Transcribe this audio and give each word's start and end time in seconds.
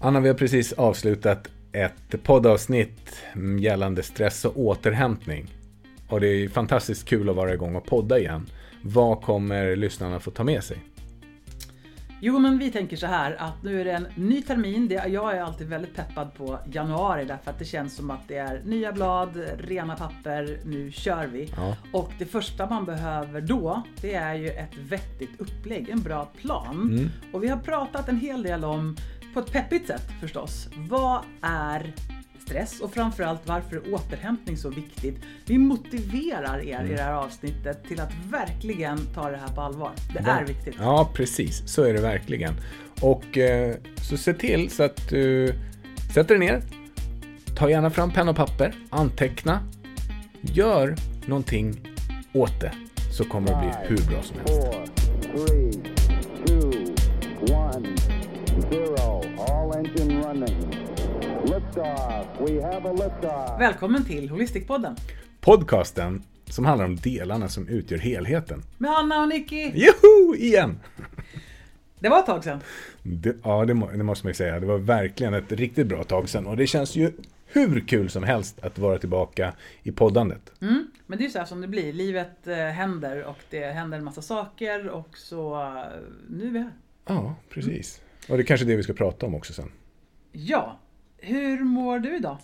Anna, 0.00 0.20
vi 0.20 0.28
har 0.28 0.34
precis 0.34 0.72
avslutat 0.72 1.48
ett 1.72 2.22
poddavsnitt 2.22 3.22
gällande 3.60 4.02
stress 4.02 4.44
och 4.44 4.58
återhämtning. 4.60 5.46
Och 6.08 6.20
det 6.20 6.28
är 6.28 6.48
fantastiskt 6.48 7.08
kul 7.08 7.28
att 7.30 7.36
vara 7.36 7.54
igång 7.54 7.76
och 7.76 7.86
podda 7.86 8.18
igen. 8.18 8.46
Vad 8.82 9.22
kommer 9.22 9.76
lyssnarna 9.76 10.20
få 10.20 10.30
ta 10.30 10.44
med 10.44 10.64
sig? 10.64 10.78
Jo, 12.20 12.38
men 12.38 12.58
vi 12.58 12.70
tänker 12.70 12.96
så 12.96 13.06
här 13.06 13.36
att 13.38 13.62
nu 13.62 13.80
är 13.80 13.84
det 13.84 13.92
en 13.92 14.06
ny 14.14 14.42
termin. 14.42 15.00
Jag 15.08 15.36
är 15.36 15.42
alltid 15.42 15.68
väldigt 15.68 15.96
peppad 15.96 16.34
på 16.34 16.58
januari 16.72 17.24
därför 17.24 17.50
att 17.50 17.58
det 17.58 17.64
känns 17.64 17.96
som 17.96 18.10
att 18.10 18.28
det 18.28 18.36
är 18.36 18.62
nya 18.64 18.92
blad, 18.92 19.44
rena 19.58 19.96
papper, 19.96 20.58
nu 20.64 20.92
kör 20.92 21.26
vi. 21.26 21.52
Ja. 21.56 21.76
Och 21.92 22.12
det 22.18 22.24
första 22.24 22.66
man 22.66 22.84
behöver 22.84 23.40
då, 23.40 23.82
det 24.00 24.14
är 24.14 24.34
ju 24.34 24.48
ett 24.48 24.76
vettigt 24.88 25.40
upplägg, 25.40 25.88
en 25.88 26.02
bra 26.02 26.28
plan. 26.40 26.92
Mm. 26.92 27.10
Och 27.32 27.44
vi 27.44 27.48
har 27.48 27.58
pratat 27.58 28.08
en 28.08 28.20
hel 28.20 28.42
del 28.42 28.64
om, 28.64 28.96
på 29.38 29.44
ett 29.44 29.52
peppigt 29.52 29.86
sätt 29.86 30.02
förstås, 30.20 30.68
vad 30.76 31.24
är 31.42 31.94
stress 32.46 32.80
och 32.80 32.92
framförallt 32.92 33.40
varför 33.44 33.76
är 33.76 33.94
återhämtning 33.94 34.56
så 34.56 34.70
viktigt. 34.70 35.16
Vi 35.46 35.58
motiverar 35.58 36.60
er 36.60 36.80
mm. 36.80 36.92
i 36.92 36.94
det 36.94 37.02
här 37.02 37.12
avsnittet 37.12 37.84
till 37.88 38.00
att 38.00 38.12
verkligen 38.30 38.98
ta 39.14 39.30
det 39.30 39.36
här 39.36 39.48
på 39.48 39.60
allvar. 39.60 39.92
Det 40.12 40.30
är 40.30 40.44
viktigt. 40.44 40.74
Ja, 40.78 41.10
precis. 41.14 41.62
Så 41.66 41.82
är 41.82 41.94
det 41.94 42.00
verkligen. 42.00 42.54
Och 43.00 43.38
eh, 43.38 43.74
så 44.02 44.16
se 44.16 44.32
till 44.32 44.70
så 44.70 44.82
att 44.82 45.08
du 45.08 45.54
sätter 46.14 46.38
dig 46.38 46.38
ner. 46.38 46.62
Ta 47.56 47.70
gärna 47.70 47.90
fram 47.90 48.10
penna 48.10 48.30
och 48.30 48.36
papper. 48.36 48.74
Anteckna. 48.90 49.60
Gör 50.40 50.96
någonting 51.26 51.80
åt 52.32 52.60
det. 52.60 52.72
Så 53.12 53.24
kommer 53.24 53.48
det 53.48 53.58
bli 53.58 53.88
hur 53.88 54.10
bra 54.10 54.22
som 54.22 54.36
helst. 54.36 54.88
Välkommen 63.58 64.04
till 64.04 64.30
Holistikpodden. 64.30 64.96
Podcasten 65.40 66.22
som 66.44 66.64
handlar 66.64 66.84
om 66.84 66.96
delarna 66.96 67.48
som 67.48 67.68
utgör 67.68 67.98
helheten. 67.98 68.62
Med 68.78 68.90
Anna 68.90 69.22
och 69.22 69.28
Nicky. 69.28 69.70
Joho! 69.74 70.34
Igen! 70.36 70.80
Det 72.00 72.08
var 72.08 72.18
ett 72.18 72.26
tag 72.26 72.44
sedan. 72.44 72.60
Det, 73.02 73.36
ja, 73.44 73.64
det, 73.64 73.74
det, 73.96 74.02
måste 74.02 74.26
man 74.26 74.30
ju 74.30 74.34
säga. 74.34 74.60
Det 74.60 74.66
var 74.66 74.78
verkligen 74.78 75.34
ett 75.34 75.52
riktigt 75.52 75.86
bra 75.86 76.04
tag 76.04 76.28
sedan. 76.28 76.46
Och 76.46 76.56
det 76.56 76.66
känns 76.66 76.96
ju 76.96 77.12
hur 77.46 77.80
kul 77.80 78.10
som 78.10 78.22
helst 78.22 78.58
att 78.62 78.78
vara 78.78 78.98
tillbaka 78.98 79.52
i 79.82 79.92
poddandet. 79.92 80.52
Mm, 80.60 80.86
men 81.06 81.18
det 81.18 81.22
är 81.22 81.26
ju 81.26 81.32
så 81.32 81.38
här 81.38 81.46
som 81.46 81.60
det 81.60 81.68
blir. 81.68 81.92
Livet 81.92 82.46
eh, 82.46 82.56
händer 82.56 83.24
och 83.24 83.38
det 83.50 83.64
händer 83.64 83.98
en 83.98 84.04
massa 84.04 84.22
saker 84.22 84.88
och 84.88 85.18
så 85.18 85.54
eh, 85.62 86.00
nu 86.28 86.46
är 86.46 86.50
vi 86.50 86.58
här. 86.58 86.72
Ja, 87.06 87.34
precis. 87.48 88.00
Och 88.28 88.36
det 88.36 88.42
är 88.42 88.46
kanske 88.46 88.66
är 88.66 88.68
det 88.68 88.76
vi 88.76 88.82
ska 88.82 88.92
prata 88.92 89.26
om 89.26 89.34
också 89.34 89.52
sen. 89.52 89.70
Ja, 90.32 90.78
hur 91.18 91.64
mår 91.64 91.98
du 91.98 92.16
idag? 92.16 92.38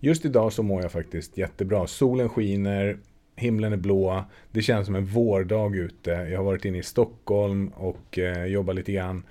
Just 0.00 0.24
idag 0.24 0.52
så 0.52 0.62
mår 0.62 0.82
jag 0.82 0.92
faktiskt 0.92 1.38
jättebra. 1.38 1.86
Solen 1.86 2.28
skiner, 2.28 2.98
himlen 3.36 3.72
är 3.72 3.76
blå. 3.76 4.24
Det 4.50 4.62
känns 4.62 4.86
som 4.86 4.94
en 4.94 5.06
vårdag 5.06 5.76
ute. 5.76 6.10
Jag 6.10 6.38
har 6.38 6.44
varit 6.44 6.64
inne 6.64 6.78
i 6.78 6.82
Stockholm 6.82 7.68
och 7.68 8.18
eh, 8.18 8.44
jobbat 8.44 8.76
lite 8.76 8.92
grann. 8.92 9.22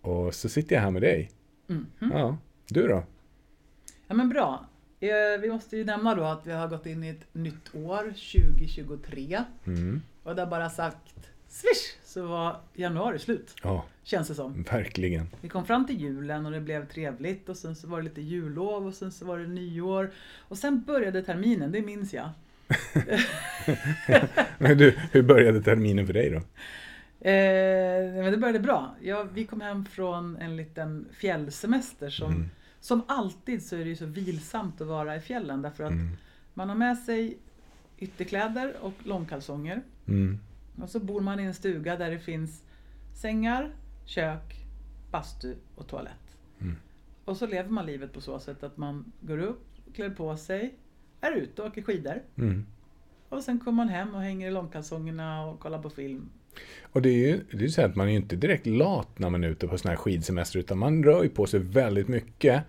Och 0.00 0.34
så 0.34 0.48
sitter 0.48 0.76
jag 0.76 0.82
här 0.82 0.90
med 0.90 1.02
dig. 1.02 1.30
Mm 1.68 1.86
-hmm. 1.98 2.18
Ja, 2.18 2.36
du 2.68 2.88
då? 2.88 3.02
Ja 4.06 4.14
men 4.14 4.28
bra. 4.28 4.66
Eh, 5.00 5.40
vi 5.40 5.50
måste 5.50 5.76
ju 5.76 5.84
nämna 5.84 6.14
då 6.14 6.24
att 6.24 6.46
vi 6.46 6.52
har 6.52 6.68
gått 6.68 6.86
in 6.86 7.04
i 7.04 7.08
ett 7.08 7.34
nytt 7.34 7.74
år, 7.74 8.02
2023. 8.02 9.44
Mm. 9.66 10.02
Och 10.22 10.34
det 10.34 10.42
har 10.42 10.50
bara 10.50 10.70
sagt 10.70 11.30
swish 11.50 11.96
så 12.04 12.26
var 12.26 12.60
januari 12.74 13.18
slut. 13.18 13.54
Ja, 13.62 13.84
känns 14.02 14.28
det 14.28 14.34
som. 14.34 14.62
Verkligen. 14.62 15.26
Vi 15.40 15.48
kom 15.48 15.66
fram 15.66 15.86
till 15.86 16.00
julen 16.00 16.46
och 16.46 16.52
det 16.52 16.60
blev 16.60 16.88
trevligt 16.88 17.48
och 17.48 17.56
sen 17.56 17.76
så 17.76 17.88
var 17.88 17.98
det 17.98 18.04
lite 18.04 18.20
jullov 18.20 18.86
och 18.86 18.94
sen 18.94 19.12
så 19.12 19.24
var 19.24 19.38
det 19.38 19.46
nyår. 19.46 20.10
Och 20.38 20.58
sen 20.58 20.82
började 20.82 21.22
terminen, 21.22 21.72
det 21.72 21.82
minns 21.82 22.14
jag. 22.14 22.28
men 24.58 24.78
du, 24.78 24.98
hur 25.12 25.22
började 25.22 25.62
terminen 25.62 26.06
för 26.06 26.12
dig 26.12 26.30
då? 26.30 26.36
Eh, 27.28 28.22
men 28.22 28.32
det 28.32 28.36
började 28.36 28.60
bra. 28.60 28.96
Ja, 29.00 29.26
vi 29.34 29.44
kom 29.44 29.60
hem 29.60 29.84
från 29.84 30.36
en 30.36 30.56
liten 30.56 31.08
fjällsemester 31.12 32.10
som, 32.10 32.32
mm. 32.32 32.50
som 32.80 33.02
alltid 33.08 33.66
så 33.66 33.76
är 33.76 33.80
det 33.80 33.90
ju 33.90 33.96
så 33.96 34.06
vilsamt 34.06 34.80
att 34.80 34.86
vara 34.86 35.16
i 35.16 35.20
fjällen 35.20 35.62
därför 35.62 35.84
att 35.84 35.92
mm. 35.92 36.16
man 36.54 36.68
har 36.68 36.76
med 36.76 36.98
sig 36.98 37.38
ytterkläder 37.98 38.74
och 38.80 38.94
långkalsonger. 39.04 39.82
Mm. 40.08 40.38
Och 40.82 40.90
så 40.90 41.00
bor 41.00 41.20
man 41.20 41.40
i 41.40 41.42
en 41.42 41.54
stuga 41.54 41.96
där 41.96 42.10
det 42.10 42.18
finns 42.18 42.64
sängar, 43.14 43.70
kök, 44.04 44.66
bastu 45.10 45.54
och 45.74 45.88
toalett. 45.88 46.36
Mm. 46.60 46.76
Och 47.24 47.36
så 47.36 47.46
lever 47.46 47.70
man 47.70 47.86
livet 47.86 48.12
på 48.12 48.20
så 48.20 48.38
sätt 48.38 48.62
att 48.62 48.76
man 48.76 49.12
går 49.20 49.38
upp, 49.38 49.66
klär 49.94 50.10
på 50.10 50.36
sig, 50.36 50.74
är 51.20 51.32
ute 51.32 51.62
och 51.62 51.68
åker 51.68 51.82
skidor. 51.82 52.22
Mm. 52.36 52.66
Och 53.28 53.42
sen 53.42 53.58
kommer 53.58 53.76
man 53.76 53.88
hem 53.88 54.14
och 54.14 54.20
hänger 54.20 54.48
i 54.48 54.50
långkalsongerna 54.50 55.46
och 55.46 55.60
kollar 55.60 55.82
på 55.82 55.90
film. 55.90 56.30
Och 56.82 57.02
det 57.02 57.08
är 57.08 57.28
ju 57.28 57.44
det 57.50 57.64
är 57.64 57.68
så 57.68 57.82
att 57.82 57.96
man 57.96 58.06
är 58.06 58.10
ju 58.10 58.16
inte 58.16 58.36
direkt 58.36 58.66
lat 58.66 59.18
när 59.18 59.30
man 59.30 59.44
är 59.44 59.48
ute 59.48 59.68
på 59.68 59.78
sådana 59.78 59.96
här 59.96 60.02
skidsemester 60.02 60.58
utan 60.58 60.78
man 60.78 61.04
rör 61.04 61.22
ju 61.22 61.28
på 61.28 61.46
sig 61.46 61.60
väldigt 61.60 62.08
mycket. 62.08 62.64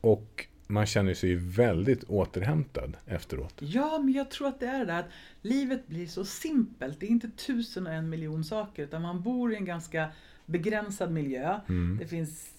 Och 0.00 0.46
man 0.72 0.86
känner 0.86 1.14
sig 1.14 1.34
väldigt 1.34 2.04
återhämtad 2.04 2.96
efteråt. 3.06 3.54
Ja, 3.58 3.98
men 3.98 4.14
jag 4.14 4.30
tror 4.30 4.48
att 4.48 4.60
det 4.60 4.66
är 4.66 4.86
det 4.86 4.96
att 4.96 5.08
livet 5.42 5.86
blir 5.86 6.06
så 6.06 6.24
simpelt. 6.24 7.00
Det 7.00 7.06
är 7.06 7.10
inte 7.10 7.30
tusen 7.30 7.86
och 7.86 7.92
en 7.92 8.08
miljon 8.08 8.44
saker 8.44 8.82
utan 8.82 9.02
man 9.02 9.22
bor 9.22 9.52
i 9.52 9.56
en 9.56 9.64
ganska 9.64 10.08
begränsad 10.46 11.12
miljö. 11.12 11.60
Mm. 11.68 11.98
Det 12.00 12.06
finns 12.06 12.50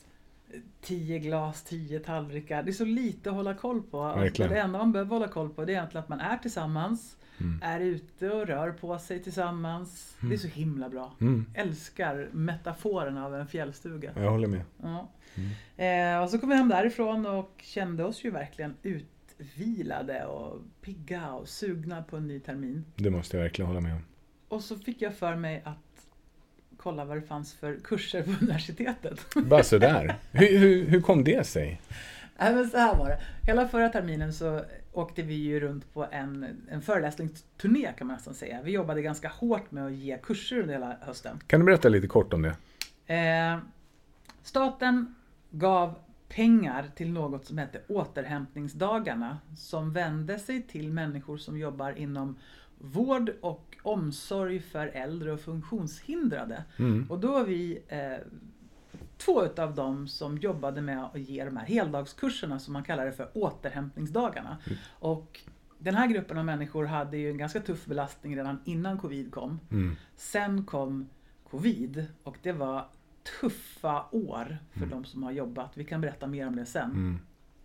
tio 0.82 1.20
glas, 1.20 1.64
tio 1.64 2.00
tallrikar. 2.00 2.64
Det 2.64 2.72
är 2.72 2.74
så 2.74 2.86
lite 2.86 3.30
att 3.30 3.36
hålla 3.36 3.54
koll 3.54 3.82
på. 3.82 4.02
Verkligen. 4.02 4.52
Det 4.52 4.60
enda 4.60 4.80
man 4.80 4.92
behöver 4.92 5.10
hålla 5.10 5.28
koll 5.28 5.50
på 5.50 5.66
det 5.66 5.72
är 5.72 5.76
egentligen 5.76 6.04
att 6.04 6.10
man 6.10 6.20
är 6.20 6.38
tillsammans, 6.38 7.18
mm. 7.40 7.60
är 7.64 7.80
ute 7.80 8.30
och 8.30 8.48
rör 8.48 8.72
på 8.72 9.00
sig 9.00 9.24
tillsammans. 9.24 10.16
Mm. 10.20 10.30
Det 10.30 10.36
är 10.36 10.38
så 10.38 10.48
himla 10.48 10.90
bra. 10.90 11.14
Mm. 11.22 11.46
Älskar 11.54 12.30
metaforen 12.32 13.18
av 13.18 13.36
en 13.36 13.48
fjällstuga. 13.48 14.12
Jag 14.16 14.32
håller 14.32 14.48
med. 14.48 14.62
Ja. 14.82 15.10
Mm. 15.36 16.18
Eh, 16.18 16.24
och 16.24 16.30
så 16.30 16.40
kom 16.40 16.50
vi 16.50 16.56
hem 16.56 16.70
därifrån 16.70 17.26
och 17.26 17.62
kände 17.64 18.04
oss 18.06 18.24
ju 18.24 18.32
verkligen 18.32 18.76
utvilade 18.84 20.26
och 20.26 20.62
pigga 20.82 21.32
och 21.32 21.50
sugna 21.50 22.04
på 22.04 22.18
en 22.18 22.28
ny 22.28 22.40
termin. 22.40 22.86
Det 22.96 23.10
måste 23.10 23.38
jag 23.38 23.44
verkligen 23.44 23.68
hålla 23.68 23.82
med 23.82 23.94
om. 23.94 24.02
Och 24.48 24.62
så 24.62 24.76
fick 24.76 25.02
jag 25.02 25.16
för 25.16 25.36
mig 25.36 25.62
att 25.66 25.78
kolla 26.78 27.06
vad 27.06 27.18
det 27.18 27.22
fanns 27.22 27.54
för 27.54 27.80
kurser 27.84 28.24
på 28.24 28.32
universitetet. 28.42 29.26
Bara 29.36 29.64
sådär? 29.64 30.16
Hur, 30.32 30.60
hur, 30.60 30.86
hur 30.86 31.02
kom 31.02 31.24
det 31.24 31.48
sig? 31.48 31.82
Nej, 32.40 32.56
men 32.56 32.70
så 32.70 32.78
här 32.78 32.96
var 32.96 33.10
det. 33.10 33.22
Hela 33.48 33.68
förra 33.68 33.90
terminen 33.90 34.34
så 34.34 34.66
åkte 34.94 35.22
vi 35.22 35.34
ju 35.34 35.60
runt 35.60 35.94
på 35.94 36.08
en, 36.12 36.46
en 36.70 36.82
föreläsningsturné 36.82 37.94
kan 37.98 38.08
man 38.08 38.16
nästan 38.16 38.34
säga. 38.34 38.62
Vi 38.64 38.72
jobbade 38.72 39.02
ganska 39.02 39.28
hårt 39.28 39.72
med 39.72 39.86
att 39.86 39.94
ge 39.94 40.18
kurser 40.18 40.60
under 40.60 40.74
hela 40.74 40.98
hösten. 41.02 41.40
Kan 41.48 41.60
du 41.60 41.66
berätta 41.66 41.90
lite 41.90 42.08
kort 42.08 42.34
om 42.34 42.42
det? 42.42 42.56
Eh, 43.16 43.58
staten 44.44 45.16
gav 45.52 45.96
pengar 46.30 46.86
till 46.96 47.12
något 47.12 47.46
som 47.46 47.58
hette 47.58 47.82
återhämtningsdagarna 47.88 49.38
som 49.58 49.94
vände 49.94 50.40
sig 50.40 50.62
till 50.62 50.92
människor 50.92 51.38
som 51.38 51.58
jobbar 51.58 51.92
inom 51.92 52.36
vård 52.78 53.32
och 53.42 53.78
omsorg 53.82 54.60
för 54.60 54.88
äldre 54.88 55.32
och 55.32 55.40
funktionshindrade. 55.40 56.64
Mm. 56.80 57.06
Och 57.10 57.20
då 57.20 57.44
vi 57.44 57.80
eh, 57.88 58.18
två 59.26 59.46
utav 59.46 59.76
dem 59.76 60.08
som 60.08 60.38
jobbade 60.38 60.82
med 60.82 61.04
att 61.04 61.20
ge 61.20 61.46
de 61.46 61.58
här 61.58 61.66
heldagskurserna 61.66 62.60
som 62.60 62.74
man 62.74 62.84
kallar 62.84 63.06
det 63.06 63.12
för 63.12 63.30
återhämtningsdagarna. 63.34 64.58
Mm. 64.66 64.80
Och 65.00 65.40
den 65.80 65.96
här 65.96 66.08
gruppen 66.08 66.38
av 66.38 66.46
människor 66.46 66.86
hade 66.86 67.18
ju 67.18 67.30
en 67.30 67.38
ganska 67.38 67.60
tuff 67.60 67.86
belastning 67.86 68.38
redan 68.38 68.60
innan 68.66 69.00
covid 69.00 69.32
kom. 69.32 69.60
Mm. 69.72 69.96
Sen 70.16 70.66
kom 70.66 71.10
covid 71.50 72.06
och 72.24 72.38
det 72.42 72.52
var 72.52 72.88
tuffa 73.40 74.06
år 74.12 74.58
för 74.72 74.78
mm. 74.78 74.90
de 74.90 75.06
som 75.06 75.24
har 75.24 75.32
jobbat. 75.32 75.72
Vi 75.78 75.84
kan 75.84 76.02
berätta 76.02 76.28
mer 76.28 76.48
om 76.48 76.56
det 76.56 76.66
sen. 76.66 76.92
Mm. 76.92 77.20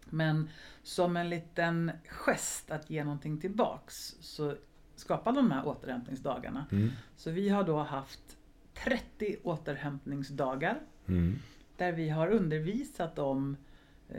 Men 0.05 0.49
som 0.83 1.17
en 1.17 1.31
liten 1.31 1.91
gest 2.09 2.71
att 2.71 2.91
ge 2.91 3.05
någonting 3.05 3.41
tillbaks 3.41 4.17
så 4.21 4.55
skapade 4.97 5.37
de 5.37 5.51
här 5.51 5.67
återhämtningsdagarna. 5.67 6.67
Mm. 6.73 6.91
Så 7.17 7.31
vi 7.31 7.49
har 7.49 7.65
då 7.65 7.83
haft 7.83 8.37
30 8.85 9.37
återhämtningsdagar 9.43 10.81
mm. 11.07 11.39
Där 11.79 11.93
vi 11.93 12.09
har 12.09 12.29
undervisat 12.29 13.19
om 13.19 13.57
eh, 14.09 14.19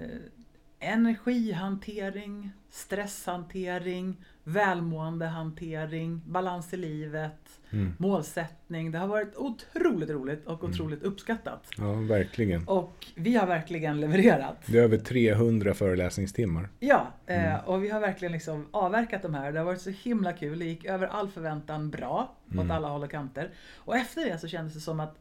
energihantering, 0.80 2.52
stresshantering, 2.70 4.18
välmåendehantering, 4.44 6.22
balans 6.26 6.74
i 6.74 6.78
livet, 6.78 7.60
mm. 7.70 7.94
målsättning. 7.98 8.92
Det 8.92 8.98
har 8.98 9.08
varit 9.08 9.36
otroligt 9.36 10.10
roligt 10.10 10.46
och 10.46 10.64
mm. 10.64 10.72
otroligt 10.72 11.00
mm. 11.00 11.14
uppskattat. 11.14 11.68
Ja, 11.78 11.94
verkligen. 11.94 12.68
Och 12.68 13.08
vi 13.16 13.36
har 13.36 13.48
verkligen 13.48 14.00
levererat. 14.02 14.58
Det 14.66 14.78
är 14.78 14.84
över 14.84 14.98
300 14.98 15.74
föreläsningstimmar. 15.74 16.70
Ja, 16.80 17.08
eh, 17.26 17.46
mm. 17.46 17.66
och 17.66 17.84
vi 17.84 17.90
har 17.90 18.00
verkligen 18.00 18.32
liksom 18.32 18.68
avverkat 18.72 19.22
de 19.22 19.34
här. 19.34 19.52
Det 19.52 19.60
har 19.60 19.66
varit 19.66 19.82
så 19.82 19.90
himla 19.90 20.34
kul. 20.34 20.60
Det 20.60 20.66
gick 20.66 20.86
över 20.86 21.08
all 21.08 21.30
förväntan 21.30 21.90
bra 21.90 22.36
åt 22.48 22.54
mm. 22.54 22.72
alla 22.72 22.88
håll 22.88 23.04
och 23.04 23.12
kanter. 23.12 23.52
Och 23.76 23.98
efter 23.98 24.26
det 24.26 24.38
så 24.38 24.48
kändes 24.48 24.74
det 24.74 24.80
som 24.80 25.00
att 25.00 25.16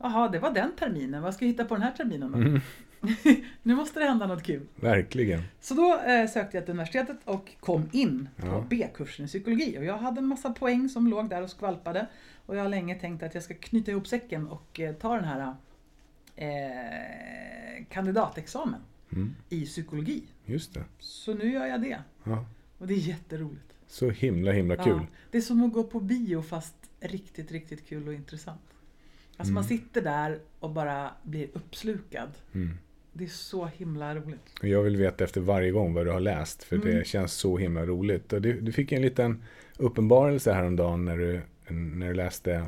Jaha, 0.00 0.28
det 0.28 0.38
var 0.38 0.50
den 0.50 0.72
terminen. 0.78 1.22
Vad 1.22 1.34
ska 1.34 1.44
jag 1.44 1.52
hitta 1.52 1.64
på 1.64 1.74
den 1.74 1.82
här 1.82 1.92
terminen 1.92 2.32
då? 2.32 2.38
Mm. 2.38 2.60
måste 3.76 4.00
det 4.00 4.06
hända 4.06 4.26
något 4.26 4.42
kul. 4.42 4.66
Verkligen. 4.76 5.42
Så 5.60 5.74
då 5.74 6.00
eh, 6.00 6.26
sökte 6.28 6.56
jag 6.56 6.64
till 6.64 6.72
universitetet 6.74 7.16
och 7.24 7.50
kom 7.60 7.88
in 7.92 8.28
på 8.36 8.46
Ja. 8.46 8.64
B-kursen 8.70 9.24
i 9.24 9.28
psykologi. 9.28 9.78
Och 9.78 9.84
jag 9.84 9.98
hade 9.98 10.18
en 10.18 10.26
massa 10.26 10.50
poäng 10.50 10.88
som 10.88 11.06
låg 11.06 11.30
där 11.30 11.42
och 11.42 11.50
skvalpade. 11.50 12.06
Och 12.46 12.56
jag 12.56 12.62
har 12.62 12.68
länge 12.68 12.94
tänkt 12.94 13.22
att 13.22 13.34
jag 13.34 13.42
ska 13.44 13.54
knyta 13.54 13.90
ihop 13.90 14.06
säcken 14.06 14.48
och 14.48 14.80
eh, 14.80 14.94
ta 14.94 15.14
den 15.14 15.24
här 15.24 15.54
eh, 16.36 17.84
kandidatexamen 17.88 18.80
Mm. 19.12 19.34
i 19.48 19.66
psykologi. 19.66 20.22
Just 20.44 20.74
det. 20.74 20.84
Så 20.98 21.34
nu 21.34 21.52
gör 21.52 21.66
jag 21.66 21.82
det. 21.82 21.98
Ja. 22.24 22.44
Och 22.78 22.86
det 22.86 22.94
är 22.94 22.98
jätteroligt. 22.98 23.74
Så 23.86 24.10
himla, 24.10 24.52
himla 24.52 24.76
kul. 24.76 24.96
Ja, 25.00 25.06
det 25.30 25.38
är 25.38 25.42
som 25.42 25.64
att 25.64 25.72
gå 25.72 25.82
på 25.84 26.00
bio 26.00 26.42
fast 26.42 26.74
riktigt, 27.00 27.52
riktigt 27.52 27.88
kul 27.88 28.08
och 28.08 28.14
intressant. 28.14 28.60
Alltså 29.40 29.52
man 29.54 29.64
sitter 29.64 30.02
där 30.02 30.38
och 30.60 30.70
bara 30.70 31.10
blir 31.22 31.48
uppslukad. 31.52 32.28
Mm. 32.54 32.70
Det 33.12 33.24
är 33.24 33.28
så 33.28 33.66
himla 33.66 34.14
roligt. 34.14 34.54
Och 34.62 34.68
jag 34.68 34.82
vill 34.82 34.96
veta 34.96 35.24
efter 35.24 35.40
varje 35.40 35.70
gång 35.70 35.94
vad 35.94 36.06
du 36.06 36.10
har 36.10 36.20
läst, 36.20 36.62
för 36.64 36.76
Mm. 36.76 36.88
det 36.88 37.06
känns 37.06 37.32
så 37.32 37.56
himla 37.58 37.86
roligt. 37.86 38.32
Och 38.32 38.42
du, 38.42 38.60
du 38.60 38.72
fick 38.72 38.92
en 38.92 39.02
liten 39.02 39.42
uppenbarelse 39.78 40.52
häromdagen 40.52 41.04
när 41.04 41.16
du, 41.18 41.40
när 41.68 42.08
du 42.08 42.14
läste 42.14 42.66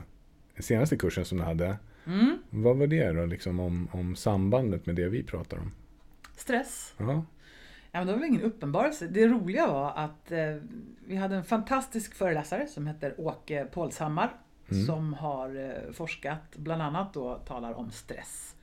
den 0.54 0.62
senaste 0.62 0.96
kursen 0.96 1.24
som 1.24 1.38
du 1.38 1.44
hade. 1.44 1.76
Mm. 2.06 2.38
Vad 2.50 2.76
var 2.76 2.86
det 2.86 3.12
då, 3.12 3.26
liksom 3.26 3.60
om, 3.60 3.88
om 3.92 4.16
sambandet 4.16 4.86
med 4.86 4.94
det 4.96 5.08
vi 5.08 5.22
pratar 5.22 5.56
om? 5.58 5.70
Stress. 6.36 6.94
Ja, 6.98 7.24
Ja, 7.94 7.98
men 8.00 8.06
det 8.06 8.12
var 8.12 8.20
väl 8.20 8.28
ingen 8.28 8.42
uppenbarelse. 8.42 9.06
Det 9.06 9.26
roliga 9.26 9.66
var 9.66 9.92
att 9.96 10.32
eh, 10.32 10.38
vi 11.06 11.16
hade 11.16 11.36
en 11.36 11.44
fantastisk 11.44 12.14
föreläsare 12.14 12.66
som 12.66 12.86
heter 12.86 13.14
Åke 13.20 13.64
Pålshammar. 13.72 14.32
Mm. 14.70 14.86
Som 14.86 15.14
har 15.14 15.56
eh, 15.56 15.92
forskat, 15.92 16.56
bland 16.56 16.82
annat 16.82 17.14
då 17.14 17.34
talar 17.34 17.72
om 17.72 17.90
stress. 17.90 18.54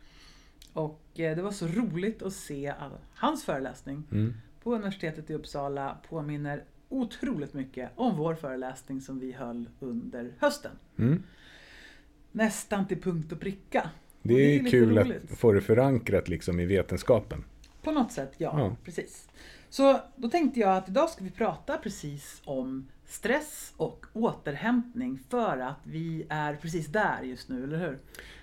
Och 0.74 1.02
eh, 1.16 1.36
det 1.36 1.42
var 1.42 1.52
så 1.52 1.68
roligt 1.68 2.22
att 2.22 2.34
se 2.34 2.68
att 2.68 2.92
hans 3.14 3.46
föreläsning 3.46 4.04
mm. 4.12 4.34
på 4.64 4.76
universitetet 4.76 5.30
i 5.30 5.34
Uppsala 5.34 5.98
påminner 6.10 6.64
otroligt 6.90 7.54
mycket 7.54 7.92
om 7.96 8.18
vår 8.18 8.36
föreläsning 8.36 9.02
som 9.02 9.20
vi 9.20 9.32
höll 9.32 9.70
under 9.80 10.34
hösten. 10.40 10.72
Mm. 10.98 11.24
Nästan 12.32 12.88
till 12.88 13.02
punkt 13.02 13.32
och 13.32 13.40
pricka. 13.40 13.90
Och 14.22 14.28
Det 14.28 14.34
är, 14.34 14.58
lite 14.58 14.72
kul 14.72 14.98
roligt. 14.98 15.32
att 15.32 15.40
få 15.40 15.52
det 15.52 15.62
förankrat 15.62 16.28
liksom 16.28 16.60
i 16.60 16.66
vetenskapen. 16.66 17.44
På 17.82 17.92
något 17.92 18.12
sätt, 18.12 18.34
ja, 18.38 18.60
Ja. 18.60 18.76
Precis. 18.84 19.30
Så 19.70 20.00
då 20.16 20.30
tänkte 20.30 20.60
jag 20.60 20.78
att 20.78 20.90
idag 20.90 21.10
ska 21.10 21.24
vi 21.24 21.32
prata 21.32 21.78
precis 21.78 22.42
om 22.46 22.88
stress 23.10 23.74
och 23.78 24.06
återhämtning 24.14 25.20
för 25.30 25.58
att 25.58 25.80
vi 25.84 26.26
är 26.30 26.56
precis 26.56 26.88
där 26.88 27.22
just 27.24 27.50
nu, 27.50 27.64
eller 27.64 27.78
hur? 27.78 27.98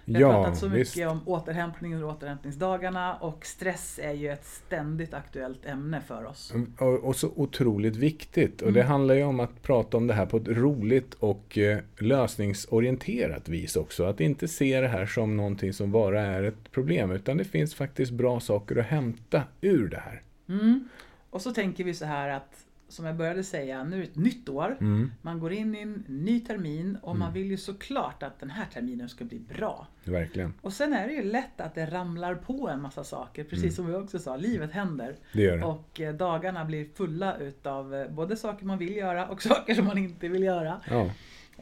Vi 0.05 0.15
har 0.15 0.21
Ja, 0.21 0.33
pratat 0.33 0.59
så 0.59 0.69
visst. 0.69 0.97
mycket 0.97 1.11
om 1.11 1.21
återhämtning 1.29 1.95
under 1.95 2.09
återhämtningsdagarna 2.09 3.15
och 3.17 3.47
stress 3.47 4.01
är 4.03 4.13
ju 4.13 4.29
ett 4.31 4.45
ständigt 4.47 5.15
aktuellt 5.15 5.67
ämne 5.67 6.01
för 6.01 6.25
oss. 6.25 6.53
Och, 6.79 7.05
och 7.05 7.17
så 7.17 7.33
otroligt 7.37 7.97
viktigt. 7.97 8.63
Och 8.63 8.73
det 8.73 8.81
Mm. 8.81 8.91
handlar 8.91 9.15
ju 9.15 9.23
om 9.25 9.41
att 9.41 9.63
prata 9.63 9.97
om 9.97 10.07
det 10.07 10.15
här 10.15 10.27
på 10.27 10.37
ett 10.37 10.49
roligt 10.49 11.15
och 11.15 11.59
eh, 11.59 11.79
lösningsorienterat 11.99 13.49
vis 13.49 13.77
också. 13.77 14.05
Att 14.05 14.21
inte 14.21 14.49
se 14.49 14.81
det 14.81 14.89
här 14.89 15.07
som 15.07 15.37
någonting 15.37 15.73
som 15.73 15.93
bara 15.93 16.23
är 16.23 16.43
ett 16.43 16.71
problem. 16.71 17.11
Utan 17.11 17.37
det 17.37 17.45
finns 17.45 17.75
faktiskt 17.75 18.13
bra 18.13 18.41
saker 18.41 18.77
att 18.77 18.87
hämta 18.87 19.43
ur 19.61 19.89
det 19.89 20.01
här. 20.05 20.23
Mm. 20.49 20.89
Och 21.31 21.43
så 21.43 21.53
tänker 21.53 21.85
vi 21.85 21.95
så 21.95 22.05
här 22.05 22.29
att, 22.29 22.66
som 22.89 23.05
jag 23.07 23.17
började 23.17 23.45
säga, 23.45 23.85
nu 23.85 23.97
är 23.97 24.01
det 24.01 24.07
ett 24.07 24.17
nytt 24.17 24.49
år. 24.49 24.77
Mm, 24.81 25.11
Man 25.23 25.39
går 25.41 25.53
in 25.53 25.75
i 25.75 25.81
en 25.81 26.05
ny 26.09 26.41
termin 26.41 26.99
och 27.03 27.17
man 27.19 27.33
vill 27.33 27.47
ju 27.51 27.57
såklart 27.57 28.23
att 28.23 28.41
den 28.41 28.51
här 28.51 28.67
terminen 28.75 29.09
ska 29.09 29.25
bli 29.25 29.39
bra. 29.39 29.87
verkligen. 30.05 30.55
Och 30.61 30.73
sen 30.73 30.93
är 30.93 31.07
det 31.09 31.15
ju 31.15 31.23
lätt 31.23 31.61
att 31.61 31.75
det 31.75 31.87
ramlar 31.87 32.35
på 32.35 32.69
en 32.69 32.83
massa 32.83 33.05
saker, 33.05 33.45
precis 33.45 33.63
Mm. 33.65 33.73
som 33.73 33.87
vi 33.87 33.95
också 33.95 34.19
sa, 34.19 34.37
livet 34.37 34.73
händer. 34.73 35.17
Det 35.33 35.43
gör 35.43 35.57
det. 35.57 35.65
Och 35.65 36.01
eh, 36.01 36.15
dagarna 36.15 36.65
blir 36.65 36.89
fulla 36.95 37.37
utav 37.37 37.95
eh, 37.95 38.09
både 38.11 38.37
saker 38.37 38.67
man 38.67 38.79
vill 38.79 38.97
göra 38.97 39.27
och 39.29 39.43
saker 39.53 39.75
som 39.75 39.85
man 39.85 39.99
inte 39.99 40.29
vill 40.29 40.43
göra. 40.43 40.81
Ja, 40.91 41.11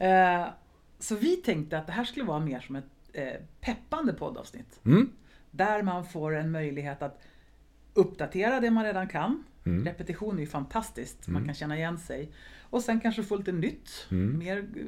Eh, 0.05 0.47
Så 0.99 1.15
vi 1.15 1.35
tänkte 1.35 1.77
att 1.77 1.87
det 1.87 1.93
här 1.93 2.03
skulle 2.03 2.25
vara 2.25 2.39
mer 2.39 2.59
som 2.59 2.75
ett 2.75 2.85
peppande 3.61 4.13
poddavsnitt. 4.13 4.79
mm, 4.85 5.09
Där 5.51 5.81
man 5.81 6.05
får 6.05 6.35
en 6.35 6.51
möjlighet 6.51 7.01
att 7.01 7.21
uppdatera 7.93 8.59
det 8.59 8.71
man 8.71 8.83
redan 8.83 9.07
kan. 9.07 9.43
Mm, 9.65 9.85
Repetition 9.85 10.35
är 10.37 10.39
ju 10.41 10.47
fantastiskt, 10.47 11.27
man 11.27 11.35
Mm. 11.35 11.47
kan 11.47 11.55
känna 11.55 11.77
igen 11.77 11.97
sig. 11.97 12.31
Och 12.69 12.81
sen 12.81 12.99
kanske 12.99 13.23
få 13.23 13.35
lite 13.35 13.51
nytt, 13.51 14.07
Mm. 14.11 14.37
mer 14.37 14.57
eh, 14.57 14.85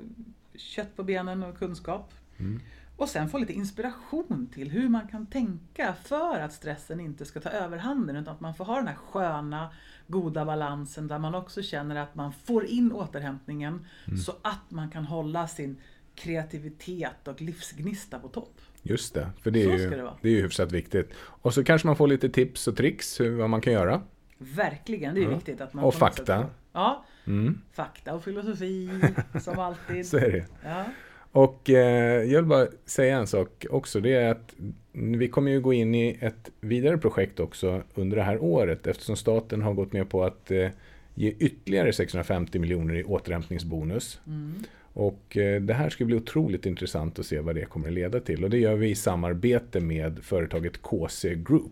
kött 0.56 0.96
på 0.96 1.04
benen 1.04 1.44
och 1.44 1.58
kunskap. 1.58 2.14
mm. 2.38 2.60
Och 2.98 3.10
sen 3.10 3.30
få 3.30 3.38
lite 3.38 3.54
inspiration 3.54 4.50
till 4.54 4.72
hur 4.72 4.90
man 4.90 5.08
kan 5.08 5.26
tänka 5.26 5.94
för 6.04 6.40
att 6.40 6.54
stressen 6.54 7.00
inte 7.00 7.26
ska 7.26 7.40
ta 7.40 7.50
överhanden 7.50 8.16
utan 8.16 8.34
att 8.34 8.40
man 8.42 8.56
får 8.56 8.66
ha 8.66 8.76
den 8.76 8.88
här 8.88 8.96
sköna, 8.96 9.72
goda 10.08 10.46
balansen 10.46 11.08
där 11.08 11.20
man 11.20 11.36
också 11.36 11.62
känner 11.62 11.96
att 11.96 12.16
man 12.16 12.34
får 12.34 12.66
in 12.66 12.92
återhämtningen 12.92 13.86
Mm. 14.08 14.18
så 14.20 14.32
att 14.42 14.72
man 14.72 14.90
kan 14.92 15.06
hålla 15.06 15.48
sin 15.48 15.78
kreativitet 16.16 17.28
och 17.28 17.42
livsgnista 17.42 18.20
på 18.20 18.28
topp. 18.28 18.62
Just 18.84 19.14
det. 19.14 19.30
För 19.42 19.52
det 19.52 19.64
är, 19.64 19.78
ju, 19.78 19.90
det 19.90 20.12
det 20.22 20.30
är 20.30 20.34
ju 20.34 20.42
hyfsat 20.42 20.72
viktigt. 20.72 21.14
Och 21.20 21.54
så 21.54 21.64
kanske 21.64 21.88
man 21.88 21.96
får 21.96 22.08
lite 22.08 22.30
tips 22.30 22.68
och 22.68 22.78
tricks 22.78 23.20
hur, 23.20 23.38
vad 23.38 23.50
man 23.50 23.62
kan 23.62 23.74
göra. 23.74 24.02
Verkligen, 24.38 25.16
det 25.16 25.22
är 25.22 25.24
Ja. 25.24 25.30
viktigt 25.36 25.62
att 25.62 25.74
man 25.74 25.84
Och 25.84 25.94
sätt 25.94 26.00
fakta. 26.00 26.46
Ja, 26.74 27.06
Mm, 27.28 27.62
fakta 27.74 28.14
och 28.14 28.24
filosofi 28.24 28.90
som 29.42 29.60
alltid. 29.60 30.06
så 30.06 30.18
är 30.18 30.32
det. 30.32 30.46
Ja. 30.64 30.84
Och 31.32 31.70
eh, 31.70 32.24
jag 32.24 32.42
vill 32.42 32.50
bara 32.50 32.68
säga 32.86 33.18
en 33.18 33.28
sak 33.28 33.66
också. 33.70 34.00
Det 34.00 34.14
är 34.14 34.32
att 34.32 34.54
vi 34.92 35.28
kommer 35.28 35.52
ju 35.52 35.62
gå 35.62 35.74
in 35.74 35.96
i 35.96 36.18
ett 36.22 36.52
vidare 36.60 36.98
projekt 36.98 37.40
också 37.40 37.82
under 37.96 38.18
det 38.18 38.24
här 38.24 38.44
året 38.44 38.88
eftersom 38.88 39.16
staten 39.16 39.62
har 39.62 39.74
gått 39.74 39.94
med 39.94 40.10
på 40.10 40.24
att 40.24 40.52
eh, 40.52 40.68
ge 41.16 41.30
ytterligare 41.40 41.94
650 41.94 42.60
miljoner 42.60 42.96
i 42.96 43.04
återhämtningsbonus. 43.04 44.20
Mm. 44.28 44.54
Och 44.94 45.38
eh, 45.38 45.62
det 45.62 45.74
här 45.74 45.90
ska 45.90 46.06
bli 46.06 46.16
otroligt 46.16 46.66
intressant 46.66 47.20
att 47.20 47.26
se 47.26 47.40
vad 47.40 47.56
det 47.56 47.66
kommer 47.66 47.88
att 47.88 47.94
leda 47.94 48.20
till. 48.20 48.44
Och 48.44 48.50
det 48.50 48.58
gör 48.58 48.76
vi 48.76 48.90
i 48.90 48.96
samarbete 48.96 49.80
med 49.80 50.20
företaget 50.24 50.82
KC 50.82 51.36
Group 51.36 51.72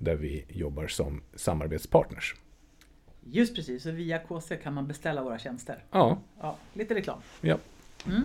där 0.00 0.14
vi 0.16 0.44
jobbar 0.48 0.86
som 0.86 1.22
samarbetspartners. 1.34 2.34
Just 3.24 3.54
precis, 3.56 3.82
så 3.82 3.90
via 3.90 4.18
KC 4.18 4.56
kan 4.56 4.74
man 4.74 4.86
beställa 4.86 5.22
våra 5.22 5.38
tjänster. 5.38 5.84
Ja, 5.90 6.18
Ja, 6.40 6.56
lite 6.74 6.94
reklam. 6.94 7.18
ja. 7.40 7.58
Mm. 8.06 8.22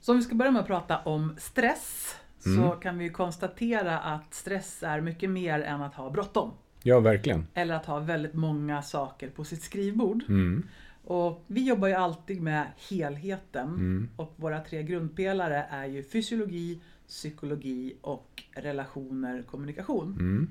Så 0.00 0.12
om 0.12 0.18
vi 0.18 0.24
ska 0.24 0.34
börja 0.34 0.50
med 0.50 0.60
att 0.60 0.66
prata 0.66 0.98
om 0.98 1.34
stress 1.38 2.14
så 2.38 2.48
Mm. 2.50 2.80
kan 2.80 2.98
vi 2.98 3.04
ju 3.04 3.10
konstatera 3.10 3.98
att 3.98 4.34
stress 4.34 4.82
är 4.82 5.00
mycket 5.00 5.30
mer 5.30 5.60
än 5.60 5.82
att 5.82 5.94
ha 5.94 6.10
bråttom. 6.10 6.50
ja 6.82 7.00
verkligen. 7.00 7.46
Eller 7.54 7.74
att 7.74 7.86
ha 7.86 7.98
väldigt 7.98 8.34
många 8.34 8.82
saker 8.82 9.30
på 9.30 9.44
sitt 9.44 9.62
skrivbord. 9.62 10.22
Mm, 10.28 10.66
Och 11.04 11.44
vi 11.46 11.66
jobbar 11.68 11.88
ju 11.88 11.94
alltid 11.94 12.42
med 12.42 12.66
helheten. 12.90 13.68
mm, 13.68 14.08
Och 14.16 14.32
våra 14.36 14.60
tre 14.60 14.82
grundpelare 14.82 15.66
är 15.70 15.86
ju 15.86 16.02
fysiologi, 16.02 16.80
psykologi 17.08 17.96
och 18.00 18.42
relationer, 18.52 19.42
kommunikation. 19.42 20.12
mm. 20.20 20.50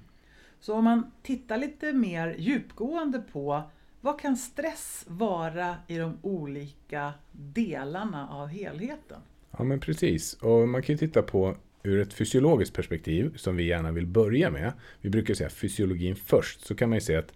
Så 0.60 0.74
om 0.74 0.84
man 0.84 1.12
tittar 1.24 1.58
lite 1.58 1.94
mer 1.94 2.36
djupgående 2.38 3.20
på 3.20 3.64
vad 4.02 4.20
kan 4.20 4.38
stress 4.38 5.06
vara 5.08 5.76
i 5.88 5.98
de 5.98 6.18
olika 6.22 7.14
delarna 7.32 8.30
av 8.30 8.48
helheten? 8.48 9.22
Ja, 9.58 9.64
men 9.64 9.80
precis. 9.80 10.34
Och 10.34 10.70
man 10.70 10.82
kan 10.82 10.94
ju 10.94 10.98
titta 10.98 11.22
på 11.22 11.56
ur 11.84 12.00
ett 12.00 12.14
fysiologiskt 12.14 12.76
perspektiv 12.76 13.38
som 13.38 13.56
vi 13.56 13.64
gärna 13.64 13.92
vill 13.92 14.06
börja 14.06 14.52
med. 14.52 14.74
Vi 15.02 15.10
brukar 15.10 15.34
säga 15.34 15.50
fysiologin 15.50 16.16
först. 16.16 16.66
Så 16.66 16.76
kan 16.76 16.90
man 16.90 16.98
ju 16.98 17.02
säga 17.02 17.20
att 17.20 17.34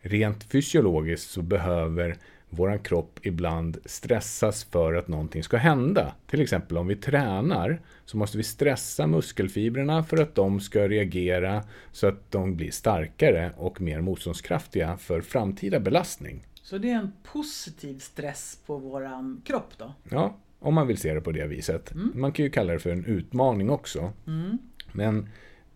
rent 0.00 0.44
fysiologiskt 0.44 1.30
så 1.30 1.42
behöver 1.42 2.16
våran 2.52 2.78
kropp 2.78 3.18
ibland 3.22 3.78
stressas 3.84 4.64
för 4.64 4.94
att 4.94 5.08
någonting 5.08 5.42
ska 5.42 5.56
hända. 5.56 6.14
Till 6.26 6.40
exempel 6.40 6.78
om 6.78 6.86
vi 6.86 6.96
tränar 6.96 7.80
så 8.04 8.16
måste 8.16 8.36
vi 8.36 8.42
stressa 8.42 9.06
muskelfibrerna 9.06 10.04
för 10.04 10.16
att 10.16 10.34
de 10.34 10.60
ska 10.60 10.88
reagera 10.88 11.62
så 11.92 12.06
att 12.06 12.30
de 12.30 12.56
blir 12.56 12.70
starkare 12.70 13.52
och 13.56 13.80
mer 13.80 14.00
motståndskraftiga 14.00 14.96
för 14.96 15.20
framtida 15.20 15.80
belastning. 15.80 16.46
Så 16.62 16.78
det 16.78 16.90
är 16.90 16.96
en 16.96 17.12
positiv 17.22 17.98
stress 17.98 18.58
på 18.66 18.76
våran 18.76 19.42
kropp 19.44 19.78
då? 19.78 19.94
Ja, 20.10 20.36
om 20.58 20.74
man 20.74 20.86
vill 20.86 20.98
se 20.98 21.14
det 21.14 21.20
på 21.20 21.32
det 21.32 21.46
viset. 21.46 21.92
Mm. 21.92 22.12
Man 22.14 22.32
kan 22.32 22.44
ju 22.44 22.50
kalla 22.50 22.72
det 22.72 22.78
för 22.78 22.90
en 22.90 23.04
utmaning 23.04 23.70
också. 23.70 24.12
Mm. 24.26 24.58
Men 24.92 25.28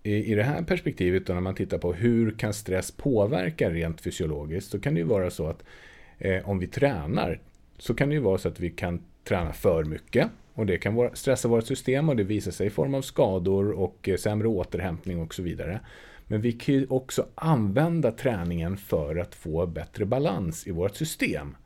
i, 0.02 0.34
det 0.34 0.42
här 0.42 0.62
perspektivet, 0.62 1.26
då, 1.26 1.34
när 1.34 1.40
man 1.40 1.54
tittar 1.54 1.78
på 1.78 1.92
hur 1.92 2.30
kan 2.30 2.54
stress 2.54 2.90
påverka 2.90 3.70
rent 3.70 4.00
fysiologiskt, 4.00 4.70
så 4.70 4.80
kan 4.80 4.94
det 4.94 5.00
ju 5.00 5.06
vara 5.06 5.30
så 5.30 5.46
att 5.46 5.64
eh, 6.18 6.48
om 6.48 6.58
vi 6.58 6.66
tränar, 6.66 7.40
så 7.78 7.94
kan 7.94 8.08
det 8.08 8.14
ju 8.14 8.20
vara 8.20 8.38
så 8.38 8.48
att 8.48 8.60
vi 8.60 8.70
kan 8.70 9.02
träna 9.24 9.52
för 9.52 9.84
mycket. 9.84 10.28
Och 10.54 10.66
det 10.66 10.78
kan 10.78 11.10
stressa 11.14 11.48
vårt 11.48 11.66
system 11.66 12.08
och 12.08 12.16
det 12.16 12.24
visar 12.24 12.50
sig 12.50 12.66
i 12.66 12.70
form 12.70 12.94
av 12.94 13.02
skador 13.02 13.70
och 13.70 14.08
eh, 14.08 14.16
sämre 14.16 14.48
återhämtning 14.48 15.20
och 15.20 15.34
så 15.34 15.42
vidare. 15.42 15.80
Men 16.26 16.40
vi 16.40 16.52
kan 16.52 16.74
ju 16.74 16.86
också 16.86 17.26
använda 17.34 18.12
träningen 18.12 18.76
för 18.76 19.16
att 19.16 19.34
få 19.34 19.66
bättre 19.66 20.04
balans 20.04 20.66
i 20.66 20.70
vårt 20.70 20.96
system. 20.96 21.56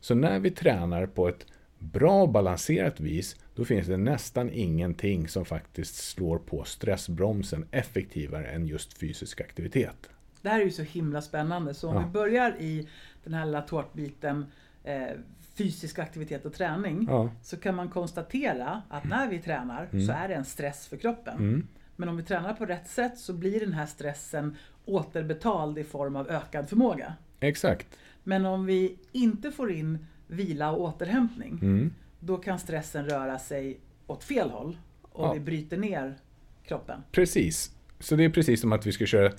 Så 0.00 0.14
när 0.14 0.38
vi 0.38 0.50
tränar 0.50 1.06
på 1.06 1.28
ett 1.28 1.46
bra 1.78 2.26
balanserat 2.26 3.00
vis, 3.00 3.36
då 3.54 3.64
finns 3.64 3.86
det 3.86 3.96
nästan 3.96 4.50
ingenting 4.50 5.28
som 5.28 5.44
faktiskt 5.44 5.94
slår 5.94 6.38
på 6.38 6.64
stressbromsen 6.64 7.64
effektivare 7.70 8.46
än 8.46 8.66
just 8.66 8.98
fysisk 8.98 9.40
aktivitet. 9.40 10.08
Det 10.42 10.48
här 10.48 10.60
är 10.60 10.64
ju 10.64 10.70
så 10.70 10.82
himla 10.82 11.22
spännande. 11.22 11.74
Så 11.74 11.88
om 11.88 11.94
Ja. 11.94 12.00
vi 12.00 12.06
börjar 12.12 12.56
i 12.60 12.88
den 13.24 13.34
här 13.34 13.46
lilla 13.46 13.62
tårtbiten 13.62 14.46
eh, 14.84 15.06
fysisk 15.54 15.98
aktivitet 15.98 16.44
och 16.44 16.52
träning. 16.54 17.06
Ja. 17.10 17.30
Så 17.42 17.56
kan 17.56 17.74
man 17.74 17.88
konstatera 17.88 18.82
att 18.88 19.04
när 19.04 19.28
vi 19.28 19.38
tränar 19.38 19.88
så 20.06 20.12
är 20.12 20.28
det 20.28 20.34
en 20.34 20.44
stress 20.44 20.86
för 20.88 20.96
kroppen. 20.96 21.38
Mm. 21.38 21.66
Men 21.96 22.08
om 22.08 22.16
vi 22.16 22.22
tränar 22.22 22.54
på 22.54 22.64
rätt 22.66 22.88
sätt 22.88 23.18
så 23.18 23.32
blir 23.32 23.60
den 23.60 23.72
här 23.72 23.86
stressen 23.86 24.56
återbetald 24.84 25.78
i 25.78 25.84
form 25.84 26.16
av 26.16 26.30
ökad 26.30 26.68
förmåga. 26.68 27.14
Exakt. 27.40 27.86
Men 28.24 28.46
om 28.46 28.66
vi 28.66 28.98
inte 29.12 29.50
får 29.50 29.72
in 29.72 30.06
vila 30.26 30.70
och 30.72 30.80
återhämtning, 30.82 31.58
Mm. 31.62 31.92
då 32.20 32.36
kan 32.36 32.58
stressen 32.58 33.08
röra 33.08 33.38
sig 33.38 33.80
åt 34.06 34.24
fel 34.24 34.50
håll 34.50 34.78
och 35.02 35.26
Ja. 35.26 35.32
vi 35.32 35.40
bryter 35.40 35.76
ner 35.76 36.16
kroppen. 36.64 37.00
Precis. 37.12 37.70
Så 37.98 38.16
det 38.16 38.24
är 38.24 38.30
precis 38.30 38.60
som 38.60 38.72
att 38.72 38.86
vi 38.86 38.92
ska 38.92 39.06
köra 39.06 39.32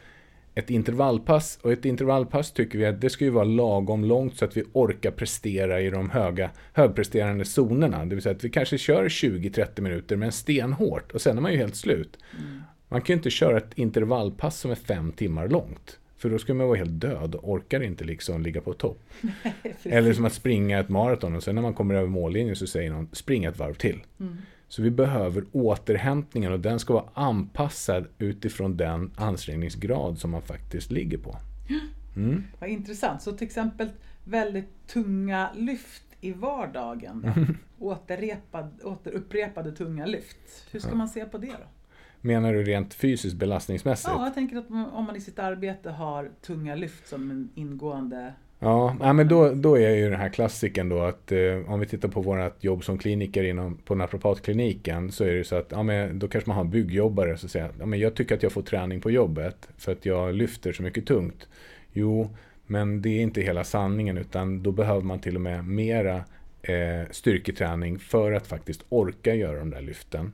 ett 0.55 0.69
intervallpass. 0.69 1.59
Och 1.61 1.71
ett 1.71 1.85
intervallpass 1.85 2.51
tycker 2.51 2.79
vi 2.79 2.85
att 2.85 3.01
det 3.01 3.09
ska 3.09 3.25
ju 3.25 3.31
vara 3.31 3.43
lagom 3.43 4.05
långt 4.05 4.37
så 4.37 4.45
att 4.45 4.57
vi 4.57 4.63
orkar 4.73 5.11
prestera 5.11 5.81
i 5.81 5.89
de 5.89 6.09
höga, 6.09 6.49
högpresterande 6.73 7.45
zonerna. 7.45 8.05
Det 8.05 8.15
vill 8.15 8.21
säga 8.21 8.35
att 8.35 8.43
vi 8.43 8.49
kanske 8.49 8.77
kör 8.77 9.05
20-30 9.05 9.81
minuter 9.81 10.15
men 10.15 10.31
stenhårt 10.31 11.11
och 11.11 11.21
sen 11.21 11.37
är 11.37 11.41
man 11.41 11.51
ju 11.51 11.57
helt 11.57 11.75
slut. 11.75 12.17
Man 12.89 13.01
kan 13.01 13.13
ju 13.13 13.17
inte 13.17 13.29
köra 13.29 13.57
ett 13.57 13.77
intervallpass 13.77 14.59
som 14.59 14.71
är 14.71 14.75
fem 14.75 15.11
timmar 15.11 15.47
långt. 15.47 15.99
För 16.17 16.29
då 16.29 16.39
skulle 16.39 16.57
man 16.57 16.67
vara 16.67 16.77
helt 16.77 17.01
död 17.01 17.35
och 17.35 17.51
orkar 17.51 17.83
inte 17.83 18.03
liksom 18.03 18.41
ligga 18.41 18.61
på 18.61 18.73
topp. 18.73 18.99
Eller 19.83 20.13
som 20.13 20.25
att 20.25 20.33
springa 20.33 20.79
ett 20.79 20.89
maraton 20.89 21.35
och 21.35 21.43
sen 21.43 21.55
när 21.55 21.61
man 21.61 21.73
kommer 21.73 21.95
över 21.95 22.07
mållinjen 22.07 22.55
så 22.55 22.67
säger 22.67 22.91
någon 22.91 23.09
spring 23.11 23.43
ett 23.43 23.57
varv 23.57 23.73
till. 23.73 24.03
Mm. 24.19 24.37
Så 24.73 24.81
vi 24.81 24.91
behöver 24.91 25.45
återhämtningen 25.51 26.51
och 26.51 26.59
den 26.59 26.79
ska 26.79 26.93
vara 26.93 27.09
anpassad 27.13 28.07
utifrån 28.17 28.77
den 28.77 29.11
ansträngningsgrad 29.15 30.17
som 30.19 30.31
man 30.31 30.41
faktiskt 30.41 30.91
ligger 30.91 31.17
på. 31.17 31.35
Mm. 32.15 32.43
Vad 32.59 32.69
intressant. 32.69 33.21
Så 33.21 33.31
till 33.31 33.47
exempel 33.47 33.89
väldigt 34.23 34.87
tunga 34.87 35.49
lyft 35.55 36.03
i 36.21 36.31
vardagen. 36.31 37.25
Återrepad, 37.79 38.79
återupprepade 38.83 39.71
tunga 39.71 40.05
lyft. 40.05 40.67
Hur 40.71 40.79
ska 40.79 40.89
Ja. 40.89 40.95
man 40.95 41.07
se 41.09 41.25
på 41.25 41.37
det 41.37 41.47
då? 41.47 41.67
Menar 42.21 42.53
du 42.53 42.63
rent 42.63 42.93
fysiskt 42.93 43.35
belastningsmässigt? 43.35 44.09
Ja, 44.13 44.25
jag 44.25 44.33
tänker 44.33 44.57
att 44.57 44.69
om 44.69 45.05
man 45.05 45.15
i 45.15 45.21
sitt 45.21 45.39
arbete 45.39 45.89
har 45.89 46.31
tunga 46.41 46.75
lyft 46.75 47.07
som 47.07 47.31
en 47.31 47.49
ingående... 47.55 48.33
Ja, 48.63 49.13
men 49.13 49.27
då, 49.27 49.49
då 49.49 49.77
är 49.77 49.89
ju 49.89 50.09
den 50.09 50.19
här 50.19 50.29
klassiken 50.29 50.89
då 50.89 50.99
att 50.99 51.31
eh, 51.31 51.71
om 51.71 51.79
vi 51.79 51.85
tittar 51.85 52.09
på 52.09 52.21
vårt 52.21 52.63
jobb 52.63 52.83
som 52.83 52.97
kliniker 52.97 53.43
inom, 53.43 53.77
på 53.77 53.95
naprapatkliniken 53.95 55.11
så 55.11 55.23
är 55.23 55.27
det 55.27 55.37
ju 55.37 55.43
så 55.43 55.55
att 55.55 55.67
ja, 55.71 55.83
men 55.83 56.19
då 56.19 56.27
kanske 56.27 56.49
man 56.49 56.57
har 56.57 56.63
en 56.63 56.69
byggjobbare 56.69 57.37
som 57.37 57.49
säger 57.49 57.65
att 57.65 57.75
ja, 57.79 57.85
men 57.85 57.99
jag 57.99 58.15
tycker 58.15 58.35
att 58.35 58.43
jag 58.43 58.51
får 58.51 58.61
träning 58.61 59.01
på 59.01 59.11
jobbet 59.11 59.67
för 59.77 59.91
att 59.91 60.05
jag 60.05 60.35
lyfter 60.35 60.71
så 60.71 60.83
mycket 60.83 61.05
tungt. 61.05 61.47
Jo, 61.93 62.29
men 62.65 63.01
det 63.01 63.09
är 63.09 63.21
inte 63.21 63.41
hela 63.41 63.63
sanningen 63.63 64.17
utan 64.17 64.63
då 64.63 64.71
behöver 64.71 65.01
man 65.01 65.19
till 65.19 65.35
och 65.35 65.41
med 65.41 65.67
mera 65.67 66.15
eh, 66.61 67.09
styrketräning 67.11 67.99
för 67.99 68.31
att 68.31 68.47
faktiskt 68.47 68.85
orka 68.89 69.35
göra 69.35 69.59
de 69.59 69.69
där 69.69 69.81
lyften. 69.81 70.31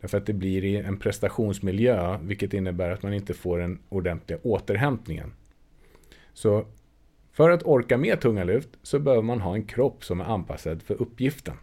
Därför 0.00 0.18
att 0.18 0.26
det 0.26 0.32
blir 0.32 0.64
i 0.64 0.76
en 0.76 0.96
prestationsmiljö 0.96 2.18
vilket 2.22 2.54
innebär 2.54 2.90
att 2.90 3.02
man 3.02 3.14
inte 3.14 3.34
får 3.34 3.58
den 3.58 3.78
ordentliga 3.88 4.38
återhämtningen. 4.42 5.32
Så 6.34 6.66
för 7.36 7.50
att 7.50 7.62
orka 7.62 7.96
med 7.96 8.20
tunga 8.20 8.44
lyft 8.44 8.68
så 8.82 8.98
behöver 8.98 9.22
man 9.22 9.40
ha 9.40 9.54
en 9.54 9.64
kropp 9.64 10.04
som 10.04 10.20
är 10.20 10.24
anpassad 10.24 10.82
för 10.82 11.02
uppgiften. 11.02 11.54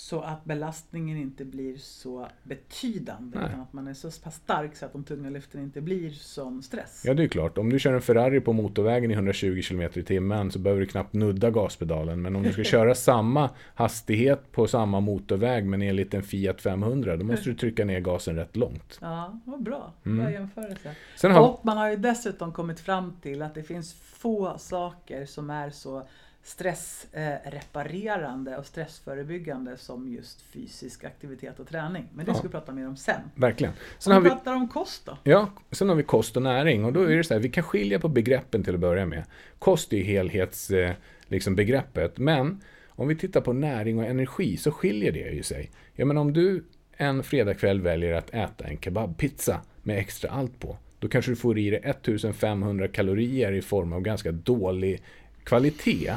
Så 0.00 0.20
att 0.20 0.44
belastningen 0.44 1.16
inte 1.16 1.44
blir 1.44 1.76
så 1.76 2.28
betydande. 2.42 3.38
Nej. 3.38 3.48
Utan 3.48 3.60
att 3.60 3.72
man 3.72 3.88
är 3.88 3.94
så 3.94 4.10
pass 4.24 4.34
stark 4.34 4.76
så 4.76 4.86
att 4.86 4.92
de 4.92 5.04
tunga 5.04 5.30
lyften 5.30 5.62
inte 5.62 5.80
blir 5.80 6.10
som 6.10 6.62
stress. 6.62 7.02
Ja, 7.06 7.14
det 7.14 7.22
är 7.22 7.28
klart. 7.28 7.58
Om 7.58 7.70
du 7.70 7.78
kör 7.78 7.92
en 7.92 8.02
Ferrari 8.02 8.40
på 8.40 8.52
motorvägen 8.52 9.10
i 9.10 9.14
120 9.14 9.62
km 9.68 9.90
i 9.94 10.02
timmen 10.02 10.50
så 10.50 10.58
behöver 10.58 10.80
du 10.80 10.86
knappt 10.86 11.12
nudda 11.12 11.50
gaspedalen. 11.50 12.22
Men 12.22 12.36
om 12.36 12.42
du 12.42 12.52
ska 12.52 12.64
köra 12.76 12.94
samma 12.94 13.50
hastighet 13.74 14.52
på 14.52 14.66
samma 14.66 15.00
motorväg 15.00 15.66
men 15.66 15.82
i 15.82 15.86
en 15.86 15.96
liten 15.96 16.22
Fiat 16.22 16.60
500 16.60 17.16
då 17.16 17.24
måste 17.24 17.50
du 17.50 17.54
trycka 17.54 17.84
ner 17.84 18.00
gasen 18.00 18.36
rätt 18.36 18.56
långt. 18.56 18.98
Ja, 19.00 19.40
vad 19.44 19.62
bra. 19.62 19.92
Mm. 20.06 20.18
Bra 20.18 20.32
jämförelse. 20.32 20.94
Sen 21.16 21.32
har, 21.32 21.48
Och 21.48 21.64
man 21.64 21.76
har 21.76 21.90
ju 21.90 21.96
dessutom 21.96 22.52
kommit 22.52 22.80
fram 22.80 23.16
till 23.22 23.42
att 23.42 23.54
det 23.54 23.62
finns 23.62 23.94
få 23.94 24.58
saker 24.58 25.26
som 25.26 25.50
är 25.50 25.70
så 25.70 26.02
stressreparerande 26.42 28.56
och 28.56 28.66
stressförebyggande 28.66 29.76
som 29.76 30.08
just 30.12 30.42
fysisk 30.42 31.04
aktivitet 31.04 31.60
och 31.60 31.68
träning. 31.68 32.04
Men 32.14 32.24
det 32.26 32.30
Ja. 32.30 32.34
ska 32.34 32.42
vi 32.42 32.48
prata 32.52 32.72
mer 32.72 32.88
om 32.88 32.96
sen. 32.96 33.20
verkligen. 33.34 33.72
Sen 33.98 34.16
Om 34.16 34.22
vi 34.22 34.28
pratar 34.30 34.54
om 34.54 34.68
kost 34.68 35.06
då? 35.06 35.18
ja, 35.24 35.50
sen 35.70 35.88
har 35.88 35.96
vi 35.96 36.02
kost 36.02 36.36
och 36.36 36.42
näring 36.42 36.84
och 36.84 36.92
då 36.92 37.02
är 37.02 37.16
det 37.16 37.24
så 37.24 37.34
här, 37.34 37.40
vi 37.40 37.48
kan 37.48 37.64
skilja 37.64 37.98
på 38.00 38.08
begreppen 38.08 38.64
till 38.64 38.74
att 38.74 38.80
börja 38.80 39.06
med. 39.06 39.24
Kost 39.58 39.92
är 39.92 39.96
ju 39.96 40.04
helhets, 40.04 40.70
eh, 40.70 40.92
liksom 41.26 41.56
begreppet, 41.56 42.18
men 42.18 42.60
om 42.88 43.08
vi 43.08 43.16
tittar 43.16 43.40
på 43.40 43.52
näring 43.52 43.98
och 43.98 44.04
energi 44.04 44.56
så 44.56 44.70
skiljer 44.70 45.12
det 45.12 45.18
ju 45.30 45.42
sig. 45.42 45.70
Ja, 45.94 46.04
men 46.04 46.18
om 46.18 46.32
du 46.32 46.64
en 46.96 47.22
fredagkväll 47.22 47.80
väljer 47.80 48.14
att 48.14 48.30
äta 48.30 48.64
en 48.64 48.78
kebabpizza 48.78 49.60
med 49.82 49.98
extra 49.98 50.30
allt 50.30 50.58
på, 50.60 50.76
då 50.98 51.08
kanske 51.08 51.30
du 51.30 51.36
får 51.36 51.58
i 51.58 51.70
dig 51.70 51.80
1500 51.84 52.88
kalorier 52.88 53.52
i 53.52 53.62
form 53.62 53.92
av 53.92 54.00
ganska 54.00 54.32
dålig 54.32 55.02
kvalitet. 55.50 56.12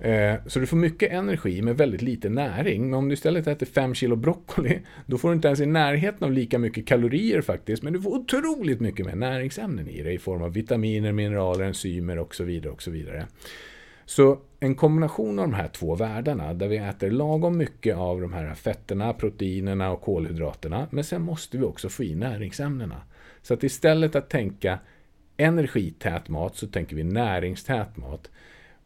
Eh, 0.00 0.34
Så 0.46 0.58
du 0.60 0.66
får 0.66 0.76
mycket 0.76 1.12
energi 1.12 1.62
med 1.62 1.76
väldigt 1.76 2.02
lite 2.02 2.28
näring. 2.28 2.90
Men 2.90 2.94
om 2.94 3.08
du 3.08 3.14
istället 3.14 3.46
äter 3.46 3.66
5 3.66 3.94
kilo 3.94 4.16
broccoli, 4.16 4.78
då 5.06 5.18
får 5.18 5.28
du 5.28 5.34
inte 5.34 5.48
ens 5.48 5.60
i 5.60 5.66
närheten 5.66 6.24
av 6.24 6.32
lika 6.32 6.58
mycket 6.58 6.86
kalorier 6.86 7.40
faktiskt. 7.42 7.82
Men 7.82 7.92
du 7.92 8.02
får 8.02 8.10
otroligt 8.10 8.80
mycket 8.80 9.06
mer 9.06 9.14
näringsämnen 9.14 9.88
i 9.88 10.02
dig 10.02 10.14
i 10.14 10.18
form 10.18 10.42
av 10.42 10.52
vitaminer, 10.52 11.12
mineraler, 11.12 11.64
enzymer 11.64 12.18
och 12.18 12.34
så 12.34 12.44
vidare. 12.44 12.72
och 12.72 12.82
så 12.82 12.90
vidare. 12.90 13.26
Så 14.04 14.38
en 14.60 14.74
kombination 14.74 15.38
av 15.38 15.48
de 15.48 15.54
här 15.54 15.68
två 15.68 15.94
världarna 15.94 16.54
där 16.54 16.68
vi 16.68 16.76
äter 16.76 17.10
lagom 17.10 17.56
mycket 17.58 17.96
av 17.96 18.20
de 18.20 18.32
här 18.32 18.54
fetterna, 18.54 19.12
proteinerna 19.12 19.90
och 19.90 20.02
kolhydraterna. 20.02 20.86
Men 20.90 21.04
sen 21.04 21.22
måste 21.22 21.58
vi 21.58 21.64
också 21.64 21.88
få 21.88 22.04
i 22.04 22.14
näringsämnena. 22.14 23.02
Så 23.42 23.54
att 23.54 23.64
istället 23.64 24.16
att 24.16 24.30
tänka 24.30 24.78
energität 25.36 26.28
mat 26.28 26.56
så 26.56 26.66
tänker 26.66 26.96
vi 26.96 27.04
näringstät 27.04 27.96
mat. 27.96 28.30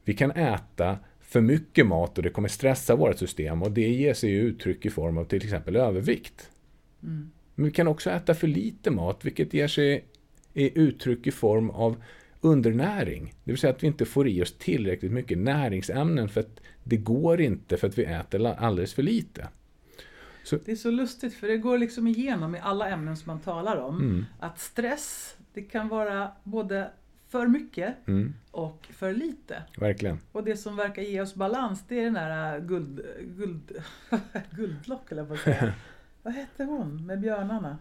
Vi 0.05 0.15
kan 0.15 0.31
äta 0.31 0.99
för 1.21 1.41
mycket 1.41 1.87
mat 1.87 2.19
och 2.19 2.25
det 2.25 2.31
kommer 2.31 2.49
stressa 2.49 2.97
vårt 2.97 3.19
system 3.19 3.63
och 3.63 3.73
det 3.73 3.89
ger 3.89 4.15
sig 4.15 4.33
uttryck 4.33 4.87
i 4.87 4.91
form 4.91 5.19
av 5.19 5.25
till 5.25 5.45
exempel 5.45 5.77
övervikt. 5.77 6.51
Mm. 7.03 7.31
Men 7.55 7.65
vi 7.65 7.71
kan 7.71 7.89
också 7.89 8.11
äta 8.11 8.35
för 8.35 8.47
lite 8.47 8.91
mat 8.91 9.25
vilket 9.25 9.55
ger 9.55 9.69
sig 9.69 10.05
i 10.55 10.79
uttryck 10.79 11.27
i 11.27 11.31
form 11.31 11.71
av 11.71 12.03
undernäring. 12.41 13.35
Det 13.45 13.53
vill 13.53 13.59
säga 13.59 13.73
att 13.73 13.83
vi 13.83 13.87
inte 13.87 14.05
får 14.05 14.29
i 14.29 14.43
oss 14.43 14.59
tillräckligt 14.59 15.13
mycket 15.13 15.39
näringsämnen 15.39 16.29
för 16.29 16.41
att 16.41 16.61
det 16.85 16.97
går 16.97 17.41
inte 17.41 17.77
för 17.77 17.89
att 17.89 17.99
vi 17.99 18.05
äter 18.05 18.47
alldeles 18.47 18.95
för 18.95 19.03
lite. 19.03 19.49
Det 20.65 20.73
är 20.73 20.77
så 20.77 20.91
lustigt 20.91 21.35
för 21.35 21.49
det 21.49 21.57
går 21.57 21.79
liksom 21.79 22.07
igenom 22.07 22.55
i 22.55 22.59
alla 22.63 22.89
ämnen 22.89 23.17
som 23.17 23.27
man 23.27 23.41
talar 23.41 23.77
om. 23.77 23.97
Mm. 23.97 24.25
Att 24.41 24.61
stress, 24.61 25.37
det 25.61 25.67
kan 25.67 25.89
vara 25.89 26.31
både 26.45 26.91
för 27.29 27.47
mycket 27.47 27.95
Mm, 28.09 28.35
och 28.51 28.89
för 28.93 29.13
lite. 29.15 29.63
verkligen. 29.79 30.19
Och 30.33 30.45
det 30.45 30.57
som 30.57 30.77
verkar 30.77 31.03
ge 31.03 31.21
oss 31.21 31.35
balans 31.35 31.85
det 31.89 31.99
är 32.01 32.05
den 32.05 32.15
där 32.15 32.55
äh, 32.57 32.61
guld, 32.65 33.01
guld, 33.21 33.73
guldlock 34.51 35.13
eller 35.13 35.23
vad 35.23 35.39
säga. 35.39 35.73
Vad 36.23 36.33
hette 36.35 36.65
hon 36.65 37.07
med 37.07 37.21
björnarna? 37.21 37.79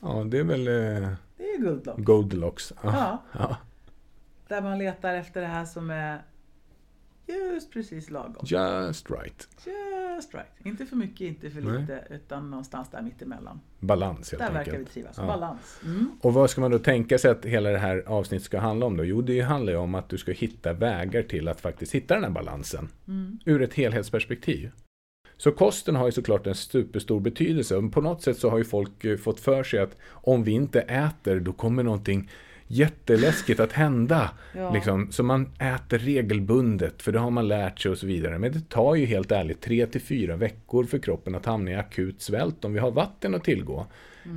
Ja, 0.00 0.24
det 0.24 0.38
är 0.38 0.44
väl 0.44 0.68
eh, 0.68 1.10
Det 1.36 1.44
är 1.54 1.58
guldlock. 1.60 1.98
Goldilocks. 1.98 2.72
Ja. 2.82 2.90
Ja, 2.92 3.22
Ja. 3.38 3.56
där 4.48 4.62
man 4.62 4.78
letar 4.78 5.14
efter 5.14 5.40
det 5.40 5.46
här 5.46 5.64
som 5.64 5.90
är 5.90 6.22
just 7.26 7.72
precis 7.72 8.10
lagom. 8.10 8.44
Just 8.44 9.10
right. 9.10 9.48
Just 9.66 10.34
right. 10.34 10.50
Inte 10.64 10.86
för 10.86 10.96
mycket, 10.96 11.20
inte 11.20 11.50
för 11.50 11.60
Nej. 11.60 11.80
lite, 11.80 12.04
utan 12.10 12.50
någonstans 12.50 12.90
där 12.90 13.02
mittemellan. 13.02 13.60
Balans 13.80 14.32
helt 14.32 14.38
Där 14.42 14.48
enkelt. 14.48 14.66
verkar 14.66 14.78
vi 14.78 14.84
trivas. 14.84 15.14
Ja. 15.18 15.26
Balans. 15.26 15.80
Mm. 15.84 16.10
Och 16.20 16.34
vad 16.34 16.50
ska 16.50 16.60
man 16.60 16.70
då 16.70 16.78
tänka 16.78 17.18
sig 17.18 17.30
att 17.30 17.44
hela 17.44 17.70
det 17.70 17.78
här 17.78 18.02
avsnittet 18.06 18.44
ska 18.44 18.58
handla 18.58 18.86
om 18.86 18.96
då? 18.96 19.04
Jo, 19.04 19.22
det 19.22 19.40
handlar 19.40 19.72
ju 19.72 19.78
om 19.78 19.94
att 19.94 20.08
du 20.08 20.18
ska 20.18 20.32
hitta 20.32 20.72
vägar 20.72 21.22
till 21.22 21.48
att 21.48 21.60
faktiskt 21.60 21.94
hitta 21.94 22.14
den 22.14 22.24
här 22.24 22.30
balansen. 22.30 22.88
Mm. 23.08 23.38
Ur 23.44 23.62
ett 23.62 23.74
helhetsperspektiv. 23.74 24.70
Så 25.36 25.52
kosten 25.52 25.96
har 25.96 26.06
ju 26.06 26.12
såklart 26.12 26.46
en 26.46 26.54
superstor 26.54 27.20
betydelse. 27.20 27.90
På 27.92 28.00
något 28.00 28.22
sätt 28.22 28.38
så 28.38 28.50
har 28.50 28.58
ju 28.58 28.64
folk 28.64 29.04
eh, 29.04 29.16
fått 29.16 29.40
för 29.40 29.62
sig 29.62 29.78
att 29.80 29.96
om 30.10 30.44
vi 30.44 30.52
inte 30.52 30.80
äter, 30.80 31.40
då 31.40 31.52
kommer 31.52 31.82
någonting 31.82 32.30
jätteläskigt 32.72 33.60
att 33.60 33.72
hända. 33.72 34.30
Ja. 34.56 34.72
Liksom, 34.72 35.12
så 35.12 35.22
man 35.22 35.50
äter 35.58 35.98
regelbundet, 35.98 37.02
för 37.02 37.12
det 37.12 37.18
har 37.18 37.30
man 37.30 37.48
lärt 37.48 37.78
sig 37.78 37.90
och 37.90 37.98
så 37.98 38.06
vidare. 38.06 38.38
Men 38.38 38.52
det 38.52 38.68
tar 38.68 38.94
ju 38.94 39.06
helt 39.06 39.32
ärligt 39.32 39.60
tre 39.60 39.86
till 39.86 40.00
fyra 40.00 40.36
veckor 40.36 40.84
för 40.84 40.98
kroppen 40.98 41.34
att 41.34 41.46
hamna 41.46 41.70
i 41.70 41.74
akut 41.74 42.22
svält 42.22 42.64
om 42.64 42.72
vi 42.72 42.78
har 42.78 42.90
vatten 42.90 43.34
att 43.34 43.44
tillgå. 43.44 43.86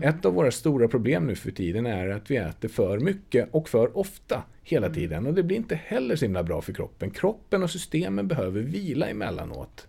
Ett 0.03 0.25
av 0.25 0.33
våra 0.33 0.51
stora 0.51 0.87
problem 0.87 1.27
nu 1.27 1.35
för 1.35 1.51
tiden 1.51 1.85
är 1.85 2.09
att 2.09 2.31
vi 2.31 2.37
äter 2.37 2.67
för 2.67 2.99
mycket 2.99 3.49
och 3.51 3.69
för 3.69 3.97
ofta 3.97 4.43
hela 4.63 4.89
tiden. 4.89 5.27
Och 5.27 5.33
det 5.33 5.43
blir 5.43 5.57
inte 5.57 5.79
heller 5.85 6.15
så 6.15 6.25
himla 6.25 6.43
bra 6.43 6.61
för 6.61 6.73
kroppen. 6.73 7.11
Kroppen 7.11 7.63
och 7.63 7.69
systemen 7.69 8.27
behöver 8.27 8.61
vila 8.61 9.07
emellanåt. 9.07 9.87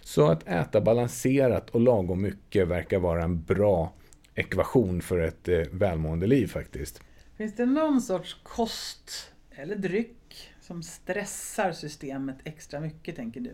Så 0.00 0.30
att 0.30 0.48
äta 0.48 0.80
balanserat 0.80 1.70
och 1.70 1.80
lagom 1.80 2.22
mycket 2.22 2.68
verkar 2.68 2.98
vara 2.98 3.22
en 3.22 3.42
bra 3.42 3.92
ekvation 4.34 5.00
för 5.00 5.18
ett 5.18 5.48
eh, 5.48 5.62
välmående 5.72 6.26
liv 6.26 6.46
faktiskt. 6.46 7.02
Finns 7.38 7.56
det 7.56 7.66
någon 7.66 8.00
sorts 8.00 8.36
kost 8.42 9.32
eller 9.50 9.76
dryck 9.76 10.50
som 10.60 10.82
stressar 10.82 11.72
systemet 11.72 12.36
extra 12.44 12.80
mycket, 12.80 13.16
tänker 13.16 13.40
du? 13.40 13.50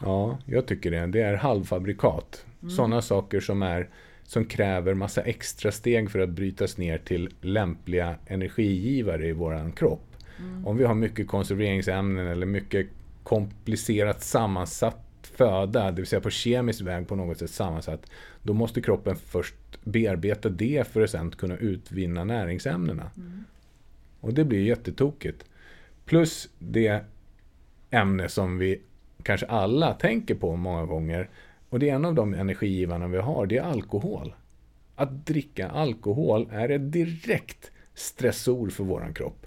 Ja, 0.00 0.38
jag 0.46 0.66
tycker 0.66 0.90
det. 0.90 1.06
Det 1.06 1.20
är 1.22 1.34
halvfabrikat. 1.34 2.46
Mm. 2.62 2.70
Sådana 2.70 3.02
saker 3.02 3.40
som, 3.40 3.62
är, 3.62 3.88
som 4.22 4.44
kräver 4.44 4.94
massa 4.94 5.22
extra 5.22 5.72
steg 5.72 6.10
för 6.10 6.18
att 6.18 6.28
brytas 6.28 6.78
ner 6.78 6.98
till 6.98 7.34
lämpliga 7.40 8.16
energigivare 8.26 9.28
i 9.28 9.32
våran 9.32 9.72
kropp. 9.72 10.16
Mm. 10.38 10.66
Om 10.66 10.76
vi 10.76 10.84
har 10.84 10.94
mycket 10.94 11.28
konserveringsämnen 11.28 12.26
eller 12.26 12.46
mycket 12.46 12.86
komplicerat 13.22 14.22
sammansatt 14.22 15.13
föda, 15.36 15.90
det 15.90 15.96
vill 15.96 16.06
säga 16.06 16.20
på 16.20 16.30
kemisk 16.30 16.80
väg 16.80 17.08
på 17.08 17.16
något 17.16 17.38
sätt 17.38 17.50
sammansatt, 17.50 18.10
då 18.42 18.52
måste 18.52 18.80
kroppen 18.80 19.16
först 19.16 19.54
bearbeta 19.84 20.48
det 20.48 20.88
för 20.88 21.00
att 21.00 21.10
sen 21.10 21.30
kunna 21.30 21.56
utvinna 21.56 22.24
näringsämnena. 22.24 23.10
Mm. 23.16 23.44
Och 24.20 24.34
det 24.34 24.44
blir 24.44 24.62
jättetokigt. 24.62 25.44
Plus 26.04 26.48
det 26.58 27.04
ämne 27.90 28.28
som 28.28 28.58
vi 28.58 28.80
kanske 29.22 29.46
alla 29.46 29.94
tänker 29.94 30.34
på 30.34 30.56
många 30.56 30.86
gånger, 30.86 31.30
och 31.68 31.78
det 31.78 31.90
är 31.90 31.94
en 31.94 32.04
av 32.04 32.14
de 32.14 32.34
energigivarna 32.34 33.08
vi 33.08 33.18
har, 33.18 33.46
det 33.46 33.56
är 33.56 33.62
alkohol. 33.62 34.34
Att 34.94 35.26
dricka 35.26 35.68
alkohol 35.68 36.48
är 36.52 36.68
ett 36.68 36.92
direkt 36.92 37.70
stressor 37.94 38.70
för 38.70 38.84
våran 38.84 39.14
kropp. 39.14 39.46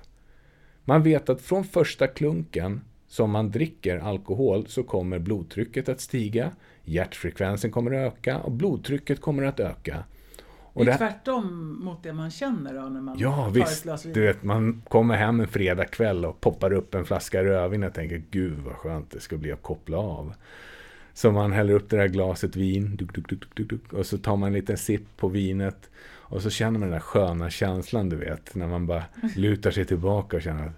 Man 0.84 1.04
vet 1.04 1.30
att 1.30 1.42
från 1.42 1.64
första 1.64 2.08
klunken 2.08 2.82
som 3.08 3.32
man 3.32 3.52
dricker 3.52 3.98
alkohol 3.98 4.68
så 4.68 4.84
kommer 4.84 5.20
blodtrycket 5.20 5.90
att 5.90 6.02
stiga, 6.02 6.52
hjärtfrekvensen 6.84 7.72
kommer 7.72 7.92
att 7.92 8.14
öka 8.14 8.40
och 8.40 8.52
blodtrycket 8.52 9.22
kommer 9.22 9.44
att 9.44 9.60
öka. 9.60 10.04
Och 10.78 10.86
det 10.86 10.92
är 10.92 10.98
tvärtom 10.98 11.78
mot 11.84 12.04
det 12.04 12.14
man 12.14 12.32
känner 12.32 12.74
då 12.74 12.82
när 12.82 13.02
man 13.02 13.16
ja, 13.20 13.36
tar 13.36 13.52
visst, 13.52 13.78
ett 13.78 13.84
glas 13.84 14.06
vin. 14.06 14.14
Du 14.14 14.22
vet, 14.22 14.44
man 14.44 14.82
kommer 14.88 15.16
hem 15.16 15.40
en 15.40 15.48
fredagkväll 15.48 16.26
och 16.26 16.42
poppar 16.42 16.74
upp 16.74 16.96
en 16.96 17.06
flaska 17.06 17.44
rödvin 17.44 17.84
och 17.84 17.94
tänker 17.94 18.24
gud 18.32 18.60
vad 18.60 18.76
skönt 18.76 19.12
det 19.12 19.20
ska 19.20 19.38
bli 19.38 19.52
att 19.52 19.62
koppla 19.62 19.98
av. 19.98 20.34
Så 21.14 21.32
man 21.32 21.52
häller 21.52 21.74
upp 21.74 21.90
det 21.90 21.98
där 21.98 22.08
glaset 22.08 22.56
vin 22.56 22.96
duk, 22.96 23.16
duk, 23.16 23.30
duk, 23.30 23.70
duk, 23.70 23.94
och 23.94 24.06
så 24.06 24.18
tar 24.18 24.36
man 24.36 24.48
en 24.48 24.54
liten 24.54 24.78
sipp 24.78 25.18
på 25.18 25.28
vinet 25.28 25.90
och 26.30 26.42
så 26.42 26.50
känner 26.50 26.72
man 26.72 26.82
den 26.82 26.92
där 26.92 27.00
sköna 27.00 27.50
känslan 27.50 28.10
du 28.10 28.16
vet 28.16 28.56
när 28.56 28.68
man 28.68 28.88
bara 28.88 29.04
lutar 29.36 29.72
sig 29.72 29.86
tillbaka 29.86 30.38
och 30.38 30.44
känner 30.44 30.66
att 30.66 30.74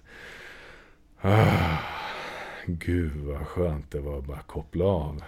ah, 1.20 1.99
Gud 2.78 3.16
vad 3.16 3.46
skönt 3.46 3.90
det 3.90 4.00
var 4.00 4.18
att 4.18 4.26
bara 4.26 4.42
koppla 4.42 4.84
av. 4.84 5.22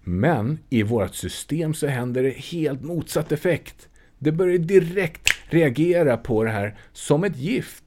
Men 0.00 0.58
i 0.70 0.82
vårt 0.82 1.14
system 1.14 1.74
så 1.74 1.86
händer 1.86 2.22
det 2.22 2.30
helt 2.30 2.82
motsatt 2.82 3.32
effekt. 3.32 3.88
Det 4.18 4.32
börjar 4.32 4.58
direkt 4.58 5.28
reagera 5.48 6.16
på 6.16 6.44
det 6.44 6.50
här 6.50 6.78
som 6.92 7.24
ett 7.24 7.36
gift. 7.36 7.84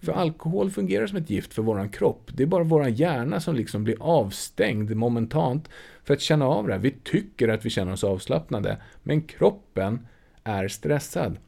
För 0.00 0.12
alkohol 0.12 0.70
fungerar 0.70 1.06
som 1.06 1.16
ett 1.18 1.30
gift 1.30 1.54
för 1.54 1.62
våran 1.62 1.88
kropp. 1.88 2.30
Det 2.34 2.42
är 2.42 2.46
bara 2.46 2.64
våran 2.64 2.94
hjärna 2.94 3.40
som 3.40 3.54
liksom 3.54 3.84
blir 3.84 3.96
avstängd 4.00 4.96
momentant 4.96 5.68
för 6.04 6.14
att 6.14 6.20
känna 6.20 6.46
av 6.46 6.66
det 6.66 6.72
här. 6.72 6.80
Vi 6.80 6.90
tycker 6.90 7.48
att 7.48 7.64
vi 7.64 7.70
känner 7.70 7.92
oss 7.92 8.04
avslappnade, 8.04 8.76
men 9.02 9.22
kroppen 9.22 10.06
är 10.44 10.68
stressad. 10.68 11.38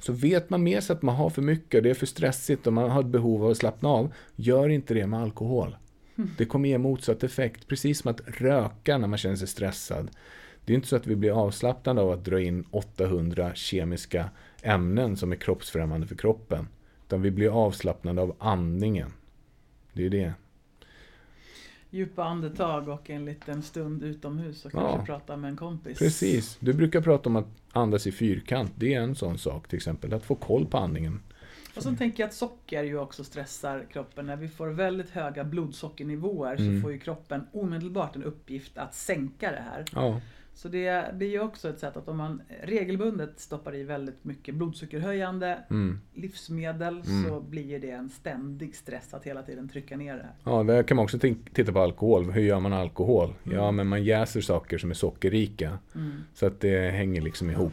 Så 0.00 0.12
vet 0.12 0.50
man 0.50 0.62
med 0.62 0.82
sig 0.82 0.96
att 0.96 1.02
man 1.02 1.16
har 1.16 1.30
för 1.30 1.42
mycket, 1.42 1.82
det 1.82 1.90
är 1.90 1.94
för 1.94 2.06
stressigt 2.06 2.66
och 2.66 2.72
man 2.72 2.90
har 2.90 3.00
ett 3.00 3.06
behov 3.06 3.44
av 3.44 3.50
att 3.50 3.56
slappna 3.56 3.88
av, 3.88 4.12
gör 4.36 4.68
inte 4.68 4.94
det 4.94 5.06
med 5.06 5.20
alkohol. 5.20 5.76
Det 6.14 6.44
kommer 6.44 6.68
ge 6.68 6.78
motsatt 6.78 7.22
effekt, 7.22 7.68
precis 7.68 7.98
som 7.98 8.10
att 8.10 8.20
röka 8.26 8.98
när 8.98 9.08
man 9.08 9.18
känner 9.18 9.36
sig 9.36 9.48
stressad. 9.48 10.10
Det 10.64 10.72
är 10.72 10.74
inte 10.74 10.88
så 10.88 10.96
att 10.96 11.06
vi 11.06 11.16
blir 11.16 11.30
avslappnade 11.30 12.00
av 12.00 12.10
att 12.10 12.24
dra 12.24 12.40
in 12.40 12.64
800 12.70 13.54
kemiska 13.54 14.30
ämnen 14.62 15.16
som 15.16 15.32
är 15.32 15.36
kroppsfrämmande 15.36 16.06
för 16.06 16.14
kroppen. 16.14 16.68
Utan 17.06 17.22
vi 17.22 17.30
blir 17.30 17.64
avslappnade 17.66 18.22
av 18.22 18.36
andningen. 18.38 19.12
Det 19.92 20.06
är 20.06 20.10
det. 20.10 20.32
Djupa 21.90 22.24
andetag 22.24 22.88
och 22.88 23.10
en 23.10 23.24
liten 23.24 23.62
stund 23.62 24.02
utomhus 24.02 24.64
och 24.64 24.72
kanske 24.72 24.98
ja, 24.98 25.06
prata 25.06 25.36
med 25.36 25.50
en 25.50 25.56
kompis. 25.56 25.98
Precis. 25.98 26.56
Du 26.60 26.72
brukar 26.72 27.00
prata 27.00 27.28
om 27.28 27.36
att 27.36 27.48
andas 27.72 28.06
i 28.06 28.12
fyrkant. 28.12 28.72
Det 28.76 28.94
är 28.94 29.00
en 29.00 29.14
sån 29.14 29.38
sak 29.38 29.68
till 29.68 29.76
exempel. 29.76 30.12
Att 30.12 30.24
få 30.24 30.34
koll 30.34 30.66
på 30.66 30.78
andningen. 30.78 31.20
Och 31.76 31.82
så 31.82 31.94
tänker 31.96 32.22
jag 32.22 32.28
att 32.28 32.34
socker 32.34 32.82
ju 32.82 32.98
också 32.98 33.24
stressar 33.24 33.86
kroppen. 33.92 34.26
När 34.26 34.36
vi 34.36 34.48
får 34.48 34.66
väldigt 34.68 35.10
höga 35.10 35.44
blodsockernivåer 35.44 36.56
Mm. 36.60 36.76
så 36.76 36.82
får 36.82 36.92
ju 36.92 36.98
kroppen 36.98 37.46
omedelbart 37.52 38.16
en 38.16 38.24
uppgift 38.24 38.78
att 38.78 38.94
sänka 38.94 39.50
det 39.50 39.62
här. 39.70 39.84
Ja, 39.94 40.20
Så 40.54 40.68
det 40.68 41.14
blir 41.14 41.28
ju 41.30 41.40
också 41.40 41.68
ett 41.68 41.78
sätt 41.78 41.96
att 41.96 42.08
om 42.08 42.16
man 42.16 42.42
regelbundet 42.62 43.40
stoppar 43.40 43.74
i 43.76 43.82
väldigt 43.82 44.24
mycket 44.24 44.54
blodsockerhöjande 44.54 45.58
mm. 45.70 46.00
livsmedel 46.14 47.02
Mm. 47.06 47.24
så 47.24 47.40
blir 47.40 47.78
det 47.78 47.90
en 47.90 48.08
ständig 48.10 48.74
stress 48.76 49.14
att 49.14 49.24
hela 49.24 49.42
tiden 49.42 49.68
trycka 49.68 49.96
ner 49.96 50.16
det 50.16 50.22
här. 50.22 50.34
ja 50.44 50.62
där 50.62 50.82
kan 50.82 50.96
man 50.96 51.04
också 51.04 51.18
titta 51.54 51.72
på 51.72 51.80
alkohol. 51.80 52.30
Hur 52.30 52.42
gör 52.42 52.60
man 52.60 52.72
alkohol? 52.72 53.34
Mm. 53.44 53.58
Ja, 53.58 53.70
men 53.70 53.86
man 53.86 54.04
jäser 54.04 54.40
saker 54.40 54.78
som 54.78 54.90
är 54.90 54.94
sockerrika. 54.94 55.78
Mm. 55.94 56.12
Så 56.34 56.46
att 56.46 56.60
det 56.60 56.90
hänger 56.90 57.20
liksom 57.22 57.50
ihop. 57.50 57.72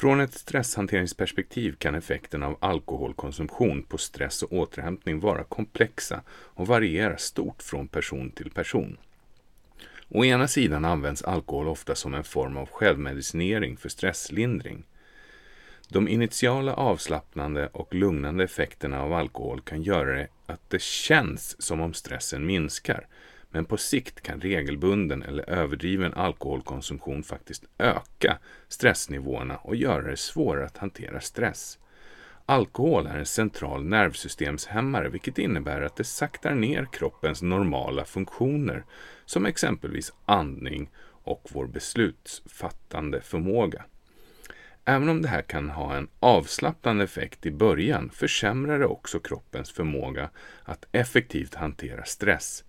Från 0.00 0.20
ett 0.20 0.34
stresshanteringsperspektiv 0.34 1.76
kan 1.78 1.94
effekterna 1.94 2.46
av 2.46 2.56
alkoholkonsumtion 2.60 3.82
på 3.82 3.98
stress 3.98 4.42
och 4.42 4.52
återhämtning 4.52 5.20
vara 5.20 5.44
komplexa 5.44 6.22
och 6.30 6.66
variera 6.66 7.16
stort 7.16 7.62
från 7.62 7.88
person 7.88 8.30
till 8.30 8.50
person. 8.50 8.96
Å 10.08 10.24
ena 10.24 10.48
sidan 10.48 10.84
används 10.84 11.22
alkohol 11.22 11.68
ofta 11.68 11.94
som 11.94 12.14
en 12.14 12.24
form 12.24 12.56
av 12.56 12.68
självmedicinering 12.68 13.76
för 13.76 13.88
stresslindring. 13.88 14.84
De 15.88 16.08
initiala 16.08 16.74
avslappnande 16.74 17.66
och 17.66 17.94
lugnande 17.94 18.44
effekterna 18.44 19.02
av 19.02 19.12
alkohol 19.12 19.60
kan 19.60 19.82
göra 19.82 20.16
det 20.16 20.28
att 20.46 20.70
det 20.70 20.82
känns 20.82 21.62
som 21.62 21.80
om 21.80 21.94
stressen 21.94 22.46
minskar, 22.46 23.06
men 23.50 23.64
på 23.64 23.76
sikt 23.76 24.22
kan 24.22 24.40
regelbunden 24.40 25.22
eller 25.22 25.50
överdriven 25.50 26.14
alkoholkonsumtion 26.14 27.22
faktiskt 27.22 27.64
öka 27.78 28.38
stressnivåerna 28.68 29.56
och 29.56 29.76
göra 29.76 30.10
det 30.10 30.16
svårare 30.16 30.66
att 30.66 30.78
hantera 30.78 31.20
stress. 31.20 31.78
Alkohol 32.46 33.06
är 33.06 33.18
en 33.18 33.26
central 33.26 33.84
nervsystemshämmare 33.84 35.08
vilket 35.08 35.38
innebär 35.38 35.82
att 35.82 35.96
det 35.96 36.04
saktar 36.04 36.54
ner 36.54 36.88
kroppens 36.92 37.42
normala 37.42 38.04
funktioner 38.04 38.84
som 39.24 39.46
exempelvis 39.46 40.12
andning 40.24 40.90
och 41.22 41.48
vår 41.52 41.66
beslutsfattande 41.66 43.20
förmåga. 43.20 43.84
Även 44.84 45.08
om 45.08 45.22
det 45.22 45.28
här 45.28 45.42
kan 45.42 45.70
ha 45.70 45.94
en 45.96 46.08
avslappnande 46.20 47.04
effekt 47.04 47.46
i 47.46 47.50
början 47.50 48.10
försämrar 48.10 48.78
det 48.78 48.86
också 48.86 49.20
kroppens 49.20 49.70
förmåga 49.70 50.30
att 50.64 50.84
effektivt 50.92 51.54
hantera 51.54 52.04
stress. 52.04 52.64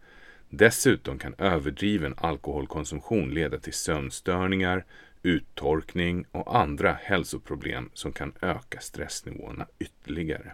Dessutom 0.54 1.20
kan 1.20 1.36
överdriven 1.38 2.14
alkoholkonsumtion 2.18 3.34
leda 3.34 3.60
till 3.60 3.74
sömnstörningar, 3.74 4.86
uttorkning 5.24 6.26
och 6.32 6.60
andra 6.60 6.98
hälsoproblem 7.02 7.90
som 7.94 8.12
kan 8.12 8.34
öka 8.42 8.80
stressnivåerna 8.80 9.68
ytterligare. 9.80 10.54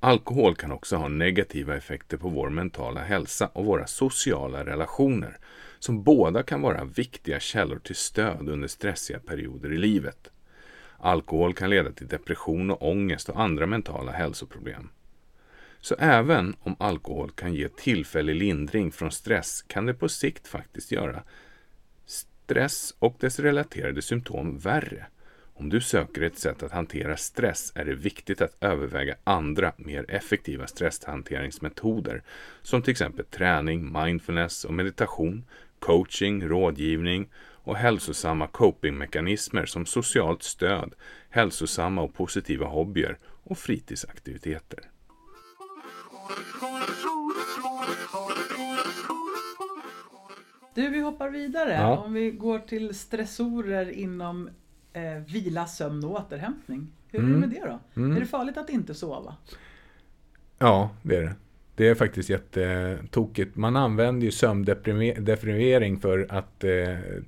Alkohol 0.00 0.56
kan 0.56 0.72
också 0.72 0.96
ha 0.96 1.08
negativa 1.08 1.76
effekter 1.76 2.16
på 2.16 2.28
vår 2.28 2.50
mentala 2.50 3.00
hälsa 3.00 3.46
och 3.46 3.64
våra 3.64 3.86
sociala 3.86 4.64
relationer, 4.64 5.38
som 5.78 6.02
båda 6.02 6.42
kan 6.42 6.62
vara 6.62 6.84
viktiga 6.84 7.40
källor 7.40 7.78
till 7.78 7.96
stöd 7.96 8.48
under 8.48 8.68
stressiga 8.68 9.18
perioder 9.18 9.72
i 9.72 9.78
livet. 9.78 10.30
Alkohol 10.98 11.54
kan 11.54 11.70
leda 11.70 11.92
till 11.92 12.08
depression 12.08 12.70
och 12.70 12.88
ångest 12.88 13.28
och 13.28 13.40
andra 13.40 13.66
mentala 13.66 14.12
hälsoproblem. 14.12 14.88
Så 15.80 15.94
även 15.98 16.56
om 16.60 16.76
alkohol 16.78 17.30
kan 17.30 17.54
ge 17.54 17.68
tillfällig 17.68 18.34
lindring 18.34 18.92
från 18.92 19.12
stress 19.12 19.62
kan 19.62 19.86
det 19.86 19.94
på 19.94 20.08
sikt 20.08 20.48
faktiskt 20.48 20.92
göra 20.92 21.22
stress 22.06 22.94
och 22.98 23.16
dess 23.20 23.38
relaterade 23.40 24.02
symptom 24.02 24.58
värre. 24.58 25.06
Om 25.54 25.68
du 25.68 25.80
söker 25.80 26.22
ett 26.22 26.38
sätt 26.38 26.62
att 26.62 26.72
hantera 26.72 27.16
stress 27.16 27.72
är 27.74 27.84
det 27.84 27.94
viktigt 27.94 28.40
att 28.40 28.56
överväga 28.60 29.16
andra, 29.24 29.72
mer 29.76 30.04
effektiva 30.08 30.66
stresshanteringsmetoder 30.66 32.22
som 32.62 32.82
till 32.82 32.90
exempel 32.90 33.24
träning, 33.24 33.92
mindfulness 33.92 34.64
och 34.64 34.74
meditation, 34.74 35.44
coaching, 35.78 36.48
rådgivning 36.48 37.28
och 37.62 37.76
hälsosamma 37.76 38.46
copingmekanismer 38.46 39.66
som 39.66 39.86
socialt 39.86 40.42
stöd, 40.42 40.94
hälsosamma 41.30 42.02
och 42.02 42.14
positiva 42.14 42.66
hobbyer 42.66 43.18
och 43.44 43.58
fritidsaktiviteter. 43.58 44.80
Du, 50.74 50.88
vi 50.88 51.00
hoppar 51.00 51.30
vidare. 51.30 51.72
Ja. 51.72 51.96
Om 51.98 52.12
vi 52.12 52.30
går 52.30 52.58
till 52.58 52.94
stressorer 52.94 53.90
inom 53.90 54.48
eh, 54.92 55.02
vila, 55.26 55.66
sömn 55.66 56.04
och 56.04 56.10
återhämtning. 56.10 56.88
Hur 57.08 57.18
är 57.18 57.22
det 57.22 57.28
Mm. 57.28 57.40
med 57.40 57.48
det 57.50 57.60
då? 57.66 58.00
Mm. 58.00 58.16
Är 58.16 58.20
det 58.20 58.26
farligt 58.26 58.56
att 58.56 58.70
inte 58.70 58.94
sova? 58.94 59.36
Ja, 60.58 60.90
det 61.02 61.16
är 61.16 61.22
det. 61.22 61.34
Det 61.74 61.88
är 61.88 61.94
faktiskt 61.94 62.28
jättetokigt. 62.30 63.56
Man 63.56 63.76
använder 63.76 64.24
ju 64.24 64.30
sömndeprivering 64.30 66.00
för 66.00 66.26
att 66.30 66.64
eh, 66.64 66.70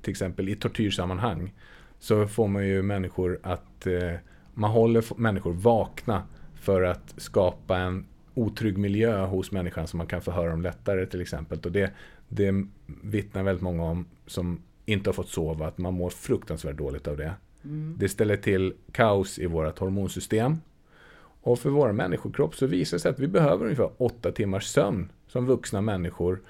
till 0.03 0.11
exempel 0.11 0.49
i 0.49 0.57
tortyrsammanhang 0.57 1.53
så 1.99 2.27
får 2.27 2.49
man 2.49 2.67
ju 2.67 2.83
människor 2.83 3.39
att 3.43 3.87
eh, 3.87 4.13
man 4.55 4.71
håller 4.71 5.21
människor 5.21 5.53
vakna 5.53 6.23
för 6.61 6.83
att 6.83 7.15
skapa 7.17 7.79
en 7.79 8.07
otrygg 8.35 8.79
miljö 8.79 9.27
hos 9.27 9.53
människan 9.53 9.87
som 9.87 9.99
man 9.99 10.07
kan 10.07 10.21
förhöra 10.21 10.51
dem 10.51 10.63
lättare 10.63 11.07
till 11.07 11.21
exempel. 11.21 11.59
Och 11.65 11.73
det, 11.73 11.93
det 12.29 12.65
vittnar 13.03 13.43
väldigt 13.43 13.63
många 13.63 13.83
om 13.83 14.07
som 14.27 14.63
inte 14.85 15.09
har 15.09 15.15
fått 15.15 15.29
sova, 15.29 15.67
att 15.67 15.79
man 15.79 15.95
mår 15.95 16.11
fruktansvärt 16.11 16.77
dåligt 16.77 17.09
av 17.09 17.17
det. 17.17 17.35
Mm. 17.65 17.95
Det 17.99 18.09
ställer 18.09 18.37
till 18.37 18.75
kaos 18.93 19.39
i 19.39 19.47
vårt 19.47 19.79
hormonsystem. 19.79 20.61
Och 21.43 21.59
för 21.59 21.71
vår 21.71 21.93
människokropp 21.93 22.55
så 22.55 22.67
visar 22.67 22.97
det 22.97 23.01
sig 23.01 23.11
att 23.11 23.19
vi 23.19 23.29
behöver 23.29 23.65
ungefär 23.65 23.91
åtta 23.97 24.33
timmars 24.33 24.67
sömn 24.67 25.09
som 25.27 25.47
vuxna 25.47 25.81
människor. 25.81 26.41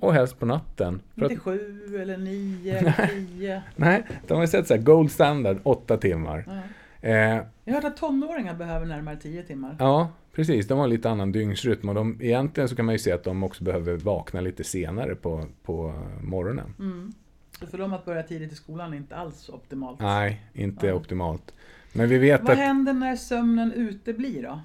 Och 0.00 0.14
helst 0.14 0.38
på 0.38 0.46
natten. 0.46 1.00
Inte 1.14 1.34
att... 1.34 1.38
sju 1.38 1.98
eller 2.02 2.16
nio 2.16 2.74
eller 2.78 3.06
tio. 3.06 3.62
Nej, 3.76 4.06
de 4.26 4.38
har 4.38 4.46
sett 4.46 4.66
så 4.66 4.74
här, 4.74 4.82
gold 4.82 5.12
standard, 5.12 5.58
åtta 5.62 5.96
timmar. 5.96 6.44
Ja. 6.46 6.60
Eh, 7.08 7.14
jag 7.14 7.44
har 7.64 7.72
hört 7.72 7.84
att 7.84 7.96
tonåringar 7.96 8.54
behöver 8.54 8.86
närmare 8.86 9.16
tio 9.16 9.42
timmar. 9.42 9.76
Ja, 9.78 10.10
precis. 10.38 10.66
De 10.66 10.78
har 10.78 10.84
en 10.84 10.90
lite 10.90 11.10
annan 11.10 11.32
dygnsrytm. 11.32 11.88
Och 11.88 11.94
de, 11.94 12.18
egentligen 12.20 12.68
så 12.68 12.76
kan 12.76 12.84
man 12.84 12.94
ju 12.94 12.98
se 12.98 13.12
att 13.12 13.24
de 13.24 13.42
också 13.42 13.64
behöver 13.64 13.96
vakna 13.96 14.40
lite 14.40 14.64
senare 14.64 15.14
på, 15.14 15.44
på 15.62 15.94
morgonen. 16.22 16.74
Mm. 16.78 17.12
Så 17.60 17.66
för 17.66 17.78
dem 17.78 17.92
att 17.92 18.04
börja 18.04 18.22
tidigt 18.22 18.52
i 18.52 18.54
skolan 18.54 18.92
är 18.92 18.96
inte 18.96 19.16
alls 19.16 19.48
optimalt? 19.48 20.00
Nej, 20.00 20.42
inte 20.52 20.86
ja. 20.86 20.94
optimalt. 20.94 21.54
Men 21.92 22.08
vi 22.08 22.18
vet 22.18 22.42
Vad 22.42 22.50
att... 22.50 22.58
händer 22.58 22.92
när 22.92 23.16
sömnen 23.16 23.72
uteblir 23.72 24.42
då? 24.42 24.60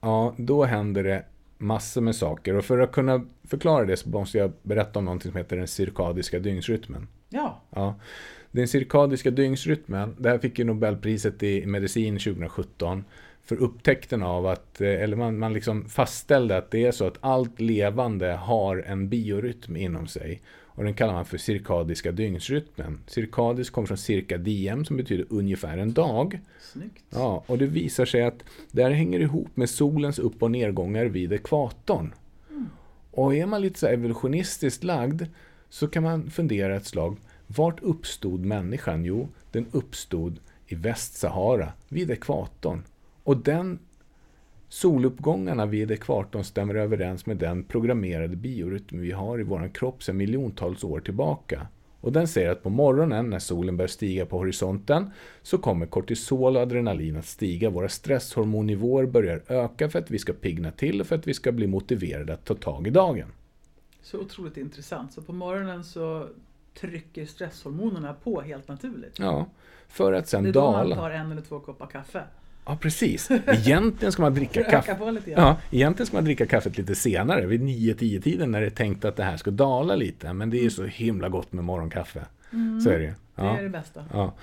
Ja, 0.00 0.34
då 0.36 0.64
händer 0.64 1.04
det 1.04 1.24
massor 1.58 2.00
med 2.00 2.16
saker. 2.16 2.56
Och 2.56 2.64
för 2.64 2.78
att 2.78 2.92
kunna 2.92 3.26
förklara 3.44 3.84
det 3.84 3.96
så 3.96 4.08
måste 4.08 4.38
jag 4.38 4.52
berätta 4.62 4.98
om 4.98 5.04
någonting 5.04 5.32
som 5.32 5.38
heter 5.38 5.56
den 5.56 5.68
cirkadiska 5.68 6.38
dygnsrytmen. 6.38 7.08
Ja. 7.28 7.60
ja. 7.70 7.94
Den 8.50 8.68
cirkadiska 8.68 9.30
dygnsrytmen, 9.30 10.16
det 10.18 10.28
här 10.28 10.38
fick 10.38 10.58
ju 10.58 10.64
Nobelpriset 10.64 11.42
i 11.42 11.66
medicin 11.66 12.18
2017 12.18 13.04
för 13.50 13.56
upptäckten 13.56 14.22
av 14.22 14.46
att, 14.46 14.80
eh, 14.80 15.02
eller 15.02 15.16
man, 15.16 15.38
man 15.38 15.52
liksom 15.52 15.88
fastställde 15.88 16.56
att 16.56 16.70
det 16.70 16.86
är 16.86 16.92
så 16.92 17.06
att 17.06 17.18
allt 17.20 17.60
levande 17.60 18.32
har 18.32 18.76
en 18.76 19.08
biorytm 19.08 19.76
inom 19.76 20.06
sig. 20.06 20.42
Och 20.62 20.84
den 20.84 20.94
kallar 20.94 21.12
man 21.12 21.24
för 21.24 21.38
cirkadiska 21.38 22.12
dygnsrytmen. 22.12 23.00
Cirkadisk 23.06 23.72
kommer 23.72 23.86
från 23.86 23.98
cirka 23.98 24.38
diem 24.38 24.84
som 24.84 24.96
betyder 24.96 25.26
ungefär 25.30 25.78
en 25.78 25.92
dag. 25.92 26.40
Snyggt. 26.60 27.04
Ja, 27.10 27.44
och 27.46 27.58
det 27.58 27.66
visar 27.66 28.04
sig 28.04 28.22
att 28.22 28.44
det 28.70 28.82
här 28.82 28.90
hänger 28.90 29.20
ihop 29.20 29.56
med 29.56 29.70
solens 29.70 30.18
upp 30.18 30.42
och 30.42 30.50
nedgångar 30.50 31.04
vid 31.04 31.32
ekvatorn. 31.32 32.14
Mm. 32.50 32.68
Och 33.10 33.34
är 33.34 33.46
man 33.46 33.62
lite 33.62 33.78
så 33.78 33.86
evolutionistiskt 33.86 34.84
lagd 34.84 35.22
så 35.68 35.88
kan 35.88 36.02
man 36.02 36.30
fundera 36.30 36.76
ett 36.76 36.86
slag. 36.86 37.16
Vart 37.46 37.82
uppstod 37.82 38.44
människan? 38.44 39.04
Jo, 39.04 39.28
den 39.52 39.66
uppstod 39.72 40.40
i 40.66 40.74
Västsahara, 40.74 41.72
vid 41.88 42.10
ekvatorn. 42.10 42.82
Och 43.30 43.36
den 43.36 43.78
Soluppgångarna 44.68 45.66
vid 45.66 45.90
ekvatorn 45.90 46.44
stämmer 46.44 46.74
överens 46.74 47.26
med 47.26 47.36
den 47.36 47.64
programmerade 47.64 48.36
biorytm 48.36 49.00
vi 49.00 49.12
har 49.12 49.40
i 49.40 49.42
vår 49.42 49.74
kropp 49.74 50.02
sedan 50.02 50.16
miljontals 50.16 50.84
år 50.84 51.00
tillbaka. 51.00 51.66
Och 52.00 52.12
den 52.12 52.28
säger 52.28 52.50
att 52.50 52.62
på 52.62 52.70
morgonen 52.70 53.30
när 53.30 53.38
solen 53.38 53.76
börjar 53.76 53.88
stiga 53.88 54.26
på 54.26 54.38
horisonten 54.38 55.10
så 55.42 55.58
kommer 55.58 55.86
kortisol 55.86 56.56
och 56.56 56.62
adrenalin 56.62 57.16
att 57.16 57.24
stiga. 57.24 57.70
Våra 57.70 57.88
stresshormonnivåer 57.88 59.06
börjar 59.06 59.42
öka 59.48 59.88
för 59.88 59.98
att 59.98 60.10
vi 60.10 60.18
ska 60.18 60.32
pigna 60.32 60.70
till 60.70 61.00
och 61.00 61.06
för 61.06 61.16
att 61.16 61.26
vi 61.26 61.34
ska 61.34 61.52
bli 61.52 61.66
motiverade 61.66 62.34
att 62.34 62.44
ta 62.44 62.54
tag 62.54 62.86
i 62.86 62.90
dagen. 62.90 63.28
Så 64.02 64.18
otroligt 64.18 64.56
intressant. 64.56 65.12
Så 65.12 65.22
på 65.22 65.32
morgonen 65.32 65.84
så 65.84 66.28
trycker 66.80 67.26
stresshormonerna 67.26 68.14
på 68.14 68.40
helt 68.40 68.68
naturligt? 68.68 69.18
Ja, 69.18 69.46
för 69.88 70.12
att 70.12 70.28
sen 70.28 70.52
dala. 70.52 70.78
Det 70.78 70.80
är 70.80 70.84
då 70.84 70.88
man 70.88 70.98
tar 70.98 71.10
en 71.10 71.32
eller 71.32 71.42
två 71.42 71.60
koppar 71.60 71.86
kaffe? 71.86 72.22
Ja, 72.70 72.76
precis. 72.76 73.30
Egentligen 73.46 74.12
ska 74.12 74.22
man 74.22 74.34
dricka 74.34 74.64
kaffe. 74.64 74.96
Ja, 75.24 75.56
egentligen 75.70 76.06
ska 76.06 76.16
man 76.16 76.24
dricka 76.24 76.46
kaffet 76.46 76.78
lite 76.78 76.94
senare, 76.94 77.46
vid 77.46 77.60
9-10 77.60 78.20
tiden 78.20 78.50
när 78.50 78.60
det 78.60 78.66
är 78.66 78.70
tänkt 78.70 79.04
att 79.04 79.16
det 79.16 79.24
här 79.24 79.36
ska 79.36 79.50
dala 79.50 79.94
lite. 79.94 80.32
Men 80.32 80.50
det 80.50 80.58
är 80.58 80.62
ju 80.62 80.70
så 80.70 80.84
himla 80.84 81.28
gott 81.28 81.52
med 81.52 81.64
morgonkaffe. 81.64 82.24
Mm, 82.52 82.80
så 82.80 82.90
är 82.90 82.98
det 82.98 83.04
ju. 83.04 83.14
Ja. 83.34 83.42
Det 83.42 83.58
är 83.58 83.62
det 83.62 83.68
bästa. 83.68 84.04
Ja. 84.12 84.34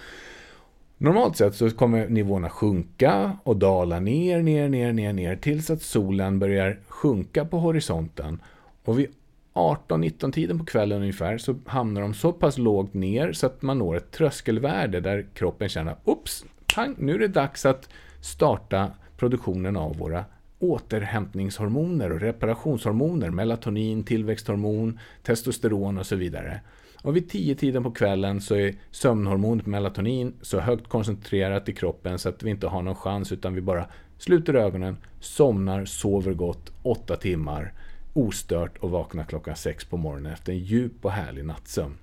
Normalt 0.97 1.37
sett 1.37 1.55
så 1.55 1.69
kommer 1.69 2.09
nivåerna 2.09 2.49
sjunka 2.49 3.37
och 3.43 3.57
dala 3.57 3.99
ner, 3.99 4.41
ner, 4.41 4.69
ner, 4.69 4.93
ner, 4.93 5.13
ner 5.13 5.35
tills 5.35 5.69
att 5.69 5.81
solen 5.81 6.39
börjar 6.39 6.79
sjunka 6.87 7.45
på 7.45 7.59
horisonten. 7.59 8.41
Och 8.83 8.99
vid 8.99 9.07
18-19 9.53 10.31
tiden 10.31 10.59
på 10.59 10.65
kvällen 10.65 11.01
ungefär 11.01 11.37
så 11.37 11.55
hamnar 11.65 12.01
de 12.01 12.13
så 12.13 12.33
pass 12.33 12.57
lågt 12.57 12.93
ner 12.93 13.33
så 13.33 13.45
att 13.45 13.61
man 13.61 13.79
når 13.79 13.97
ett 13.97 14.11
tröskelvärde 14.11 14.99
där 14.99 15.25
kroppen 15.33 15.69
känner, 15.69 15.95
oops, 16.03 16.45
pang, 16.75 16.95
nu 16.97 17.13
är 17.13 17.19
det 17.19 17.27
dags 17.27 17.65
att 17.65 17.89
starta 18.21 18.91
produktionen 19.17 19.77
av 19.77 19.97
våra 19.97 20.25
återhämtningshormoner 20.59 22.11
och 22.11 22.19
reparationshormoner, 22.19 23.29
melatonin, 23.29 24.03
tillväxthormon, 24.03 24.99
testosteron 25.23 25.97
och 25.97 26.05
så 26.05 26.15
vidare. 26.15 26.61
Och 27.03 27.15
vid 27.15 27.31
10-tiden 27.31 27.83
på 27.83 27.91
kvällen 27.91 28.41
så 28.41 28.55
är 28.55 28.75
sömnhormonet 28.91 29.65
melatonin 29.65 30.33
så 30.41 30.59
högt 30.59 30.87
koncentrerat 30.87 31.69
i 31.69 31.73
kroppen 31.73 32.19
så 32.19 32.29
att 32.29 32.43
vi 32.43 32.49
inte 32.49 32.67
har 32.67 32.81
någon 32.81 32.95
chans 32.95 33.31
utan 33.31 33.53
vi 33.53 33.61
bara 33.61 33.85
sluter 34.17 34.53
ögonen, 34.53 34.97
somnar, 35.19 35.85
sover 35.85 36.33
gott 36.33 36.73
8 36.83 37.15
timmar 37.15 37.73
ostört 38.17 38.77
och 38.77 38.91
vaknar 38.91 39.23
klockan 39.23 39.55
6 39.55 39.85
på 39.85 39.97
morgonen 39.97 40.33
efter 40.33 40.51
en 40.51 40.59
djup 40.59 41.05
och 41.05 41.11
härlig 41.11 41.45
nattsömn. 41.45 41.97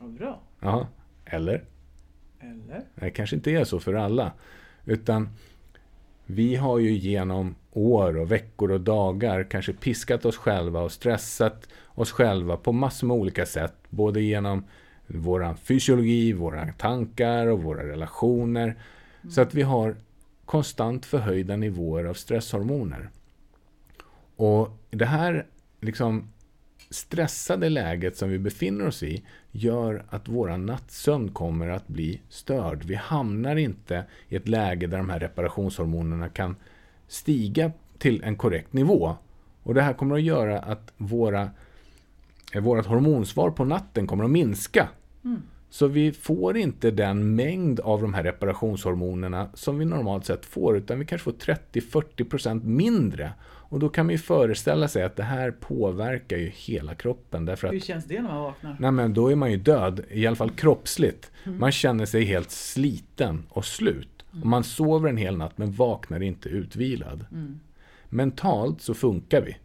Ja, 0.00 0.06
bra. 0.06 0.40
Ja, 0.60 0.88
eller? 1.24 1.64
Eller? 2.40 2.84
Det 2.94 3.10
kanske 3.10 3.36
inte 3.36 3.50
är 3.50 3.64
så 3.64 3.80
för 3.80 3.94
alla. 3.94 4.32
Utan 4.88 5.28
vi 6.26 6.56
har 6.56 6.78
ju 6.78 6.92
genom 6.92 7.54
år 7.72 8.16
och 8.16 8.32
veckor 8.32 8.70
och 8.70 8.80
dagar 8.80 9.44
kanske 9.44 9.72
piskat 9.72 10.24
oss 10.24 10.36
själva 10.36 10.80
och 10.80 10.92
stressat 10.92 11.68
oss 11.86 12.12
själva 12.12 12.56
på 12.56 12.72
massor 12.72 13.06
med 13.06 13.16
olika 13.16 13.46
sätt. 13.46 13.74
Både 13.88 14.20
genom 14.20 14.64
vår 15.06 15.54
fysiologi, 15.54 16.32
våra 16.32 16.72
tankar 16.72 17.46
och 17.46 17.62
våra 17.62 17.88
relationer. 17.88 18.64
Mm. 18.64 19.30
Så 19.30 19.40
att 19.40 19.54
vi 19.54 19.62
har 19.62 19.96
konstant 20.44 21.06
förhöjda 21.06 21.56
nivåer 21.56 22.04
av 22.04 22.14
stresshormoner. 22.14 23.10
Och 24.36 24.70
det 24.90 25.06
här 25.06 25.46
liksom 25.80 26.32
stressade 26.90 27.68
läget 27.68 28.16
som 28.16 28.30
vi 28.30 28.38
befinner 28.38 28.86
oss 28.86 29.02
i 29.02 29.24
gör 29.58 30.04
att 30.08 30.28
vår 30.28 30.56
nattsömn 30.56 31.28
kommer 31.28 31.68
att 31.68 31.88
bli 31.88 32.20
störd. 32.28 32.84
Vi 32.84 32.94
hamnar 32.94 33.56
inte 33.56 34.04
i 34.28 34.36
ett 34.36 34.48
läge 34.48 34.86
där 34.86 34.98
de 34.98 35.10
här 35.10 35.20
reparationshormonerna 35.20 36.28
kan 36.28 36.56
stiga 37.08 37.72
till 37.98 38.22
en 38.22 38.36
korrekt 38.36 38.72
nivå. 38.72 39.16
Och 39.62 39.74
Det 39.74 39.82
här 39.82 39.92
kommer 39.92 40.14
att 40.14 40.22
göra 40.22 40.58
att 40.58 40.92
våra, 40.96 41.50
eh, 42.52 42.62
vårt 42.62 42.86
hormonsvar 42.86 43.50
på 43.50 43.64
natten 43.64 44.06
kommer 44.06 44.24
att 44.24 44.30
minska. 44.30 44.88
Mm. 45.24 45.42
Så 45.70 45.86
vi 45.86 46.12
får 46.12 46.56
inte 46.56 46.90
den 46.90 47.34
mängd 47.34 47.80
av 47.80 48.02
de 48.02 48.14
här 48.14 48.22
reparationshormonerna 48.22 49.48
som 49.54 49.78
vi 49.78 49.84
normalt 49.84 50.24
sett 50.26 50.46
får, 50.46 50.76
utan 50.76 50.98
vi 50.98 51.04
kanske 51.04 51.24
får 51.24 51.32
30-40% 51.32 52.64
mindre. 52.64 53.32
Och 53.68 53.78
då 53.78 53.88
kan 53.88 54.06
man 54.06 54.12
ju 54.12 54.18
föreställa 54.18 54.88
sig 54.88 55.02
att 55.02 55.16
det 55.16 55.22
här 55.22 55.50
påverkar 55.50 56.36
ju 56.36 56.48
hela 56.54 56.94
kroppen. 56.94 57.44
Därför 57.44 57.68
att, 57.68 57.74
Hur 57.74 57.80
känns 57.80 58.04
det 58.04 58.22
när 58.22 58.28
man 58.28 58.42
vaknar? 58.42 58.76
Nej 58.80 58.90
men 58.90 59.14
då 59.14 59.28
är 59.28 59.36
man 59.36 59.50
ju 59.50 59.56
död, 59.56 60.04
i 60.10 60.26
alla 60.26 60.36
fall 60.36 60.50
kroppsligt. 60.50 61.30
Mm. 61.44 61.60
Man 61.60 61.72
känner 61.72 62.06
sig 62.06 62.24
helt 62.24 62.50
sliten 62.50 63.46
och 63.48 63.64
slut. 63.64 64.24
Mm. 64.32 64.42
Och 64.42 64.48
man 64.48 64.64
sover 64.64 65.08
en 65.08 65.16
hel 65.16 65.36
natt 65.36 65.58
men 65.58 65.72
vaknar 65.72 66.22
inte 66.22 66.48
utvilad. 66.48 67.26
Mm. 67.32 67.60
Mentalt 68.08 68.80
så 68.80 68.94
funkar 68.94 69.40
vi 69.40 69.56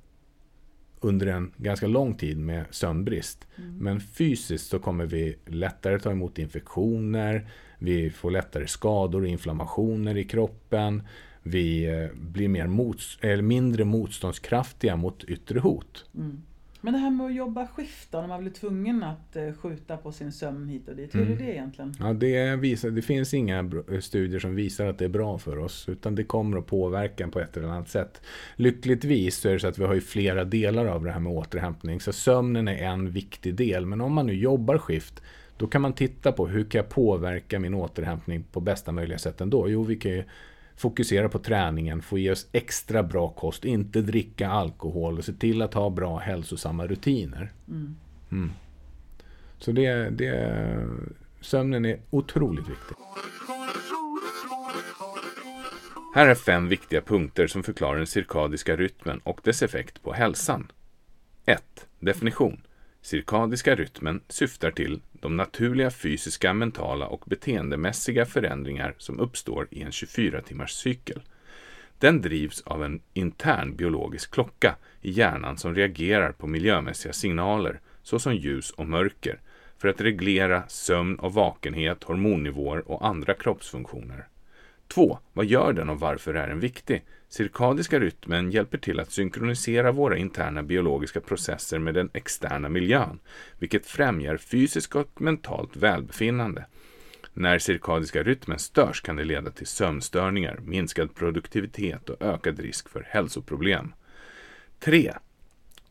under 1.00 1.28
en 1.28 1.52
ganska 1.58 1.88
lång 1.88 2.14
tid 2.14 2.38
med 2.38 2.66
sömnbrist. 2.70 3.48
Mm. 3.56 3.78
Men 3.78 4.00
fysiskt 4.00 4.70
så 4.70 4.80
kommer 4.80 5.06
vi 5.06 5.36
lättare 5.46 6.00
ta 6.00 6.12
emot 6.12 6.40
infektioner, 6.40 7.48
vi 7.80 8.10
får 8.10 8.32
lättare 8.32 8.68
skador 8.68 9.22
och 9.22 9.28
inflammationer 9.28 10.18
i 10.18 10.24
kroppen 10.24 11.04
vi 11.44 11.86
eh, 11.86 12.18
blir 12.18 12.48
mer 12.48 12.68
mots 12.68 13.18
eller 13.22 13.44
mindre 13.44 13.86
motståndskraftiga 13.86 14.96
mot 14.96 15.24
yttre 15.24 15.60
hot. 15.60 16.06
Mm. 16.16 16.42
Men 16.82 16.94
det 16.94 17.00
här 17.00 17.10
med 17.10 17.26
att 17.26 17.36
jobba 17.36 17.68
skift 17.68 18.12
då, 18.12 18.22
när 18.22 18.28
man 18.28 18.42
blir 18.42 18.52
tvungen 18.52 19.04
att 19.04 19.36
eh, 19.36 19.54
skjuta 19.54 19.98
på 19.98 20.12
sin 20.12 20.32
sömn 20.32 20.68
hit 20.68 20.88
och 20.88 20.96
dit. 20.96 21.16
Hur 21.16 21.22
mm. 21.22 21.34
är 21.34 21.38
det 21.38 21.52
egentligen? 21.52 21.94
Ja, 22.00 22.14
det, 22.14 22.56
visar, 22.56 22.90
det 22.90 23.02
finns 23.02 23.34
inga 23.34 23.72
studier 24.02 24.40
som 24.40 24.56
visar 24.56 24.86
att 24.86 24.98
det 24.98 25.06
är 25.06 25.10
bra 25.10 25.38
för 25.38 25.58
oss. 25.58 25.90
Utan 25.90 26.16
det 26.16 26.24
kommer 26.24 26.58
att 26.58 26.68
påverka 26.68 27.28
på 27.28 27.40
ett 27.40 27.58
eller 27.58 27.68
annat 27.68 27.90
sätt. 27.90 28.22
Lyckligtvis 28.56 29.38
så 29.38 29.50
är 29.50 29.54
det 29.54 29.60
så 29.60 29.68
att 29.68 29.80
vi 29.80 29.86
har 29.86 29.94
ju 29.94 30.02
flera 30.02 30.44
delar 30.44 30.86
av 30.86 31.04
det 31.04 31.12
här 31.12 31.20
med 31.20 31.34
återhämtning. 31.34 32.00
Så 32.00 32.14
sömnen 32.14 32.68
är 32.68 32.84
en 32.84 33.12
viktig 33.12 33.56
del. 33.56 33.86
Men 33.86 34.02
om 34.02 34.14
man 34.14 34.28
nu 34.28 34.34
jobbar 34.34 34.78
skift 34.78 35.22
då 35.58 35.68
kan 35.68 35.82
man 35.82 35.94
titta 35.94 36.32
på 36.32 36.48
hur 36.48 36.64
kan 36.64 36.80
jag 36.80 36.90
påverka 36.90 37.60
min 37.60 37.74
återhämtning 37.74 38.44
på 38.52 38.60
bästa 38.60 38.92
möjliga 38.92 39.18
sätt 39.18 39.42
ändå? 39.42 39.70
Jo, 39.70 39.84
vi 39.84 39.96
kan 39.96 40.12
ju 40.12 40.24
fokusera 40.84 41.30
på 41.30 41.40
träningen, 41.40 42.02
få 42.02 42.20
i 42.20 42.30
oss 42.30 42.48
extra 42.52 43.04
bra 43.04 43.30
kost, 43.30 43.66
inte 43.66 44.02
dricka 44.02 44.50
alkohol 44.50 45.18
och 45.18 45.26
se 45.26 45.34
till 45.34 45.62
att 45.62 45.74
ha 45.74 45.90
bra 45.90 46.18
hälsosamma 46.18 46.88
rutiner. 46.88 47.52
Mm. 47.68 47.96
Mm. 48.32 48.52
Så 49.60 49.72
det, 49.72 50.10
det, 50.10 50.88
sömnen 51.42 51.86
är 51.86 52.00
otroligt 52.10 52.70
viktig. 52.70 52.96
Här 56.16 56.28
är 56.28 56.36
fem 56.36 56.68
viktiga 56.68 57.02
punkter 57.02 57.48
som 57.48 57.64
förklarar 57.64 57.98
den 57.98 58.08
cirkadiska 58.08 58.76
rytmen 58.76 59.20
och 59.24 59.42
dess 59.44 59.64
effekt 59.64 60.04
på 60.04 60.14
hälsan. 60.14 60.72
1. 61.46 61.88
Definition. 62.00 62.62
Cirkadiska 63.04 63.76
rytmen 63.76 64.22
syftar 64.28 64.72
till 64.72 65.02
de 65.12 65.38
naturliga 65.38 65.92
fysiska, 65.92 66.54
mentala 66.54 67.08
och 67.08 67.24
beteendemässiga 67.26 68.26
förändringar 68.26 68.96
som 68.98 69.20
uppstår 69.20 69.68
i 69.72 69.82
en 69.82 69.92
24-timmars 69.92 70.72
cykel. 70.72 71.22
Den 72.00 72.22
drivs 72.22 72.62
av 72.62 72.84
en 72.84 73.02
intern 73.14 73.76
biologisk 73.76 74.32
klocka 74.32 74.76
i 75.02 75.12
hjärnan 75.12 75.58
som 75.58 75.76
reagerar 75.76 76.32
på 76.32 76.48
miljömässiga 76.48 77.14
signaler 77.14 77.80
såsom 78.04 78.36
ljus 78.36 78.72
och 78.72 78.88
mörker 78.88 79.40
för 79.78 79.88
att 79.88 80.02
reglera 80.02 80.68
sömn 80.68 81.16
och 81.16 81.34
vakenhet, 81.34 82.04
hormonnivåer 82.04 82.92
och 82.92 83.08
andra 83.08 83.34
kroppsfunktioner. 83.34 84.28
2. 84.88 85.20
Vad 85.34 85.46
gör 85.46 85.74
den 85.74 85.90
och 85.90 86.00
varför 86.00 86.34
är 86.34 86.48
den 86.48 86.60
viktig? 86.60 87.06
Cirkadiska 87.30 88.00
rytmen 88.00 88.52
hjälper 88.52 88.78
till 88.78 89.00
att 89.00 89.12
synkronisera 89.12 89.92
våra 89.92 90.18
interna 90.18 90.64
biologiska 90.64 91.22
processer 91.22 91.80
med 91.80 91.94
den 91.94 92.10
externa 92.14 92.70
miljön, 92.70 93.20
vilket 93.60 93.86
främjar 93.86 94.38
fysiskt 94.38 94.96
och 94.96 95.22
mentalt 95.22 95.76
välbefinnande. 95.76 96.66
När 97.34 97.60
cirkadiska 97.60 98.24
rytmen 98.24 98.60
störs 98.60 99.02
kan 99.02 99.16
det 99.16 99.24
leda 99.24 99.52
till 99.52 99.68
sömnstörningar, 99.68 100.60
minskad 100.64 101.16
produktivitet 101.16 102.10
och 102.10 102.22
ökad 102.22 102.60
risk 102.60 102.90
för 102.90 103.08
hälsoproblem. 103.10 103.94
3. 104.80 105.14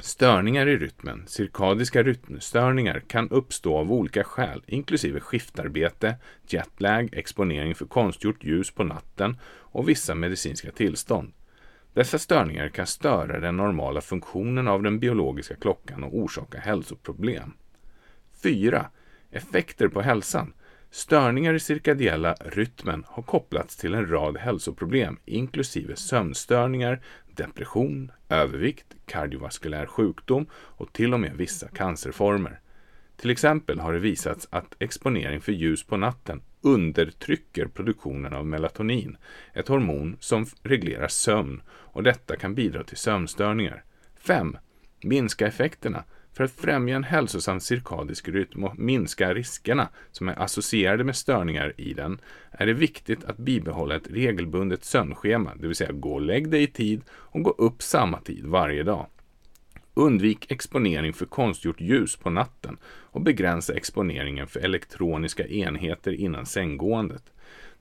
Störningar 0.02 0.66
i 0.66 0.76
rytmen, 0.76 1.24
cirkadiska 1.26 2.02
rytmstörningar, 2.02 3.02
kan 3.06 3.30
uppstå 3.30 3.76
av 3.76 3.92
olika 3.92 4.24
skäl, 4.24 4.62
inklusive 4.66 5.20
skiftarbete, 5.20 6.16
jetlag, 6.46 7.08
exponering 7.12 7.74
för 7.74 7.86
konstgjort 7.86 8.44
ljus 8.44 8.70
på 8.70 8.84
natten 8.84 9.36
och 9.44 9.88
vissa 9.88 10.14
medicinska 10.14 10.70
tillstånd. 10.70 11.32
Dessa 11.94 12.18
störningar 12.18 12.68
kan 12.68 12.86
störa 12.86 13.40
den 13.40 13.56
normala 13.56 14.00
funktionen 14.00 14.68
av 14.68 14.82
den 14.82 14.98
biologiska 14.98 15.56
klockan 15.56 16.04
och 16.04 16.16
orsaka 16.16 16.58
hälsoproblem. 16.58 17.52
4. 18.42 18.86
Effekter 19.30 19.88
på 19.88 20.00
hälsan. 20.00 20.52
Störningar 20.90 21.54
i 21.54 21.60
cirkadiella 21.60 22.34
rytmen 22.40 23.04
har 23.08 23.22
kopplats 23.22 23.76
till 23.76 23.94
en 23.94 24.10
rad 24.10 24.36
hälsoproblem, 24.36 25.18
inklusive 25.24 25.96
sömnstörningar, 25.96 27.00
depression, 27.36 28.12
övervikt, 28.28 28.96
kardiovaskulär 29.06 29.86
sjukdom 29.86 30.46
och 30.52 30.92
till 30.92 31.14
och 31.14 31.20
med 31.20 31.36
vissa 31.36 31.68
cancerformer. 31.68 32.60
Till 33.16 33.30
exempel 33.30 33.80
har 33.80 33.92
det 33.92 33.98
visats 33.98 34.48
att 34.50 34.76
exponering 34.78 35.40
för 35.40 35.52
ljus 35.52 35.84
på 35.86 35.96
natten 35.96 36.42
undertrycker 36.60 37.66
produktionen 37.66 38.32
av 38.32 38.46
melatonin, 38.46 39.16
ett 39.52 39.68
hormon 39.68 40.16
som 40.20 40.46
reglerar 40.62 41.08
sömn 41.08 41.62
och 41.68 42.02
detta 42.02 42.36
kan 42.36 42.54
bidra 42.54 42.84
till 42.84 42.96
sömnstörningar. 42.96 43.84
5. 44.16 44.56
Minska 45.02 45.46
effekterna. 45.46 46.04
För 46.32 46.44
att 46.44 46.52
främja 46.52 46.96
en 46.96 47.04
hälsosam 47.04 47.60
cirkadisk 47.60 48.28
rytm 48.28 48.64
och 48.64 48.78
minska 48.78 49.34
riskerna 49.34 49.88
som 50.10 50.28
är 50.28 50.42
associerade 50.42 51.04
med 51.04 51.16
störningar 51.16 51.72
i 51.76 51.94
den 51.94 52.20
är 52.50 52.66
det 52.66 52.72
viktigt 52.72 53.24
att 53.24 53.36
bibehålla 53.36 53.96
ett 53.96 54.10
regelbundet 54.10 54.84
sömnschema, 54.84 55.52
det 55.54 55.66
vill 55.66 55.76
säga 55.76 55.92
gå 55.92 56.12
och 56.12 56.20
lägg 56.20 56.50
dig 56.50 56.62
i 56.62 56.66
tid 56.66 57.02
och 57.10 57.42
gå 57.42 57.50
upp 57.50 57.82
samma 57.82 58.20
tid 58.20 58.46
varje 58.46 58.82
dag. 58.82 59.06
Undvik 59.94 60.50
exponering 60.50 61.12
för 61.12 61.26
konstgjort 61.26 61.80
ljus 61.80 62.16
på 62.16 62.30
natten 62.30 62.76
och 62.84 63.20
begränsa 63.20 63.74
exponeringen 63.74 64.46
för 64.46 64.60
elektroniska 64.60 65.46
enheter 65.46 66.12
innan 66.12 66.46
sänggåendet. 66.46 67.22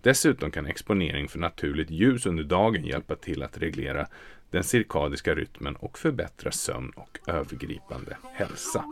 Dessutom 0.02 0.52
kan 0.52 0.66
exponering 0.66 1.28
för 1.28 1.40
naturligt 1.40 1.90
ljus 1.90 2.26
under 2.26 2.44
dagen 2.44 2.86
hjälpa 2.86 3.16
till 3.16 3.44
att 3.44 3.58
reglera 3.58 4.08
den 4.52 4.64
cirkadiska 4.64 5.36
rytmen 5.36 5.76
och 5.76 5.98
förbättra 5.98 6.52
sömn 6.52 6.92
och 6.96 7.20
övergripande 7.28 8.18
hälsa. 8.34 8.86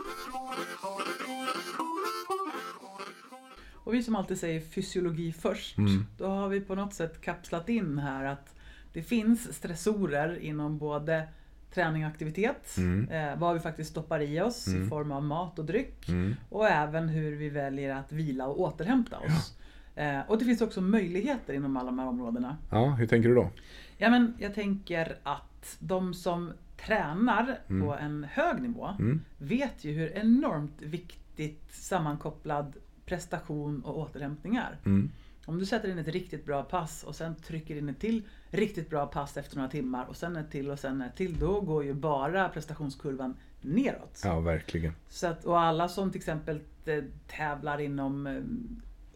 Och 3.83 3.93
vi 3.93 4.03
som 4.03 4.15
alltid 4.15 4.39
säger 4.39 4.61
fysiologi 4.61 5.31
först, 5.33 5.77
Mm. 5.77 6.05
då 6.17 6.27
har 6.27 6.49
vi 6.49 6.61
på 6.61 6.75
något 6.75 6.93
sätt 6.93 7.21
kapslat 7.21 7.69
in 7.69 7.97
här 7.97 8.25
att 8.25 8.55
det 8.93 9.03
finns 9.03 9.53
stressorer 9.53 10.39
inom 10.39 10.77
både 10.77 11.27
träning 11.73 12.03
och 12.05 12.09
aktivitet, 12.11 12.77
Mm. 12.77 13.09
eh, 13.09 13.39
vad 13.39 13.53
vi 13.53 13.59
faktiskt 13.59 13.89
stoppar 13.91 14.19
i 14.19 14.41
oss 14.41 14.67
i 14.67 14.75
Mm. 14.75 14.89
form 14.89 15.11
av 15.11 15.23
mat 15.23 15.59
och 15.59 15.65
dryck 15.65 16.09
Mm. 16.09 16.35
och 16.49 16.67
även 16.67 17.09
hur 17.09 17.35
vi 17.35 17.49
väljer 17.49 17.95
att 17.95 18.11
vila 18.11 18.47
och 18.47 18.59
återhämta 18.61 19.17
oss. 19.19 19.57
Eh, 19.95 20.19
och 20.27 20.37
det 20.39 20.45
finns 20.45 20.61
också 20.61 20.81
möjligheter 20.81 21.53
inom 21.53 21.77
alla 21.77 21.85
de 21.85 21.99
här 21.99 22.07
områdena. 22.07 22.57
Ja, 22.71 22.85
hur 22.89 23.07
tänker 23.07 23.29
du 23.29 23.35
då? 23.35 23.49
Ja, 23.97 24.09
men 24.09 24.33
jag 24.39 24.53
tänker 24.55 25.17
att 25.23 25.48
de 25.79 26.13
som 26.13 26.53
tränar 26.85 27.59
Mm. 27.69 27.87
på 27.87 27.95
en 27.95 28.23
hög 28.23 28.61
nivå 28.61 28.87
Mm. 28.99 29.21
vet 29.37 29.83
ju 29.83 29.91
hur 29.91 30.11
enormt 30.17 30.81
viktigt 30.81 31.73
sammankopplad 31.73 32.73
prestation 33.05 33.81
och 33.83 33.97
återhämtning 33.99 34.55
är. 34.55 34.77
Mm. 34.85 35.09
Om 35.45 35.59
du 35.59 35.65
sätter 35.65 35.89
in 35.89 35.97
ett 35.99 36.07
riktigt 36.07 36.45
bra 36.45 36.63
pass 36.63 37.03
och 37.03 37.15
sen 37.15 37.35
trycker 37.35 37.75
in 37.75 37.89
ett 37.89 37.99
till 37.99 38.23
riktigt 38.49 38.89
bra 38.89 39.05
pass 39.05 39.37
efter 39.37 39.55
några 39.55 39.69
timmar 39.69 40.05
och 40.05 40.15
sen 40.15 40.35
ett 40.35 40.51
till 40.51 40.69
och 40.71 40.79
sen 40.79 41.01
ett 41.01 41.15
till. 41.15 41.39
Då 41.39 41.61
går 41.61 41.83
ju 41.83 41.93
bara 41.93 42.49
prestationskurvan 42.49 43.35
neråt. 43.61 44.21
Ja, 44.23 44.39
verkligen. 44.39 44.93
Så 45.09 45.27
att, 45.27 45.45
och 45.45 45.59
alla 45.59 45.87
som 45.89 46.11
till 46.11 46.19
exempel 46.19 46.61
eh, 46.85 47.03
tävlar 47.27 47.79
inom 47.79 48.27
eh, 48.27 48.41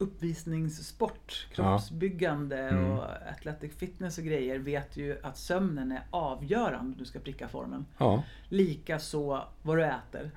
uppvisningssport, 0.04 1.48
kroppsbyggande 1.54 2.58
Mm. 2.58 2.92
och 2.92 3.04
athletic 3.32 3.72
fitness 3.78 4.18
och 4.18 4.24
grejer 4.24 4.60
vet 4.60 4.98
ju 4.98 5.18
att 5.24 5.38
sömnen 5.38 5.92
är 5.92 6.02
avgörande 6.10 6.80
om 6.80 6.96
du 6.98 7.06
ska 7.06 7.20
pricka 7.20 7.48
formen. 7.48 7.86
Ja, 7.98 8.24
Likaså 8.50 9.44
vad 9.62 9.78
du 9.78 9.84
äter 9.86 10.32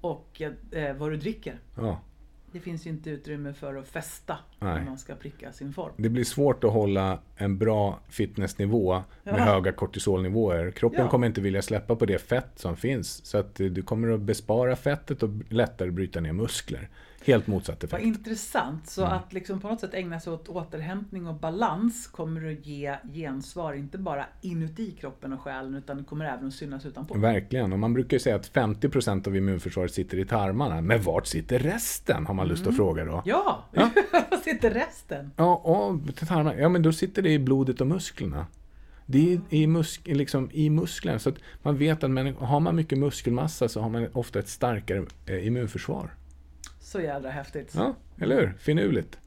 och 0.00 0.42
eh, 0.72 0.96
vad 0.96 1.10
du 1.10 1.16
dricker. 1.16 1.58
ja. 1.76 2.00
Det 2.52 2.60
finns 2.60 2.86
ju 2.86 2.90
inte 2.90 3.10
utrymme 3.10 3.52
för 3.52 3.74
att 3.74 3.88
festa 3.88 4.38
Nej. 4.58 4.74
när 4.74 4.84
man 4.84 4.98
ska 4.98 5.14
pricka 5.14 5.52
sin 5.52 5.72
form. 5.72 5.92
Det 5.96 6.08
blir 6.08 6.24
svårt 6.24 6.64
att 6.64 6.72
hålla 6.72 7.18
en 7.36 7.58
bra 7.58 7.98
fitnessnivå 8.08 9.02
med 9.24 9.34
Ja. 9.34 9.44
höga 9.44 9.72
kortisolnivåer. 9.72 10.70
Kroppen 10.70 11.00
Ja. 11.00 11.08
kommer 11.10 11.26
inte 11.26 11.40
vilja 11.40 11.62
släppa 11.62 11.96
på 11.96 12.06
det 12.06 12.18
fett 12.18 12.50
som 12.58 12.76
finns. 12.76 13.24
Så 13.26 13.38
att 13.38 13.54
du 13.54 13.82
kommer 13.82 14.08
att 14.10 14.20
bespara 14.20 14.76
fettet 14.76 15.22
och 15.22 15.30
lättare 15.48 15.90
bryta 15.90 16.20
ner 16.20 16.32
muskler. 16.32 16.88
Helt 17.26 17.46
motsatt 17.46 17.82
Vad 17.82 17.92
effekt. 18.00 18.04
intressant. 18.06 18.88
Så 18.88 19.02
Mm. 19.04 19.16
att 19.16 19.32
liksom 19.32 19.60
på 19.60 19.68
något 19.68 19.80
sätt 19.80 19.94
ägna 19.94 20.20
sig 20.20 20.32
åt 20.32 20.48
återhämtning 20.48 21.26
och 21.26 21.34
balans 21.34 22.06
kommer 22.06 22.52
att 22.52 22.66
ge 22.66 22.96
gensvar, 23.14 23.74
inte 23.74 23.98
bara 23.98 24.26
inuti 24.40 24.90
kroppen 24.90 25.32
och 25.32 25.40
själen, 25.40 25.74
utan 25.74 26.04
kommer 26.04 26.24
även 26.24 26.46
att 26.46 26.54
synas 26.54 26.86
utanpå. 26.86 27.18
Verkligen. 27.18 27.72
Och 27.72 27.78
man 27.78 27.92
brukar 27.94 28.14
ju 28.16 28.20
säga 28.20 28.36
att 28.36 28.46
50% 28.52 29.26
av 29.26 29.36
immunförsvaret 29.36 29.92
sitter 29.94 30.18
i 30.18 30.24
tarmarna. 30.26 30.80
Men 30.80 31.02
vart 31.02 31.26
sitter 31.26 31.58
resten? 31.58 32.26
Har 32.26 32.34
man 32.34 32.48
lust 32.48 32.66
att 32.66 32.76
fråga 32.76 33.04
då. 33.04 33.22
Ja! 33.24 33.64
Ja. 33.72 33.90
Var 34.30 34.38
sitter 34.38 34.70
resten? 34.70 35.30
Ja, 35.36 35.54
och 35.56 36.16
tarmarna. 36.16 36.54
Ja, 36.56 36.68
men 36.68 36.82
då 36.82 36.92
sitter 36.92 37.22
det 37.22 37.30
i 37.32 37.38
blodet 37.38 37.80
och 37.80 37.86
musklerna. 37.86 38.46
Det 39.06 39.32
är 39.34 39.40
i, 39.50 39.66
musk, 39.66 40.00
liksom 40.06 40.50
i 40.52 40.70
musklerna. 40.70 41.18
Så 41.18 41.28
att 41.28 41.36
man 41.62 41.76
vet 41.78 42.04
att 42.04 42.10
har 42.38 42.60
man 42.60 42.76
mycket 42.76 42.98
muskelmassa 42.98 43.68
så 43.68 43.80
har 43.80 43.88
man 43.90 44.08
ofta 44.12 44.38
ett 44.38 44.48
starkare 44.48 45.06
eh, 45.26 45.46
immunförsvar. 45.46 46.10
Så 46.86 47.00
jädra 47.00 47.30
häftigt. 47.30 47.72
Ja, 47.74 47.94
eller 48.20 48.36
hur? 48.36 48.54
Finurligt. 48.58 49.18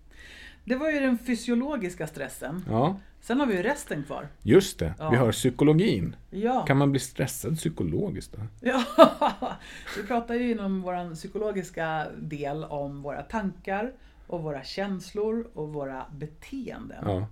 Det 0.63 0.75
var 0.75 0.89
ju 0.91 0.99
den 0.99 1.17
fysiologiska 1.17 2.07
stressen. 2.07 2.65
Ja, 2.69 2.99
Sen 3.21 3.39
har 3.39 3.47
vi 3.47 3.55
ju 3.55 3.63
resten 3.63 4.03
kvar. 4.03 4.27
just 4.41 4.79
det. 4.79 4.93
Ja. 4.99 5.09
Vi 5.09 5.17
har 5.17 5.31
psykologin. 5.31 6.15
Ja. 6.29 6.65
Kan 6.65 6.77
man 6.77 6.91
bli 6.91 6.99
stressad 6.99 7.57
psykologiskt 7.57 8.33
då? 8.33 8.41
ja. 8.61 8.83
Vi 9.97 10.03
pratar 10.07 10.35
ju 10.35 10.51
inom 10.51 10.81
vår 10.81 11.15
psykologiska 11.15 12.07
del 12.17 12.63
om 12.63 13.01
våra 13.01 13.21
tankar 13.21 13.91
och 14.27 14.43
våra 14.43 14.63
känslor 14.63 15.47
och 15.53 15.73
våra 15.73 16.05
beteenden. 16.11 17.03
Ja. 17.05 17.27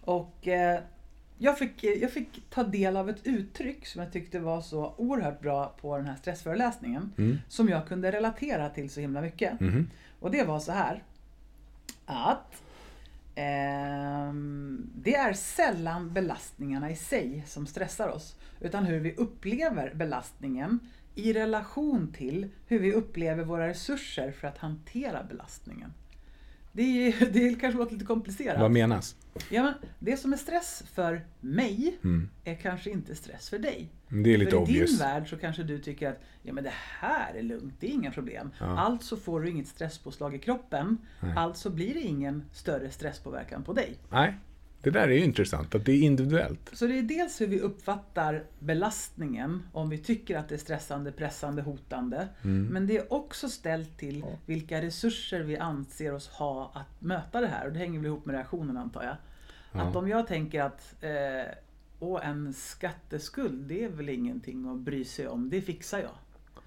Och 0.00 0.48
eh, 0.48 0.80
jag, 1.42 1.58
fick, 1.58 1.84
jag 1.84 2.10
fick 2.10 2.50
ta 2.50 2.62
del 2.62 2.96
av 2.96 3.10
ett 3.10 3.26
uttryck 3.26 3.86
som 3.86 4.02
jag 4.02 4.12
tyckte 4.12 4.38
var 4.38 4.60
så 4.60 4.94
oerhört 4.96 5.40
bra 5.40 5.76
på 5.80 5.96
den 5.96 6.06
här 6.06 6.16
stressföreläsningen. 6.16 7.12
Mm. 7.18 7.38
Som 7.48 7.68
jag 7.68 7.88
kunde 7.88 8.12
relatera 8.12 8.68
till 8.68 8.90
så 8.90 9.00
himla 9.00 9.20
mycket. 9.20 9.60
Mhm. 9.60 9.90
Och 10.20 10.30
det 10.30 10.44
var 10.44 10.58
så 10.58 10.72
här. 10.72 11.02
Att 12.06 12.62
ehm, 13.34 14.90
det 14.94 15.14
är 15.14 15.32
sällan 15.32 16.12
belastningarna 16.12 16.90
i 16.90 16.96
sig 16.96 17.44
som 17.46 17.66
stressar 17.66 18.08
oss. 18.08 18.36
Utan 18.60 18.84
hur 18.84 19.00
vi 19.00 19.14
upplever 19.14 19.94
belastningen 19.94 20.78
i 21.14 21.32
relation 21.32 22.12
till 22.12 22.48
hur 22.66 22.78
vi 22.78 22.92
upplever 22.92 23.44
våra 23.44 23.68
resurser 23.68 24.32
för 24.32 24.48
att 24.48 24.58
hantera 24.58 25.22
belastningen. 25.22 25.92
Det, 26.72 26.82
är, 26.82 27.26
det 27.32 27.54
kanske 27.60 27.78
låter 27.78 27.92
lite 27.92 28.04
komplicerat. 28.04 28.60
Vad 28.60 28.70
menas? 28.70 29.16
Ja, 29.50 29.62
men 29.62 29.74
det 29.98 30.16
som 30.16 30.32
är 30.32 30.36
stress 30.36 30.82
för 30.92 31.24
mig 31.40 31.98
Mm. 32.04 32.28
är 32.44 32.54
kanske 32.54 32.90
inte 32.90 33.14
stress 33.14 33.50
för 33.50 33.58
dig. 33.58 33.88
Det 34.08 34.34
är 34.34 34.38
lite 34.38 34.50
för 34.50 34.56
i 34.58 34.60
obvious. 34.62 34.90
din 34.90 34.98
värld 34.98 35.30
så 35.30 35.36
kanske 35.36 35.62
du 35.62 35.78
tycker 35.78 36.10
att 36.10 36.20
ja, 36.42 36.52
men 36.52 36.64
det 36.64 36.72
här 36.74 37.34
är 37.34 37.42
lugnt, 37.42 37.74
det 37.80 37.86
är 37.86 37.90
inga 37.90 38.10
problem. 38.10 38.50
Ja. 38.60 38.78
Alltså 38.78 39.16
får 39.16 39.40
du 39.40 39.50
inget 39.50 39.68
stresspåslag 39.68 40.34
i 40.34 40.38
kroppen. 40.38 40.98
Nej. 41.20 41.32
Alltså 41.36 41.70
blir 41.70 41.94
det 41.94 42.00
ingen 42.00 42.44
större 42.52 42.90
stresspåverkan 42.90 43.64
på 43.64 43.72
dig. 43.72 43.96
Nej, 44.10 44.34
det 44.82 44.90
där 44.90 45.08
är 45.08 45.12
ju 45.12 45.24
intressant, 45.24 45.74
att 45.74 45.84
det 45.84 45.92
är 45.92 46.02
individuellt. 46.02 46.70
Så 46.72 46.86
det 46.86 46.98
är 46.98 47.02
dels 47.02 47.40
hur 47.40 47.46
vi 47.46 47.60
uppfattar 47.60 48.44
belastningen, 48.58 49.62
om 49.72 49.90
vi 49.90 49.98
tycker 49.98 50.38
att 50.38 50.48
det 50.48 50.54
är 50.54 50.58
stressande, 50.58 51.12
pressande, 51.12 51.62
hotande. 51.62 52.28
Mm. 52.42 52.66
Men 52.66 52.86
det 52.86 52.96
är 52.96 53.12
också 53.12 53.48
ställt 53.48 53.98
till 53.98 54.24
vilka 54.46 54.82
resurser 54.82 55.40
vi 55.40 55.56
anser 55.56 56.14
oss 56.14 56.28
ha 56.28 56.72
att 56.74 57.02
möta 57.02 57.40
det 57.40 57.46
här. 57.46 57.66
Och 57.66 57.72
det 57.72 57.78
hänger 57.78 57.98
väl 57.98 58.06
ihop 58.06 58.26
med 58.26 58.34
reaktionen 58.34 58.76
antar 58.76 59.02
jag. 59.02 59.16
Att 59.72 59.96
om 59.96 60.08
jag 60.08 60.26
tänker 60.26 60.62
att 60.62 60.94
eh, 61.00 61.52
Åh, 62.02 62.28
en 62.28 62.52
skatteskuld, 62.52 63.68
det 63.68 63.84
är 63.84 63.88
väl 63.88 64.08
ingenting 64.08 64.68
att 64.68 64.78
bry 64.78 65.04
sig 65.04 65.28
om, 65.28 65.50
det 65.50 65.62
fixar 65.62 65.98
jag. 65.98 66.14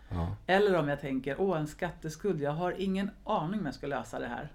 Ja, 0.10 0.36
Eller 0.48 0.80
om 0.80 0.88
jag 0.88 1.02
tänker, 1.02 1.42
åh 1.42 1.60
en 1.60 1.68
skatteskuld, 1.68 2.42
jag 2.42 2.52
har 2.52 2.72
ingen 2.72 3.10
aning 3.24 3.60
om 3.60 3.66
jag 3.66 3.76
ska 3.76 3.88
lösa 3.88 4.20
det 4.20 4.28
här. 4.28 4.52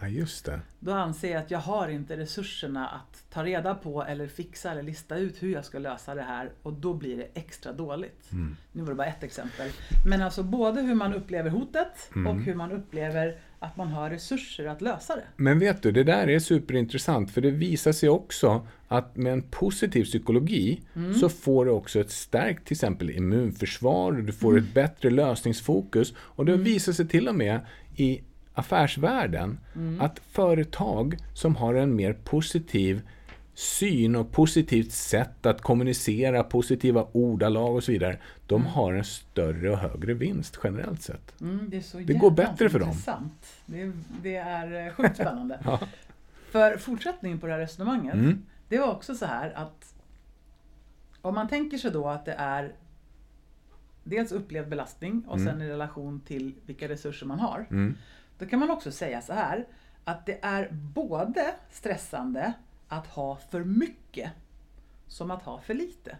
Ja 0.00 0.08
just 0.08 0.44
det. 0.44 0.60
Då 0.80 0.92
anser 0.92 1.30
jag 1.32 1.42
att 1.42 1.50
jag 1.50 1.58
har 1.58 1.88
inte 1.88 2.16
resurserna 2.16 2.88
att 2.88 3.24
ta 3.30 3.44
reda 3.44 3.74
på 3.74 4.02
eller 4.04 4.26
fixa 4.26 4.70
eller 4.70 4.82
lista 4.82 5.16
ut 5.16 5.42
hur 5.42 5.52
jag 5.52 5.64
ska 5.64 5.78
lösa 5.78 6.14
det 6.14 6.22
här 6.22 6.50
och 6.62 6.72
då 6.72 6.94
blir 6.94 7.16
det 7.16 7.28
extra 7.34 7.72
dåligt. 7.72 8.32
Mm. 8.32 8.56
Nu 8.72 8.82
var 8.82 8.88
det 8.88 8.94
bara 8.94 9.06
ett 9.06 9.22
exempel. 9.22 9.70
Men 10.06 10.22
alltså 10.22 10.42
både 10.42 10.80
hur 10.82 10.94
man 10.94 11.14
upplever 11.14 11.50
hotet 11.50 12.10
Mm. 12.14 12.26
och 12.26 12.42
hur 12.44 12.54
man 12.54 12.72
upplever 12.72 13.36
att 13.58 13.76
man 13.76 13.88
har 13.88 14.10
resurser 14.10 14.66
att 14.66 14.80
lösa 14.80 15.16
det. 15.16 15.22
Men 15.36 15.58
vet 15.58 15.82
du, 15.82 15.92
det 15.92 16.04
där 16.04 16.28
är 16.28 16.38
superintressant 16.38 17.30
för 17.30 17.40
det 17.40 17.50
visar 17.50 17.92
sig 17.92 18.08
också 18.08 18.66
att 18.88 19.16
med 19.16 19.32
en 19.32 19.42
positiv 19.42 20.04
psykologi 20.04 20.80
Mm. 20.96 21.14
så 21.14 21.28
får 21.28 21.64
du 21.64 21.70
också 21.70 22.00
ett 22.00 22.10
stärkt 22.10 22.66
till 22.66 22.74
exempel 22.74 23.10
immunförsvar, 23.10 24.12
du 24.12 24.32
får 24.32 24.50
Mm. 24.52 24.64
ett 24.64 24.74
bättre 24.74 25.10
lösningsfokus 25.10 26.14
och 26.18 26.44
det 26.46 26.56
visar 26.56 26.92
sig 26.92 27.08
till 27.08 27.28
och 27.28 27.34
med 27.34 27.60
i 27.96 28.20
affärsvärlden 28.54 29.58
Mm. 29.74 30.00
att 30.00 30.18
företag 30.18 31.16
som 31.34 31.56
har 31.56 31.74
en 31.74 31.96
mer 31.96 32.12
positiv 32.12 33.02
syn 33.54 34.16
och 34.16 34.32
positivt 34.32 34.92
sätt 34.92 35.46
att 35.46 35.62
kommunicera, 35.62 36.42
positiva 36.44 37.06
ordalag 37.12 37.74
och 37.76 37.84
så 37.84 37.92
vidare, 37.92 38.18
de 38.46 38.66
har 38.66 38.92
en 38.92 39.04
större 39.04 39.70
och 39.70 39.78
högre 39.78 40.14
vinst 40.14 40.58
generellt 40.64 41.02
sett. 41.02 41.40
Mm, 41.40 41.70
det 41.70 41.92
Det 42.06 42.14
går 42.14 42.30
bättre 42.30 42.68
för 42.70 42.78
dem. 42.78 42.88
intressant. 42.88 43.46
Det 43.66 43.82
är, 43.82 43.92
det 44.22 44.36
är 44.36 44.86
eh, 44.86 44.92
sjukt 44.94 45.14
spännande. 45.16 45.58
Ja. 45.64 45.80
För 46.50 46.76
fortsättningen 46.76 47.38
på 47.38 47.46
det 47.46 47.52
här 47.52 47.60
resonemanget, 47.60 48.14
Mm. 48.14 48.42
det 48.68 48.78
var 48.78 48.92
också 48.92 49.14
så 49.14 49.26
här 49.26 49.52
att 49.56 49.94
om 51.22 51.34
man 51.34 51.48
tänker 51.48 51.78
sig 51.78 51.90
då 51.90 52.08
att 52.08 52.24
det 52.24 52.32
är 52.38 52.72
dels 54.04 54.32
upplevd 54.32 54.68
belastning 54.68 55.24
och 55.28 55.40
sen 55.40 55.62
i 55.62 55.68
relation 55.68 56.20
till 56.26 56.54
vilka 56.66 56.88
resurser 56.88 57.26
man 57.26 57.38
har. 57.40 57.66
Då 58.42 58.48
kan 58.48 58.58
man 58.58 58.70
också 58.70 58.92
säga 58.92 59.20
så 59.22 59.32
här 59.32 59.66
att 60.04 60.26
det 60.26 60.38
är 60.42 60.68
både 60.72 61.54
stressande 61.70 62.52
att 62.88 63.06
ha 63.06 63.36
för 63.50 63.64
mycket 63.64 64.30
som 65.06 65.30
att 65.30 65.42
ha 65.42 65.60
för 65.60 65.74
lite. 65.74 66.16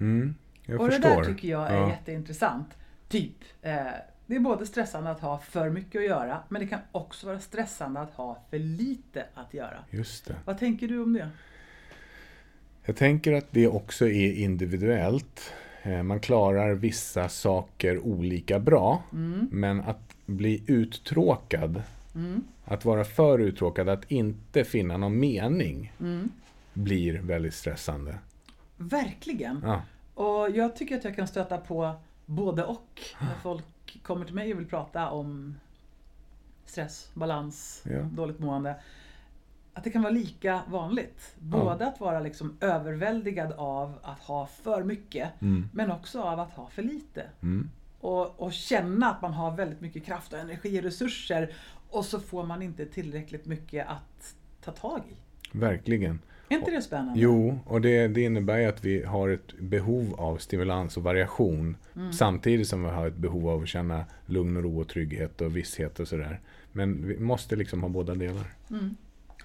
Mm. 0.00 0.34
Och 0.62 0.66
förstår. 0.66 0.88
det 0.88 0.98
där 0.98 1.24
tycker 1.24 1.48
jag 1.48 1.70
är 1.70 1.76
Ja. 1.76 1.88
jätteintressant. 1.90 2.66
Typ, 3.08 3.34
eh, 3.62 3.84
det 4.26 4.36
är 4.36 4.40
både 4.40 4.66
stressande 4.66 5.10
att 5.10 5.20
ha 5.20 5.38
för 5.38 5.70
mycket 5.70 5.98
att 5.98 6.06
göra 6.06 6.42
men 6.48 6.62
det 6.62 6.68
kan 6.68 6.80
också 6.92 7.26
vara 7.26 7.40
stressande 7.40 8.00
att 8.00 8.10
ha 8.14 8.38
för 8.50 8.58
lite 8.58 9.24
att 9.34 9.54
göra. 9.54 9.84
Just 9.90 10.26
det. 10.26 10.34
Vad 10.44 10.58
tänker 10.58 10.88
du 10.88 11.02
om 11.02 11.12
det? 11.12 11.28
Jag 12.84 12.96
tänker 12.96 13.32
att 13.32 13.46
det 13.50 13.68
också 13.68 14.08
är 14.08 14.32
individuellt. 14.32 15.52
Eh, 15.82 16.02
Man 16.02 16.20
klarar 16.20 16.74
vissa 16.74 17.28
saker 17.28 17.98
olika 17.98 18.58
bra, 18.58 19.02
Mm. 19.12 19.48
men 19.52 19.80
att 19.80 20.11
bli 20.32 20.62
uttråkad, 20.66 21.82
att 22.64 22.84
vara 22.84 23.04
för 23.04 23.38
uttråkad, 23.38 23.88
att 23.88 24.10
inte 24.10 24.64
finna 24.64 24.96
någon 24.96 25.20
mening, 25.20 25.92
Mm. 26.00 26.28
blir 26.72 27.18
väldigt 27.20 27.54
stressande. 27.54 28.18
Verkligen! 28.76 29.60
Ja. 29.64 29.82
Och 30.14 30.50
jag 30.50 30.76
tycker 30.76 30.96
att 30.98 31.04
jag 31.04 31.16
kan 31.16 31.28
stöta 31.28 31.58
på 31.58 31.94
både 32.26 32.64
och 32.64 33.00
när 33.20 33.34
folk 33.42 33.98
kommer 34.02 34.24
till 34.24 34.34
mig 34.34 34.52
och 34.54 34.58
vill 34.60 34.66
prata 34.68 35.10
om 35.10 35.54
stress, 36.66 37.10
balans, 37.14 37.82
Ja. 37.90 37.98
dåligt 38.02 38.38
mående. 38.38 38.74
Att 39.74 39.84
det 39.84 39.90
kan 39.90 40.02
vara 40.02 40.12
lika 40.12 40.62
vanligt. 40.68 41.34
Både 41.38 41.86
att 41.86 42.00
vara 42.00 42.20
liksom 42.20 42.56
överväldigad 42.60 43.52
av 43.52 43.98
att 44.02 44.18
ha 44.20 44.46
för 44.46 44.82
mycket 44.82 45.42
Mm. 45.42 45.68
men 45.72 45.90
också 45.90 46.22
av 46.22 46.40
att 46.40 46.50
ha 46.50 46.68
för 46.68 46.82
lite. 46.82 47.24
Mm. 47.42 47.70
Och, 48.02 48.40
och 48.40 48.52
känna 48.52 49.10
att 49.10 49.22
man 49.22 49.32
har 49.32 49.56
väldigt 49.56 49.80
mycket 49.80 50.04
kraft 50.04 50.32
och 50.32 50.38
energi 50.38 50.78
och 50.78 50.82
resurser 50.82 51.52
och 51.90 52.04
så 52.04 52.20
får 52.20 52.44
man 52.44 52.62
inte 52.62 52.86
tillräckligt 52.86 53.46
mycket 53.46 53.86
att 53.86 54.34
ta 54.64 54.72
tag 54.72 55.00
i. 55.10 55.14
Verkligen. 55.58 56.20
Är 56.48 56.56
inte 56.56 56.70
det 56.70 56.82
spännande? 56.82 57.20
Jo, 57.20 57.58
och 57.66 57.80
det, 57.80 58.08
det 58.08 58.20
innebär 58.20 58.58
ju 58.58 58.66
att 58.66 58.84
vi 58.84 59.04
har 59.04 59.28
ett 59.28 59.52
behov 59.58 60.14
av 60.18 60.36
stimulans 60.36 60.96
och 60.96 61.02
variation 61.02 61.76
samtidigt 62.12 62.68
som 62.68 62.82
vi 62.82 62.90
har 62.90 63.06
ett 63.06 63.16
behov 63.16 63.48
av 63.48 63.62
att 63.62 63.68
känna 63.68 64.04
lugn 64.26 64.56
och 64.56 64.62
ro 64.62 64.80
och 64.80 64.88
trygghet 64.88 65.40
och 65.40 65.56
visshet 65.56 66.00
och 66.00 66.08
sådär. 66.08 66.40
Men 66.72 67.08
vi 67.08 67.18
måste 67.18 67.56
liksom 67.56 67.82
ha 67.82 67.88
båda 67.88 68.14
delar. 68.14 68.54
Mm. 68.70 68.96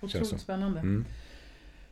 Otroligt 0.01 0.41
spännande. 0.41 0.79
Mm. 0.79 1.05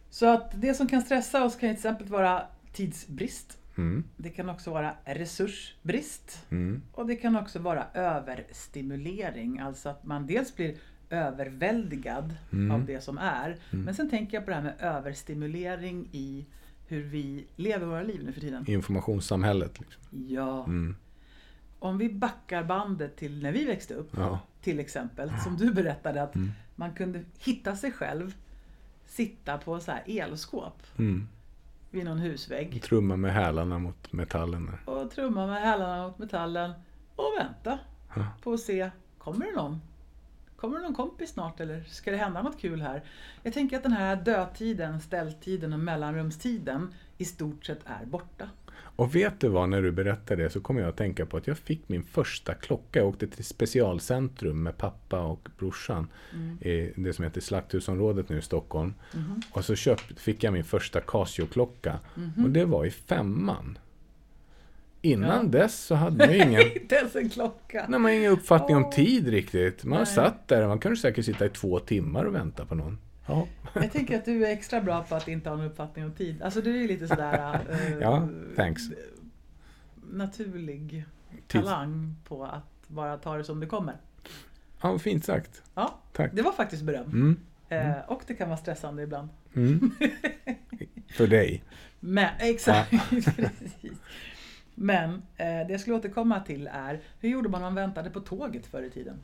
Så 0.09 0.25
att 0.25 0.61
det 0.61 0.73
som 0.73 0.87
kan 0.87 1.01
stressa 1.01 1.45
oss 1.45 1.53
kan 1.53 1.59
till 1.59 1.69
exempel 1.69 2.07
vara 2.07 2.41
tidsbrist. 2.73 3.57
Mm. 3.77 4.03
Det 4.17 4.29
kan 4.29 4.49
också 4.49 4.71
vara 4.71 4.95
resursbrist. 5.05 6.45
Mm. 6.49 6.81
Och 6.91 7.07
det 7.07 7.15
kan 7.15 7.35
också 7.35 7.59
vara 7.59 7.85
överstimulering. 7.93 9.59
Alltså 9.59 9.89
att 9.89 10.03
man 10.05 10.27
dels 10.27 10.55
blir 10.55 10.75
överväldigad 11.09 12.35
Mm. 12.53 12.71
av 12.71 12.85
det 12.85 13.01
som 13.01 13.17
är. 13.17 13.57
Men 13.71 13.95
sen 13.95 14.09
tänker 14.09 14.37
jag 14.37 14.43
på 14.45 14.49
det 14.49 14.55
här 14.55 14.63
med 14.63 14.75
överstimulering 14.79 16.09
i 16.11 16.45
hur 16.87 17.03
vi 17.03 17.45
lever 17.55 17.85
våra 17.85 18.03
liv 18.03 18.23
nu 18.25 18.31
för 18.33 18.41
tiden. 18.41 18.63
Informationssamhället. 18.69 19.79
Liksom. 19.79 20.03
Ja. 20.27 20.63
Mm. 20.65 20.95
Om 21.79 21.97
vi 21.97 22.09
backar 22.13 22.63
bandet 22.63 23.15
till 23.17 23.43
när 23.43 23.51
vi 23.51 23.65
växte 23.65 23.93
upp. 23.93 24.09
Ja. 24.17 24.39
Till 24.61 24.79
exempel, 24.79 25.31
som 25.43 25.57
du 25.57 25.73
berättade 25.73 26.21
att 26.23 26.35
Mm. 26.35 26.51
man 26.75 26.93
kunde 26.93 27.23
hitta 27.39 27.75
sig 27.75 27.91
själv 27.91 28.35
sitta 29.05 29.57
på 29.57 29.79
så 29.79 29.91
här 29.91 30.03
elskåp 30.05 30.83
Mm. 30.99 31.27
Vid 31.95 32.05
någon 32.05 32.19
husvägg. 32.19 32.81
Trumma 32.83 33.15
med 33.15 33.33
hälarna 33.33 33.79
mot 33.79 34.13
metallen. 34.13 34.71
Och 34.85 35.11
trumma 35.11 35.47
med 35.47 35.61
hälarna 35.61 36.07
mot 36.07 36.17
metallen 36.17 36.71
och 37.15 37.31
vänta 37.39 37.79
Ja. 38.15 38.25
på 38.43 38.53
att 38.53 38.59
se, 38.59 38.89
kommer 39.17 39.45
det 39.45 39.51
någon? 39.55 39.81
Kommer 40.55 40.77
det 40.77 40.83
någon 40.83 40.95
kompis 40.95 41.29
snart 41.29 41.59
eller 41.59 41.83
ska 41.83 42.11
det 42.11 42.17
hända 42.17 42.41
något 42.41 42.59
kul 42.61 42.81
här? 42.81 43.03
Jag 43.43 43.53
tänker 43.53 43.77
att 43.77 43.83
den 43.83 43.91
här 43.91 44.15
dödtiden, 44.15 45.01
ställtiden 45.01 45.73
och 45.73 45.79
mellanrumstiden 45.79 46.93
i 47.17 47.25
stort 47.25 47.65
sett 47.65 47.79
är 47.85 48.05
borta. 48.05 48.49
Och 48.77 49.15
vet 49.15 49.39
du 49.39 49.47
vad, 49.47 49.69
när 49.69 49.81
du 49.81 49.91
berättar 49.91 50.35
det 50.35 50.49
så 50.49 50.59
kommer 50.61 50.81
jag 50.81 50.89
att 50.89 50.97
tänka 50.97 51.25
på 51.25 51.37
att 51.37 51.47
jag 51.47 51.57
fick 51.57 51.89
min 51.89 52.03
första 52.03 52.53
klocka. 52.53 52.99
Jag 52.99 53.07
åkte 53.07 53.27
till 53.27 53.45
specialcentrum 53.45 54.63
med 54.63 54.77
pappa 54.77 55.19
och 55.19 55.49
brorsan 55.57 56.07
i 56.61 56.91
det 56.95 57.13
som 57.13 57.23
heter 57.23 57.41
Slakthusområdet 57.41 58.29
nu 58.29 58.37
i 58.37 58.41
Stockholm. 58.41 58.93
Och 59.51 59.65
så 59.65 59.75
köpt, 59.75 60.19
fick 60.19 60.43
jag 60.43 60.53
min 60.53 60.63
första 60.63 60.99
Casio-klocka. 61.01 61.99
Och 62.43 62.49
det 62.49 62.65
var 62.65 62.85
i 62.85 62.91
femman. 62.91 63.77
Innan 65.01 65.45
Ja. 65.51 65.59
dess 65.59 65.79
så 65.85 65.95
hade 65.95 66.17
man 66.27 66.35
ingen, 66.35 66.61
Inte 66.81 66.95
ens 66.95 67.15
en 67.15 67.29
klocka! 67.29 67.85
nej, 67.89 67.99
man 67.99 68.11
ingen 68.11 68.31
uppfattning 68.31 68.77
om 68.77 68.85
Åh. 68.85 68.91
tid 68.91 69.27
riktigt. 69.27 69.83
Man 69.83 69.97
Nej. 69.97 70.05
satt 70.05 70.47
där 70.47 70.67
man 70.67 70.79
kunde 70.79 70.97
säkert 70.97 71.25
sitta 71.25 71.45
i 71.45 71.49
två 71.49 71.79
timmar 71.79 72.25
och 72.25 72.35
vänta 72.35 72.65
på 72.65 72.75
någon. 72.75 72.97
Ja, 73.27 73.47
Jag 73.73 73.91
tänker 73.91 74.17
att 74.17 74.25
du 74.25 74.45
är 74.45 74.51
extra 74.51 74.81
bra 74.81 75.03
på 75.03 75.15
att 75.15 75.27
inte 75.27 75.49
ha 75.49 75.57
någon 75.57 75.65
uppfattning 75.65 76.05
om 76.05 76.11
tid. 76.11 76.41
Alltså 76.41 76.61
du 76.61 76.75
är 76.75 76.81
ju 76.81 76.87
lite 76.87 77.07
sådär 77.07 77.59
eh, 77.69 77.97
Ja, 78.01 78.27
thanks. 78.55 78.81
naturlig 80.11 81.05
talang 81.47 82.15
på 82.27 82.43
att 82.45 82.87
bara 82.87 83.17
ta 83.17 83.37
det 83.37 83.43
som 83.43 83.59
det 83.59 83.65
kommer. 83.67 83.95
ja 84.81 84.99
fint 84.99 85.25
sagt. 85.25 85.63
Ja, 85.75 85.99
Tack. 86.13 86.31
det 86.33 86.41
var 86.41 86.51
faktiskt 86.51 86.83
beröm. 86.83 87.05
Mm. 87.09 87.37
Eh, 87.69 87.97
och 88.07 88.21
det 88.27 88.33
kan 88.33 88.47
vara 88.49 88.57
stressande 88.57 89.03
ibland. 89.03 89.29
Mm. 89.55 89.91
För 91.17 91.27
dig. 91.27 91.63
Men, 91.99 92.29
exakt. 92.39 92.93
Men 94.75 95.13
eh, 95.13 95.45
det 95.67 95.67
jag 95.69 95.79
skulle 95.81 95.95
återkomma 95.95 96.39
till 96.39 96.69
är, 96.73 97.01
hur 97.19 97.29
gjorde 97.29 97.49
man 97.49 97.61
om 97.63 97.65
man 97.65 97.75
väntade 97.75 98.09
på 98.09 98.19
tåget 98.19 98.65
förr 98.65 98.83
i 98.83 98.89
tiden? 98.89 99.19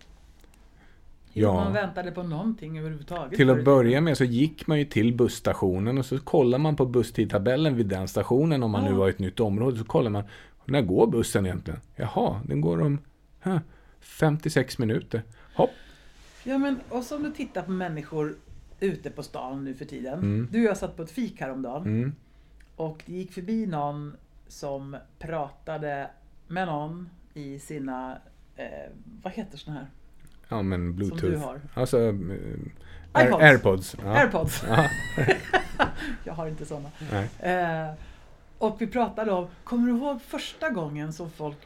Hur 1.33 1.41
Ja. 1.41 1.53
man 1.53 1.73
väntade 1.73 2.11
på 2.11 2.23
någonting 2.23 2.79
överhuvudtaget? 2.79 3.37
Till 3.37 3.49
att 3.49 3.63
börja 3.65 4.01
med 4.01 4.17
så 4.17 4.23
gick 4.23 4.67
man 4.67 4.79
ju 4.79 4.85
till 4.85 5.15
busstationen 5.17 5.97
och 5.97 6.05
så 6.05 6.19
kollar 6.19 6.57
man 6.57 6.75
på 6.75 6.85
busstidtabellen 6.85 7.75
vid 7.75 7.85
den 7.85 8.07
stationen 8.07 8.63
om 8.63 8.71
man 8.71 8.83
nu 8.83 8.89
Ja. 8.89 8.95
var 8.95 9.07
i 9.07 9.09
ett 9.09 9.19
nytt 9.19 9.39
område. 9.39 9.77
Så 9.77 9.83
kollar 9.85 10.09
man, 10.09 10.23
när 10.65 10.81
går 10.81 11.07
bussen 11.07 11.45
egentligen? 11.45 11.79
Jaha, 11.95 12.41
den 12.47 12.61
går 12.61 12.81
om 12.81 12.99
huh, 13.41 13.59
56 13.99 14.77
minuter. 14.77 15.23
Hopp, 15.55 15.69
Ja 16.43 16.57
men 16.57 16.79
och 16.89 17.03
så 17.03 17.15
om 17.15 17.23
du 17.23 17.31
tittar 17.31 17.61
på 17.61 17.71
människor 17.71 18.35
ute 18.79 19.09
på 19.09 19.23
stan 19.23 19.63
nu 19.63 19.73
för 19.73 19.85
tiden. 19.85 20.13
Mm. 20.19 20.47
Du 20.51 20.59
och 20.59 20.65
jag 20.69 20.77
satt 20.77 20.95
på 20.95 21.01
ett 21.03 21.11
fik 21.11 21.41
häromdagen. 21.41 21.81
Mm. 21.83 22.15
Och 22.75 23.03
det 23.05 23.13
gick 23.13 23.31
förbi 23.31 23.65
någon 23.65 24.15
som 24.47 24.97
pratade 25.19 26.09
med 26.47 26.67
någon 26.67 27.09
i 27.33 27.59
sina, 27.59 28.17
eh, 28.55 28.65
vad 29.23 29.33
heter 29.33 29.57
såna 29.57 29.77
här? 29.77 29.87
Ja, 30.51 30.61
men 30.61 30.95
bluetooth. 30.95 31.21
Som 31.21 31.31
du 31.31 31.37
har. 31.37 31.61
Alltså, 31.73 31.99
eh, 31.99 32.13
Air, 33.11 33.41
airpods. 33.41 33.95
Ja. 34.03 34.11
Airpods. 34.11 34.63
Ja. 34.67 34.89
Jag 36.23 36.33
har 36.33 36.47
inte 36.47 36.65
såna. 36.65 36.89
Nej. 37.11 37.29
Eh, 37.39 37.93
och 38.57 38.81
vi 38.81 38.87
pratade 38.87 39.31
om, 39.31 39.47
kommer 39.63 39.87
du 39.87 39.97
ihåg 39.97 40.21
första 40.21 40.69
gången 40.69 41.13
som 41.13 41.29
folk 41.29 41.57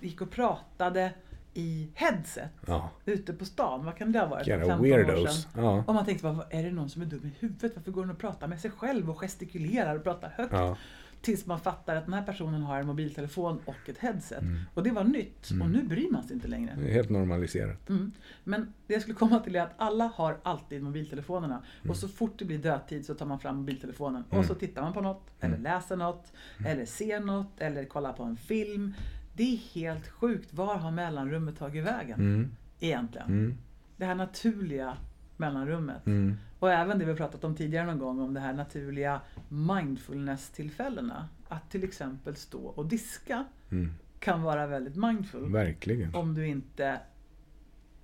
gick 0.00 0.20
och 0.20 0.30
pratade 0.30 1.12
i 1.54 1.88
headset 1.94 2.50
ja. 2.66 2.90
ute 3.04 3.32
på 3.32 3.44
stan? 3.44 3.84
Vad 3.84 3.96
kan 3.96 4.12
det 4.12 4.18
ha 4.18 4.26
varit? 4.26 4.46
Jävla 4.46 4.66
15 4.66 4.80
år 4.80 4.96
weirdos. 4.96 5.42
sedan. 5.42 5.64
Ja. 5.64 5.84
Och 5.86 5.94
man 5.94 6.04
tänkte, 6.04 6.36
är 6.50 6.62
det 6.62 6.70
någon 6.70 6.90
som 6.90 7.02
är 7.02 7.06
dum 7.06 7.20
i 7.24 7.32
huvudet? 7.40 7.72
Varför 7.76 7.90
går 7.90 8.02
den 8.02 8.10
och 8.10 8.18
pratar 8.18 8.48
med 8.48 8.60
sig 8.60 8.70
själv 8.70 9.10
och 9.10 9.20
gestikulerar 9.20 9.96
och 9.96 10.04
pratar 10.04 10.28
högt? 10.36 10.52
Ja. 10.52 10.76
Tills 11.22 11.46
man 11.46 11.60
fattar 11.60 11.96
att 11.96 12.04
den 12.04 12.14
här 12.14 12.22
personen 12.22 12.62
har 12.62 12.80
en 12.80 12.86
mobiltelefon 12.86 13.60
och 13.64 13.88
ett 13.88 13.98
headset. 13.98 14.42
Mm. 14.42 14.60
Och 14.74 14.82
det 14.82 14.90
var 14.90 15.04
nytt. 15.04 15.50
Och 15.62 15.70
nu 15.70 15.82
bryr 15.82 16.10
man 16.10 16.22
sig 16.22 16.34
inte 16.34 16.48
längre. 16.48 16.74
Det 16.78 16.88
är 16.88 16.92
helt 16.92 17.10
normaliserat. 17.10 17.88
Mm. 17.88 18.12
Men 18.44 18.72
det 18.86 18.92
jag 18.92 19.02
skulle 19.02 19.14
komma 19.14 19.40
till 19.40 19.56
är 19.56 19.62
att 19.62 19.74
alla 19.76 20.04
har 20.14 20.38
alltid 20.42 20.82
mobiltelefonerna. 20.82 21.62
Och 21.88 21.96
så 21.96 22.08
fort 22.08 22.38
det 22.38 22.44
blir 22.44 22.58
dödtid 22.58 23.06
så 23.06 23.14
tar 23.14 23.26
man 23.26 23.38
fram 23.38 23.56
mobiltelefonen. 23.56 24.24
Och 24.28 24.44
så 24.44 24.54
tittar 24.54 24.82
man 24.82 24.92
på 24.92 25.00
något, 25.00 25.30
eller 25.40 25.58
läser 25.58 25.96
något, 25.96 26.32
eller 26.66 26.86
ser 26.86 27.20
något, 27.20 27.60
eller 27.60 27.84
kollar 27.84 28.12
på 28.12 28.22
en 28.22 28.36
film. 28.36 28.94
Det 29.36 29.52
är 29.52 29.56
helt 29.56 30.08
sjukt. 30.08 30.54
Var 30.54 30.76
har 30.76 30.90
mellanrummet 30.90 31.58
tagit 31.58 31.84
vägen? 31.84 32.20
Mm. 32.20 32.50
Egentligen. 32.80 33.28
Mm. 33.28 33.58
Det 33.96 34.04
här 34.04 34.14
naturliga 34.14 34.96
mellanrummet. 35.42 36.06
Mm. 36.06 36.36
Och 36.58 36.72
även 36.72 36.98
det 36.98 37.04
vi 37.04 37.14
pratat 37.14 37.44
om 37.44 37.54
tidigare 37.56 37.86
någon 37.86 37.98
gång 37.98 38.20
om 38.20 38.34
det 38.34 38.40
här 38.40 38.52
naturliga 38.52 39.20
mindfulness-tillfällena. 39.48 41.28
Att 41.48 41.70
till 41.70 41.84
exempel 41.84 42.36
stå 42.36 42.66
och 42.66 42.86
diska 42.86 43.44
Mm. 43.70 43.94
kan 44.18 44.42
vara 44.42 44.66
väldigt 44.66 44.96
mindful. 44.96 45.52
Verkligen. 45.52 46.14
Om 46.14 46.34
du 46.34 46.46
inte 46.46 47.00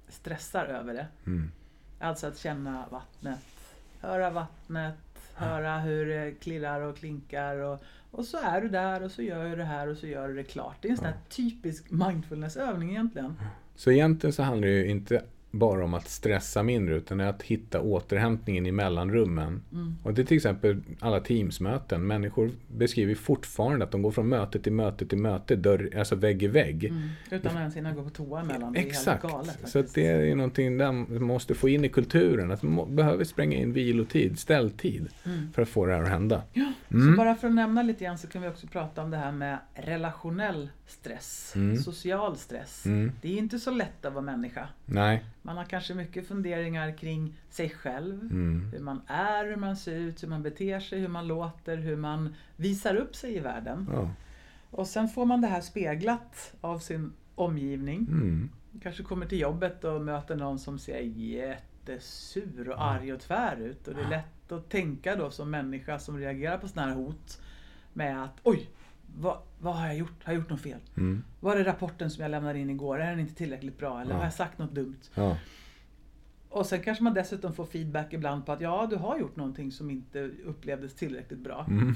stressar 0.08 0.64
över 0.66 0.94
det. 0.94 1.06
Mm. 1.26 1.50
Alltså 2.00 2.26
att 2.26 2.38
känna 2.38 2.84
vattnet, 2.90 3.40
höra 4.00 4.30
vattnet, 4.30 4.94
höra 5.34 5.78
hur 5.78 6.06
det 6.06 6.32
klirrar 6.40 6.80
och 6.80 6.96
klinkar. 6.96 7.56
Och, 7.56 7.82
och 8.10 8.24
så 8.24 8.38
är 8.42 8.60
du 8.60 8.68
där 8.68 9.02
och 9.02 9.10
så 9.10 9.22
gör 9.22 9.48
du 9.48 9.56
det 9.56 9.64
här 9.64 9.88
och 9.88 9.96
så 9.96 10.06
gör 10.06 10.28
du 10.28 10.34
det 10.34 10.44
klart. 10.44 10.76
Det 10.80 10.88
är 10.88 10.90
en 10.92 10.96
sån 10.96 11.06
här 11.06 11.18
typisk 11.28 11.90
mindfulness-övning 11.90 12.90
egentligen. 12.90 13.34
Så 13.76 13.90
egentligen 13.90 14.32
så 14.32 14.42
handlar 14.42 14.68
det 14.68 14.74
ju 14.74 14.86
inte 14.90 15.24
bara 15.50 15.84
om 15.84 15.94
att 15.94 16.08
stressa 16.08 16.62
mindre 16.62 16.96
utan 16.96 17.20
att 17.20 17.42
hitta 17.42 17.80
återhämtningen 17.80 18.66
i 18.66 18.72
mellanrummen. 18.72 19.62
Mm. 19.72 19.94
Och 20.02 20.14
det 20.14 20.22
är 20.22 20.26
till 20.26 20.36
exempel 20.36 20.80
alla 21.00 21.20
Teamsmöten. 21.20 22.06
Människor 22.06 22.50
beskriver 22.76 23.14
fortfarande 23.14 23.84
att 23.84 23.90
de 23.90 24.02
går 24.02 24.10
från 24.10 24.28
möte 24.28 24.58
till 24.58 24.72
möte 24.72 25.06
till 25.06 25.18
möte, 25.18 25.56
dörr, 25.56 25.90
alltså 25.98 26.14
vägg 26.16 26.42
i 26.42 26.46
vägg. 26.46 26.84
Mm. 26.84 27.08
Utan 27.30 27.52
att 27.52 27.58
ens 27.60 27.76
hinna 27.76 27.92
gå 27.92 28.02
på 28.02 28.10
toa 28.10 28.40
emellan. 28.40 28.72
Det 28.72 28.78
Exakt. 28.78 29.22
galet 29.22 29.46
faktiskt. 29.46 29.72
så 29.72 29.82
det 29.94 30.06
är 30.06 30.34
någonting 30.34 30.78
där 30.78 30.92
man 30.92 31.22
måste 31.22 31.54
få 31.54 31.68
in 31.68 31.84
i 31.84 31.88
kulturen. 31.88 32.50
Att 32.50 32.62
man 32.62 32.96
behöver 32.96 33.24
spränga 33.24 33.56
in 33.56 33.72
vilotid, 33.72 34.38
ställtid, 34.38 35.08
Mm. 35.26 35.52
för 35.52 35.62
att 35.62 35.68
få 35.68 35.86
det 35.86 35.94
här 35.94 36.02
att 36.02 36.08
hända. 36.08 36.42
Så 36.88 36.94
Mm. 36.94 37.16
bara 37.16 37.34
för 37.34 37.48
att 37.48 37.54
nämna 37.54 37.82
lite 37.82 38.04
grann 38.04 38.18
så 38.18 38.26
kan 38.26 38.42
vi 38.42 38.48
också 38.48 38.66
prata 38.66 39.02
om 39.02 39.10
det 39.10 39.16
här 39.16 39.32
med 39.32 39.58
relationell 39.74 40.68
stress. 40.88 41.52
Mm. 41.56 41.76
Social 41.76 42.36
stress. 42.36 42.86
Mm. 42.86 43.12
Det 43.22 43.28
är 43.28 43.38
inte 43.38 43.58
så 43.58 43.70
lätt 43.70 44.04
att 44.04 44.12
vara 44.12 44.24
människa. 44.24 44.68
Nej. 44.86 45.24
Man 45.42 45.56
har 45.56 45.64
kanske 45.64 45.94
mycket 45.94 46.28
funderingar 46.28 46.98
kring 46.98 47.34
sig 47.50 47.70
själv. 47.70 48.20
Mm. 48.20 48.70
Hur 48.72 48.80
man 48.80 49.00
är, 49.06 49.44
hur 49.44 49.56
man 49.56 49.76
ser 49.76 49.94
ut, 49.94 50.22
hur 50.22 50.28
man 50.28 50.42
beter 50.42 50.80
sig, 50.80 51.00
hur 51.00 51.08
man 51.08 51.26
låter, 51.26 51.76
hur 51.76 51.96
man 51.96 52.34
visar 52.56 52.94
upp 52.94 53.16
sig 53.16 53.36
i 53.36 53.40
världen. 53.40 53.88
Ja. 53.92 54.10
Och 54.70 54.86
sen 54.86 55.08
får 55.08 55.24
man 55.24 55.40
det 55.40 55.48
här 55.48 55.60
speglat 55.60 56.54
av 56.60 56.78
sin 56.78 57.12
omgivning. 57.34 58.06
Mm. 58.10 58.50
Kanske 58.82 59.02
kommer 59.02 59.26
till 59.26 59.40
jobbet 59.40 59.84
och 59.84 60.00
möter 60.00 60.36
någon 60.36 60.58
som 60.58 60.78
ser 60.78 61.00
jättesur 61.00 62.68
och 62.68 62.82
arg 62.82 63.12
och 63.12 63.20
tvär 63.20 63.56
ut. 63.56 63.88
Och 63.88 63.94
det 63.94 64.00
är 64.00 64.10
lätt 64.10 64.52
att 64.52 64.70
tänka 64.70 65.16
då 65.16 65.30
som 65.30 65.50
människa 65.50 65.98
som 65.98 66.18
reagerar 66.18 66.58
på 66.58 66.68
sådana 66.68 66.88
här 66.88 66.96
hot 66.96 67.40
med 67.92 68.24
att 68.24 68.40
oj, 68.42 68.68
vad, 69.20 69.38
vad 69.58 69.74
har 69.76 69.86
jag 69.86 69.96
gjort? 69.96 70.24
Har 70.24 70.32
jag 70.32 70.40
gjort 70.40 70.50
något 70.50 70.60
fel? 70.60 70.80
Mm. 70.96 71.24
Var 71.40 71.56
är 71.56 71.64
rapporten 71.64 72.10
som 72.10 72.22
jag 72.22 72.30
lämnade 72.30 72.58
in 72.58 72.70
igår? 72.70 73.00
Är 73.00 73.10
den 73.10 73.20
inte 73.20 73.34
tillräckligt 73.34 73.78
bra? 73.78 74.00
Eller 74.00 74.10
Ja. 74.10 74.16
har 74.16 74.24
jag 74.24 74.32
sagt 74.34 74.58
något 74.58 74.74
dumt? 74.74 75.00
Ja. 75.14 75.36
Och 76.48 76.66
sen 76.66 76.82
kanske 76.82 77.04
man 77.04 77.14
dessutom 77.14 77.52
får 77.54 77.64
feedback 77.66 78.12
ibland 78.12 78.46
på 78.46 78.52
att 78.52 78.60
ja, 78.60 78.86
du 78.90 78.96
har 78.96 79.18
gjort 79.18 79.36
någonting 79.36 79.72
som 79.72 79.90
inte 79.90 80.30
upplevdes 80.44 80.94
tillräckligt 80.94 81.38
bra. 81.40 81.64
Mm. 81.68 81.94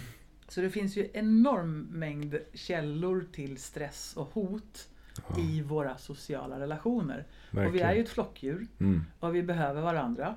Så 0.49 0.61
det 0.61 0.71
finns 0.71 0.97
ju 0.97 1.09
enorm 1.15 1.81
mängd 1.81 2.39
källor 2.55 3.27
till 3.33 3.59
stress 3.59 4.15
och 4.17 4.27
hot 4.33 4.89
Ja. 5.29 5.41
i 5.43 5.63
våra 5.63 5.97
sociala 5.99 6.61
relationer. 6.61 7.27
Och 7.51 7.57
vi 7.57 7.61
Verkligen. 7.61 7.89
är 7.89 7.95
ju 7.95 8.01
ett 8.03 8.09
flockdjur 8.09 8.67
Mm. 8.81 9.03
och 9.21 9.35
vi 9.35 9.43
behöver 9.43 9.83
varandra. 9.83 10.37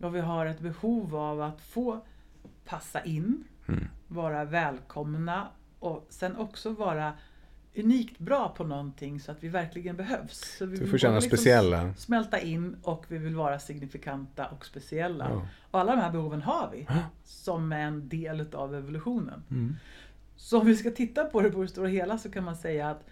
Och 0.00 0.14
vi 0.14 0.20
har 0.20 0.46
ett 0.46 0.60
behov 0.60 1.16
av 1.16 1.40
att 1.42 1.60
få 1.60 2.00
passa 2.64 3.04
in, 3.04 3.44
Mm. 3.68 3.84
vara 4.08 4.44
välkomna 4.44 5.48
och 5.84 6.06
sen 6.08 6.36
också 6.36 6.70
vara 6.70 7.12
unikt 7.76 8.18
bra 8.18 8.48
på 8.56 8.64
någonting 8.64 9.20
så 9.20 9.32
att 9.32 9.42
vi 9.44 9.48
verkligen 9.48 9.96
behövs. 9.96 10.56
Så 10.58 10.66
vi 10.66 10.76
Du 10.76 10.86
får 10.86 10.98
känna 10.98 11.14
liksom 11.14 11.28
speciella. 11.36 11.94
smälta 11.94 12.40
in 12.40 12.76
och 12.82 13.04
vi 13.08 13.18
vill 13.18 13.36
vara 13.36 13.58
signifikanta 13.58 14.46
och 14.46 14.66
speciella. 14.66 15.26
Ja. 15.30 15.48
Och 15.70 15.80
alla 15.80 15.96
de 15.96 16.00
här 16.02 16.10
behoven 16.12 16.42
har 16.42 16.70
vi 16.72 16.86
Ja. 16.88 16.94
som 17.24 17.72
en 17.72 18.08
del 18.08 18.40
utav 18.40 18.74
evolutionen. 18.74 19.42
Mm. 19.50 19.76
Så 20.36 20.60
om 20.60 20.66
vi 20.66 20.76
ska 20.76 20.90
titta 20.90 21.24
på 21.24 21.40
det 21.40 21.50
på 21.50 21.62
det 21.62 21.68
stora 21.68 21.88
hela 21.88 22.18
så 22.18 22.30
kan 22.30 22.44
man 22.44 22.56
säga 22.56 22.90
att 22.90 23.04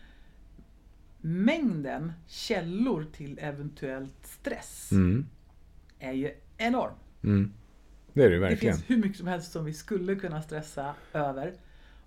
mängden 1.20 2.12
källor 2.26 3.06
till 3.12 3.38
eventuellt 3.42 4.26
stress 4.26 4.92
Mm. 4.92 5.26
är 5.98 6.12
ju 6.12 6.30
enorm. 6.58 6.94
Mm. 7.24 7.52
Det 8.12 8.24
är 8.24 8.30
det 8.30 8.36
Det 8.36 8.40
verkligen. 8.40 8.74
finns 8.76 8.90
hur 8.90 8.96
mycket 8.96 9.18
som 9.18 9.26
helst 9.26 9.52
som 9.52 9.64
vi 9.64 9.72
skulle 9.72 10.14
kunna 10.14 10.42
stressa 10.42 10.94
över. 11.12 11.52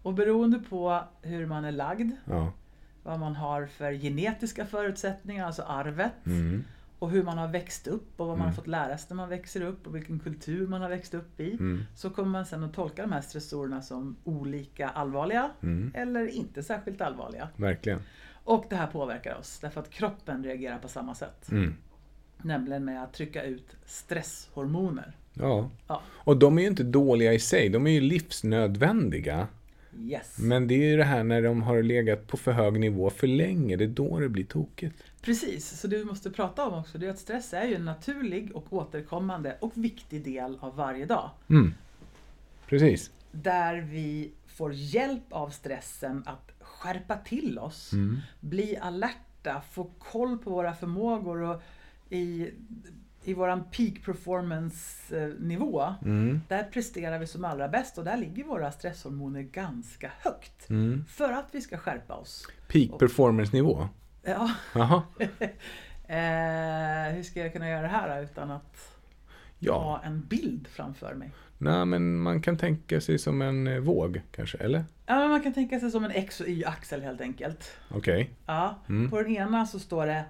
Och 0.05 0.13
beroende 0.13 0.59
på 0.59 1.03
hur 1.21 1.45
man 1.45 1.65
är 1.65 1.71
lagd, 1.71 2.11
Ja. 2.25 2.51
vad 3.03 3.19
man 3.19 3.35
har 3.35 3.65
för 3.65 3.91
genetiska 3.93 4.65
förutsättningar, 4.65 5.45
alltså 5.45 5.61
arvet, 5.61 6.11
Mm. 6.25 6.63
och 6.99 7.09
hur 7.09 7.23
man 7.23 7.37
har 7.37 7.47
växt 7.47 7.87
upp 7.87 8.19
och 8.19 8.27
vad 8.27 8.37
man 8.37 8.39
har 8.39 8.45
Mm. 8.47 8.55
fått 8.55 8.67
lära 8.67 8.97
sig 8.97 9.05
när 9.09 9.15
man 9.15 9.29
växer 9.29 9.61
upp 9.61 9.87
och 9.87 9.95
vilken 9.95 10.19
kultur 10.19 10.67
man 10.67 10.81
har 10.81 10.89
växt 10.89 11.13
upp 11.13 11.39
i. 11.39 11.51
Mm. 11.53 11.83
Så 11.95 12.09
kommer 12.09 12.29
man 12.29 12.45
sen 12.45 12.63
att 12.63 12.73
tolka 12.73 13.01
de 13.01 13.11
här 13.11 13.21
stressorerna 13.21 13.81
som 13.81 14.15
olika 14.23 14.89
allvarliga 14.89 15.51
Mm. 15.63 15.91
eller 15.95 16.27
inte 16.27 16.63
särskilt 16.63 17.01
allvarliga. 17.01 17.49
Verkligen. 17.55 17.99
Och 18.43 18.65
det 18.69 18.75
här 18.75 18.87
påverkar 18.87 19.35
oss 19.39 19.59
därför 19.59 19.81
att 19.81 19.89
kroppen 19.89 20.43
reagerar 20.43 20.77
på 20.77 20.87
samma 20.87 21.15
sätt. 21.15 21.51
Mm. 21.51 21.73
Nämligen 22.41 22.85
med 22.85 23.03
att 23.03 23.13
trycka 23.13 23.43
ut 23.43 23.75
stresshormoner. 23.85 25.15
Ja. 25.33 25.69
Ja. 25.87 26.01
Och 26.07 26.37
de 26.37 26.57
är 26.57 26.61
ju 26.61 26.67
inte 26.67 26.83
dåliga 26.83 27.33
i 27.33 27.39
sig. 27.39 27.69
De 27.69 27.87
är 27.87 27.91
ju 27.91 28.01
livsnödvändiga. 28.01 29.47
Yes. 29.99 30.37
Men 30.39 30.67
det 30.67 30.73
är 30.75 30.89
ju 30.89 30.97
det 30.97 31.03
här 31.03 31.23
när 31.23 31.41
de 31.41 31.61
har 31.61 31.81
legat 31.83 32.27
på 32.27 32.37
för 32.37 32.51
hög 32.51 32.79
nivå 32.79 33.09
för 33.09 33.27
länge. 33.27 33.75
Det 33.75 33.83
är 33.83 33.87
då 33.87 34.19
det 34.19 34.29
blir 34.29 34.43
tokigt. 34.45 35.03
Precis, 35.21 35.79
så 35.79 35.87
det 35.87 35.97
vi 35.97 36.05
måste 36.05 36.31
prata 36.31 36.65
om 36.65 36.79
också 36.79 36.97
det 36.97 37.05
är 37.05 37.09
att 37.09 37.19
stress 37.19 37.53
är 37.53 37.65
ju 37.65 37.75
en 37.75 37.85
naturlig 37.85 38.55
och 38.55 38.73
återkommande 38.73 39.57
och 39.59 39.71
viktig 39.73 40.23
del 40.23 40.57
av 40.61 40.75
varje 40.75 41.05
dag. 41.05 41.29
Mm. 41.49 41.73
Precis. 42.67 43.11
Där 43.31 43.75
vi 43.75 44.31
får 44.47 44.73
hjälp 44.73 45.23
av 45.29 45.49
stressen 45.49 46.23
att 46.25 46.51
skärpa 46.61 47.15
till 47.17 47.59
oss, 47.59 47.93
Mm. 47.93 48.17
bli 48.39 48.77
alerta, 48.77 49.61
få 49.71 49.91
koll 49.99 50.37
på 50.37 50.49
våra 50.49 50.73
förmågor 50.73 51.41
och 51.41 51.61
i, 52.09 52.49
i 53.25 53.33
våran 53.33 53.63
peak 53.63 53.93
performance 54.05 55.17
eh, 55.23 55.29
nivå. 55.39 55.93
Mm. 56.05 56.41
Där 56.47 56.63
presterar 56.63 57.19
vi 57.19 57.27
som 57.27 57.45
allra 57.45 57.67
bäst 57.67 57.97
och 57.97 58.03
där 58.03 58.17
ligger 58.17 58.43
våra 58.43 58.71
stresshormoner 58.71 59.41
ganska 59.41 60.11
högt. 60.19 60.69
Mm. 60.69 61.05
För 61.09 61.31
att 61.33 61.45
vi 61.51 61.61
ska 61.61 61.77
skärpa 61.77 62.13
oss. 62.13 62.47
Peak 62.67 62.99
performance 62.99 63.55
nivå. 63.55 63.87
Ja, 64.23 64.51
Jaha. 64.75 65.03
eh, 66.07 67.15
hur 67.15 67.23
ska 67.23 67.39
jag 67.39 67.53
kunna 67.53 67.69
göra 67.69 67.81
det 67.81 67.87
här 67.87 68.21
utan 68.23 68.51
att 68.51 68.91
Ja. 69.59 69.79
ha 69.83 70.01
en 70.03 70.21
bild 70.21 70.67
framför 70.67 71.13
mig? 71.13 71.31
Nej, 71.57 71.85
men 71.85 72.19
man 72.19 72.41
kan 72.41 72.57
tänka 72.57 73.01
sig 73.01 73.17
som 73.19 73.41
en 73.41 73.67
eh, 73.67 73.79
våg 73.79 74.21
kanske, 74.31 74.57
eller? 74.57 74.83
Ja, 75.05 75.27
man 75.27 75.41
kan 75.43 75.53
tänka 75.53 75.79
sig 75.79 75.91
som 75.91 76.03
en 76.05 76.11
X 76.11 76.41
och 76.41 76.47
Y-axel 76.47 77.01
helt 77.01 77.21
enkelt. 77.21 77.71
Okej. 77.91 78.29
Ja, 78.45 78.75
Mm. 78.89 79.09
På 79.09 79.21
den 79.21 79.31
ena 79.35 79.65
så 79.65 79.79
står 79.79 80.05
det 80.05 80.25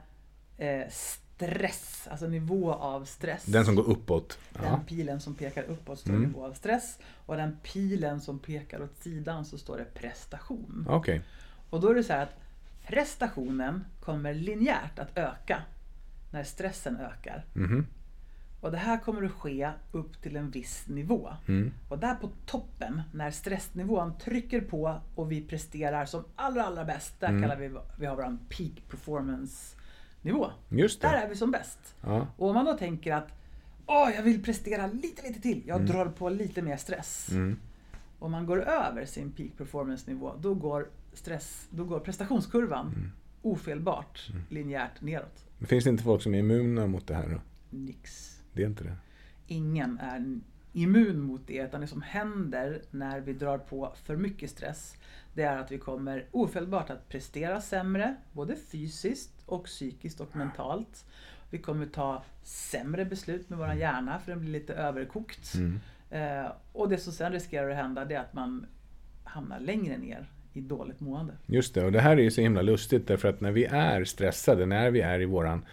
eh, 0.57 0.87
stress, 1.37 2.07
alltså 2.11 2.27
nivå 2.27 2.73
av 2.73 3.05
stress. 3.05 3.45
Den 3.45 3.65
som 3.65 3.75
går 3.75 3.83
uppåt. 3.89 4.37
Den 4.53 4.63
Ja. 4.65 4.79
pilen 4.87 5.19
som 5.19 5.35
pekar 5.35 5.63
uppåt 5.63 5.99
står 5.99 6.09
Mm. 6.13 6.23
nivå 6.23 6.45
av 6.45 6.53
stress. 6.53 6.99
Och 7.25 7.37
den 7.37 7.57
pilen 7.63 8.21
som 8.21 8.39
pekar 8.39 8.81
åt 8.83 8.97
sidan 8.97 9.45
så 9.45 9.57
står 9.57 9.77
det 9.77 9.85
prestation. 9.93 10.85
Okej. 10.89 11.21
Och 11.69 11.81
då 11.81 11.89
är 11.89 11.95
det 11.95 12.03
så 12.03 12.13
här 12.13 12.23
att 12.23 12.35
prestationen 12.87 13.85
kommer 14.01 14.33
linjärt 14.33 14.99
att 14.99 15.17
öka 15.17 15.61
när 16.31 16.43
stressen 16.43 16.97
ökar. 16.97 17.45
Mhm. 17.53 17.87
Och 18.61 18.71
det 18.71 18.77
här 18.77 18.97
kommer 18.99 19.23
att 19.23 19.31
ske 19.31 19.71
upp 19.91 20.21
till 20.21 20.35
en 20.35 20.51
viss 20.51 20.87
nivå. 20.87 21.29
Mm. 21.47 21.71
Och 21.89 21.99
där 21.99 22.15
på 22.15 22.29
toppen, 22.45 23.01
när 23.13 23.31
stressnivån 23.31 24.17
trycker 24.17 24.61
på 24.61 24.99
och 25.15 25.31
vi 25.31 25.41
presterar 25.41 26.05
som 26.05 26.23
allra, 26.35 26.63
allra 26.65 26.85
bäst, 26.85 27.19
där 27.19 27.27
kallar 27.41 27.55
vi, 27.55 27.71
vi 27.99 28.05
har 28.05 28.15
vår 28.15 28.37
peak 28.49 28.89
performance 28.89 29.75
nivå. 30.25 30.51
Just 30.69 31.01
Där 31.01 31.11
det. 31.11 31.17
är 31.17 31.29
vi 31.29 31.35
som 31.35 31.51
bäst. 31.51 31.95
Ja. 32.01 32.27
Och 32.37 32.47
om 32.49 32.55
man 32.55 32.65
då 32.65 32.73
tänker 32.73 33.13
att 33.13 33.27
Åh, 33.87 34.09
jag 34.15 34.23
vill 34.23 34.43
prestera 34.43 34.87
lite, 34.87 35.27
lite 35.27 35.41
till. 35.41 35.63
Jag 35.67 35.85
drar 35.85 36.05
på 36.05 36.29
lite 36.29 36.61
mer 36.61 36.77
stress. 36.77 37.29
Mm. 37.31 37.57
Om 38.19 38.31
man 38.31 38.45
går 38.45 38.61
över 38.63 39.05
sin 39.05 39.31
peak 39.31 39.57
performance 39.57 40.11
nivå, 40.11 40.33
då 40.41 40.53
går, 40.53 40.87
stress, 41.13 41.67
då 41.69 41.83
går 41.83 41.99
prestationskurvan 41.99 42.87
Mm. 42.87 43.11
ofelbart 43.41 44.29
linjärt 44.49 45.01
neråt. 45.01 45.45
Men 45.57 45.67
Finns 45.67 45.83
det 45.83 45.89
inte 45.89 46.03
folk 46.03 46.21
som 46.21 46.33
är 46.35 46.39
immuna 46.39 46.87
mot 46.87 47.07
det 47.07 47.15
här 47.15 47.29
då? 47.29 47.41
Nix. 47.77 48.31
Det 48.53 48.63
är 48.63 48.67
inte 48.67 48.83
det. 48.83 48.95
Ingen 49.47 49.99
är 49.99 50.39
immun 50.75 51.19
mot 51.19 51.47
det, 51.47 51.57
utan 51.57 51.81
det 51.81 51.87
som 51.87 52.01
händer 52.01 52.81
när 52.91 53.19
vi 53.19 53.33
drar 53.33 53.57
på 53.57 53.93
för 54.03 54.15
mycket 54.15 54.49
stress, 54.49 54.95
det 55.33 55.43
är 55.43 55.57
att 55.57 55.71
vi 55.71 55.77
kommer 55.77 56.25
ofelbart 56.31 56.89
att 56.89 57.09
prestera 57.09 57.61
sämre, 57.61 58.15
både 58.31 58.55
fysiskt 58.55 59.43
och 59.45 59.65
psykiskt 59.65 60.21
och 60.21 60.35
mentalt. 60.35 61.05
Vi 61.49 61.57
kommer 61.57 61.85
ta 61.85 62.23
sämre 62.43 63.05
beslut 63.05 63.49
med 63.49 63.59
vår 63.59 63.73
hjärna 63.73 64.19
för 64.19 64.31
den 64.31 64.39
blir 64.39 64.51
lite 64.51 64.73
överkokt. 64.73 65.53
Mm. 65.55 65.79
Eh, 66.09 66.51
och 66.73 66.89
det 66.89 66.97
som 66.97 67.13
sen 67.13 67.31
riskerar 67.31 67.69
att 67.69 67.75
hända 67.75 68.05
det 68.05 68.15
är 68.15 68.19
att 68.19 68.33
man 68.33 68.65
hamnar 69.23 69.59
längre 69.59 69.97
ner 69.97 70.29
i 70.53 70.61
dåligt 70.61 70.99
mående. 70.99 71.33
Just 71.45 71.73
det, 71.73 71.85
och 71.85 71.91
det 71.91 72.01
här 72.01 72.17
är 72.17 72.21
ju 72.21 72.31
så 72.31 72.41
himla 72.41 72.61
lustigt 72.61 73.07
därför 73.07 73.27
att 73.27 73.41
när 73.41 73.51
vi 73.51 73.65
är 73.65 74.03
stressade, 74.03 74.65
när 74.65 74.91
vi 74.91 75.01
är 75.01 75.21
i 75.21 75.25
våran 75.25 75.65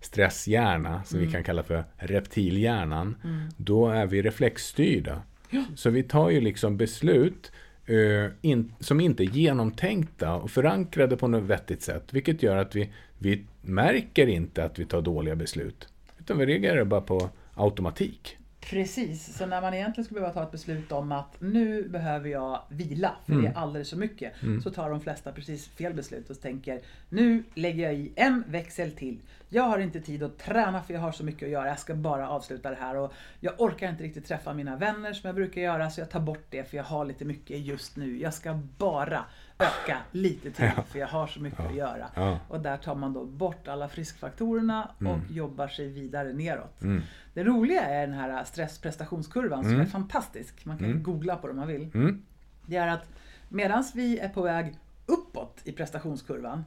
stresshjärna, 0.00 1.04
som 1.04 1.20
vi 1.20 1.30
kan 1.30 1.44
kalla 1.44 1.62
för 1.62 1.84
reptilhjärnan, 1.96 3.16
då 3.56 3.88
är 3.88 4.06
vi 4.06 4.22
reflexstyrda. 4.22 5.22
Ja. 5.50 5.64
Så 5.74 5.90
vi 5.90 6.02
tar 6.02 6.30
ju 6.30 6.40
liksom 6.40 6.76
beslut 6.76 7.52
eh, 7.86 8.32
in, 8.40 8.72
som 8.80 9.00
inte 9.00 9.22
är 9.22 9.26
genomtänkta 9.26 10.34
och 10.34 10.50
förankrade 10.50 11.16
på 11.16 11.28
något 11.28 11.42
vettigt 11.42 11.82
sätt, 11.82 12.12
vilket 12.12 12.42
gör 12.42 12.56
att 12.56 12.76
vi, 12.76 12.92
vi 13.18 13.44
märker 13.62 14.26
inte 14.26 14.64
att 14.64 14.78
vi 14.78 14.84
tar 14.84 15.02
dåliga 15.02 15.36
beslut, 15.36 15.88
utan 16.18 16.38
vi 16.38 16.46
reagerar 16.46 16.84
bara 16.84 17.00
på 17.00 17.30
automatik. 17.54 18.36
Precis, 18.70 19.36
så 19.36 19.46
när 19.46 19.60
man 19.60 19.74
egentligen 19.74 20.04
skulle 20.04 20.20
behöva 20.20 20.34
ta 20.34 20.42
ett 20.42 20.52
beslut 20.52 20.92
om 20.92 21.12
att 21.12 21.40
nu 21.40 21.88
behöver 21.88 22.28
jag 22.28 22.62
vila 22.68 23.16
för 23.26 23.32
det 23.32 23.48
är 23.48 23.54
alldeles 23.54 23.90
för 23.90 23.96
mycket. 23.96 24.32
Så 24.62 24.70
tar 24.70 24.90
de 24.90 25.00
flesta 25.00 25.32
precis 25.32 25.68
fel 25.68 25.94
beslut 25.94 26.30
och 26.30 26.40
tänker 26.40 26.80
nu 27.08 27.44
lägger 27.54 27.84
jag 27.84 27.94
i 27.94 28.12
en 28.16 28.44
växel 28.46 28.92
till. 28.92 29.18
Jag 29.48 29.62
har 29.62 29.78
inte 29.78 30.00
tid 30.00 30.22
att 30.22 30.38
träna 30.38 30.82
för 30.82 30.94
jag 30.94 31.00
har 31.00 31.12
så 31.12 31.24
mycket 31.24 31.42
att 31.42 31.52
göra. 31.52 31.68
Jag 31.68 31.78
ska 31.78 31.94
bara 31.94 32.28
avsluta 32.28 32.70
det 32.70 32.76
här 32.76 32.96
och 32.96 33.12
jag 33.40 33.60
orkar 33.60 33.88
inte 33.88 34.02
riktigt 34.02 34.26
träffa 34.26 34.54
mina 34.54 34.76
vänner 34.76 35.12
som 35.12 35.28
jag 35.28 35.34
brukar 35.34 35.60
göra 35.60 35.90
så 35.90 36.00
jag 36.00 36.10
tar 36.10 36.20
bort 36.20 36.46
det 36.50 36.70
för 36.70 36.76
jag 36.76 36.84
har 36.84 37.04
lite 37.04 37.24
mycket 37.24 37.60
just 37.60 37.96
nu. 37.96 38.18
Jag 38.18 38.34
ska 38.34 38.60
bara 38.78 39.24
öka 39.58 39.98
lite 40.12 40.50
till 40.50 40.70
för 40.88 40.98
jag 40.98 41.08
har 41.08 41.26
så 41.26 41.40
mycket 41.40 41.60
att 41.60 41.74
göra. 41.74 42.10
Ja. 42.14 42.38
Och 42.48 42.60
där 42.60 42.76
tar 42.76 42.94
man 42.94 43.12
då 43.12 43.24
bort 43.24 43.68
alla 43.68 43.88
friskfaktorerna 43.88 44.90
och 44.98 45.30
jobbar 45.30 45.68
sig 45.68 45.88
vidare 45.88 46.32
neråt. 46.32 46.82
Mm. 46.82 47.02
Det 47.34 47.44
roliga 47.44 47.82
är 47.82 48.06
den 48.06 48.16
här 48.16 48.44
stressprestationskurvan 48.44 49.64
som 49.64 49.80
är 49.80 49.86
fantastisk. 49.86 50.64
Man 50.64 50.78
kan 50.78 51.02
googla 51.02 51.36
på 51.36 51.46
det 51.46 51.50
om 51.50 51.58
man 51.58 51.68
vill. 51.68 51.90
Mm. 51.94 52.22
Det 52.66 52.76
är 52.76 52.88
att 52.88 53.08
medan 53.48 53.84
vi 53.94 54.18
är 54.18 54.28
på 54.28 54.42
väg 54.42 54.78
uppåt 55.06 55.60
i 55.64 55.72
prestationskurvan, 55.72 56.64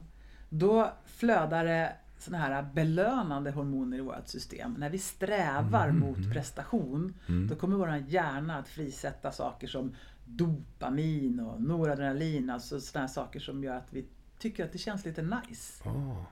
då 0.48 0.92
flödar 1.06 1.64
det 1.64 1.92
såna 2.18 2.38
här 2.38 2.62
belönande 2.74 3.50
hormoner 3.50 3.98
i 3.98 4.00
vårt 4.00 4.28
system. 4.28 4.74
När 4.78 4.90
vi 4.90 4.98
strävar 4.98 5.90
mot 5.90 6.32
prestation, 6.32 7.14
då 7.48 7.56
kommer 7.56 7.76
vår 7.76 8.04
hjärna 8.08 8.58
att 8.58 8.68
frisätta 8.68 9.32
saker 9.32 9.66
som 9.66 9.94
dopamin 10.36 11.40
och 11.40 11.62
noradrenalin, 11.62 12.50
alltså 12.50 12.80
sådana 12.80 13.08
saker 13.08 13.40
som 13.40 13.64
gör 13.64 13.74
att 13.76 13.88
vi 13.92 14.04
tycker 14.38 14.64
att 14.64 14.72
det 14.72 14.78
känns 14.78 15.04
lite 15.04 15.22
nice. 15.22 15.88
Ah. 15.88 16.24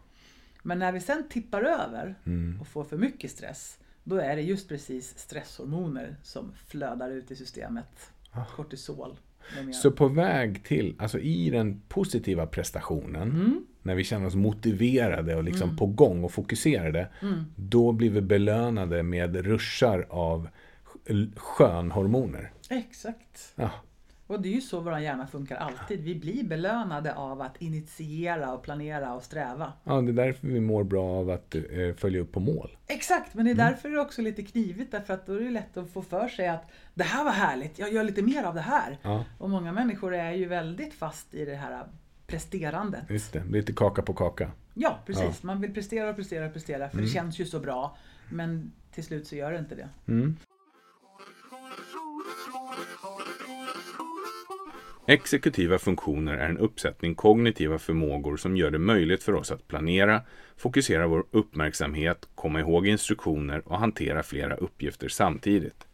Men 0.63 0.79
när 0.79 0.93
vi 0.93 1.01
sen 1.01 1.29
tippar 1.29 1.63
över 1.63 2.15
Mm. 2.27 2.61
och 2.61 2.67
får 2.67 2.85
för 2.85 2.97
mycket 2.99 3.31
stress, 3.31 3.79
då 4.05 4.17
är 4.17 4.37
det 4.37 4.43
just 4.43 4.69
precis 4.69 5.19
stresshormoner 5.19 6.17
som 6.23 6.53
flödar 6.67 7.11
ut 7.11 7.31
i 7.31 7.37
systemet. 7.37 8.11
Kortisol. 8.57 9.19
Ah. 9.69 9.73
Så 9.73 9.91
på 9.91 10.09
väg 10.09 10.65
till, 10.65 10.95
alltså 10.99 11.19
i 11.19 11.51
den 11.51 11.81
positiva 11.89 12.47
prestationen, 12.47 13.23
Mm. 13.31 13.67
när 13.83 13.95
vi 13.95 14.05
känner 14.05 14.27
oss 14.27 14.35
motiverade 14.35 15.35
och 15.37 15.45
liksom 15.45 15.77
på 15.77 15.87
gång 15.87 16.25
och 16.25 16.33
fokuserade, 16.33 17.09
Mm. 17.23 17.45
då 17.57 17.93
blir 17.93 18.11
vi 18.11 18.21
belönade 18.21 19.03
med 19.03 19.37
ruschar 19.37 20.07
av 20.11 20.49
sk- 20.85 21.37
skönhormoner. 21.37 22.53
Exakt. 22.71 23.53
Ja, 23.57 23.71
Och 24.29 24.43
det 24.43 24.49
är 24.49 24.53
ju 24.53 24.61
så 24.61 24.81
vår 24.81 24.99
hjärna 24.99 25.27
funkar 25.27 25.57
alltid. 25.57 26.01
Vi 26.01 26.15
blir 26.15 26.45
belönade 26.45 27.15
av 27.15 27.41
att 27.41 27.57
initiera 27.63 28.53
och 28.53 28.63
planera 28.63 29.15
och 29.15 29.23
sträva. 29.23 29.73
ja, 29.85 30.01
det 30.01 30.11
är 30.11 30.27
därför 30.27 30.47
vi 30.47 30.61
mår 30.61 30.85
bra 30.85 31.05
av 31.05 31.31
att 31.31 31.55
eh, 31.55 31.63
följa 31.97 32.21
upp 32.21 32.33
på 32.33 32.41
mål. 32.41 32.77
Exakt, 32.87 33.35
men 33.35 33.45
det 33.45 33.51
är 33.51 33.55
därför 33.55 33.89
det 33.89 33.95
är 33.95 34.01
också 34.01 34.23
lite 34.23 34.43
knivigt 34.43 34.93
därför 34.93 35.15
att 35.15 35.27
då 35.27 35.35
är 35.35 35.41
det 35.41 35.51
lätt 35.51 35.77
att 35.77 35.91
få 35.91 36.03
för 36.03 36.29
sig 36.29 36.49
att 36.49 36.71
det 36.95 37.05
här 37.05 37.25
var 37.25 37.33
härligt, 37.33 37.79
jag 37.79 37.93
gör 37.93 38.05
lite 38.05 38.23
mer 38.23 38.45
av 38.45 38.55
det 38.55 38.61
här. 38.61 38.99
Ja, 39.03 39.25
Och 39.39 39.51
många 39.51 39.73
människor 39.73 40.15
är 40.15 40.33
ju 40.33 40.45
väldigt 40.47 40.95
fast 40.95 41.35
i 41.35 41.45
det 41.45 41.55
här 41.57 41.85
presterandet. 42.27 43.03
just 43.11 43.33
det. 43.33 43.45
Lite 43.51 43.73
kaka 43.73 44.03
på 44.03 44.15
kaka. 44.15 44.51
Ja, 44.75 44.99
precis. 45.07 45.43
Man 45.43 45.61
vill 45.61 45.75
prestera 45.75 46.11
och 46.11 46.17
prestera 46.17 46.47
och 46.47 46.53
prestera 46.53 46.91
för 46.91 46.99
det 46.99 47.07
känns 47.09 47.39
ju 47.39 47.45
så 47.47 47.61
bra. 47.61 47.97
Men 48.31 48.73
till 48.95 49.05
slut 49.05 49.27
så 49.27 49.37
gör 49.37 49.53
det 49.53 49.59
inte 49.59 49.75
det. 49.75 49.89
Mm. 50.09 50.37
Exekutiva 55.11 55.79
funktioner 55.79 56.37
är 56.37 56.49
en 56.49 56.59
uppsättning 56.59 57.15
kognitiva 57.15 57.79
förmågor 57.79 58.37
som 58.37 58.57
gör 58.57 58.71
det 58.71 58.79
möjligt 58.79 59.23
för 59.23 59.35
oss 59.35 59.51
att 59.51 59.69
planera, 59.69 60.23
fokusera 60.57 61.07
vår 61.07 61.25
uppmärksamhet, 61.31 62.29
komma 62.35 62.61
ihåg 62.61 62.87
instruktioner 62.87 63.63
och 63.65 63.79
hantera 63.79 64.23
flera 64.23 64.55
uppgifter 64.55 65.09
samtidigt. 65.09 65.87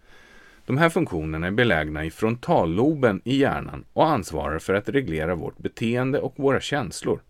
De 0.67 0.79
här 0.79 0.89
funktionerna 0.89 1.47
är 1.47 1.51
belägna 1.51 2.05
i 2.05 2.11
frontalloben 2.11 3.21
i 3.25 3.37
hjärnan 3.37 3.85
och 3.93 4.07
ansvarar 4.07 4.59
för 4.59 4.75
att 4.75 4.89
reglera 4.89 5.35
vårt 5.35 5.59
beteende 5.59 6.19
och 6.19 6.35
våra 6.37 6.61
känslor. 6.61 7.21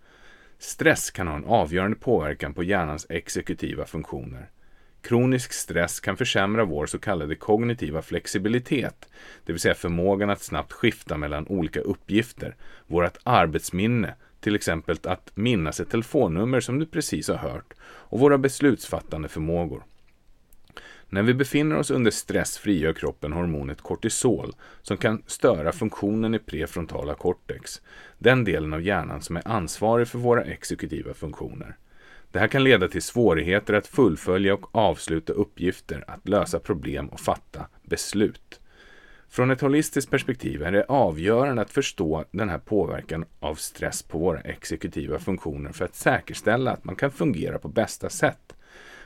Stress 0.59 1.11
kan 1.11 1.29
ha 1.29 1.37
en 1.37 1.45
avgörande 1.45 1.97
påverkan 1.97 2.55
på 2.55 2.63
hjärnans 2.63 3.07
exekutiva 3.09 3.85
funktioner. 3.85 4.51
Kronisk 5.05 5.53
stress 5.53 6.01
kan 6.01 6.17
försämra 6.17 6.65
vår 6.65 6.87
så 6.87 6.99
kallade 6.99 7.35
kognitiva 7.35 8.03
flexibilitet, 8.03 9.09
det 9.45 9.53
vill 9.53 9.61
säga 9.61 9.75
förmågan 9.75 10.31
att 10.31 10.43
snabbt 10.43 10.73
skifta 10.73 11.17
mellan 11.17 11.47
olika 11.47 11.81
uppgifter, 11.81 12.57
vårt 12.87 13.17
arbetsminne, 13.23 14.15
till 14.41 14.55
exempel 14.55 14.97
att 15.03 15.37
minnas 15.37 15.81
ett 15.81 15.91
telefonnummer 15.91 16.61
som 16.61 16.79
du 16.79 16.87
precis 16.87 17.29
har 17.29 17.37
hört, 17.37 17.75
och 17.83 18.21
våra 18.21 18.39
beslutsfattande 18.39 19.29
förmågor. 19.29 19.85
När 21.09 21.23
vi 21.23 21.35
befinner 21.35 21.77
oss 21.77 21.91
under 21.91 22.11
stress 22.11 22.59
frigör 22.59 22.93
kroppen 22.93 23.33
hormonet 23.33 23.81
kortisol 23.81 24.53
som 24.83 24.97
kan 24.97 25.23
störa 25.27 25.73
funktionen 25.73 26.35
i 26.35 26.39
prefrontala 26.39 27.15
cortex, 27.15 27.83
den 28.19 28.45
delen 28.45 28.73
av 28.73 28.83
hjärnan 28.83 29.23
som 29.23 29.37
är 29.37 29.49
ansvarig 29.49 30.09
för 30.09 30.19
våra 30.19 30.45
exekutiva 30.45 31.15
funktioner. 31.15 31.77
Det 32.35 32.41
här 32.41 32.49
kan 32.49 32.65
leda 32.65 32.89
till 32.89 33.03
svårigheter 33.03 33.75
att 33.75 33.87
fullfölja 33.87 34.55
och 34.55 34.75
avsluta 34.77 35.33
uppgifter, 35.33 36.05
att 36.07 36.29
lösa 36.29 36.59
problem 36.59 37.09
och 37.09 37.21
fatta 37.21 37.67
beslut. 37.83 38.61
Från 39.29 39.51
ett 39.51 39.61
holistiskt 39.61 40.11
perspektiv 40.11 40.63
är 40.63 40.73
det 40.73 40.85
avgörande 40.85 41.63
att 41.63 41.71
förstå 41.71 42.25
den 42.31 42.49
här 42.49 42.59
påverkan 42.59 43.25
av 43.41 43.55
stress 43.55 44.03
på 44.03 44.19
våra 44.19 44.41
exekutiva 44.41 45.19
funktioner 45.19 45.73
för 45.73 45.85
att 45.85 45.95
säkerställa 45.95 46.71
att 46.71 46.85
man 46.85 46.97
kan 46.97 47.11
fungera 47.11 47.59
på 47.59 47.69
bästa 47.69 48.11
sätt. 48.11 48.55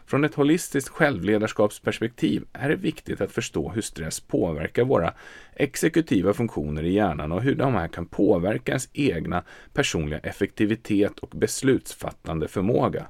Från 0.06 0.24
ett 0.24 0.34
holistiskt 0.34 0.88
självledarskapsperspektiv 0.88 2.44
är 2.52 2.68
det 2.68 2.76
viktigt 2.76 3.20
att 3.20 3.32
förstå 3.32 3.70
hur 3.70 3.82
stress 3.82 4.20
påverkar 4.20 4.84
våra 4.84 5.14
exekutiva 5.54 6.32
funktioner 6.32 6.82
i 6.82 6.92
hjärnan 6.92 7.32
och 7.32 7.42
hur 7.42 7.54
de 7.54 7.74
här 7.74 7.88
kan 7.88 8.06
påverka 8.06 8.72
ens 8.72 8.88
egna 8.92 9.44
personliga 9.72 10.18
effektivitet 10.18 11.18
och 11.18 11.30
beslutsfattande 11.30 12.48
förmåga. 12.48 13.06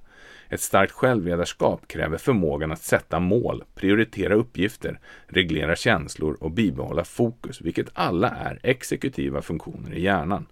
Ett 0.50 0.60
starkt 0.60 0.92
självledarskap 0.92 1.88
kräver 1.88 2.18
förmågan 2.18 2.72
att 2.72 2.82
sätta 2.82 3.20
mål, 3.20 3.64
prioritera 3.74 4.34
uppgifter, 4.34 5.00
reglera 5.26 5.76
känslor 5.76 6.36
och 6.40 6.50
bibehålla 6.50 7.04
fokus, 7.04 7.60
vilket 7.60 7.88
alla 7.92 8.30
är 8.30 8.60
exekutiva 8.62 9.42
funktioner 9.42 9.94
i 9.94 10.02
hjärnan. 10.02 10.46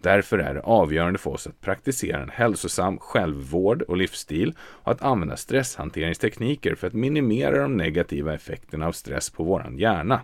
Därför 0.00 0.38
är 0.38 0.54
det 0.54 0.60
avgörande 0.60 1.18
för 1.18 1.30
oss 1.30 1.46
att 1.46 1.60
praktisera 1.60 2.22
en 2.22 2.30
hälsosam 2.30 2.98
självvård 2.98 3.82
och 3.82 3.96
livsstil 3.96 4.54
och 4.60 4.92
att 4.92 5.02
använda 5.02 5.36
stresshanteringstekniker 5.36 6.74
för 6.74 6.86
att 6.86 6.92
minimera 6.92 7.62
de 7.62 7.76
negativa 7.76 8.34
effekterna 8.34 8.86
av 8.86 8.92
stress 8.92 9.30
på 9.30 9.44
vår 9.44 9.72
hjärna. 9.76 10.20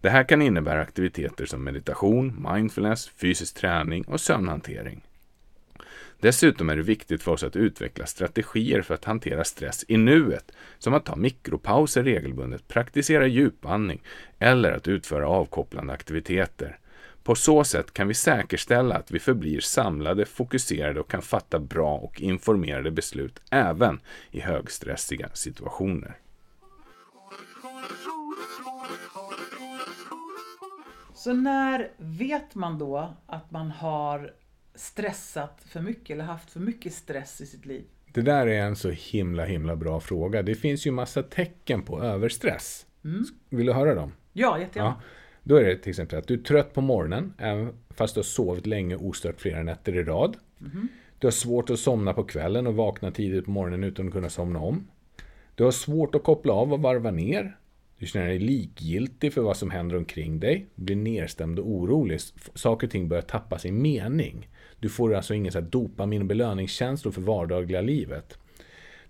Det 0.00 0.10
här 0.10 0.24
kan 0.24 0.42
innebära 0.42 0.80
aktiviteter 0.80 1.46
som 1.46 1.64
meditation, 1.64 2.46
mindfulness, 2.52 3.08
fysisk 3.08 3.54
träning 3.54 4.04
och 4.04 4.20
sömnhantering. 4.20 5.07
Dessutom 6.20 6.70
är 6.70 6.76
det 6.76 6.82
viktigt 6.82 7.22
för 7.22 7.32
oss 7.32 7.42
att 7.42 7.56
utveckla 7.56 8.06
strategier 8.06 8.82
för 8.82 8.94
att 8.94 9.04
hantera 9.04 9.44
stress 9.44 9.84
i 9.88 9.96
nuet, 9.96 10.52
som 10.78 10.94
att 10.94 11.04
ta 11.04 11.16
mikropauser 11.16 12.02
regelbundet, 12.02 12.68
praktisera 12.68 13.26
djupandning 13.26 14.02
eller 14.38 14.72
att 14.72 14.88
utföra 14.88 15.28
avkopplande 15.28 15.92
aktiviteter. 15.92 16.78
På 17.22 17.34
så 17.34 17.64
sätt 17.64 17.92
kan 17.92 18.08
vi 18.08 18.14
säkerställa 18.14 18.94
att 18.94 19.10
vi 19.10 19.18
förblir 19.18 19.60
samlade, 19.60 20.24
fokuserade 20.24 21.00
och 21.00 21.10
kan 21.10 21.22
fatta 21.22 21.58
bra 21.58 21.96
och 21.96 22.20
informerade 22.20 22.90
beslut 22.90 23.40
även 23.50 24.00
i 24.30 24.40
högstressiga 24.40 25.28
situationer. 25.34 26.16
Så 31.14 31.32
när 31.32 31.90
vet 31.96 32.54
man 32.54 32.78
då 32.78 33.14
att 33.26 33.50
man 33.50 33.70
har 33.70 34.32
stressat 34.78 35.62
för 35.66 35.80
mycket 35.80 36.10
eller 36.10 36.24
haft 36.24 36.50
för 36.50 36.60
mycket 36.60 36.92
stress 36.92 37.40
i 37.40 37.46
sitt 37.46 37.66
liv? 37.66 37.84
Det 38.12 38.22
där 38.22 38.46
är 38.46 38.62
en 38.62 38.76
så 38.76 38.90
himla, 38.90 39.44
himla 39.44 39.76
bra 39.76 40.00
fråga. 40.00 40.42
Det 40.42 40.54
finns 40.54 40.86
ju 40.86 40.90
massa 40.90 41.22
tecken 41.22 41.82
på 41.82 42.02
överstress. 42.02 42.86
Mm. 43.04 43.24
Vill 43.48 43.66
du 43.66 43.72
höra 43.72 43.94
dem? 43.94 44.12
Ja, 44.32 44.58
jättegärna. 44.58 44.94
Ja. 44.98 45.02
Då 45.42 45.56
är 45.56 45.64
det 45.64 45.76
till 45.76 45.90
exempel 45.90 46.18
att 46.18 46.26
du 46.26 46.34
är 46.34 46.38
trött 46.38 46.74
på 46.74 46.80
morgonen, 46.80 47.32
fast 47.90 48.14
du 48.14 48.18
har 48.18 48.24
sovit 48.24 48.66
länge 48.66 48.96
ostört 48.96 49.40
flera 49.40 49.62
nätter 49.62 49.96
i 49.96 50.04
rad. 50.04 50.36
Mhm. 50.58 50.88
Du 51.18 51.26
har 51.26 51.32
svårt 51.32 51.70
att 51.70 51.78
somna 51.78 52.12
på 52.12 52.24
kvällen 52.24 52.66
och 52.66 52.74
vakna 52.74 53.10
tidigt 53.10 53.44
på 53.44 53.50
morgonen 53.50 53.84
utan 53.84 54.06
att 54.06 54.12
kunna 54.12 54.28
somna 54.28 54.58
om. 54.58 54.88
Du 55.54 55.64
har 55.64 55.70
svårt 55.70 56.14
att 56.14 56.24
koppla 56.24 56.52
av 56.52 56.72
och 56.72 56.80
varva 56.80 57.10
ner. 57.10 57.56
Du 57.98 58.06
känner 58.06 58.26
dig 58.26 58.38
likgiltig 58.38 59.32
för 59.32 59.40
vad 59.40 59.56
som 59.56 59.70
händer 59.70 59.96
omkring 59.96 60.40
dig. 60.40 60.66
Du 60.74 60.84
blir 60.84 60.96
nedstämd 60.96 61.58
och 61.58 61.70
orolig. 61.70 62.20
Saker 62.54 62.86
och 62.86 62.90
ting 62.90 63.08
börjar 63.08 63.22
tappa 63.22 63.58
sin 63.58 63.82
mening. 63.82 64.48
Du 64.80 64.88
får 64.88 65.14
alltså 65.14 65.34
ingen 65.34 65.52
så 65.52 65.60
här 65.60 65.66
dopamin 65.66 66.22
och 67.06 67.14
för 67.14 67.20
vardagliga 67.20 67.80
livet. 67.80 68.38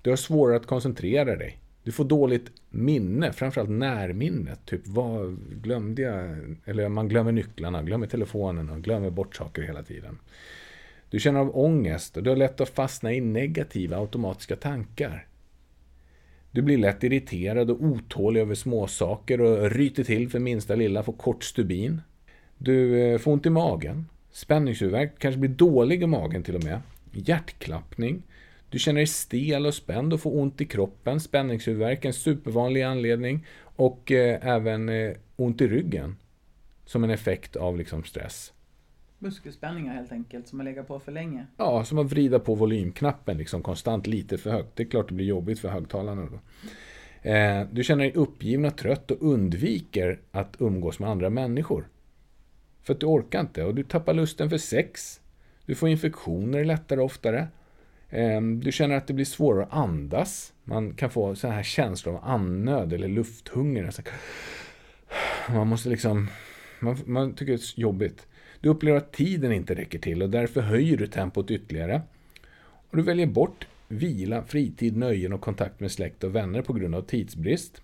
Du 0.03 0.11
har 0.11 0.17
svårare 0.17 0.57
att 0.57 0.67
koncentrera 0.67 1.37
dig. 1.37 1.59
Du 1.83 1.93
får 1.93 2.05
dåligt 2.05 2.51
minne, 2.71 3.33
framförallt 3.33 3.71
närminnet. 3.71 4.67
Typ 4.67 4.87
vad 4.87 5.39
glömde 5.63 6.03
jag? 6.03 6.37
Eller 6.65 6.89
man 6.89 7.09
glömmer 7.09 7.33
nycklarna, 7.33 7.83
glömmer 7.83 8.07
telefonen 8.07 8.71
och 8.71 8.83
glömmer 8.83 9.11
bort 9.11 9.37
saker 9.37 9.63
hela 9.63 9.83
tiden. 9.83 10.19
Du 11.11 11.21
känner 11.21 11.41
av 11.41 11.59
ångest 11.59 12.17
och 12.17 12.23
du 12.23 12.31
har 12.31 12.37
lätt 12.37 12.61
att 12.61 12.69
fastna 12.69 13.13
i 13.13 13.21
negativa 13.21 13.97
automatiska 13.97 14.57
tankar. 14.57 15.27
Du 16.51 16.63
blir 16.63 16.79
lätt 16.79 17.05
irriterad 17.05 17.71
och 17.71 17.83
otålig 17.83 18.41
över 18.41 18.55
småsaker 18.55 19.41
och 19.41 19.71
ryter 19.71 20.05
till 20.05 20.31
för 20.31 20.39
minsta 20.39 20.75
lilla, 20.75 21.03
får 21.03 21.13
kort 21.13 21.45
stubin. 21.45 22.01
Du 22.59 23.01
eh, 23.01 23.19
får 23.19 23.33
ont 23.33 23.47
i 23.47 23.51
magen, 23.51 24.07
spänningshuvudvärk, 24.31 25.19
kanske 25.19 25.39
blir 25.39 25.51
dålig 25.51 26.03
i 26.03 26.07
magen 26.07 26.43
till 26.43 26.57
och 26.57 26.65
med, 26.65 26.81
hjärtklappning. 27.13 28.23
Du 28.71 28.79
känner 28.79 28.99
dig 28.99 29.07
stel 29.07 29.67
och 29.67 29.75
spänd 29.75 30.13
och 30.13 30.21
får 30.21 30.39
ont 30.39 30.61
i 30.61 30.65
kroppen, 30.65 31.21
spänningshuvudvärk, 31.21 32.05
en 32.05 32.13
supervanlig 32.13 32.83
anledning 32.83 33.47
och 33.61 34.13
eh, 34.13 34.47
även 34.47 34.89
eh, 34.89 35.17
ont 35.37 35.61
i 35.61 35.69
ryggen 35.69 36.17
som 36.85 37.05
en 37.05 37.11
effekt 37.11 37.57
av 37.57 37.79
liksom 37.79 38.05
stress. 38.05 38.53
Muskelspänningar 39.19 39.95
helt 39.95 40.13
enkelt 40.13 40.49
som 40.49 40.61
har 40.61 40.65
legat 40.65 40.89
på 40.89 41.01
för 41.01 41.13
länge. 41.13 41.47
Ja, 41.57 41.85
som 41.85 41.99
att 41.99 42.07
vrida 42.07 42.39
på 42.39 42.55
volymknappen 42.55 43.37
liksom 43.37 43.63
konstant 43.63 44.07
lite 44.07 44.39
för 44.39 44.51
högt. 44.51 44.77
Det 44.77 44.83
är 44.83 44.87
klart 44.87 45.09
det 45.09 45.15
blir 45.15 45.27
jobbigt 45.27 45.61
för 45.61 45.69
högtalarna 45.69 46.29
då. 46.31 46.41
Eh, 47.31 47.67
du 47.73 47.85
känner 47.85 48.05
dig 48.05 48.13
uppgiven 48.15 48.65
och 48.65 48.77
trött 48.77 49.11
och 49.11 49.23
undviker 49.33 50.21
att 50.31 50.57
umgås 50.59 50.99
med 50.99 51.11
andra 51.11 51.31
människor. 51.31 51.89
För 52.89 52.95
att 52.95 53.01
du 53.01 53.07
orkar 53.07 53.41
inte 53.41 53.65
och 53.65 53.75
du 53.75 53.83
tappar 53.83 54.15
lusten 54.15 54.51
för 54.51 54.59
sex. 54.59 55.21
Du 55.67 55.75
får 55.75 55.89
infektioner 55.89 56.65
lättare 56.65 57.01
och 57.01 57.07
oftare. 57.07 57.49
Ehm, 58.11 58.61
du 58.61 58.73
känner 58.73 58.97
att 58.97 59.07
det 59.07 59.13
blir 59.13 59.25
svårare 59.25 59.65
att 59.65 59.73
andas. 59.73 60.53
Man 60.65 60.95
kan 60.95 61.11
få 61.11 61.35
sådana 61.35 61.57
här 61.57 61.63
känslor 61.63 62.15
av 62.15 62.25
andnöd 62.25 62.93
eller 62.93 63.09
lufthunger. 63.09 63.91
Man 65.49 65.67
måste 65.67 65.89
liksom... 65.89 66.29
Man, 66.81 66.97
man 67.07 67.35
tycker 67.35 67.53
det 67.53 67.59
är 67.59 67.81
jobbigt. 67.81 68.27
Du 68.61 68.69
upplever 68.69 68.99
att 68.99 69.13
tiden 69.13 69.53
inte 69.53 69.75
räcker 69.75 69.99
till 69.99 70.23
och 70.23 70.31
därför 70.31 70.61
höjer 70.61 70.97
du 70.97 71.07
tempot 71.07 71.51
ytterligare. 71.51 72.03
Och 72.91 72.97
du 72.97 73.03
väljer 73.03 73.27
bort 73.27 73.67
vila, 73.89 74.43
fritid, 74.43 74.97
nöjen 74.97 75.33
och 75.33 75.41
kontakt 75.41 75.81
med 75.81 75.93
släkt 75.93 76.25
och 76.25 76.35
vänner 76.35 76.63
på 76.63 76.73
grund 76.73 76.95
av 76.95 77.03
tidsbrist. 77.03 77.83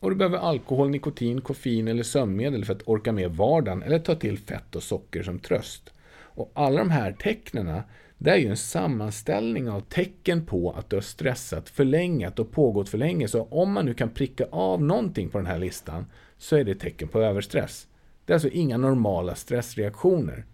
Och 0.00 0.10
du 0.10 0.16
behöver 0.16 0.38
alkohol, 0.38 0.90
nikotin, 0.90 1.40
koffein 1.40 1.88
eller 1.88 2.02
sömnmedel 2.02 2.64
för 2.64 2.74
att 2.74 2.82
orka 2.88 3.12
med 3.12 3.30
vardagen 3.30 3.82
eller 3.82 3.98
ta 3.98 4.14
till 4.14 4.38
fett 4.38 4.76
och 4.76 4.82
socker 4.82 5.22
som 5.22 5.38
tröst. 5.38 5.92
Och 6.18 6.52
alla 6.54 6.78
de 6.78 6.90
här 6.90 7.12
tecknena, 7.12 7.82
det 8.18 8.30
är 8.30 8.36
ju 8.36 8.48
en 8.48 8.56
sammanställning 8.56 9.70
av 9.70 9.80
tecken 9.80 10.46
på 10.46 10.70
att 10.72 10.90
du 10.90 10.96
har 10.96 11.00
stressat 11.00 11.68
för 11.68 11.84
länge, 11.84 12.28
att 12.28 12.36
det 12.36 12.42
har 12.42 12.48
pågått 12.48 12.88
för 12.88 12.98
länge. 12.98 13.28
Så 13.28 13.42
om 13.44 13.72
man 13.72 13.84
nu 13.86 13.94
kan 13.94 14.10
pricka 14.10 14.46
av 14.50 14.82
någonting 14.82 15.28
på 15.28 15.38
den 15.38 15.46
här 15.46 15.58
listan 15.58 16.06
så 16.38 16.56
är 16.56 16.64
det 16.64 16.74
tecken 16.74 17.08
på 17.08 17.20
överstress. 17.20 17.86
Det 18.24 18.32
är 18.32 18.34
alltså 18.34 18.48
inga 18.48 18.76
normala 18.76 19.34
stressreaktioner. 19.34 20.44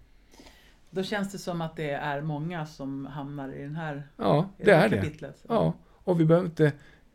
Då 0.91 1.03
känns 1.03 1.33
det 1.33 1.39
som 1.39 1.61
att 1.61 1.77
det 1.77 1.91
är 1.91 2.21
många 2.21 2.67
som 2.67 3.07
hamnar 3.07 3.53
i 3.53 3.63
den 3.63 3.77
här 3.77 4.09
Ja, 4.17 4.49
i 4.59 4.65
det 4.65 4.75
här 4.75 4.87
är 4.87 4.91
det. 4.91 4.97
kapitlet. 4.97 5.45
Ja, 5.49 5.73
och 5.89 6.21
vi 6.21 6.25
behöver 6.25 6.47
inte 6.47 6.73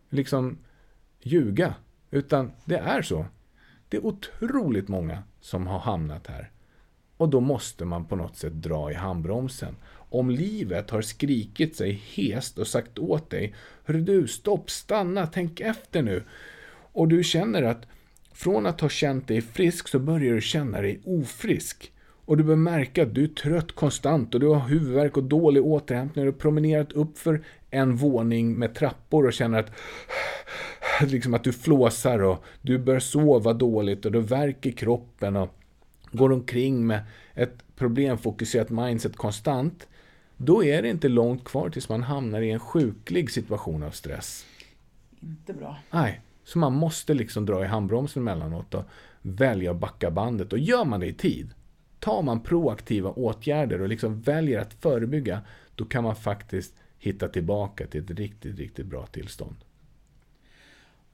liksom 0.09 0.57
ljuga, 1.21 1.73
utan 2.11 2.51
det 2.65 2.77
är 2.77 3.01
så. 3.01 3.25
Det 3.89 3.97
är 3.97 4.05
otroligt 4.05 4.87
många 4.87 5.23
som 5.41 5.67
har 5.67 5.79
hamnat 5.79 6.27
här. 6.27 6.51
Och 7.17 7.29
då 7.29 7.39
måste 7.39 7.85
man 7.85 8.05
på 8.05 8.15
något 8.15 8.37
sätt 8.37 8.53
dra 8.53 8.91
i 8.91 8.93
handbromsen. 8.93 9.75
Om 10.09 10.29
livet 10.29 10.89
har 10.89 11.01
skrikit 11.01 11.75
sig 11.75 11.91
hest 11.91 12.57
och 12.57 12.67
sagt 12.67 12.99
åt 12.99 13.29
dig 13.29 13.55
Hörru 13.85 14.01
du, 14.01 14.27
stopp, 14.27 14.69
stanna, 14.69 15.27
tänk 15.27 15.59
efter 15.59 16.01
nu. 16.01 16.23
Och 16.91 17.07
du 17.07 17.23
känner 17.23 17.63
att 17.63 17.87
från 18.33 18.65
att 18.65 18.81
ha 18.81 18.89
känt 18.89 19.27
dig 19.27 19.41
frisk 19.41 19.87
så 19.87 19.99
börjar 19.99 20.33
du 20.33 20.41
känna 20.41 20.81
dig 20.81 21.01
ofrisk. 21.05 21.91
Och 22.25 22.37
du 22.37 22.43
börjar 22.43 22.57
märka 22.57 23.03
att 23.03 23.15
du 23.15 23.23
är 23.23 23.27
trött 23.27 23.71
konstant 23.71 24.33
och 24.33 24.39
du 24.39 24.47
har 24.47 24.67
huvudvärk 24.67 25.17
och 25.17 25.23
dålig 25.23 25.65
återhämtning. 25.65 26.25
Du 26.25 26.31
har 26.31 26.37
promenerat 26.37 26.91
upp 26.91 27.17
för 27.17 27.43
en 27.69 27.95
våning 27.95 28.53
med 28.53 28.75
trappor 28.75 29.25
och 29.25 29.33
känner 29.33 29.59
att 29.59 29.71
liksom 31.07 31.33
att 31.33 31.43
du 31.43 31.53
flåsar 31.53 32.19
och 32.23 32.43
du 32.61 32.77
börjar 32.77 32.99
sova 32.99 33.53
dåligt 33.53 34.05
och 34.05 34.11
du 34.11 34.19
värker 34.19 34.71
kroppen 34.71 35.35
och 35.35 35.55
går 36.11 36.31
omkring 36.31 36.87
med 36.87 37.01
ett 37.33 37.63
problemfokuserat 37.75 38.69
mindset 38.69 39.15
konstant. 39.15 39.87
Då 40.37 40.63
är 40.63 40.81
det 40.81 40.89
inte 40.89 41.07
långt 41.07 41.43
kvar 41.43 41.69
tills 41.69 41.89
man 41.89 42.03
hamnar 42.03 42.41
i 42.41 42.51
en 42.51 42.59
sjuklig 42.59 43.31
situation 43.31 43.83
av 43.83 43.91
stress. 43.91 44.45
Inte 45.21 45.53
bra. 45.53 45.77
Nej, 45.91 46.21
så 46.43 46.59
man 46.59 46.73
måste 46.73 47.13
liksom 47.13 47.45
dra 47.45 47.63
i 47.63 47.67
handbromsen 47.67 48.21
emellanåt 48.21 48.73
och 48.73 48.83
välja 49.21 49.71
att 49.71 49.77
backa 49.77 50.11
bandet. 50.11 50.53
Och 50.53 50.59
gör 50.59 50.85
man 50.85 50.99
det 50.99 51.07
i 51.07 51.13
tid, 51.13 51.53
tar 51.99 52.21
man 52.21 52.43
proaktiva 52.43 53.09
åtgärder 53.09 53.81
och 53.81 53.87
liksom 53.87 54.21
väljer 54.21 54.59
att 54.59 54.73
förebygga, 54.73 55.41
då 55.75 55.85
kan 55.85 56.03
man 56.03 56.15
faktiskt 56.15 56.73
hitta 56.99 57.27
tillbaka 57.27 57.87
till 57.87 58.03
ett 58.03 58.11
riktigt, 58.11 58.57
riktigt 58.57 58.85
bra 58.85 59.05
tillstånd. 59.05 59.55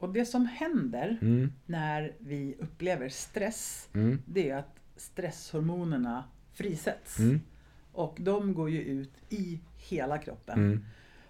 Och 0.04 0.14
det 0.14 0.26
som 0.26 0.45
händer 0.45 1.18
Mm, 1.22 1.51
när 1.66 2.14
vi 2.20 2.56
upplever 2.60 3.10
stress, 3.10 3.89
mm, 3.93 4.22
det 4.26 4.49
är 4.49 4.56
att 4.58 4.80
stresshormonerna 4.95 6.24
frisätts. 6.54 7.20
mm, 7.20 7.39
Och 7.91 8.18
de 8.20 8.54
går 8.54 8.70
ju 8.70 8.82
ut 8.82 9.12
i 9.30 9.60
hela 9.78 10.18
kroppen. 10.18 10.60
mm, 10.60 10.86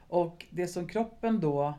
Och 0.08 0.46
det 0.50 0.68
som 0.68 0.88
kroppen 0.88 1.40
då, 1.40 1.74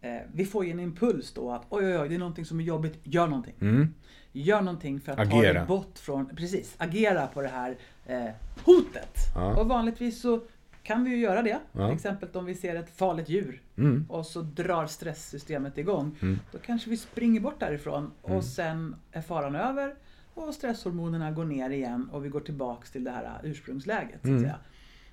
eh, 0.00 0.16
vi 0.34 0.44
får 0.44 0.64
ju 0.64 0.70
en 0.70 0.80
impuls 0.80 1.32
då 1.32 1.50
att 1.52 1.66
oj 1.68 1.84
oj 1.86 1.98
oj, 1.98 2.08
det 2.08 2.14
är 2.14 2.18
någonting 2.18 2.44
som 2.44 2.60
är 2.60 2.64
jobbigt, 2.64 2.98
gör 3.02 3.26
någonting. 3.26 3.54
mm, 3.60 3.94
Gör 4.32 4.60
någonting 4.62 5.00
för 5.00 5.12
att 5.12 5.30
ta 5.30 5.38
Agera. 5.38 5.52
dig 5.58 5.66
bort 5.66 5.98
från, 5.98 6.26
precis, 6.36 6.74
agera 6.78 7.26
på 7.26 7.42
det 7.42 7.48
här 7.48 7.76
eh, 8.06 8.28
hotet. 8.64 9.16
Ja. 9.34 9.60
Och 9.60 9.68
vanligtvis 9.68 10.20
så 10.20 10.40
kan 10.84 11.04
vi 11.04 11.10
ju 11.10 11.16
göra 11.16 11.42
det. 11.42 11.58
Ja. 11.72 11.86
Till 11.88 11.94
exempel 11.94 12.28
om 12.32 12.44
vi 12.44 12.54
ser 12.54 12.74
ett 12.76 12.96
farligt 12.96 13.28
djur 13.28 13.62
mm, 13.76 14.06
och 14.08 14.26
så 14.26 14.42
drar 14.42 14.86
stresssystemet 14.86 15.78
igång. 15.78 16.16
Mm. 16.22 16.38
Då 16.52 16.58
kanske 16.58 16.90
vi 16.90 16.96
springer 16.96 17.40
bort 17.40 17.60
därifrån 17.60 18.10
Mm. 18.24 18.36
och 18.36 18.44
sen 18.44 18.96
är 19.12 19.22
faran 19.22 19.54
över 19.54 19.94
och 20.34 20.54
stresshormonerna 20.54 21.30
går 21.30 21.44
ner 21.44 21.70
igen 21.70 22.08
och 22.12 22.24
vi 22.24 22.28
går 22.28 22.40
tillbaks 22.40 22.90
till 22.90 23.04
det 23.04 23.10
här 23.10 23.40
ursprungsläget. 23.44 24.10
Så 24.12 24.18
att 24.18 24.24
Mm. 24.28 24.40
säga. 24.42 24.58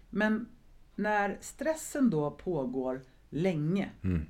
Men 0.09 0.45
när 0.95 1.37
stressen 1.41 2.09
då 2.09 2.31
pågår 2.31 3.01
länge 3.29 3.89
mm, 4.03 4.25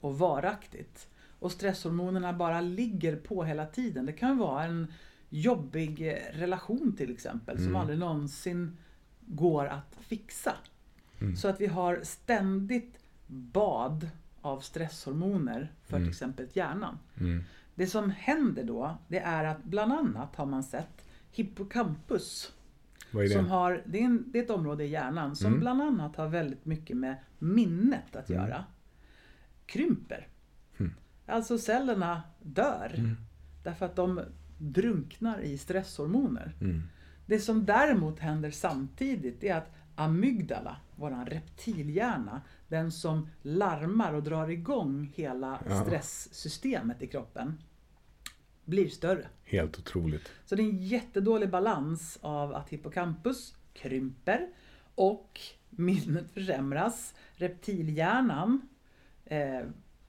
och 0.00 0.18
varaktigt 0.18 1.08
och 1.38 1.52
stresshormonerna 1.52 2.32
bara 2.32 2.60
ligger 2.60 3.16
på 3.16 3.44
hela 3.44 3.66
tiden. 3.66 4.06
Det 4.06 4.12
kan 4.12 4.38
vara 4.38 4.64
en 4.64 4.92
jobbig 5.28 6.18
relation 6.32 6.94
till 6.96 7.12
exempel 7.12 7.56
som 7.56 7.66
Mm. 7.66 7.76
aldrig 7.80 7.98
någonsin 7.98 8.76
går 9.26 9.66
att 9.66 9.96
fixa. 10.00 10.52
Mm. 11.22 11.36
Så 11.36 11.48
att 11.48 11.60
vi 11.60 11.66
har 11.66 12.00
ständigt 12.02 12.98
bad 13.26 14.08
av 14.40 14.60
stresshormoner 14.60 15.72
för 15.86 15.96
Mm. 15.96 16.06
till 16.06 16.10
exempel 16.10 16.46
hjärnan. 16.52 16.98
mm, 17.20 17.42
Det 17.74 17.86
som 17.86 18.10
händer 18.10 18.64
då, 18.64 18.96
det 19.08 19.18
är 19.18 19.44
att 19.44 19.64
bland 19.64 19.92
annat 19.92 20.36
har 20.36 20.46
man 20.46 20.62
sett 20.62 21.04
hippocampus 21.30 22.52
Vad 23.10 23.24
är 23.24 23.28
det? 23.28 23.34
Som 23.34 23.46
har, 23.46 23.82
det, 23.86 23.98
är 24.00 24.04
en, 24.04 24.24
det 24.26 24.38
är 24.38 24.42
ett 24.42 24.50
område 24.50 24.84
i 24.84 24.88
hjärnan 24.88 25.36
som 25.36 25.46
Mm. 25.46 25.60
bland 25.60 25.82
annat 25.82 26.16
har 26.16 26.28
väldigt 26.28 26.64
mycket 26.64 26.96
med 26.96 27.16
minnet 27.38 28.16
att 28.16 28.30
Mm. 28.30 28.42
göra. 28.42 28.64
Krymper. 29.66 30.28
Alltså 31.26 31.58
cellerna 31.58 32.22
dör. 32.42 33.14
Därför 33.64 33.86
att 33.86 33.96
de 33.96 34.20
drunknar 34.58 35.40
i 35.40 35.58
stresshormoner. 35.58 36.54
Det 37.26 37.38
som 37.38 37.64
däremot 37.64 38.18
händer 38.18 38.50
samtidigt 38.50 39.44
är 39.44 39.54
att 39.56 39.70
amygdala, 39.94 40.76
våran 41.02 41.26
reptilhjärna, 41.26 42.42
den 42.68 42.92
som 42.92 43.28
larmar 43.42 44.12
och 44.12 44.22
drar 44.22 44.48
igång 44.48 45.12
hela 45.14 45.60
Ja. 45.68 45.84
stresssystemet 45.84 47.02
i 47.02 47.06
kroppen, 47.06 47.58
blir 48.64 48.88
större. 48.88 49.26
Helt 49.44 49.78
otroligt. 49.78 50.28
Så 50.44 50.54
det 50.54 50.62
är 50.62 50.64
en 50.68 50.78
jättedålig 50.86 51.50
balans 51.50 52.18
av 52.20 52.54
att 52.54 52.68
hippocampus 52.68 53.54
krymper 53.72 54.48
och 54.94 55.40
minnet 55.70 56.30
försämras. 56.30 57.14
Reptilhjärnan 57.32 58.68
eh, 59.24 59.60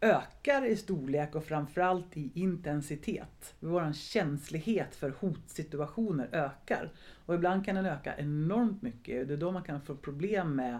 ökar 0.03 0.65
i 0.65 0.75
storlek 0.75 1.35
och 1.35 1.43
framförallt 1.45 2.17
i 2.17 2.31
intensitet. 2.33 3.53
Vår 3.59 3.93
känslighet 3.93 4.95
för 4.95 5.13
hotsituationer 5.19 6.29
ökar. 6.31 6.89
Och 7.25 7.35
ibland 7.35 7.65
kan 7.65 7.75
den 7.75 7.85
öka 7.85 8.17
enormt 8.17 8.81
mycket. 8.81 9.27
Det 9.27 9.33
är 9.33 9.37
då 9.37 9.51
man 9.51 9.63
kan 9.63 9.81
få 9.81 9.95
problem 9.95 10.55
med 10.55 10.79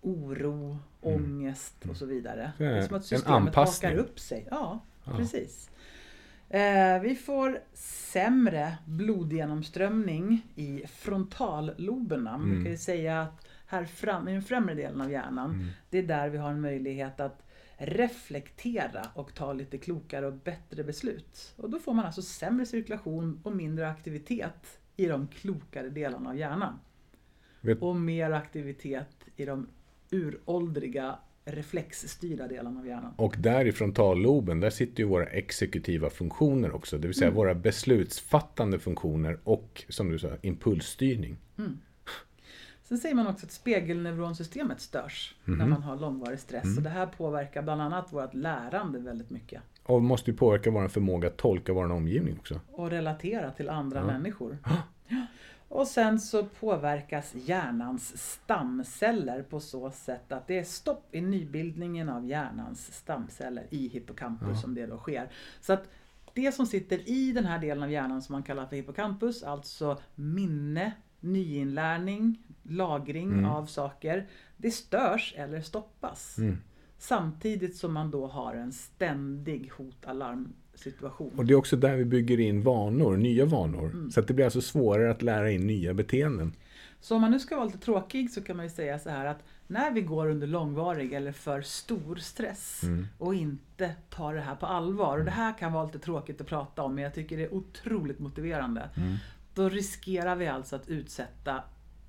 oro, 0.00 0.78
ångest 1.00 1.74
och 1.90 1.96
så 1.96 2.06
vidare. 2.06 2.52
Det 2.58 2.64
är 2.66 2.82
som 2.82 2.96
att 2.96 3.04
systemet 3.04 3.54
hakar 3.54 3.94
upp 3.96 4.20
sig. 4.20 4.46
Ja, 4.50 4.80
Ja. 5.04 5.16
precis. 5.16 5.70
Eh, 6.48 7.00
vi 7.02 7.14
får 7.14 7.60
sämre 7.74 8.76
blodgenomströmning 8.86 10.46
i 10.54 10.82
frontalloberna. 10.86 12.38
Man 12.38 12.50
Mm. 12.50 12.62
kan 12.64 12.72
ju 12.72 12.78
säga 12.78 13.22
att 13.22 13.46
här 13.66 13.84
fram, 13.84 14.28
i 14.28 14.32
den 14.32 14.42
främre 14.42 14.74
delen 14.74 15.00
av 15.00 15.10
hjärnan, 15.10 15.50
Mm. 15.50 15.66
det 15.90 15.98
är 15.98 16.02
där 16.02 16.28
vi 16.28 16.38
har 16.38 16.50
en 16.50 16.60
möjlighet 16.60 17.20
att 17.20 17.42
reflektera 17.86 19.06
och 19.14 19.34
ta 19.34 19.52
lite 19.52 19.78
klokare 19.78 20.26
och 20.26 20.32
bättre 20.32 20.84
beslut. 20.84 21.54
Och 21.56 21.70
då 21.70 21.78
får 21.78 21.94
man 21.94 22.04
alltså 22.06 22.22
sämre 22.22 22.66
cirkulation 22.66 23.40
och 23.42 23.56
mindre 23.56 23.88
aktivitet 23.88 24.78
i 24.96 25.06
de 25.06 25.26
klokare 25.28 25.88
delarna 25.88 26.30
av 26.30 26.36
hjärnan. 26.38 26.78
Vet- 27.60 27.82
Och 27.82 27.96
mer 27.96 28.30
aktivitet 28.30 29.16
i 29.36 29.44
de 29.44 29.66
uråldriga 30.10 31.18
reflexstyrda 31.44 32.48
delarna 32.48 32.80
av 32.80 32.86
hjärnan. 32.86 33.14
Och 33.16 33.34
där 33.38 33.64
i 33.64 33.72
frontalloben, 33.72 34.60
där 34.60 34.70
sitter 34.70 35.02
ju 35.02 35.08
våra 35.08 35.26
exekutiva 35.26 36.10
funktioner 36.10 36.72
också. 36.74 36.98
Det 36.98 37.08
vill 37.08 37.16
säga 37.16 37.30
våra 37.30 37.54
beslutsfattande 37.54 38.78
funktioner 38.78 39.38
och, 39.44 39.84
som 39.88 40.08
du 40.10 40.18
sa, 40.18 40.28
impulsstyrning. 40.42 41.36
Sen 42.92 42.98
säger 42.98 43.14
man 43.14 43.26
också 43.26 43.46
att 43.46 43.52
spegelneuronsystemet 43.52 44.80
störs 44.80 45.34
när 45.44 45.56
Mhm. 45.56 45.70
man 45.70 45.82
har 45.82 45.96
långvarig 45.96 46.38
stress. 46.38 46.76
Och 46.76 46.82
det 46.82 46.88
här 46.90 47.06
påverkar 47.06 47.62
bland 47.62 47.82
annat 47.82 48.12
vårt 48.12 48.34
lärande 48.34 48.98
väldigt 48.98 49.30
mycket. 49.30 49.62
Och 49.82 50.02
måste 50.02 50.30
ju 50.30 50.36
påverka 50.36 50.70
vår 50.70 50.88
förmåga 50.88 51.28
att 51.28 51.36
tolka 51.36 51.72
vår 51.72 51.92
omgivning 51.92 52.38
också. 52.38 52.60
Och 52.72 52.90
relatera 52.90 53.50
till 53.50 53.68
andra 53.68 53.98
Ja. 54.00 54.06
människor. 54.06 54.58
Ja. 54.64 55.16
Och 55.68 55.86
sen 55.86 56.20
så 56.20 56.44
påverkas 56.44 57.34
hjärnans 57.34 58.18
stamceller 58.18 59.42
på 59.42 59.60
så 59.60 59.90
sätt 59.90 60.32
att 60.32 60.46
det 60.46 60.58
är 60.58 60.64
stopp 60.64 61.14
i 61.14 61.20
nybildningen 61.20 62.08
av 62.08 62.26
hjärnans 62.26 62.92
stamceller 62.94 63.66
i 63.70 63.88
hippocampus 63.88 64.48
Ja. 64.48 64.56
som 64.56 64.74
det 64.74 64.86
då 64.86 64.96
sker. 64.98 65.30
Så 65.60 65.72
att 65.72 65.88
det 66.34 66.52
som 66.52 66.66
sitter 66.66 67.08
i 67.08 67.32
den 67.32 67.44
här 67.44 67.58
delen 67.58 67.82
av 67.82 67.90
hjärnan 67.90 68.22
som 68.22 68.32
man 68.32 68.42
kallar 68.42 68.66
för 68.66 68.76
hippocampus, 68.76 69.42
alltså 69.42 69.98
minne, 70.14 70.92
nyinlärning, 71.22 72.38
lagring 72.62 73.32
Mm. 73.32 73.44
av 73.44 73.66
saker, 73.66 74.26
det 74.56 74.70
störs 74.70 75.34
eller 75.36 75.60
stoppas. 75.60 76.38
Mm. 76.38 76.58
Samtidigt 76.98 77.76
som 77.76 77.92
man 77.92 78.10
då 78.10 78.26
har 78.26 78.54
en 78.54 78.72
ständig 78.72 79.70
hot-alarmsituation. 79.76 81.32
Och 81.36 81.46
det 81.46 81.52
är 81.52 81.56
också 81.56 81.76
där 81.76 81.96
vi 81.96 82.04
bygger 82.04 82.40
in 82.40 82.62
vanor, 82.62 83.16
nya 83.16 83.44
vanor. 83.44 83.90
Mm. 83.90 84.10
Så 84.10 84.20
att 84.20 84.28
det 84.28 84.34
blir 84.34 84.44
alltså 84.44 84.60
svårare 84.60 85.10
att 85.10 85.22
lära 85.22 85.50
in 85.50 85.66
nya 85.66 85.94
beteenden. 85.94 86.52
Så 87.00 87.14
om 87.14 87.20
man 87.20 87.30
nu 87.30 87.40
ska 87.40 87.56
vara 87.56 87.66
lite 87.66 87.78
tråkig 87.78 88.30
så 88.30 88.42
kan 88.42 88.56
man 88.56 88.66
ju 88.66 88.70
säga 88.70 88.98
så 88.98 89.10
här 89.10 89.26
att 89.26 89.42
när 89.66 89.90
vi 89.90 90.00
går 90.00 90.30
under 90.30 90.46
långvarig 90.46 91.12
eller 91.12 91.32
för 91.32 91.62
stor 91.62 92.16
stress 92.16 92.80
Mm. 92.82 93.06
och 93.18 93.34
inte 93.34 93.94
tar 94.10 94.34
det 94.34 94.40
här 94.40 94.54
på 94.54 94.66
allvar, 94.66 95.18
och 95.18 95.24
det 95.24 95.30
här 95.30 95.58
kan 95.58 95.72
vara 95.72 95.84
lite 95.86 95.98
tråkigt 95.98 96.40
att 96.40 96.46
prata 96.46 96.82
om 96.82 96.94
men 96.94 97.04
jag 97.04 97.14
tycker 97.14 97.36
det 97.36 97.42
är 97.44 97.54
otroligt 97.54 98.18
motiverande. 98.18 98.88
Mm. 98.96 99.16
Då 99.54 99.68
riskerar 99.68 100.36
vi 100.36 100.46
alltså 100.46 100.76
att 100.76 100.88
utsätta 100.88 101.64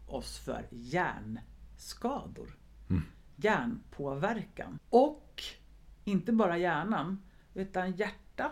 oss 0.07 0.37
för 0.37 0.67
hjärnskador. 0.71 2.57
Mm. 2.89 3.03
Hjärnpåverkan. 3.35 4.79
Och 4.89 5.43
inte 6.03 6.31
bara 6.31 6.57
hjärnan, 6.57 7.21
utan 7.53 7.91
hjärta 7.91 8.51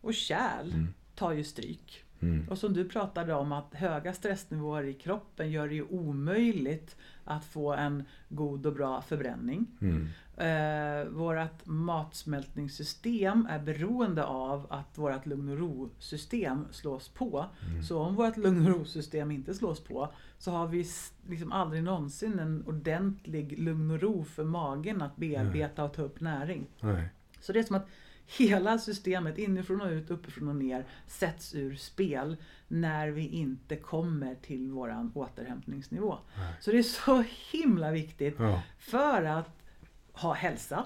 och 0.00 0.14
kärl 0.14 0.72
Mm. 0.72 0.94
tar 1.14 1.32
ju 1.32 1.44
stryk. 1.44 2.04
Mm. 2.20 2.48
Och 2.48 2.58
som 2.58 2.72
du 2.72 2.88
pratade 2.88 3.34
om 3.34 3.52
att 3.52 3.74
höga 3.74 4.12
stressnivåer 4.12 4.84
i 4.84 4.94
kroppen 4.94 5.50
gör 5.50 5.68
det 5.68 5.74
ju 5.74 5.82
omöjligt 5.84 6.96
att 7.24 7.44
få 7.44 7.72
en 7.72 8.04
god 8.28 8.66
och 8.66 8.72
bra 8.72 9.02
förbränning. 9.02 9.66
Mm. 9.80 10.08
Eh, 10.42 11.04
vårt 11.08 11.66
matsmältningssystem 11.66 13.46
är 13.50 13.58
beroende 13.58 14.24
av 14.24 14.66
att 14.70 14.98
vårt 14.98 15.26
lugn 15.26 15.48
och 15.48 15.58
ro-system 15.58 16.66
slås 16.70 17.08
på. 17.08 17.46
Så 17.88 17.98
om 18.00 18.14
vårt 18.14 18.36
lugn 18.36 18.66
och 18.66 18.72
ro-system 18.78 19.30
inte 19.30 19.54
slås 19.54 19.80
på 19.84 20.12
så 20.38 20.50
har 20.50 20.66
vi 20.66 20.86
liksom 21.28 21.52
aldrig 21.52 21.82
någonsin 21.82 22.38
en 22.38 22.64
ordentlig 22.66 23.58
lugn 23.58 23.90
och 23.90 24.00
ro 24.00 24.24
för 24.24 24.44
magen 24.44 25.02
att 25.02 25.16
bearbeta 25.16 25.84
och 25.84 25.92
ta 25.94 26.02
upp 26.02 26.20
näring. 26.20 26.66
Nej. 26.80 27.08
Så 27.40 27.52
det 27.52 27.58
är 27.58 27.62
som 27.62 27.76
att 27.76 27.86
hela 28.38 28.78
systemet 28.78 29.38
inifrån 29.38 29.80
och 29.80 29.90
ut, 29.90 30.10
uppifrån 30.10 30.48
och 30.48 30.56
ner 30.56 30.86
sätts 31.06 31.54
ur 31.54 31.74
spel 31.74 32.36
när 32.68 33.08
vi 33.08 33.26
inte 33.28 33.76
kommer 33.76 34.34
till 34.34 34.70
våran 34.70 35.12
återhämtningsnivå. 35.14 36.18
Nej. 36.36 36.54
Så 36.60 36.70
det 36.72 36.78
är 36.78 36.82
så 36.82 37.24
himla 37.52 37.90
viktigt 37.90 38.34
Ja. 38.38 38.62
för 38.78 39.24
att 39.24 39.61
ha 40.12 40.32
hälsa, 40.32 40.84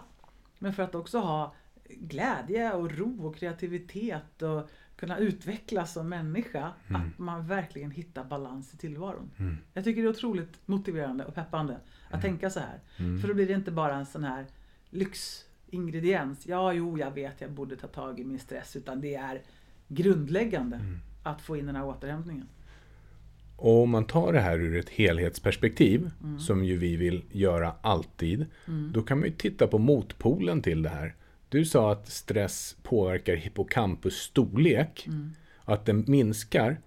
men 0.59 0.73
för 0.73 0.83
att 0.83 0.95
också 0.95 1.19
ha 1.19 1.55
glädje 1.89 2.73
och 2.73 2.91
ro 2.99 3.27
och 3.27 3.37
kreativitet 3.37 4.43
och 4.43 4.69
kunna 4.97 5.19
utvecklas 5.19 5.93
som 5.93 6.09
människa. 6.09 6.73
Att 6.89 7.19
man 7.19 7.47
verkligen 7.47 7.91
hittar 7.91 8.25
balans 8.25 8.75
i 8.75 8.77
tillvaron. 8.77 9.31
Mm. 9.37 9.57
Jag 9.73 9.85
tycker 9.85 10.03
det 10.03 10.09
är 10.09 10.11
otroligt 10.11 10.61
motiverande 10.67 11.25
och 11.25 11.35
peppande 11.35 11.79
att 12.11 12.23
tänka 12.23 12.51
så 12.51 12.61
här. 12.61 12.81
Mm. 12.97 13.21
För 13.21 13.29
då 13.29 13.35
blir 13.35 13.47
det 13.47 13.53
inte 13.53 13.71
bara 13.71 13.95
en 13.95 14.07
sån 14.07 14.25
här 14.25 14.47
lyxingrediens. 14.91 16.47
Ja, 16.47 16.73
jo, 16.73 16.99
jag 16.99 17.11
vet, 17.11 17.41
jag 17.41 17.51
borde 17.51 17.77
ta 17.77 17.87
tag 17.87 18.21
i 18.21 18.25
min 18.25 18.39
stress. 18.39 18.77
Utan 18.77 19.01
det 19.01 19.15
är 19.15 19.43
grundläggande 19.89 20.77
Mm. 20.77 20.99
att 21.23 21.41
få 21.43 21.57
in 21.57 21.67
den 21.67 21.77
här 21.77 21.85
återhämtningen. 21.85 22.49
Och 23.57 23.83
om 23.83 23.91
man 23.91 24.05
tar 24.05 24.33
det 24.33 24.41
här 24.41 24.59
ur 24.59 24.77
ett 24.79 24.89
helhetsperspektiv, 24.89 26.11
Mm. 26.23 26.39
som 26.39 26.65
ju 26.65 26.77
vi 26.77 26.97
vill 26.97 27.23
göra 27.33 27.73
alltid, 27.83 28.47
då 28.93 29.03
kan 29.03 29.19
man 29.19 29.29
ju 29.29 29.35
titta 29.35 29.67
på 29.67 29.79
motpolen 29.79 30.63
till 30.63 30.83
det 30.83 30.89
här. 30.89 31.15
Du 31.49 31.65
sa 31.65 31.93
att 31.93 32.09
stress 32.09 32.77
påverkar 32.83 33.35
hippocampus 33.37 34.15
storlek, 34.17 35.05
Mm. 35.07 35.31
att 35.65 35.87
den 35.87 36.05
minskar. 36.09 36.81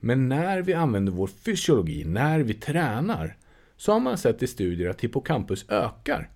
Men 0.00 0.28
när 0.28 0.62
vi 0.62 0.74
använder 0.74 1.12
vår 1.12 1.26
fysiologi, 1.26 2.04
när 2.04 2.40
vi 2.40 2.54
tränar, 2.54 3.36
så 3.76 3.92
har 3.92 4.00
man 4.00 4.18
sett 4.18 4.42
i 4.42 4.46
studier 4.46 4.90
att 4.90 5.00
hippocampus 5.00 5.64
ökar. 5.68 6.30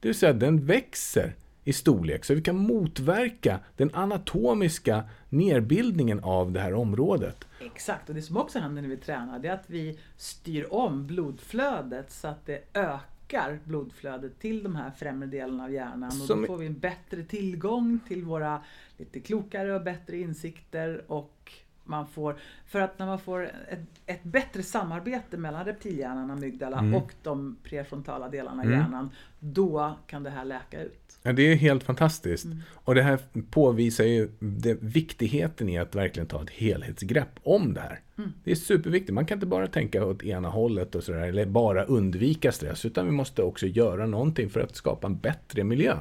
Det 0.00 0.08
vill 0.08 0.14
säga 0.14 0.32
den 0.32 0.66
växer 0.66 1.34
i 1.66 1.72
storlek, 1.72 2.24
så 2.24 2.34
vi 2.34 2.40
kan 2.42 2.56
motverka 2.56 3.60
den 3.76 3.90
anatomiska 3.94 5.04
nerbildningen 5.28 6.20
av 6.24 6.52
det 6.52 6.60
här 6.60 6.74
området. 6.74 7.44
Exakt, 7.60 8.08
och 8.08 8.14
det 8.14 8.22
som 8.22 8.36
också 8.36 8.58
händer 8.58 8.82
när 8.82 8.88
vi 8.88 8.96
tränar 8.96 9.38
det 9.38 9.48
är 9.48 9.52
att 9.54 9.70
vi 9.70 9.98
styr 10.16 10.66
om 10.70 11.06
blodflödet 11.06 12.12
så 12.12 12.28
att 12.28 12.46
det 12.46 12.62
ökar 12.74 13.58
blodflödet 13.64 14.38
till 14.40 14.62
de 14.62 14.76
här 14.76 14.90
främre 14.90 15.26
delarna 15.28 15.64
av 15.64 15.72
hjärnan. 15.72 16.04
Och 16.08 16.12
Som- 16.26 16.40
då 16.40 16.46
får 16.46 16.56
vi 16.58 16.66
en 16.66 16.78
bättre 16.78 17.22
tillgång 17.22 18.00
till 18.08 18.24
våra 18.24 18.60
lite 18.96 19.20
klokare 19.20 19.74
och 19.74 19.82
bättre 19.82 20.16
insikter 20.18 21.02
och 21.06 21.52
man 21.84 22.06
får, 22.06 22.36
för 22.66 22.80
att 22.80 22.98
när 22.98 23.06
man 23.06 23.18
får 23.18 23.42
ett, 23.68 23.80
ett 24.06 24.22
bättre 24.24 24.62
samarbete 24.62 25.36
mellan 25.36 25.64
reptilhjärnan, 25.64 26.30
amygdala 26.30 26.78
Mm. 26.78 26.94
och 26.94 27.12
de 27.22 27.56
prefrontala 27.62 28.28
delarna 28.28 28.62
av 28.62 28.66
Mm. 28.68 28.78
hjärnan, 28.80 29.10
då 29.40 29.94
kan 30.06 30.22
det 30.22 30.30
här 30.30 30.44
läka 30.44 30.82
ut. 30.82 31.05
Ja, 31.26 31.32
det 31.32 31.52
är 31.52 31.56
helt 31.56 31.82
fantastiskt. 31.82 32.44
Mm. 32.44 32.58
Och 32.72 32.94
det 32.94 33.02
här 33.02 33.18
påvisar 33.50 34.04
ju 34.04 34.28
det, 34.38 34.82
viktigheten 34.82 35.68
i 35.68 35.78
att 35.78 35.94
verkligen 35.94 36.26
ta 36.26 36.42
ett 36.42 36.50
helhetsgrepp 36.50 37.38
om 37.42 37.74
det 37.74 37.80
här. 37.80 38.00
Mm. 38.18 38.32
Det 38.44 38.50
är 38.50 38.54
superviktigt. 38.54 39.14
Man 39.14 39.26
kan 39.26 39.36
inte 39.36 39.46
bara 39.46 39.66
tänka 39.66 40.04
åt 40.04 40.22
ena 40.22 40.48
hållet 40.48 40.94
och 40.94 41.04
sådär, 41.04 41.20
eller 41.20 41.46
bara 41.46 41.84
undvika 41.84 42.52
stress, 42.52 42.84
utan 42.84 43.06
vi 43.06 43.12
måste 43.12 43.42
också 43.42 43.66
göra 43.66 44.06
någonting 44.06 44.50
för 44.50 44.60
att 44.60 44.76
skapa 44.76 45.06
en 45.06 45.18
bättre 45.18 45.64
miljö. 45.64 45.98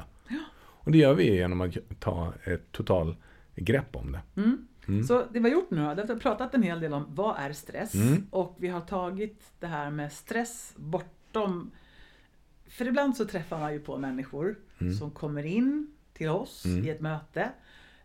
Och 0.57 0.91
det 0.91 0.97
gör 0.97 1.13
vi 1.13 1.36
genom 1.36 1.61
att 1.61 1.78
ta 1.99 2.34
ett 2.43 2.71
total 2.71 3.15
grepp 3.55 3.95
om 3.95 4.11
det. 4.11 4.41
Mm. 4.41 5.03
Så 5.03 5.23
det 5.34 5.39
vi 5.39 5.49
har 5.49 5.49
gjort 5.49 5.71
nu 5.71 5.78
då, 5.95 6.03
vi 6.03 6.13
har 6.13 6.19
pratat 6.19 6.55
en 6.55 6.63
hel 6.63 6.80
del 6.80 6.93
om 6.93 7.05
vad 7.09 7.36
är 7.38 7.53
stress 7.53 7.95
Mm. 7.95 8.28
och 8.30 8.55
vi 8.59 8.67
har 8.67 8.82
tagit 8.82 9.43
det 9.59 9.67
här 9.67 9.91
med 9.91 10.11
stress 10.11 10.73
bortom 10.76 11.71
för 12.67 12.88
ibland 12.88 13.17
så 13.17 13.26
träffar 13.26 13.59
man 13.59 13.73
ju 13.73 13.80
på 13.80 13.97
människor 13.97 14.55
Mm. 14.82 14.93
som 14.93 15.11
kommer 15.11 15.45
in 15.45 15.91
till 16.13 16.30
oss 16.30 16.65
i 16.65 16.89
ett 16.89 17.01
möte 17.01 17.51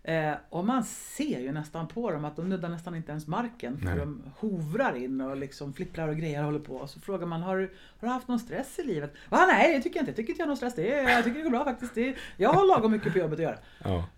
eh, 0.02 0.32
och 0.50 0.64
man 0.64 0.84
ser 0.84 1.40
ju 1.40 1.52
nästan 1.52 1.88
på 1.88 2.10
dem 2.10 2.24
att 2.24 2.36
de 2.36 2.48
nuddar 2.48 2.68
nästan 2.68 2.94
inte 2.94 3.10
ens 3.10 3.26
marken 3.26 3.78
för 3.78 3.84
Nej. 3.84 3.98
de 3.98 4.22
hovrar 4.36 4.94
in 4.96 5.20
och 5.20 5.36
liksom 5.36 5.72
flipprar 5.72 6.08
och 6.08 6.16
grejer 6.16 6.38
och 6.38 6.44
håller 6.44 6.58
på. 6.58 6.74
Och 6.76 6.90
så 6.90 7.00
frågar 7.00 7.26
man 7.26 7.42
har 7.42 7.56
du, 7.56 7.62
har 7.98 8.08
du 8.08 8.14
haft 8.14 8.28
någon 8.28 8.40
stress 8.40 8.78
i 8.78 8.82
livet? 8.82 9.12
Va, 9.28 9.46
nej 9.46 9.76
det 9.76 9.82
tycker 9.82 9.96
jag 9.96 10.02
inte, 10.02 10.10
jag 10.10 10.16
tycker 10.16 10.30
inte 10.32 10.40
jag 10.40 10.46
har 10.46 10.48
någon 10.48 10.56
stress. 10.56 10.74
Det 10.74 10.94
är, 10.94 11.08
jag 11.08 11.24
tycker 11.24 11.38
det 11.38 11.44
går 11.44 11.50
bra 11.50 11.64
faktiskt. 11.64 11.94
Det 11.94 12.08
är, 12.08 12.18
jag 12.36 12.52
har 12.52 12.66
lagom 12.66 12.92
mycket 12.92 13.12
på 13.12 13.18
jobbet 13.18 13.38
att 13.38 13.42
göra. 13.42 13.58
Ja. 13.84 14.08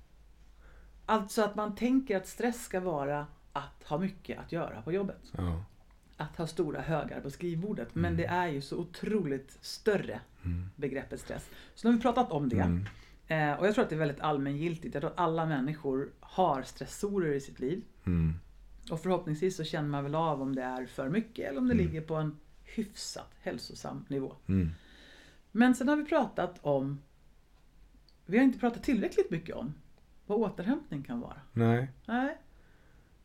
Alltså 1.06 1.42
att 1.42 1.54
man 1.54 1.74
tänker 1.74 2.16
att 2.16 2.26
stress 2.26 2.64
ska 2.64 2.80
vara 2.80 3.26
att 3.52 3.82
ha 3.84 3.98
mycket 3.98 4.38
att 4.38 4.52
göra 4.52 4.82
på 4.82 4.92
jobbet. 4.92 5.32
Ja. 5.36 5.64
Att 6.16 6.36
ha 6.36 6.46
stora 6.46 6.80
högar 6.80 7.20
på 7.20 7.30
skrivbordet. 7.30 7.94
Men 7.94 8.16
det 8.16 8.24
är 8.24 8.48
ju 8.48 8.60
så 8.60 8.78
otroligt 8.78 9.58
större 9.60 10.20
begreppet 10.76 11.20
stress. 11.20 11.50
Så 11.74 11.88
nu 11.88 11.92
har 11.92 11.98
vi 11.98 12.02
pratat 12.02 12.32
om 12.32 12.48
det. 12.48 12.56
Mm. 12.56 12.86
Eh, 13.26 13.58
och 13.58 13.66
jag 13.66 13.74
tror 13.74 13.84
att 13.84 13.90
det 13.90 13.96
är 13.96 13.98
väldigt 13.98 14.20
allmängiltigt. 14.20 14.94
Jag 14.94 15.00
tror 15.00 15.10
att 15.10 15.18
alla 15.18 15.46
människor 15.46 16.10
har 16.20 16.62
stressorer 16.62 17.32
i 17.32 17.40
sitt 17.40 17.60
liv. 17.60 17.82
Mm. 18.04 18.34
Och 18.90 19.00
förhoppningsvis 19.00 19.56
så 19.56 19.64
känner 19.64 19.88
man 19.88 20.04
väl 20.04 20.14
av 20.14 20.42
om 20.42 20.54
det 20.54 20.62
är 20.62 20.86
för 20.86 21.08
mycket 21.08 21.48
eller 21.48 21.58
om 21.58 21.68
det 21.68 21.74
ligger 21.74 22.00
på 22.00 22.14
en 22.14 22.36
hyfsat 22.64 23.30
hälsosam 23.40 24.04
nivå. 24.08 24.36
Mm. 24.46 24.70
Men 25.52 25.74
sen 25.74 25.88
har 25.88 25.96
vi 25.96 26.04
pratat 26.04 26.58
om, 26.62 27.00
vi 28.26 28.38
har 28.38 28.44
inte 28.44 28.58
pratat 28.58 28.82
tillräckligt 28.82 29.30
mycket 29.30 29.56
om 29.56 29.74
vad 30.26 30.38
återhämtning 30.38 31.02
kan 31.02 31.20
vara. 31.20 31.40
Nej. 31.52 31.88
Nej. 32.06 32.38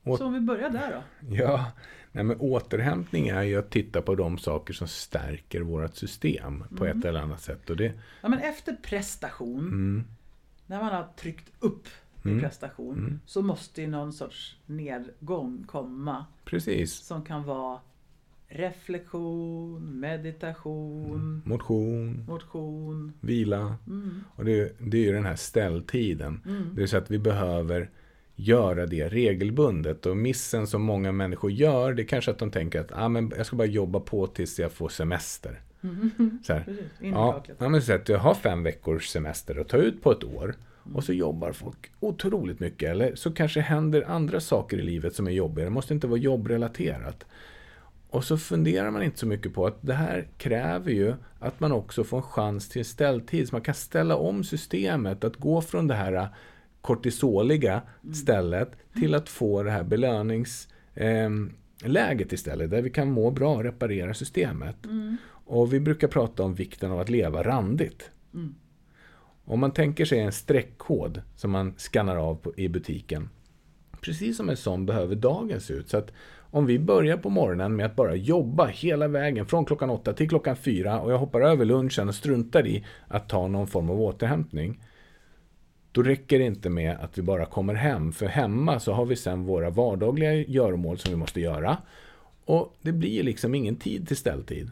Åt- 0.10 0.20
Så 0.20 0.26
om 0.26 0.34
vi 0.34 0.40
börjar 0.40 0.70
där 0.70 0.92
då. 0.92 1.36
Ja, 1.36 1.72
nej, 2.12 2.24
men 2.24 2.38
återhämtning 2.40 3.28
är 3.28 3.42
ju 3.44 3.56
att 3.60 3.70
titta 3.70 4.02
på 4.02 4.16
de 4.16 4.38
saker 4.38 4.74
som 4.74 4.88
stärker 4.88 5.62
vårt 5.62 5.96
system 5.96 6.64
på 6.78 6.86
ett 6.86 7.06
eller 7.06 7.20
annat 7.20 7.42
sätt. 7.42 7.70
Och 7.70 7.78
det, 7.78 7.94
Ja, 8.22 8.30
men 8.30 8.40
efter 8.40 8.74
prestation, 8.76 9.60
mm, 9.60 10.04
när 10.66 10.80
man 10.84 10.94
har 10.94 11.08
tryckt 11.18 11.52
upp 11.60 11.88
i 12.24 12.28
Mm. 12.30 12.40
prestation, 12.42 12.98
Mm. 12.98 13.20
så 13.26 13.42
måste 13.42 13.82
ju 13.82 13.88
någon 13.88 14.14
sorts 14.14 14.58
nedgång 14.66 15.64
komma. 15.68 16.26
precis. 16.46 16.94
Som 16.94 17.22
kan 17.26 17.44
vara 17.44 17.80
reflektion, 18.48 20.00
meditation, 20.00 21.42
Motion, 21.46 22.26
motion. 22.28 23.14
vila. 23.22 23.76
Mm. 23.88 24.24
Och 24.36 24.46
det, 24.46 24.76
det 24.80 24.98
är 24.98 25.02
ju 25.06 25.12
den 25.14 25.26
här 25.26 25.36
ställtiden. 25.36 26.42
Mm. 26.46 26.70
Det 26.76 26.84
är 26.84 26.88
så 26.88 26.98
att 26.98 27.12
vi 27.12 27.20
behöver 27.20 27.90
göra 28.40 28.86
det 28.86 29.10
regelbundet. 29.10 30.06
Och 30.06 30.18
missen 30.18 30.68
som 30.68 30.82
många 30.82 31.12
människor 31.12 31.52
gör, 31.52 31.94
det 31.94 32.02
är 32.02 32.08
kanske 32.08 32.32
att 32.32 32.40
de 32.40 32.52
tänker 32.52 32.82
att 32.82 32.92
ah, 32.92 33.10
men 33.10 33.34
jag 33.38 33.46
ska 33.46 33.56
bara 33.56 33.68
jobba 33.68 34.00
på 34.00 34.28
tills 34.28 34.60
jag 34.60 34.72
får 34.72 34.90
semester. 34.90 35.62
Så 36.44 36.54
här. 36.54 36.66
Ja, 37.00 37.44
ja, 37.60 37.70
men 37.70 37.82
så 37.82 37.94
att 37.94 38.10
jag 38.10 38.20
har 38.20 38.34
fem 38.34 38.64
veckors 38.64 39.08
semester 39.08 39.60
att 39.60 39.68
ta 39.68 39.78
ut 39.78 40.02
på 40.02 40.12
ett 40.12 40.24
år. 40.24 40.56
Och 40.94 41.04
så 41.04 41.14
jobbar 41.14 41.52
folk 41.52 41.92
otroligt 42.00 42.60
mycket. 42.60 42.90
Eller 42.90 43.16
så 43.16 43.32
kanske 43.32 43.62
händer 43.62 44.10
andra 44.10 44.40
saker 44.40 44.78
i 44.78 44.82
livet 44.82 45.16
som 45.16 45.28
är 45.28 45.32
jobbiga. 45.32 45.66
Det 45.66 45.72
måste 45.72 45.94
inte 45.94 46.08
vara 46.08 46.20
jobbrelaterat. 46.20 47.26
Och 48.10 48.24
så 48.24 48.38
funderar 48.38 48.92
man 48.92 49.04
inte 49.04 49.20
så 49.20 49.28
mycket 49.28 49.54
på 49.54 49.66
att 49.66 49.78
det 49.82 49.94
här 49.94 50.28
kräver 50.38 50.92
ju 50.92 51.14
att 51.40 51.60
man 51.60 51.72
också 51.72 52.04
får 52.04 52.18
en 52.18 52.24
chans 52.24 52.70
till 52.70 52.86
ställtid. 52.86 53.48
Så 53.48 53.56
man 53.56 53.62
kan 53.62 53.76
ställa 53.76 54.16
om 54.16 54.44
systemet. 54.44 55.24
Att 55.24 55.36
gå 55.36 55.62
från 55.62 55.88
det 55.88 55.96
här 55.96 56.30
kortisoliga 56.82 57.82
stället 58.14 58.72
till 58.94 59.16
att 59.16 59.30
få 59.30 59.64
det 59.64 59.72
här 59.72 59.84
belöningsläget 59.84 62.34
istället. 62.34 62.72
Där 62.72 62.82
vi 62.82 62.90
kan 62.90 63.12
må 63.12 63.32
bra 63.32 63.56
och 63.56 63.64
reparera 63.64 64.14
systemet. 64.14 64.76
Och 65.30 65.74
vi 65.74 65.80
brukar 65.80 66.08
prata 66.08 66.44
om 66.44 66.56
vikten 66.56 66.92
av 66.92 67.00
att 67.00 67.10
leva 67.10 67.44
randigt. 67.44 68.12
Mm. 68.34 68.56
Om 69.46 69.60
man 69.60 69.72
tänker 69.72 70.06
sig 70.06 70.20
en 70.20 70.32
streckkod 70.32 71.22
som 71.36 71.52
man 71.52 71.74
skannar 71.78 72.16
av 72.16 72.36
på, 72.36 72.54
i 72.58 72.70
butiken. 72.70 73.30
Precis 74.02 74.38
som 74.38 74.50
en 74.50 74.58
sån 74.58 74.86
behöver 74.86 75.16
dagen 75.16 75.62
se 75.62 75.74
ut. 75.74 75.90
Så 75.90 75.98
att 75.98 76.12
om 76.52 76.66
vi 76.66 76.80
börjar 76.80 77.18
på 77.18 77.30
morgonen 77.30 77.76
med 77.76 77.86
att 77.86 77.96
bara 77.96 78.16
jobba 78.16 78.66
hela 78.66 79.08
vägen 79.08 79.46
från 79.46 79.66
klockan 79.66 79.90
åtta 79.90 80.14
till 80.14 80.30
klockan 80.30 80.56
fyra 80.56 81.02
och 81.02 81.12
jag 81.12 81.18
hoppar 81.18 81.42
över 81.42 81.66
lunchen 81.66 82.08
och 82.08 82.16
struntar 82.16 82.68
i 82.68 82.86
att 83.08 83.30
ta 83.30 83.48
någon 83.48 83.68
form 83.68 83.90
av 83.90 84.02
återhämtning. 84.02 84.80
Då 85.98 86.04
räcker 86.04 86.40
det 86.40 86.46
inte 86.46 86.70
med 86.70 86.98
att 87.00 87.18
vi 87.18 87.22
bara 87.22 87.46
kommer 87.46 87.74
hem. 87.74 88.12
För 88.12 88.26
hemma 88.26 88.80
så 88.80 88.94
har 88.94 89.06
vi 89.06 89.16
sen 89.16 89.46
våra 89.46 89.70
vardagliga 89.70 90.34
göromål 90.34 90.98
som 90.98 91.12
vi 91.12 91.18
måste 91.18 91.42
göra. 91.42 91.78
Och 92.46 92.76
det 92.82 92.92
blir 92.92 93.24
liksom 93.24 93.56
ingen 93.56 93.76
tid 93.76 94.08
till 94.08 94.18
ställtid. 94.18 94.72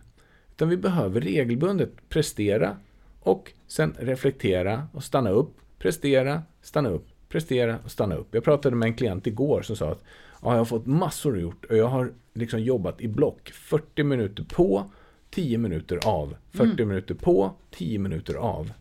Utan 0.52 0.70
vi 0.70 0.78
behöver 0.78 1.22
regelbundet 1.22 1.90
prestera 2.10 2.78
och 3.20 3.52
sen 3.68 3.96
reflektera 4.00 4.88
och 4.94 5.04
stanna 5.04 5.30
upp, 5.30 5.54
prestera, 5.80 6.44
stanna 6.62 6.90
upp, 6.90 7.08
prestera 7.30 7.80
och 7.84 7.92
stanna 7.92 8.16
upp. 8.16 8.28
Jag 8.32 8.44
pratade 8.44 8.76
med 8.76 8.88
en 8.88 8.96
klient 8.96 9.28
igår 9.28 9.62
som 9.62 9.76
sa 9.76 9.92
att 9.92 10.04
ja, 10.42 10.52
jag 10.52 10.58
har 10.58 10.66
fått 10.66 10.86
massor 10.86 11.40
gjort 11.40 11.66
och 11.66 11.78
jag 11.78 11.88
har 11.88 12.14
liksom 12.34 12.60
jobbat 12.60 13.02
i 13.02 13.08
block. 13.08 13.50
40 13.50 14.04
minuter 14.04 14.44
på, 14.44 14.92
10 15.30 15.58
minuter 15.58 16.00
av. 16.08 16.36
40 16.52 16.86
minuter 16.86 17.16
på, 17.16 17.52
10 17.72 18.00
minuter 18.00 18.36
av. 18.36 18.72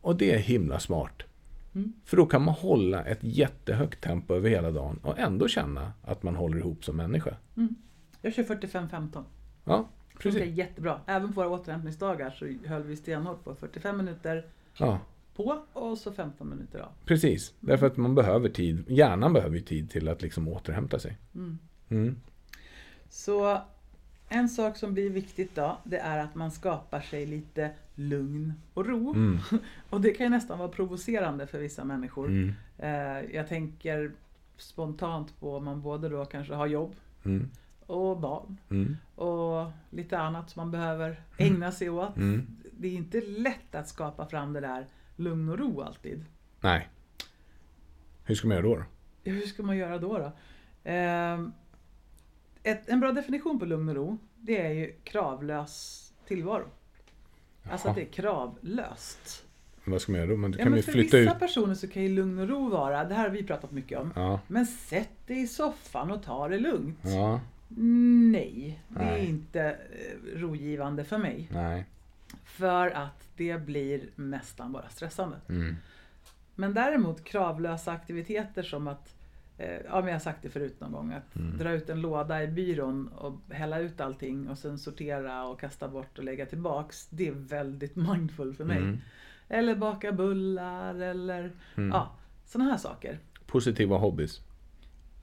Och 0.00 0.16
det 0.16 0.34
är 0.34 0.38
himla 0.38 0.80
smart. 0.80 1.22
För 2.04 2.16
då 2.16 2.26
kan 2.26 2.42
man 2.44 2.54
hålla 2.54 3.04
ett 3.04 3.18
jättehögt 3.22 4.00
tempo 4.00 4.34
över 4.34 4.50
hela 4.50 4.70
dagen 4.70 4.98
och 5.02 5.18
ändå 5.18 5.48
känna 5.48 5.92
att 6.02 6.22
man 6.22 6.36
håller 6.36 6.58
ihop 6.58 6.84
som 6.84 6.96
människa. 6.96 7.36
Jag 8.22 8.34
kör 8.34 8.42
45-15. 8.42 9.24
Ja, 9.64 9.88
Det 10.12 10.18
precis. 10.18 10.40
funkar 10.40 10.56
jättebra. 10.56 11.00
Även 11.06 11.32
på 11.32 11.40
våra 11.40 11.48
återhämtningsdagar 11.48 12.30
så 12.30 12.68
höll 12.68 12.82
vi 12.82 12.96
stenhårt 12.96 13.44
på 13.44 13.54
45 13.54 13.96
minuter 13.96 14.46
Ja, 14.78 15.00
på 15.36 15.62
och 15.72 15.98
så 15.98 16.12
15 16.12 16.48
minuter 16.50 16.78
av. 16.78 16.88
precis. 17.04 17.54
Därför 17.60 17.86
att 17.86 17.96
man 17.96 18.14
behöver 18.14 18.48
tid. 18.48 18.84
Hjärnan 18.88 19.32
behöver 19.32 19.56
ju 19.56 19.62
tid 19.62 19.90
till 19.90 20.08
att 20.08 20.22
liksom 20.22 20.48
återhämta 20.48 20.98
sig. 20.98 21.18
Mm. 21.34 21.58
Mm. 21.88 22.16
Så 23.08 23.58
en 24.28 24.48
sak 24.48 24.76
som 24.76 24.94
blir 24.94 25.10
viktigt 25.10 25.54
då, 25.54 25.78
det 25.84 25.98
är 25.98 26.18
att 26.24 26.34
man 26.34 26.50
skapar 26.50 27.00
sig 27.00 27.26
lite 27.26 27.70
lugn 27.94 28.52
och 28.74 28.86
ro. 28.86 29.14
Mm. 29.14 29.38
Och 29.90 30.00
det 30.00 30.10
kan 30.10 30.26
ju 30.26 30.30
nästan 30.30 30.58
vara 30.58 30.68
provocerande 30.68 31.46
för 31.46 31.58
vissa 31.58 31.84
människor. 31.84 32.26
Mm. 32.28 32.54
Eh, 32.78 33.34
jag 33.34 33.48
tänker 33.48 34.12
spontant 34.56 35.40
på 35.40 35.56
om 35.56 35.64
man 35.64 35.82
både 35.82 36.08
då 36.08 36.24
kanske 36.24 36.54
har 36.54 36.66
jobb 36.66 36.94
Mm. 37.24 37.50
och 37.86 38.20
barn 38.20 38.56
Mm. 38.70 38.96
och 39.14 39.70
lite 39.90 40.18
annat 40.18 40.50
som 40.50 40.60
man 40.60 40.70
behöver 40.70 41.22
ägna 41.38 41.72
sig 41.72 41.90
åt. 41.90 42.16
Mm. 42.16 42.46
Det 42.72 42.88
är 42.88 42.92
inte 42.92 43.20
lätt 43.20 43.74
att 43.74 43.88
skapa 43.88 44.26
fram 44.26 44.52
det 44.52 44.60
där 44.60 44.86
lugn 45.16 45.48
och 45.48 45.58
ro 45.58 45.80
alltid. 45.82 46.24
Nej. 46.60 46.88
Hur 48.24 48.34
ska 48.34 48.48
man 48.48 48.56
göra 48.56 48.66
då? 48.68 48.76
då? 48.76 48.84
Ja, 49.22 49.32
Hur 49.32 49.40
ska 49.46 49.62
man 49.62 49.76
göra 49.76 49.98
då? 49.98 50.18
då? 50.18 50.32
Ehm, 50.84 51.52
ett, 52.62 52.88
en 52.88 53.00
bra 53.00 53.12
definition 53.12 53.58
på 53.58 53.64
lugn 53.64 53.88
och 53.88 53.94
ro, 53.94 54.18
det 54.36 54.60
är 54.66 54.70
ju 54.72 54.92
kravlös 55.04 56.04
tillvaro. 56.26 56.64
Alltså 57.70 57.86
Jaha. 57.86 57.90
att 57.90 57.96
det 57.96 58.02
är 58.02 58.12
kravlöst. 58.12 59.44
Vad 59.84 60.00
ska 60.02 60.12
man 60.12 60.20
göra 60.20 60.30
då? 60.30 60.36
Men 60.36 60.50
då 60.50 60.58
Ja, 60.58 60.64
kan 60.64 60.72
vi 60.72 60.82
för 60.82 60.92
flytta 60.92 61.16
vissa 61.16 61.32
ut. 61.32 61.38
personer 61.38 61.74
så 61.74 61.88
kan 61.88 62.02
ju 62.02 62.08
lugn 62.08 62.38
och 62.38 62.48
ro 62.48 62.68
vara, 62.68 63.04
det 63.04 63.14
här 63.14 63.22
har 63.22 63.30
vi 63.30 63.42
pratat 63.42 63.70
mycket 63.72 63.98
om, 63.98 64.12
Ja. 64.16 64.40
men 64.46 64.66
sätt 64.66 65.26
dig 65.26 65.40
i 65.42 65.46
soffan 65.46 66.10
och 66.10 66.22
ta 66.22 66.48
det 66.48 66.58
lugnt. 66.58 66.98
Ja. 67.02 67.40
Nej, 68.30 68.82
det 68.88 69.00
är 69.02 69.10
Nej. 69.10 69.26
inte 69.26 69.62
eh, 69.62 70.38
rogivande 70.38 71.04
för 71.04 71.18
mig. 71.18 71.48
Nej. 71.52 71.84
För 72.44 72.90
att 72.90 73.28
det 73.36 73.66
blir 73.66 74.02
nästan 74.16 74.72
bara 74.72 74.88
stressande. 74.88 75.36
Mm. 75.48 75.76
Men 76.54 76.74
däremot 76.74 77.24
kravlösa 77.24 77.92
aktiviteter 77.92 78.62
som 78.62 78.88
att, 78.88 79.14
ja 79.58 79.94
men 80.00 80.06
jag 80.06 80.14
har 80.14 80.18
sagt 80.18 80.42
det 80.42 80.48
förut 80.50 80.80
någon 80.80 80.92
gång, 80.92 81.12
att 81.12 81.36
Mm. 81.36 81.58
dra 81.58 81.72
ut 81.72 81.88
en 81.90 82.00
låda 82.00 82.42
i 82.42 82.46
byrån 82.46 83.08
och 83.08 83.54
hälla 83.54 83.78
ut 83.78 84.00
allting 84.00 84.48
och 84.48 84.58
sen 84.58 84.78
sortera 84.78 85.44
och 85.46 85.60
kasta 85.60 85.88
bort 85.88 86.18
och 86.18 86.24
lägga 86.24 86.46
tillbaks. 86.46 87.06
Det 87.10 87.28
är 87.28 87.32
väldigt 87.32 87.96
mindful 88.10 88.54
för 88.54 88.64
mig. 88.64 88.78
Mm. 88.78 88.98
Eller 89.48 89.74
baka 89.76 90.12
bullar 90.12 90.94
eller 90.94 91.52
Mm. 91.76 91.90
ja, 91.90 92.10
sådana 92.46 92.70
här 92.70 92.78
saker. 92.78 93.18
Positiva 93.46 93.96
hobbys. 93.98 94.40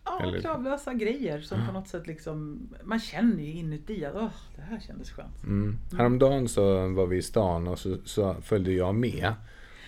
Ja, 0.05 0.19
Eller- 0.23 0.41
kravlösa 0.41 0.93
grejer 0.93 1.41
som 1.41 1.67
på 1.67 1.73
något 1.73 1.88
sätt 1.88 2.07
liksom, 2.07 2.69
man 2.83 2.99
känner 2.99 3.43
ju 3.43 3.51
inuti 3.51 4.05
att 4.05 4.15
åh, 4.15 4.29
det 4.55 4.61
här 4.61 4.79
kändes 4.79 5.11
skönt. 5.11 5.43
Mm. 5.43 5.77
Häromdagen 5.97 6.47
så 6.47 6.88
var 6.88 7.05
vi 7.07 7.17
i 7.17 7.21
stan 7.21 7.67
och 7.67 7.79
så, 7.79 7.97
så 8.05 8.33
följde 8.41 8.71
jag 8.71 8.95
med. 8.95 9.33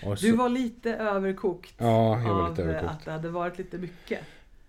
Så, 0.03 0.15
Du 0.15 0.31
var 0.31 0.49
lite 0.49 0.93
överkokt 0.95 1.73
Ja, 1.77 2.21
jag 2.21 2.33
var 2.33 2.41
av 2.43 2.49
lite 2.49 2.63
eh, 2.63 2.69
överkokt. 2.69 2.91
att 2.93 3.05
det 3.05 3.11
hade 3.11 3.29
varit 3.29 3.57
lite 3.57 3.77
mycket. 3.77 4.19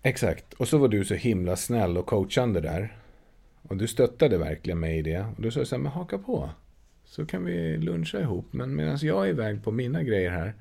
Exakt. 0.01 0.53
Och 0.53 0.67
så 0.67 0.77
var 0.77 0.87
du 0.87 1.05
så 1.05 1.13
himla 1.13 1.55
snäll 1.55 1.97
och 1.97 2.05
coachande 2.05 2.61
där. 2.61 2.97
Och 3.61 3.77
du 3.77 3.87
stöttade 3.87 4.37
verkligen 4.37 4.79
mig 4.79 4.97
i 4.97 5.01
det. 5.01 5.19
Och 5.19 5.41
du 5.41 5.51
sa 5.51 5.65
så 5.65 5.75
här, 5.75 5.83
men 5.83 5.91
haka 5.91 6.17
på. 6.17 6.49
Så 7.05 7.25
kan 7.25 7.45
vi 7.45 7.77
luncha 7.77 8.19
ihop. 8.19 8.53
Men 8.53 8.75
medan 8.75 8.97
jag 9.01 9.25
är 9.25 9.29
iväg 9.29 9.63
på 9.63 9.71
mina 9.71 10.03
grejer 10.03 10.31
här. 10.31 10.53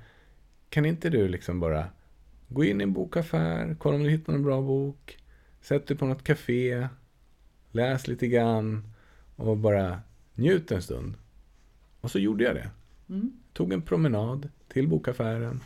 Kan 0.70 0.84
inte 0.84 1.10
du 1.10 1.28
liksom 1.28 1.60
bara 1.60 1.88
Gå 2.48 2.64
in 2.64 2.80
i 2.80 2.84
en 2.84 2.92
bokaffär, 2.92 3.76
kolla 3.78 3.96
om 3.96 4.02
du 4.02 4.10
hittar 4.10 4.32
en 4.32 4.42
bra 4.42 4.62
bok. 4.62 5.18
Sätt 5.60 5.86
dig 5.86 5.96
på 5.96 6.06
något 6.06 6.24
café. 6.24 6.88
Läs 7.72 8.08
lite 8.08 8.26
grann. 8.26 8.94
Och 9.36 9.56
bara 9.56 10.00
njut 10.34 10.72
en 10.72 10.82
stund. 10.82 11.14
Och 12.00 12.10
så 12.10 12.18
gjorde 12.18 12.44
jag 12.44 12.54
det. 12.54 12.70
Mm. 13.08 13.32
Tog 13.52 13.72
en 13.72 13.82
promenad 13.82 14.48
till 14.68 14.88
bokaffären. 14.88 15.60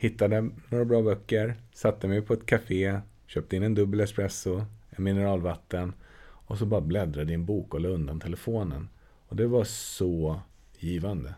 Hittade 0.00 0.50
några 0.68 0.84
bra 0.84 1.02
böcker. 1.02 1.56
Satte 1.72 2.08
mig 2.08 2.22
på 2.22 2.34
ett 2.34 2.46
café. 2.46 3.00
Köpte 3.26 3.56
in 3.56 3.62
en 3.62 3.74
dubbel 3.74 4.00
espresso. 4.00 4.64
En 4.90 5.04
mineralvatten. 5.04 5.92
Och 6.20 6.58
så 6.58 6.66
bara 6.66 6.80
bläddrade 6.80 7.32
i 7.32 7.34
en 7.34 7.46
bok 7.46 7.74
och 7.74 7.80
la 7.80 7.88
undan 7.88 8.20
telefonen. 8.20 8.88
Och 9.28 9.36
det 9.36 9.46
var 9.46 9.64
så 9.64 10.40
givande. 10.78 11.34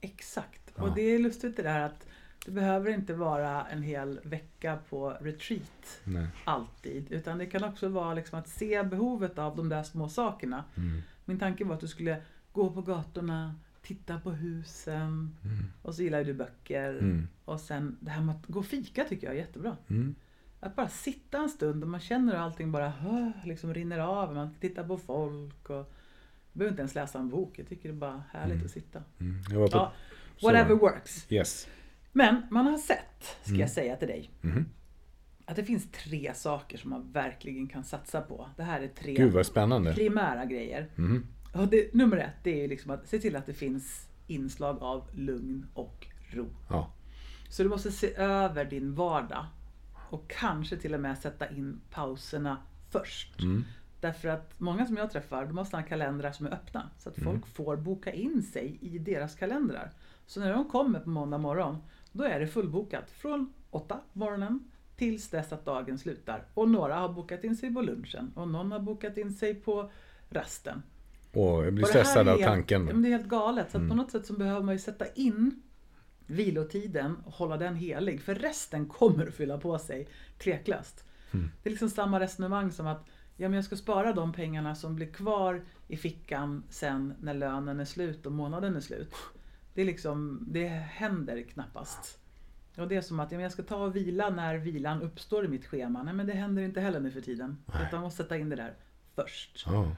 Exakt. 0.00 0.72
Ja. 0.76 0.82
Och 0.82 0.94
det 0.94 1.02
är 1.02 1.18
lustigt 1.18 1.56
det 1.56 1.62
där 1.62 1.80
att 1.80 2.06
det 2.46 2.50
behöver 2.50 2.90
inte 2.90 3.14
vara 3.14 3.66
en 3.66 3.82
hel 3.82 4.20
vecka 4.22 4.78
på 4.90 5.16
retreat 5.20 6.00
Nej. 6.04 6.26
alltid. 6.44 7.12
Utan 7.12 7.38
det 7.38 7.46
kan 7.46 7.64
också 7.64 7.88
vara 7.88 8.14
liksom 8.14 8.38
att 8.38 8.48
se 8.48 8.82
behovet 8.82 9.38
av 9.38 9.56
de 9.56 9.68
där 9.68 9.82
små 9.82 10.08
sakerna. 10.08 10.64
Mm. 10.76 11.02
Min 11.24 11.38
tanke 11.38 11.64
var 11.64 11.74
att 11.74 11.80
du 11.80 11.88
skulle 11.88 12.22
gå 12.52 12.70
på 12.70 12.82
gatorna, 12.82 13.54
titta 13.94 14.20
på 14.20 14.30
husen 14.30 15.36
Mm. 15.44 15.64
och 15.82 15.94
så 15.94 16.02
gillar 16.02 16.24
du 16.24 16.34
böcker. 16.34 16.90
Mm. 16.98 17.28
Och 17.44 17.60
sen 17.60 17.96
det 18.00 18.10
här 18.10 18.22
med 18.22 18.34
att 18.36 18.46
gå 18.46 18.58
och 18.58 18.66
fika 18.66 19.04
tycker 19.04 19.26
jag 19.26 19.36
är 19.36 19.40
jättebra. 19.40 19.76
Mm. 19.88 20.14
Att 20.60 20.76
bara 20.76 20.88
sitta 20.88 21.38
en 21.38 21.48
stund 21.48 21.82
och 21.84 21.88
man 21.90 22.00
känner 22.00 22.32
hur 22.32 22.40
allting 22.40 22.72
bara 22.72 23.32
liksom 23.44 23.74
rinner 23.74 23.98
av. 23.98 24.34
Man 24.34 24.54
tittar 24.60 24.84
på 24.84 24.98
folk 24.98 25.70
och 25.70 25.76
jag 25.76 25.86
behöver 26.52 26.70
inte 26.72 26.80
ens 26.80 26.94
läsa 26.94 27.18
en 27.18 27.28
bok. 27.28 27.58
Jag 27.58 27.68
tycker 27.68 27.88
det 27.88 27.94
är 27.94 27.98
bara 27.98 28.22
härligt 28.32 28.54
Mm. 28.54 28.64
att 28.66 28.70
sitta. 28.72 29.02
Mm. 29.20 29.42
På... 29.44 29.68
Ja, 29.72 29.92
så- 30.36 30.46
whatever 30.46 30.74
works. 30.74 31.26
Yes. 31.32 31.68
Men 32.12 32.42
man 32.50 32.66
har 32.66 32.78
sett, 32.78 33.24
ska 33.42 33.48
Mm. 33.50 33.60
jag 33.60 33.70
säga 33.70 33.96
till 33.96 34.08
dig, 34.08 34.30
Mhm. 34.40 34.64
att 35.46 35.56
det 35.56 35.64
finns 35.64 35.90
tre 35.92 36.34
saker 36.34 36.78
som 36.78 36.90
man 36.90 37.12
verkligen 37.12 37.66
kan 37.68 37.84
satsa 37.84 38.20
på. 38.20 38.48
Det 38.56 38.62
här 38.62 38.80
är 38.80 38.88
tre 38.88 39.14
Gud 39.14 39.32
primära 39.94 40.44
grejer. 40.44 40.88
Och 41.52 41.68
det, 41.68 41.94
nummer 41.94 42.16
ett, 42.16 42.34
det 42.42 42.64
är 42.64 42.68
liksom 42.68 42.90
att 42.90 43.08
se 43.08 43.18
till 43.18 43.36
att 43.36 43.46
det 43.46 43.54
finns 43.54 44.06
inslag 44.26 44.78
av 44.80 45.04
lugn 45.12 45.66
och 45.74 46.06
ro. 46.30 46.46
Ja. 46.68 46.92
Så 47.48 47.62
du 47.62 47.68
måste 47.68 47.92
se 47.92 48.14
över 48.16 48.64
din 48.64 48.94
vardag 48.94 49.46
och 50.10 50.30
kanske 50.30 50.76
till 50.76 50.94
och 50.94 51.00
med 51.00 51.18
sätta 51.18 51.50
in 51.50 51.80
pauserna 51.90 52.56
först. 52.90 53.40
Mm. 53.40 53.64
Därför 54.00 54.28
att 54.28 54.60
många 54.60 54.86
som 54.86 54.96
jag 54.96 55.10
träffar, 55.10 55.46
de 55.46 55.58
har 55.58 55.64
sådana 55.64 55.86
kalendrar 55.86 56.32
som 56.32 56.46
är 56.46 56.50
öppna. 56.50 56.90
Så 56.98 57.08
att 57.08 57.18
Mm. 57.18 57.32
folk 57.32 57.46
får 57.46 57.76
boka 57.76 58.12
in 58.12 58.42
sig 58.42 58.78
i 58.80 58.98
deras 58.98 59.34
kalendrar. 59.34 59.90
Så 60.26 60.40
när 60.40 60.52
de 60.52 60.68
kommer 60.70 61.00
på 61.00 61.08
måndag 61.08 61.38
morgon, 61.38 61.76
då 62.12 62.24
är 62.24 62.40
det 62.40 62.46
fullbokat 62.46 63.10
från 63.10 63.52
8 63.70 64.00
på 64.12 64.18
morgonen 64.18 64.70
tills 64.96 65.28
dess 65.28 65.52
att 65.52 65.64
dagen 65.64 65.98
slutar. 65.98 66.44
Och 66.54 66.68
några 66.70 66.94
har 66.94 67.08
bokat 67.08 67.44
in 67.44 67.56
sig 67.56 67.74
på 67.74 67.80
lunchen 67.82 68.32
och 68.34 68.48
någon 68.48 68.72
har 68.72 68.78
bokat 68.78 69.18
in 69.18 69.32
sig 69.32 69.54
på 69.54 69.90
rasten. 70.30 70.82
Och 71.32 71.66
jag 71.66 71.72
blir 71.74 71.84
Och 71.84 71.88
stressad 71.88 72.28
av 72.28 72.34
helt- 72.34 72.44
tanken. 72.44 72.84
Men 72.84 73.02
det 73.02 73.08
är 73.08 73.10
helt 73.12 73.28
galet. 73.28 73.70
Så 73.70 73.76
Mm. 73.78 73.88
på 73.90 73.94
något 73.96 74.10
sätt 74.10 74.26
så 74.26 74.32
behöver 74.32 74.62
man 74.62 74.74
ju 74.74 74.78
sätta 74.78 75.06
in 75.14 75.62
vilotiden 76.26 77.16
och 77.24 77.32
hålla 77.32 77.56
den 77.56 77.74
helig. 77.76 78.22
För 78.22 78.34
resten 78.34 78.86
kommer 78.88 79.26
att 79.26 79.34
fylla 79.34 79.58
på 79.58 79.78
sig 79.78 80.08
tveklöst. 80.38 81.04
Mm. 81.32 81.50
Det 81.62 81.68
är 81.68 81.70
liksom 81.70 81.90
samma 81.90 82.20
resonemang 82.20 82.70
som 82.72 82.86
att 82.86 83.04
ja, 83.36 83.48
men 83.48 83.52
jag 83.56 83.64
ska 83.64 83.76
spara 83.76 84.12
de 84.12 84.32
pengarna 84.32 84.74
som 84.74 84.96
blir 84.96 85.12
kvar 85.12 85.62
i 85.88 85.96
fickan 85.96 86.62
sen 86.68 87.14
när 87.20 87.34
lönen 87.34 87.80
är 87.80 87.84
slut 87.84 88.26
och 88.26 88.32
månaden 88.32 88.76
är 88.76 88.80
slut. 88.80 89.14
Det, 89.74 89.80
är 89.80 89.86
liksom, 89.86 90.46
det 90.50 90.66
händer 90.68 91.42
knappast. 91.42 92.18
Och 92.76 92.88
det 92.88 92.96
är 92.96 93.00
som 93.00 93.20
att 93.20 93.32
ja, 93.32 93.36
men 93.38 93.42
jag 93.42 93.52
ska 93.52 93.62
ta 93.62 93.76
och 93.76 93.96
vila 93.96 94.30
när 94.30 94.56
vilan 94.56 95.02
uppstår 95.02 95.44
i 95.44 95.48
mitt 95.48 95.66
schema. 95.66 96.02
Nej 96.02 96.14
men 96.14 96.26
det 96.26 96.32
händer 96.32 96.62
inte 96.62 96.80
heller 96.80 97.00
nu 97.00 97.10
för 97.10 97.20
tiden. 97.20 97.58
Nej. 97.66 97.76
Utan 97.82 97.92
man 97.92 98.02
måste 98.02 98.22
sätta 98.22 98.38
in 98.38 98.48
det 98.48 98.56
där 98.56 98.74
först. 99.14 99.64
Ja. 99.66 99.96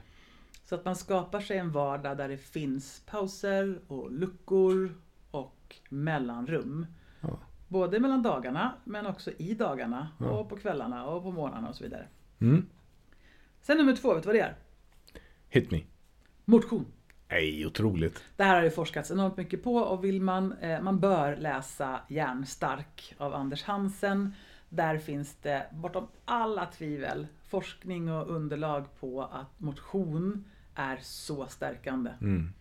Så 0.63 0.75
att 0.75 0.85
man 0.85 0.95
skapar 0.95 1.39
sig 1.39 1.57
en 1.57 1.71
vardag 1.71 2.17
där 2.17 2.27
det 2.29 2.37
finns 2.37 3.03
pauser 3.05 3.79
och 3.87 4.11
luckor 4.11 4.95
och 5.31 5.75
mellanrum. 5.89 6.85
Ja. 7.21 7.39
Både 7.67 7.99
mellan 7.99 8.21
dagarna 8.23 8.73
men 8.83 9.05
också 9.05 9.31
i 9.37 9.53
dagarna 9.53 10.07
Ja. 10.19 10.29
och 10.29 10.49
på 10.49 10.55
kvällarna 10.57 11.05
och 11.05 11.23
på 11.23 11.31
morgnarna 11.31 11.69
och 11.69 11.75
så 11.75 11.83
vidare. 11.83 12.07
Mm. 12.41 12.65
Sen 13.61 13.77
nummer 13.77 13.95
två, 13.95 14.13
vet 14.13 14.23
du 14.23 14.27
vad 14.27 14.35
det 14.35 14.41
är? 14.41 14.55
Hit 15.49 15.71
me. 15.71 15.81
Motion. 16.45 16.85
Nej, 17.29 17.65
otroligt. 17.65 18.23
Det 18.35 18.43
här 18.43 18.55
har 18.55 18.61
det 18.61 18.71
forskats 18.71 19.11
enormt 19.11 19.37
mycket 19.37 19.63
på 19.63 19.75
och 19.75 20.03
vill 20.03 20.21
man, 20.21 20.53
eh, 20.53 20.81
man 20.81 20.99
bör 20.99 21.35
läsa 21.35 21.99
Järnstark 22.09 23.15
av 23.17 23.33
Anders 23.33 23.63
Hansen. 23.63 24.33
Där 24.69 24.97
finns 24.97 25.35
det 25.35 25.65
bortom 25.71 26.07
alla 26.25 26.65
tvivel 26.65 27.27
forskning 27.47 28.11
och 28.11 28.29
underlag 28.29 28.85
på 28.99 29.21
att 29.23 29.59
motion 29.59 30.45
är 30.75 30.97
så 31.01 31.47
stärkande. 31.47 32.11
Mm. 32.21 32.53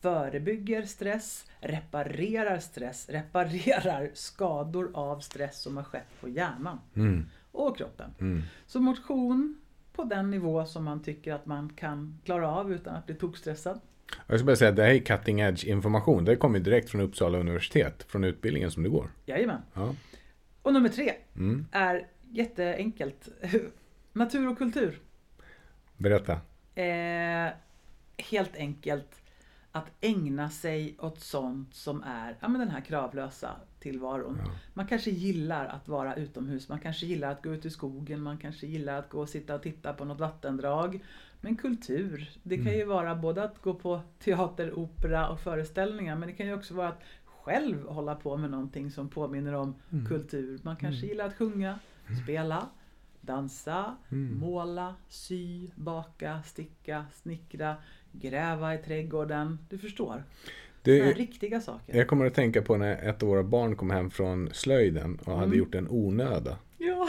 förebygger 0.00 0.82
stress, 0.82 1.46
reparerar 1.60 2.58
stress, 2.58 3.08
reparerar 3.08 4.10
skador 4.14 4.90
av 4.94 5.20
stress 5.20 5.60
som 5.62 5.76
har 5.76 5.84
skett 5.84 6.20
på 6.20 6.28
hjärnan 6.28 6.78
Mm. 6.96 7.26
och 7.52 7.76
kroppen. 7.76 8.10
Mm. 8.20 8.42
Så 8.66 8.80
motion 8.80 9.56
på 9.92 10.04
den 10.04 10.30
nivå 10.30 10.66
som 10.66 10.84
man 10.84 11.02
tycker 11.02 11.32
att 11.34 11.46
man 11.46 11.68
kan 11.76 12.18
klara 12.24 12.48
av 12.50 12.72
utan 12.72 12.94
att 12.96 13.06
bli 13.06 13.14
tokstressad. 13.14 13.80
Jag 14.26 14.38
ska 14.38 14.46
bara 14.46 14.56
säga 14.56 14.70
att 14.70 14.76
det 14.76 14.82
här 14.82 14.90
är 14.90 14.98
cutting 14.98 15.40
edge 15.40 15.64
information. 15.64 16.24
Det 16.24 16.36
kommer 16.36 16.58
direkt 16.60 16.90
från 16.90 17.00
Uppsala 17.00 17.38
universitet. 17.38 18.02
Från 18.08 18.24
utbildningen 18.24 18.70
som 18.70 18.82
du 18.82 18.90
går. 18.90 19.10
Jajamän. 19.26 19.62
Ja. 19.74 19.94
Och 20.62 20.72
nummer 20.72 20.88
tre 20.88 21.12
Mm. 21.36 21.66
är 21.72 22.06
jätteenkelt. 22.30 23.28
Natur 24.12 24.48
och 24.48 24.58
kultur. 24.58 24.98
Berätta. 25.96 26.40
Eh, 26.74 27.52
helt 28.18 28.56
enkelt 28.56 29.20
att 29.72 29.90
ägna 30.00 30.50
sig 30.50 30.96
åt 31.00 31.20
sånt 31.20 31.74
som 31.74 32.02
är 32.02 32.36
ja, 32.40 32.48
men 32.48 32.60
den 32.60 32.70
här 32.70 32.80
kravlösa 32.80 33.50
tillvaron. 33.78 34.40
Ja. 34.44 34.52
Man 34.74 34.86
kanske 34.86 35.10
gillar 35.10 35.66
att 35.66 35.88
vara 35.88 36.14
utomhus, 36.14 36.68
man 36.68 36.80
kanske 36.80 37.06
gillar 37.06 37.32
att 37.32 37.42
gå 37.42 37.54
ut 37.54 37.64
i 37.64 37.70
skogen, 37.70 38.22
man 38.22 38.38
kanske 38.38 38.66
gillar 38.66 38.98
att 38.98 39.08
gå 39.08 39.20
och 39.20 39.28
sitta 39.28 39.54
och 39.54 39.62
titta 39.62 39.92
på 39.92 40.04
något 40.04 40.20
vattendrag. 40.20 41.04
Men 41.40 41.56
kultur, 41.56 42.30
det 42.42 42.56
kan 42.56 42.72
ju 42.72 42.84
vara 42.84 43.14
både 43.14 43.44
att 43.44 43.62
gå 43.62 43.74
på 43.74 44.00
teater, 44.18 44.78
opera 44.78 45.28
och 45.28 45.40
föreställningar 45.40 46.16
men 46.16 46.28
det 46.28 46.34
kan 46.34 46.46
ju 46.46 46.54
också 46.54 46.74
vara 46.74 46.88
att 46.88 47.02
själv 47.24 47.88
hålla 47.88 48.14
på 48.14 48.36
med 48.36 48.50
någonting 48.50 48.90
som 48.90 49.08
påminner 49.08 49.52
om 49.52 49.74
kultur. 50.08 50.60
Man 50.62 50.76
kanske 50.76 51.06
gillar 51.06 51.26
att 51.26 51.36
sjunga, 51.36 51.78
spela, 52.24 52.68
dansa, 53.26 53.96
Mm. 54.12 54.38
måla, 54.38 54.94
sy, 55.08 55.70
baka, 55.74 56.42
sticka, 56.42 57.04
snickra, 57.22 57.76
gräva 58.12 58.74
i 58.74 58.78
trädgården. 58.78 59.58
Du 59.70 59.78
förstår. 59.78 60.24
Det, 60.82 61.02
här 61.02 61.14
riktiga 61.14 61.60
saker. 61.60 61.96
jag 61.96 62.08
kommer 62.08 62.26
att 62.26 62.34
tänka 62.34 62.62
på 62.62 62.76
när 62.76 63.08
ett 63.08 63.22
av 63.22 63.28
våra 63.28 63.42
barn 63.42 63.76
kom 63.76 63.90
hem 63.90 64.10
från 64.10 64.48
slöjden 64.52 65.18
och 65.24 65.32
hade 65.32 65.44
Mm. 65.46 65.58
gjort 65.58 65.74
en 65.74 65.88
onöda. 65.90 66.58
Ja, 66.78 67.08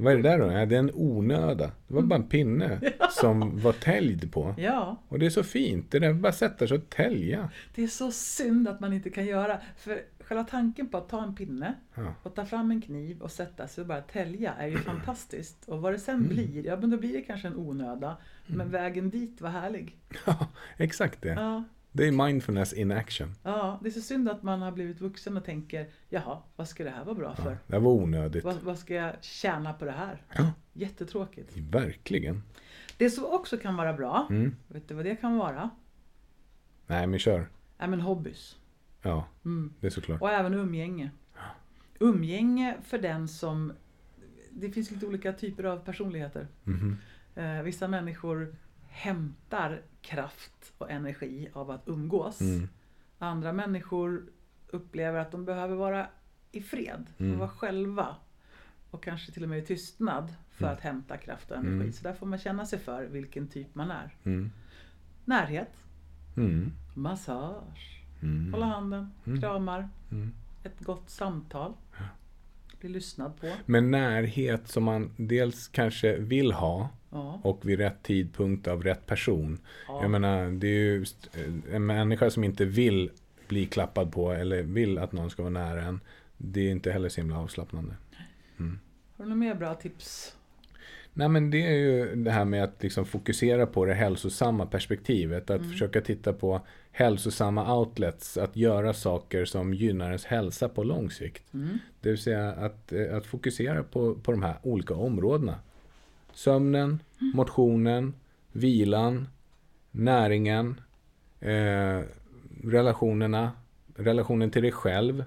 Vad 0.00 0.12
är 0.12 0.16
det 0.16 0.22
där 0.22 0.38
då? 0.38 0.52
Ja, 0.52 0.66
det 0.66 0.74
är 0.74 0.78
en 0.78 0.90
onöda. 0.94 1.70
Det 1.88 1.94
var 1.94 2.02
bara 2.02 2.14
en 2.14 2.28
pinne 2.28 2.80
som 3.10 3.58
var 3.60 3.72
täljd 3.72 4.32
på. 4.32 4.54
ja. 4.58 4.96
Och 5.08 5.18
det 5.18 5.26
är 5.26 5.30
så 5.30 5.42
fint. 5.42 5.90
Det 5.90 5.98
där 5.98 6.12
bara 6.12 6.32
sätter 6.32 6.66
sig 6.66 6.76
och 6.78 6.90
tälja. 6.90 7.50
Det 7.74 7.82
är 7.82 7.86
så 7.88 8.10
synd 8.10 8.68
att 8.68 8.80
man 8.80 8.92
inte 8.92 9.10
kan 9.10 9.26
göra. 9.26 9.58
För 9.76 10.00
själva 10.20 10.44
tanken 10.44 10.88
på 10.88 10.96
att 10.98 11.08
ta 11.08 11.22
en 11.22 11.34
pinne 11.34 11.74
Ja. 11.94 12.14
och 12.22 12.34
ta 12.34 12.44
fram 12.46 12.70
en 12.70 12.82
kniv 12.82 13.20
och 13.22 13.30
sätta 13.30 13.68
sig 13.68 13.82
och 13.82 13.88
bara 13.88 14.00
tälja 14.00 14.54
är 14.54 14.66
ju 14.66 14.78
fantastiskt. 14.78 15.68
Och 15.68 15.82
vad 15.82 15.92
det 15.92 15.98
sen 15.98 16.14
Mm. 16.14 16.28
blir, 16.28 16.66
ja 16.66 16.76
men 16.76 16.90
då 16.90 16.96
blir 16.96 17.12
det 17.12 17.20
kanske 17.22 17.48
en 17.48 17.56
onöda. 17.56 18.16
Men 18.46 18.70
vägen 18.70 19.10
dit 19.10 19.40
var 19.40 19.50
härlig. 19.50 19.96
Ja, 20.26 20.46
exakt 20.76 21.22
det. 21.22 21.28
Ja, 21.28 21.64
Det 21.92 22.06
är 22.08 22.12
mindfulness 22.26 22.72
in 22.72 22.92
action. 22.92 23.34
ja, 23.42 23.78
det 23.82 23.88
är 23.88 23.92
så 23.92 24.00
synd 24.00 24.28
att 24.28 24.42
man 24.42 24.62
har 24.62 24.72
blivit 24.72 25.00
vuxen 25.00 25.36
och 25.36 25.44
tänker, 25.44 25.88
jaha, 26.08 26.38
vad 26.56 26.68
ska 26.68 26.84
det 26.84 26.90
här 26.90 27.04
vara 27.04 27.14
bra 27.14 27.34
Ja, 27.38 27.44
för? 27.44 27.58
det 27.66 27.78
var 27.78 27.92
onödigt. 27.92 28.44
Vad, 28.44 28.56
vad 28.62 28.78
ska 28.78 28.94
jag 28.94 29.14
tjäna 29.20 29.72
på 29.72 29.84
det 29.84 29.92
här? 29.92 30.22
Ja, 30.34 30.52
Jättetråkigt. 30.72 31.56
verkligen. 31.56 32.42
Det 32.96 33.10
som 33.10 33.24
också 33.24 33.56
kan 33.56 33.76
vara 33.76 33.92
bra, 33.92 34.26
Mm. 34.30 34.56
vet 34.68 34.88
du 34.88 34.94
vad 34.94 35.04
det 35.04 35.16
kan 35.16 35.36
vara? 35.36 35.70
Nej, 36.86 37.06
men 37.06 37.18
kör. 37.18 37.48
Ja 37.78 37.86
men 37.86 38.00
hobbys. 38.00 38.56
Ja, 39.02 39.24
Mm. 39.44 39.72
det 39.80 39.86
är 39.86 39.90
såklart. 39.90 40.22
Och 40.22 40.30
även 40.30 40.54
umgänge. 40.54 41.10
Umgänge 41.98 42.76
för 42.84 42.98
den 42.98 43.28
som... 43.28 43.72
Det 44.50 44.70
finns 44.70 44.90
lite 44.90 45.06
olika 45.06 45.32
typer 45.32 45.64
av 45.64 45.78
personligheter. 45.78 46.46
Mhm. 46.64 46.96
Eh, 47.34 47.62
vissa 47.62 47.88
människor 47.88 48.56
hämtar 48.88 49.82
kraft 50.02 50.72
och 50.78 50.90
energi 50.90 51.48
av 51.52 51.70
att 51.70 51.88
umgås. 51.88 52.40
Mm. 52.40 52.68
Andra 53.18 53.52
människor 53.52 54.26
upplever 54.68 55.18
att 55.18 55.30
de 55.32 55.44
behöver 55.44 55.76
vara 55.76 56.06
i 56.52 56.60
fred, 56.62 57.06
Mm. 57.18 57.38
vara 57.38 57.48
själva. 57.48 58.16
Och 58.90 59.02
kanske 59.02 59.32
till 59.32 59.42
och 59.42 59.48
med 59.48 59.58
i 59.58 59.62
tystnad 59.62 60.34
för 60.50 60.64
Mm. 60.64 60.76
att 60.76 60.80
hämta 60.82 61.16
kraft 61.16 61.50
och 61.50 61.56
energi. 61.56 61.74
Mm. 61.74 61.92
Så 61.92 62.02
där 62.02 62.12
får 62.14 62.26
man 62.26 62.38
känna 62.38 62.66
sig 62.66 62.78
för 62.78 63.04
vilken 63.04 63.48
typ 63.48 63.74
man 63.74 63.90
är. 63.90 64.16
Mm. 64.24 64.50
Närhet, 65.24 65.72
Mm. 66.36 66.72
massage, 66.94 68.02
Mm. 68.22 68.52
hålla 68.54 68.66
handen, 68.66 69.12
Mm. 69.24 69.40
kramar, 69.40 69.88
ett 70.64 70.80
gott 70.80 71.10
samtal. 71.10 71.72
bli 72.80 72.88
lyssnad 72.88 73.40
på. 73.40 73.52
Men 73.66 73.90
närhet 73.90 74.68
som 74.68 74.84
man 74.84 75.10
dels 75.16 75.68
kanske 75.68 76.16
vill 76.18 76.52
ha 76.52 76.88
Ja, 77.10 77.40
och 77.44 77.68
vid 77.68 77.78
rätt 77.78 78.02
tidpunkt 78.02 78.68
av 78.68 78.82
rätt 78.82 79.06
person. 79.06 79.58
ja. 79.88 79.98
Jag 80.02 80.10
menar, 80.10 80.50
det 80.50 80.66
är 80.66 80.70
ju 80.80 81.02
st- 81.02 81.28
en 81.72 81.86
människa 81.86 82.30
som 82.30 82.44
inte 82.44 82.64
vill 82.64 83.10
bli 83.48 83.66
klappad 83.66 84.12
på 84.12 84.32
eller 84.32 84.62
vill 84.62 84.98
att 84.98 85.12
någon 85.12 85.30
ska 85.30 85.42
vara 85.42 85.50
nära 85.52 85.82
en. 85.82 86.00
Det 86.36 86.60
är 86.60 86.70
inte 86.70 86.90
heller 86.92 87.08
så 87.08 87.20
himla 87.20 87.38
avslappnande. 87.38 87.94
Har 88.56 88.64
du 89.16 89.24
några 89.24 89.34
mer 89.34 89.54
bra 89.54 89.74
tips? 89.74 90.34
Nej 91.12 91.28
men 91.28 91.50
det 91.50 91.66
är 91.66 91.74
ju 91.76 92.14
det 92.14 92.30
här 92.30 92.44
med 92.44 92.64
att 92.64 92.82
liksom 92.82 93.04
fokusera 93.04 93.66
på 93.66 93.84
det 93.84 93.94
hälsosamma 93.94 94.66
perspektivet. 94.66 95.50
Att 95.50 95.58
Mm. 95.60 95.70
försöka 95.72 96.00
titta 96.00 96.32
på 96.32 96.60
hälsosamma 96.92 97.78
outlets. 97.78 98.36
Att 98.38 98.56
göra 98.56 98.94
saker 98.94 99.44
som 99.44 99.74
gynnar 99.74 100.06
ens 100.06 100.24
hälsa 100.24 100.68
på 100.68 100.82
lång 100.84 101.10
sikt. 101.10 101.54
Mm. 101.54 101.78
Det 102.00 102.08
vill 102.10 102.18
säga 102.18 102.48
att, 102.52 102.92
eh, 102.92 103.16
att 103.16 103.26
fokusera 103.26 103.82
på, 103.82 104.14
på 104.14 104.30
de 104.32 104.42
här 104.42 104.56
olika 104.62 104.94
områdena. 104.94 105.54
Sömnen, 106.38 107.02
motionen, 107.34 108.14
vilan, 108.52 109.28
näringen, 109.90 110.80
eh, 111.40 112.02
relationerna, 112.64 113.52
relationen 113.96 114.50
till 114.50 114.62
dig 114.62 114.72
själv. 114.72 115.24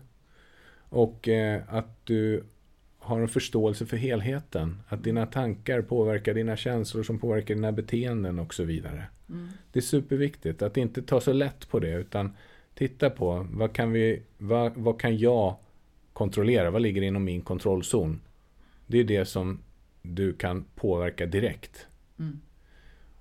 Och 0.90 1.28
eh, 1.28 1.62
att 1.68 2.06
du 2.06 2.44
har 3.00 3.20
en 3.20 3.28
förståelse 3.28 3.86
för 3.86 3.98
helheten. 3.98 4.82
Att 4.88 5.04
dina 5.04 5.26
tankar 5.26 5.82
påverkar 5.82 6.34
dina 6.34 6.58
känslor 6.58 7.04
som 7.04 7.20
påverkar 7.20 7.56
dina 7.56 7.72
beteenden 7.72 8.40
och 8.40 8.54
så 8.54 8.64
vidare. 8.64 9.06
Mm. 9.30 9.50
Det 9.72 9.80
är 9.80 9.84
superviktigt 9.84 10.62
att 10.62 10.78
inte 10.78 11.02
ta 11.02 11.22
så 11.22 11.34
lätt 11.34 11.70
på 11.70 11.80
det 11.80 11.94
utan 11.94 12.36
titta 12.74 13.10
på 13.10 13.48
vad 13.52 13.74
kan, 13.74 13.92
vi, 13.92 14.22
vad, 14.38 14.74
vad 14.76 15.00
kan 15.00 15.18
jag 15.18 15.56
kontrollera? 16.14 16.72
Vad 16.72 16.82
ligger 16.82 17.02
inom 17.02 17.24
min 17.24 17.42
kontrollzon? 17.42 18.22
Det 18.88 18.98
är 18.98 19.04
det 19.04 19.26
som 19.26 19.60
du 20.02 20.34
kan 20.34 20.66
påverka 20.76 21.26
direkt. 21.26 21.88
Mm. 22.20 22.40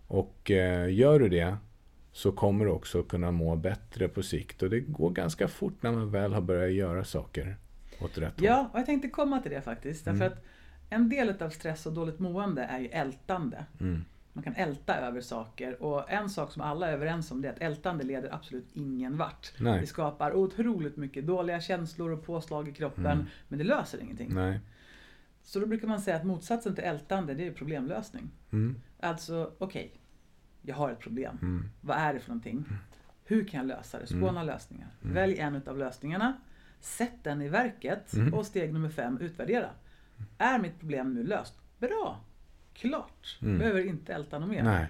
Och 0.06 0.50
eh, 0.50 0.92
gör 0.94 1.20
du 1.20 1.28
det 1.28 1.56
så 2.12 2.32
kommer 2.32 2.64
du 2.64 2.70
också 2.70 3.02
kunna 3.02 3.30
må 3.30 3.56
bättre 3.56 4.08
på 4.08 4.22
sikt. 4.22 4.62
Och 4.62 4.70
det 4.70 4.80
går 4.80 5.10
ganska 5.10 5.48
fort 5.48 5.82
när 5.82 5.92
man 5.92 6.10
väl 6.10 6.32
har 6.32 6.40
börjat 6.40 6.72
göra 6.72 7.04
saker 7.04 7.56
åt 8.00 8.18
rätt 8.18 8.36
håll. 8.36 8.44
Ja, 8.46 8.70
och 8.72 8.78
jag 8.78 8.86
tänkte 8.86 9.08
komma 9.08 9.40
till 9.40 9.50
det 9.50 9.60
faktiskt. 9.60 10.04
Därför 10.04 10.24
Mm. 10.26 10.32
att 10.32 10.44
en 10.90 11.08
del 11.08 11.42
av 11.42 11.50
stress 11.50 11.86
och 11.86 11.92
dåligt 11.92 12.18
mående 12.18 12.62
är 12.62 12.78
ju 12.80 12.86
ältande. 12.88 13.64
Mm. 13.80 14.04
Man 14.32 14.44
kan 14.44 14.54
älta 14.54 14.96
över 14.96 15.20
saker 15.20 15.82
och 15.82 16.10
en 16.10 16.30
sak 16.30 16.52
som 16.52 16.62
alla 16.62 16.88
är 16.88 16.92
överens 16.92 17.30
om 17.30 17.42
det 17.42 17.48
är 17.48 17.52
att 17.52 17.58
ältande 17.60 18.04
leder 18.04 18.34
absolut 18.34 18.68
ingen 18.74 19.16
vart. 19.16 19.52
Nej. 19.58 19.80
Det 19.80 19.86
skapar 19.86 20.32
otroligt 20.34 20.96
mycket 20.96 21.26
dåliga 21.26 21.60
känslor 21.60 22.10
och 22.10 22.24
påslag 22.26 22.68
i 22.68 22.72
kroppen 22.72 23.06
Mm. 23.06 23.26
men 23.48 23.58
det 23.58 23.64
löser 23.64 24.02
ingenting. 24.02 24.34
Nej. 24.34 24.60
Så 25.50 25.60
då 25.60 25.66
brukar 25.66 25.88
man 25.88 26.00
säga 26.00 26.16
att 26.16 26.24
motsatsen 26.24 26.74
till 26.74 26.84
ältande 26.84 27.34
det 27.34 27.46
är 27.46 27.52
problemlösning. 27.52 28.30
Mm. 28.52 28.76
Alltså, 29.00 29.52
okej, 29.58 30.00
jag 30.62 30.74
har 30.74 30.90
ett 30.90 30.98
problem. 30.98 31.38
Mm. 31.42 31.64
Vad 31.80 31.96
är 31.96 32.14
det 32.14 32.20
för 32.20 32.28
någonting? 32.28 32.64
Hur 33.24 33.44
kan 33.44 33.58
jag 33.58 33.66
lösa 33.66 33.98
det? 33.98 34.06
Spåna 34.06 34.42
lösningar. 34.42 34.88
Välj 35.00 35.38
en 35.38 35.62
av 35.66 35.78
lösningarna. 35.78 36.40
Sätt 36.80 37.14
den 37.22 37.42
i 37.42 37.48
verket 37.48 38.14
Mm. 38.14 38.34
och 38.34 38.46
steg 38.46 38.72
nummer 38.72 38.88
fem, 38.88 39.18
utvärdera. 39.20 39.70
Är 40.38 40.58
mitt 40.58 40.78
problem 40.80 41.14
nu 41.14 41.24
löst? 41.24 41.54
Bra! 41.78 42.24
Klart! 42.74 43.38
Mm. 43.42 43.58
Behöver 43.58 43.86
inte 43.86 44.14
älta 44.14 44.38
något 44.38 44.50
mer. 44.50 44.62
Nej. 44.62 44.86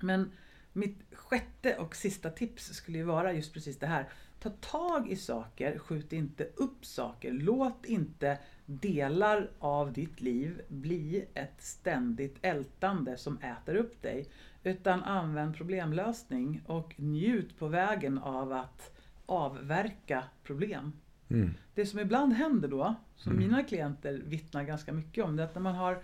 Men 0.00 0.30
mitt 0.72 1.14
sjätte 1.14 1.76
och 1.76 1.96
sista 1.96 2.30
tips 2.30 2.64
skulle 2.74 2.98
ju 2.98 3.04
vara 3.04 3.32
just 3.32 3.52
precis 3.54 3.78
det 3.78 3.86
här. 3.86 4.08
Ta 4.40 4.50
tag 4.50 5.10
i 5.10 5.16
saker, 5.16 5.78
skjut 5.78 6.12
inte 6.12 6.44
upp 6.44 6.86
saker. 6.86 7.32
Låt 7.32 7.84
inte 7.84 8.38
delar 8.66 9.50
av 9.58 9.92
ditt 9.92 10.20
liv 10.20 10.60
bli 10.68 11.24
ett 11.34 11.62
ständigt 11.62 12.36
ältande 12.42 13.16
som 13.16 13.38
äter 13.38 13.74
upp 13.74 14.02
dig. 14.02 14.28
Utan 14.62 15.02
använd 15.02 15.56
problemlösning 15.56 16.62
och 16.66 16.94
njut 16.96 17.58
på 17.58 17.68
vägen 17.68 18.18
av 18.18 18.52
att 18.52 18.96
avverka 19.26 20.24
problem. 20.42 20.92
Mm. 21.28 21.50
Det 21.74 21.86
som 21.86 21.98
ibland 22.00 22.32
händer 22.32 22.68
då, 22.68 22.94
som 23.16 23.36
mina 23.36 23.62
klienter 23.64 24.22
vittnar 24.24 24.62
ganska 24.64 24.92
mycket 24.92 25.24
om, 25.24 25.36
det 25.36 25.42
är 25.42 25.46
att 25.46 25.54
när 25.54 25.62
man 25.62 25.74
har 25.74 26.02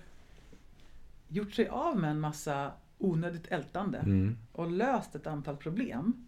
gjort 1.29 1.53
sig 1.55 1.69
av 1.69 1.97
med 1.99 2.11
en 2.11 2.21
massa 2.21 2.73
onödigt 2.99 3.47
ältande 3.47 3.99
Mm. 3.99 4.37
och 4.53 4.71
löst 4.71 5.15
ett 5.15 5.27
antal 5.27 5.57
problem, 5.57 6.27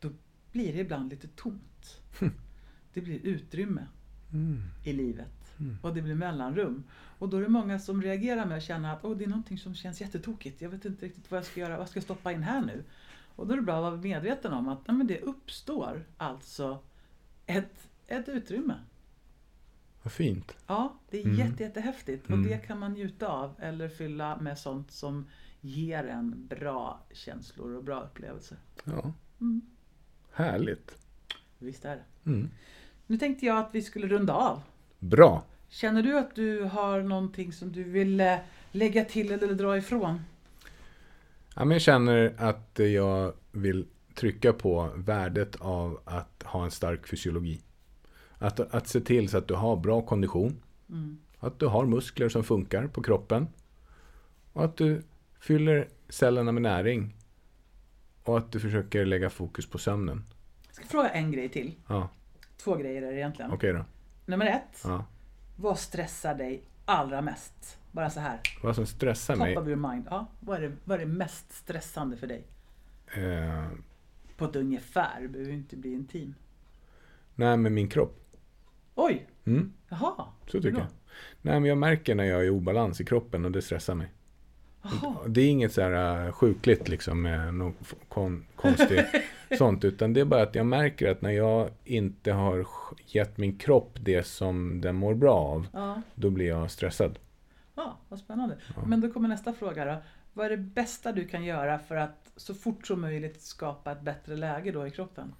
då 0.00 0.10
blir 0.52 0.72
det 0.72 0.78
ibland 0.80 1.10
lite 1.10 1.28
tomt. 1.28 2.00
Det 2.94 3.00
blir 3.00 3.20
utrymme 3.26 3.86
Mm. 4.32 4.60
i 4.84 4.92
livet 4.92 5.41
Mm. 5.62 5.78
och 5.82 5.94
det 5.94 6.02
blir 6.02 6.14
mellanrum. 6.14 6.84
Och 7.18 7.28
då 7.28 7.36
är 7.36 7.40
det 7.42 7.48
många 7.48 7.78
som 7.78 8.02
reagerar 8.02 8.46
med 8.46 8.56
att 8.56 8.62
känna 8.62 8.92
att 8.92 9.04
Åh, 9.04 9.16
det 9.16 9.24
är 9.24 9.28
någonting 9.28 9.58
som 9.58 9.74
känns 9.74 10.00
jättetokigt. 10.00 10.60
Jag 10.62 10.70
vet 10.70 10.84
inte 10.84 11.06
riktigt 11.06 11.30
vad 11.30 11.38
jag 11.38 11.44
ska 11.46 11.60
göra. 11.60 11.78
Vad 11.78 11.88
ska 11.88 11.96
jag 11.96 12.04
stoppa 12.04 12.32
in 12.32 12.42
här 12.42 12.60
nu? 12.62 12.84
Och 13.36 13.46
då 13.46 13.52
är 13.52 13.56
det 13.56 13.62
bra 13.62 13.76
att 13.76 13.82
vara 13.92 13.96
medveten 13.96 14.52
om 14.52 14.68
att 14.68 14.86
nej, 14.88 14.96
men 14.96 15.06
det 15.06 15.20
uppstår 15.20 16.04
alltså 16.16 16.78
ett, 17.46 17.88
ett 18.06 18.28
utrymme. 18.28 18.74
Vad 20.02 20.12
fint. 20.12 20.56
Ja, 20.66 20.98
det 21.10 21.20
är 21.20 21.24
Mm. 21.24 21.36
jätte, 21.36 21.62
jättehäftigt 21.62 22.24
och 22.26 22.32
Mm. 22.32 22.46
det 22.50 22.58
kan 22.58 22.78
man 22.78 22.92
njuta 22.92 23.28
av 23.28 23.54
eller 23.58 23.88
fylla 23.88 24.36
med 24.40 24.58
sånt 24.58 24.90
som 24.90 25.26
ger 25.60 26.04
en 26.04 26.46
bra 26.46 27.00
känslor 27.12 27.76
och 27.76 27.84
bra 27.84 28.00
upplevelser. 28.02 28.58
Ja. 28.84 29.12
Mm. 29.40 29.60
Härligt. 30.32 30.98
Visst 31.58 31.84
är 31.84 31.96
det. 31.96 32.30
Mm. 32.30 32.50
Nu 33.06 33.18
tänkte 33.18 33.46
jag 33.46 33.58
att 33.58 33.74
vi 33.74 33.82
skulle 33.82 34.06
runda 34.08 34.32
av. 34.34 34.62
Bra. 35.02 35.44
Känner 35.68 36.02
du 36.02 36.18
att 36.18 36.34
du 36.34 36.62
har 36.62 37.00
någonting 37.02 37.52
som 37.52 37.72
du 37.72 37.84
vill 37.84 38.20
eh, 38.20 38.36
lägga 38.72 39.04
till 39.04 39.32
eller 39.32 39.54
dra 39.54 39.76
ifrån? 39.76 40.20
Ja, 41.56 41.64
men 41.64 41.70
jag 41.70 41.80
känner 41.82 42.34
att 42.38 42.78
jag 42.78 43.32
vill 43.52 43.86
trycka 44.14 44.52
på 44.52 44.90
värdet 44.96 45.56
av 45.60 46.00
att 46.04 46.42
ha 46.42 46.64
en 46.64 46.70
stark 46.70 47.06
fysiologi. 47.08 47.60
Att, 48.38 48.60
att 48.60 48.88
se 48.88 49.00
till 49.00 49.28
så 49.28 49.38
att 49.38 49.48
du 49.48 49.54
har 49.54 49.76
bra 49.76 50.02
kondition. 50.02 50.62
Mm. 50.88 51.18
Att 51.38 51.58
du 51.58 51.66
har 51.66 51.86
muskler 51.86 52.28
som 52.28 52.44
funkar 52.44 52.86
på 52.86 53.02
kroppen. 53.02 53.46
Och 54.52 54.64
att 54.64 54.76
du 54.76 55.02
fyller 55.40 55.88
cellerna 56.08 56.52
med 56.52 56.62
näring. 56.62 57.16
Och 58.24 58.38
att 58.38 58.52
du 58.52 58.60
försöker 58.60 59.04
lägga 59.04 59.30
fokus 59.30 59.66
på 59.66 59.78
sömnen. 59.78 60.24
Jag 60.66 60.74
ska 60.74 60.84
fråga 60.86 61.08
en 61.08 61.32
grej 61.32 61.48
till. 61.48 61.74
Ja, 61.88 62.08
Två 62.56 62.76
grejer 62.76 63.02
är 63.02 63.12
det 63.12 63.18
egentligen. 63.18 63.52
okej 63.52 63.72
då. 63.72 63.84
Nummer 64.26 64.46
ett. 64.46 64.80
Ja. 64.84 65.04
Vad 65.56 65.78
stressar 65.78 66.34
dig 66.34 66.62
allra 66.84 67.20
mest? 67.22 67.78
Bara 67.92 68.10
så 68.10 68.20
här. 68.20 68.40
Vad 68.62 68.74
som 68.76 68.86
stressar 68.86 69.34
Top 69.34 69.42
mig? 69.42 69.56
of 69.58 69.66
your 69.68 69.90
mind. 69.90 70.06
Ja, 70.10 70.26
vad, 70.40 70.56
är 70.56 70.68
det, 70.68 70.76
vad 70.84 71.00
är 71.00 71.06
det 71.06 71.12
mest 71.12 71.52
stressande 71.52 72.16
för 72.16 72.26
dig? 72.26 72.44
Eh, 73.14 73.68
På 74.36 74.44
ett 74.44 74.56
ungefär. 74.56 75.20
Det 75.22 75.28
behöver 75.28 75.52
inte 75.52 75.76
bli 75.76 75.92
intim. 75.92 76.34
nej, 77.34 77.56
men 77.56 77.74
min 77.74 77.88
kropp. 77.88 78.18
Oj! 78.94 79.26
Mm, 79.44 79.72
Jaha. 79.88 80.26
så 80.46 80.62
tycker 80.62 80.78
jag. 80.78 80.86
Nej, 81.42 81.60
men 81.60 81.64
jag 81.64 81.78
märker 81.78 82.14
när 82.14 82.24
jag 82.24 82.40
är 82.40 82.44
i 82.44 82.50
obalans 82.50 83.00
i 83.00 83.04
kroppen 83.04 83.44
och 83.44 83.50
det 83.52 83.62
stressar 83.62 83.94
mig. 83.94 84.12
Jaha. 84.82 85.16
Det 85.28 85.40
är 85.40 85.48
inget 85.48 85.72
så 85.72 85.80
här 85.82 86.26
äh, 86.26 86.32
sjukligt 86.32 86.88
liksom 86.88 87.22
med 87.22 87.54
något 87.54 87.94
kon, 88.08 88.46
konstigt 88.56 89.06
sånt. 89.58 89.84
Utan 89.84 90.12
det 90.12 90.20
är 90.20 90.24
bara 90.24 90.42
att 90.42 90.54
jag 90.54 90.66
märker 90.66 91.10
att 91.10 91.22
när 91.22 91.30
jag 91.30 91.70
inte 91.84 92.32
har 92.32 92.66
gett 93.06 93.38
min 93.38 93.58
kropp 93.58 93.98
det 94.00 94.26
som 94.26 94.80
den 94.80 94.96
mår 94.96 95.14
bra 95.14 95.34
av. 95.34 95.66
Ja. 95.72 96.02
Då 96.14 96.30
blir 96.30 96.46
jag 96.46 96.70
stressad. 96.70 97.18
ja, 97.74 97.98
vad 98.08 98.18
spännande. 98.18 98.56
Ja. 98.76 98.82
Men 98.86 99.00
då 99.00 99.10
kommer 99.10 99.28
nästa 99.28 99.52
fråga 99.52 99.84
då. 99.84 99.96
Vad 100.32 100.46
är 100.46 100.50
det 100.50 100.56
bästa 100.56 101.12
du 101.12 101.28
kan 101.28 101.44
göra 101.44 101.78
för 101.78 101.96
att 101.96 102.32
så 102.36 102.54
fort 102.54 102.86
som 102.86 103.00
möjligt 103.00 103.42
skapa 103.42 103.92
ett 103.92 104.00
bättre 104.00 104.36
läge 104.36 104.72
då 104.72 104.86
i 104.86 104.90
kroppen? 104.90 105.32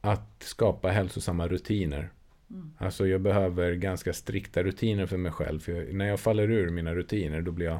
Att 0.00 0.42
skapa 0.42 0.88
hälsosamma 0.88 1.48
rutiner. 1.48 2.10
Mm. 2.50 2.72
Alltså 2.78 3.06
jag 3.06 3.20
behöver 3.20 3.72
ganska 3.72 4.12
strikta 4.12 4.62
rutiner 4.62 5.06
för 5.06 5.16
mig 5.16 5.32
själv. 5.32 5.60
För 5.60 5.92
när 5.92 6.06
jag 6.06 6.20
faller 6.20 6.50
ur 6.50 6.70
mina 6.70 6.94
rutiner 6.94 7.42
då 7.42 7.52
blir 7.52 7.66
jag 7.66 7.78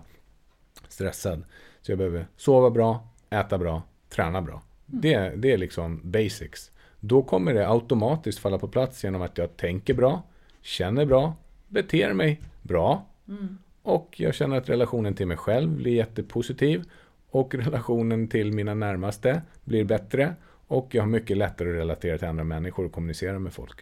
stressad. 0.89 1.45
Så 1.83 1.93
jag 1.93 1.99
behöver 1.99 2.27
sova 2.37 2.71
bra, 2.71 3.09
äta 3.31 3.59
bra, 3.59 3.83
träna 4.09 4.43
bra. 4.43 4.63
Det, 4.87 5.19
det 5.37 5.53
är 5.53 5.59
liksom 5.59 6.01
basics. 6.05 6.71
Då 7.01 7.23
kommer 7.23 7.55
det 7.55 7.69
automatiskt 7.69 8.39
falla 8.39 8.59
på 8.59 8.69
plats 8.69 9.05
genom 9.05 9.23
att 9.23 9.39
jag 9.39 9.57
tänker 9.57 9.95
bra, 9.95 10.23
känner 10.63 11.07
bra, 11.07 11.35
beter 11.69 12.13
mig 12.13 12.41
bra 12.63 13.07
Mm. 13.29 13.59
och 13.83 14.21
jag 14.21 14.35
känner 14.35 14.57
att 14.57 14.69
relationen 14.69 15.15
till 15.15 15.27
mig 15.27 15.37
själv 15.37 15.71
blir 15.71 15.95
jättepositiv 15.95 16.85
och 17.31 17.55
relationen 17.55 18.29
till 18.29 18.53
mina 18.53 18.75
närmaste 18.75 19.43
blir 19.65 19.85
bättre 19.85 20.35
och 20.67 20.95
jag 20.95 21.03
har 21.03 21.09
mycket 21.09 21.37
lättare 21.37 21.71
att 21.71 21.77
relatera 21.77 22.19
till 22.19 22.29
andra 22.29 22.45
människor 22.45 22.85
och 22.87 22.93
kommunicera 22.93 23.39
med 23.39 23.53
folk. 23.53 23.81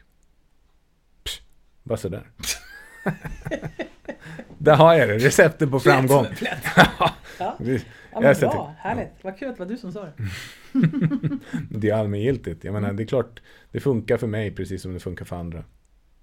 Psh, 1.25 1.43
bara 1.83 1.99
sådär. 1.99 2.31
Där 4.59 4.77
har 4.77 4.95
jag 4.95 5.09
det, 5.09 5.19
receptet 5.19 5.71
på 5.71 5.81
framgång. 5.81 6.27
Plätt. 6.37 6.65
Ja, 7.39 7.57
ja 8.13 8.21
men 8.21 8.35
bra, 8.41 8.75
härligt. 8.79 9.13
Vad 9.23 9.39
kul 9.39 9.49
att 9.49 9.57
det 9.57 9.65
var 9.65 9.71
du 9.71 9.77
som 9.77 9.93
sa 9.93 10.05
det. 10.05 10.13
det 11.71 11.91
är 11.91 11.95
allmängiltigt. 11.95 12.65
Jag 12.65 12.73
menar, 12.73 12.93
det 12.93 13.03
är 13.03 13.07
klart, 13.07 13.43
det 13.73 13.81
funkar 13.81 14.17
för 14.17 14.27
mig 14.27 14.55
precis 14.55 14.83
som 14.83 14.95
det 14.95 15.01
funkar 15.01 15.25
för 15.25 15.37
andra. 15.37 15.65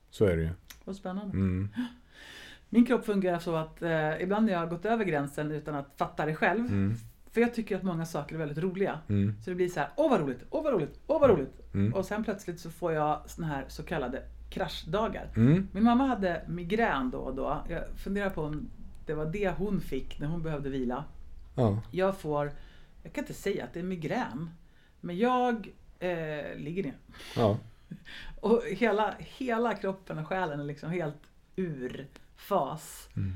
Så 0.09 0.25
är 0.25 0.37
det 0.37 0.43
ju. 0.43 0.49
Vad 0.85 0.95
spännande. 0.95 1.33
Mm. 1.33 1.69
Min 2.69 2.85
kropp 2.85 3.05
fungerar 3.05 3.39
så 3.39 3.55
att 3.55 3.81
eh, 3.81 4.21
ibland 4.21 4.45
när 4.45 4.53
jag 4.53 4.59
har 4.59 4.67
gått 4.67 4.85
över 4.85 5.05
gränsen 5.05 5.51
utan 5.51 5.75
att 5.75 5.93
fatta 5.97 6.25
det 6.25 6.35
själv. 6.35 6.65
Mm. 6.65 6.95
För 7.31 7.41
jag 7.41 7.53
tycker 7.53 7.75
att 7.75 7.83
många 7.83 8.05
saker 8.05 8.35
är 8.35 8.39
väldigt 8.39 8.57
roliga. 8.57 8.99
Mm. 9.09 9.35
Så 9.43 9.49
det 9.49 9.55
blir 9.55 9.69
så 9.69 9.79
här, 9.79 9.89
åh 9.95 10.09
vad 10.09 10.19
roligt, 10.19 10.43
åh 10.49 10.63
vad 10.63 10.73
roligt, 10.73 10.99
åh 11.07 11.21
vad 11.21 11.29
roligt. 11.29 11.73
Mm. 11.73 11.93
Och 11.93 12.05
sen 12.05 12.23
plötsligt 12.23 12.59
så 12.59 12.69
får 12.69 12.93
jag 12.93 13.21
såna 13.25 13.47
här 13.47 13.65
så 13.67 13.83
kallade 13.83 14.23
kraschdagar. 14.51 15.29
Mm. 15.35 15.67
Min 15.71 15.83
mamma 15.83 16.05
hade 16.05 16.43
migrän 16.47 17.11
då 17.11 17.17
och 17.17 17.35
då. 17.35 17.63
Jag 17.69 17.83
funderar 17.95 18.29
på 18.29 18.41
om 18.43 18.69
det 19.05 19.13
var 19.13 19.25
det 19.25 19.49
hon 19.57 19.81
fick 19.81 20.19
när 20.19 20.27
hon 20.27 20.43
behövde 20.43 20.69
vila. 20.69 21.03
Ja. 21.55 21.81
Jag 21.91 22.17
får, 22.17 22.51
jag 23.03 23.13
kan 23.13 23.23
inte 23.23 23.33
säga 23.33 23.63
att 23.63 23.73
det 23.73 23.79
är 23.79 23.83
migrän. 23.83 24.49
Men 25.01 25.17
jag 25.17 25.69
eh, 25.99 26.55
ligger 26.57 26.83
ner. 26.83 26.97
Ja. 27.35 27.57
Och 28.41 28.63
hela, 28.67 29.15
hela 29.19 29.73
kroppen 29.73 30.19
och 30.19 30.27
själen 30.27 30.59
är 30.59 30.63
liksom 30.63 30.91
helt 30.91 31.29
ur 31.55 32.07
fas. 32.35 33.09
Mm. 33.15 33.33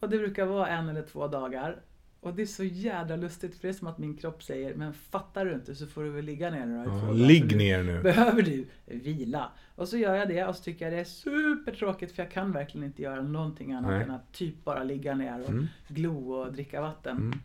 Och 0.00 0.08
det 0.08 0.18
brukar 0.18 0.46
vara 0.46 0.68
en 0.68 0.88
eller 0.88 1.02
två 1.02 1.28
dagar. 1.28 1.80
Och 2.26 2.34
det 2.34 2.42
är 2.42 2.46
så 2.46 2.64
jädra 2.64 3.16
lustigt 3.16 3.54
för 3.54 3.62
det 3.62 3.68
är 3.68 3.72
som 3.72 3.88
att 3.88 3.98
min 3.98 4.16
kropp 4.16 4.42
säger 4.42 4.74
Men 4.74 4.92
fattar 4.94 5.44
du 5.44 5.54
inte 5.54 5.74
så 5.74 5.86
får 5.86 6.02
du 6.02 6.10
väl 6.10 6.24
ligga 6.24 6.50
ner 6.50 6.84
två 6.84 7.06
Ja. 7.06 7.12
Ligg 7.12 7.56
ner 7.56 7.82
nu. 7.82 8.02
Behöver 8.02 8.42
du 8.42 8.66
vila? 8.84 9.50
Och 9.74 9.88
så 9.88 9.96
gör 9.96 10.14
jag 10.14 10.28
det 10.28 10.44
och 10.46 10.56
så 10.56 10.62
tycker 10.62 10.84
jag 10.84 10.94
det 10.94 11.00
är 11.00 11.04
supertråkigt 11.04 12.12
för 12.16 12.22
jag 12.22 12.32
kan 12.32 12.52
verkligen 12.52 12.86
inte 12.86 13.02
göra 13.02 13.22
någonting 13.22 13.72
annat 13.72 13.90
Nej. 13.90 14.02
än 14.02 14.10
att 14.10 14.32
typ 14.32 14.64
bara 14.64 14.82
ligga 14.84 15.14
ner 15.14 15.40
och 15.42 15.48
Mm. 15.50 15.66
glo 15.88 16.32
och 16.32 16.52
dricka 16.52 16.80
vatten. 16.80 17.16
Mm. 17.16 17.38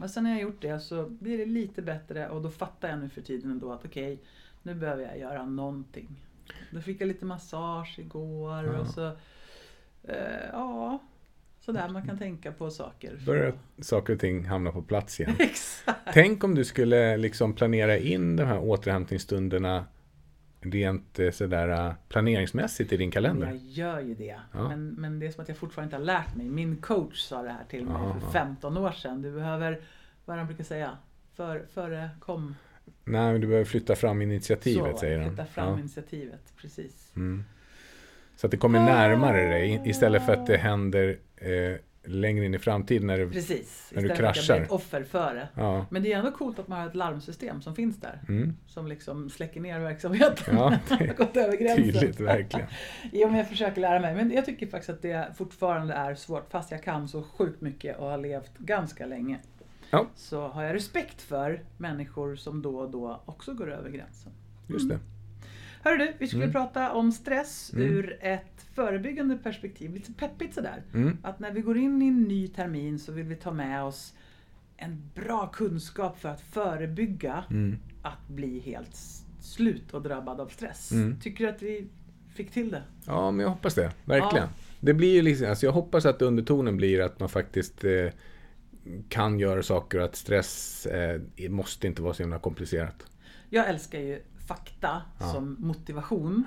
Och 0.00 0.10
sen 0.10 0.24
när 0.24 0.30
jag 0.30 0.40
gjort 0.40 0.62
det 0.62 0.80
så 0.80 1.06
blir 1.08 1.38
det 1.38 1.46
lite 1.46 1.82
bättre 1.82 2.28
och 2.28 2.42
då 2.42 2.50
fattar 2.50 2.88
jag 2.88 2.98
nu 2.98 3.08
för 3.08 3.20
tiden 3.20 3.50
ändå 3.50 3.72
att 3.72 3.84
okej, 3.84 4.20
nu 4.62 4.74
behöver 4.74 5.02
jag 5.02 5.18
göra 5.18 5.46
någonting. 5.46 6.08
Då 6.70 6.80
fick 6.80 7.00
jag 7.00 7.06
lite 7.08 7.24
massage 7.24 7.98
igår 7.98 8.64
Ja. 8.64 8.78
och 8.78 8.86
så, 8.86 9.06
eh, 10.04 10.44
ja, 10.52 10.98
sådär 11.64 11.88
man 11.88 12.06
kan 12.06 12.18
tänka 12.18 12.52
på 12.52 12.70
saker. 12.70 13.18
Börjar 13.26 13.52
saker 13.80 14.12
och 14.12 14.20
ting 14.20 14.44
hamna 14.44 14.72
på 14.72 14.82
plats 14.82 15.20
igen. 15.20 15.34
Exakt. 15.38 15.98
Tänk 16.12 16.44
om 16.44 16.54
du 16.54 16.64
skulle 16.64 17.16
liksom 17.16 17.54
planera 17.54 17.98
in 17.98 18.36
de 18.36 18.44
här 18.44 18.58
återhämtningsstunderna 18.58 19.84
rent 20.60 21.18
eh, 21.18 21.30
sådär 21.30 21.68
eh, 21.68 21.92
planeringsmässigt 22.08 22.92
i 22.92 22.96
din 22.96 23.10
kalender. 23.10 23.46
Jag 23.46 23.56
gör 23.56 24.00
ju 24.00 24.14
det. 24.14 24.36
Ja. 24.52 24.68
Men, 24.68 24.88
men 24.88 25.18
det 25.18 25.26
är 25.26 25.30
som 25.30 25.42
att 25.42 25.48
jag 25.48 25.56
fortfarande 25.56 25.86
inte 25.86 25.96
har 25.96 26.18
lärt 26.18 26.34
mig. 26.36 26.48
Min 26.48 26.76
coach 26.76 27.18
sa 27.20 27.42
det 27.42 27.50
här 27.50 27.64
till 27.68 27.84
mig 27.84 27.94
Ja, 27.94 28.14
för 28.20 28.26
ja. 28.26 28.32
15 28.32 28.76
år 28.76 28.92
sedan. 28.92 29.22
Du 29.22 29.32
behöver, 29.32 29.80
vad 30.24 30.36
han 30.36 30.46
brukar 30.46 30.64
säga, 30.64 30.98
för, 31.34 31.66
före 31.74 32.10
kom. 32.20 32.54
Nej, 33.04 33.32
men 33.32 33.40
du 33.40 33.46
behöver 33.46 33.64
flytta 33.64 33.96
fram 33.96 34.22
initiativet 34.22 34.92
så, 34.92 34.98
säger 34.98 35.18
han. 35.18 35.28
Flytta 35.28 35.46
fram 35.46 35.68
Ja. 35.72 35.78
initiativet, 35.78 36.52
precis. 36.56 37.12
Mm. 37.16 37.44
Så 38.36 38.46
att 38.46 38.50
det 38.50 38.56
kommer 38.56 38.78
närmare 38.80 39.48
dig 39.48 39.82
istället 39.84 40.26
för 40.26 40.32
att 40.32 40.46
det 40.46 40.56
händer 40.56 41.18
eh, 41.42 41.76
längre 42.04 42.44
in 42.44 42.54
i 42.54 42.58
framtiden 42.58 43.06
när 43.06 43.18
det... 43.18 43.28
Precis. 43.28 43.92
När 43.94 44.02
du 44.02 44.08
kraschar. 44.08 44.60
ett 44.60 44.70
offer 44.70 45.04
före. 45.04 45.48
Ja. 45.54 45.86
Men 45.90 46.02
det 46.02 46.12
är 46.12 46.18
ändå 46.18 46.30
coolt 46.30 46.58
att 46.58 46.68
man 46.68 46.80
har 46.80 46.88
ett 46.88 46.94
larmsystem 46.94 47.62
som 47.62 47.74
finns 47.74 48.00
där. 48.00 48.20
Mm. 48.28 48.56
Som 48.66 48.86
liksom 48.86 49.30
släcker 49.30 49.60
ner 49.60 49.80
verksamheten. 49.80 50.56
Ja, 50.56 50.70
man 50.90 50.98
har 50.98 51.14
gått 51.14 51.36
över 51.36 51.56
gränsen. 51.56 51.84
Tydligt, 51.84 52.20
verkligen. 52.20 52.66
Jo, 53.12 53.28
men 53.28 53.38
jag 53.38 53.48
försöker 53.48 53.80
lära 53.80 54.00
mig. 54.00 54.14
Men 54.14 54.30
jag 54.32 54.44
tycker 54.44 54.66
faktiskt 54.66 54.90
att 54.90 55.02
det 55.02 55.28
fortfarande 55.36 55.94
är 55.94 56.14
svårt. 56.14 56.50
Fast 56.50 56.70
jag 56.70 56.82
kan 56.82 57.08
så 57.08 57.22
sjukt 57.22 57.60
mycket 57.60 57.98
och 57.98 58.06
har 58.06 58.18
levt 58.18 58.58
ganska 58.58 59.06
länge. 59.06 59.38
Ja. 59.90 60.06
Så 60.14 60.48
har 60.48 60.62
jag 60.62 60.74
respekt 60.74 61.22
för 61.22 61.62
människor 61.76 62.36
som 62.36 62.62
då 62.62 62.78
och 62.78 62.90
då 62.90 63.22
också 63.24 63.54
går 63.54 63.72
över 63.72 63.90
gränsen. 63.90 64.32
Just 64.66 64.88
det. 64.88 64.98
Hörru 65.82 65.98
du, 65.98 66.12
vi 66.18 66.26
skulle 66.26 66.42
Mm. 66.44 66.52
prata 66.52 66.92
om 66.92 67.12
stress 67.12 67.72
Mm. 67.74 67.86
ur 67.86 68.18
ett 68.20 68.66
förebyggande 68.74 69.36
perspektiv. 69.36 69.94
Lite 69.94 70.12
peppigt 70.12 70.54
sådär. 70.54 70.82
Mm. 70.94 71.18
Att 71.22 71.40
när 71.40 71.50
vi 71.52 71.60
går 71.60 71.78
in 71.78 72.02
i 72.02 72.08
en 72.08 72.22
ny 72.22 72.48
termin 72.48 72.98
så 72.98 73.12
vill 73.12 73.26
vi 73.26 73.36
ta 73.36 73.52
med 73.52 73.82
oss 73.82 74.14
en 74.76 75.10
bra 75.14 75.46
kunskap 75.46 76.18
för 76.20 76.28
att 76.28 76.40
förebygga 76.40 77.44
Mm. 77.50 77.78
att 78.02 78.28
bli 78.28 78.58
helt 78.60 78.96
slut 79.40 79.94
och 79.94 80.02
drabbad 80.02 80.40
av 80.40 80.46
stress. 80.48 80.92
Mm. 80.92 81.20
Tycker 81.20 81.44
du 81.44 81.50
att 81.50 81.62
vi 81.62 81.86
fick 82.34 82.50
till 82.50 82.70
det? 82.70 82.82
Ja, 83.06 83.30
men 83.30 83.40
jag 83.44 83.50
hoppas 83.50 83.74
det. 83.74 83.92
Verkligen. 84.04 84.44
Ja. 84.46 84.52
Det 84.80 84.94
blir 84.94 85.12
ju 85.14 85.22
liksom, 85.22 85.48
alltså 85.48 85.66
jag 85.66 85.72
hoppas 85.72 86.06
att 86.06 86.22
undertonen 86.22 86.76
blir 86.76 87.00
att 87.00 87.20
man 87.20 87.28
faktiskt 87.28 87.84
eh, 87.84 88.06
kan 89.08 89.38
göra 89.38 89.62
saker 89.62 89.98
och 89.98 90.04
att 90.04 90.16
stress 90.16 90.86
eh, 90.86 91.20
måste 91.50 91.86
inte 91.86 92.02
vara 92.02 92.14
så 92.14 92.22
himla 92.22 92.38
komplicerat. 92.38 93.06
Jag 93.50 93.68
älskar 93.68 93.98
ju 93.98 94.22
fakta 94.52 95.02
Ja. 95.20 95.32
som 95.32 95.56
motivation. 95.58 96.44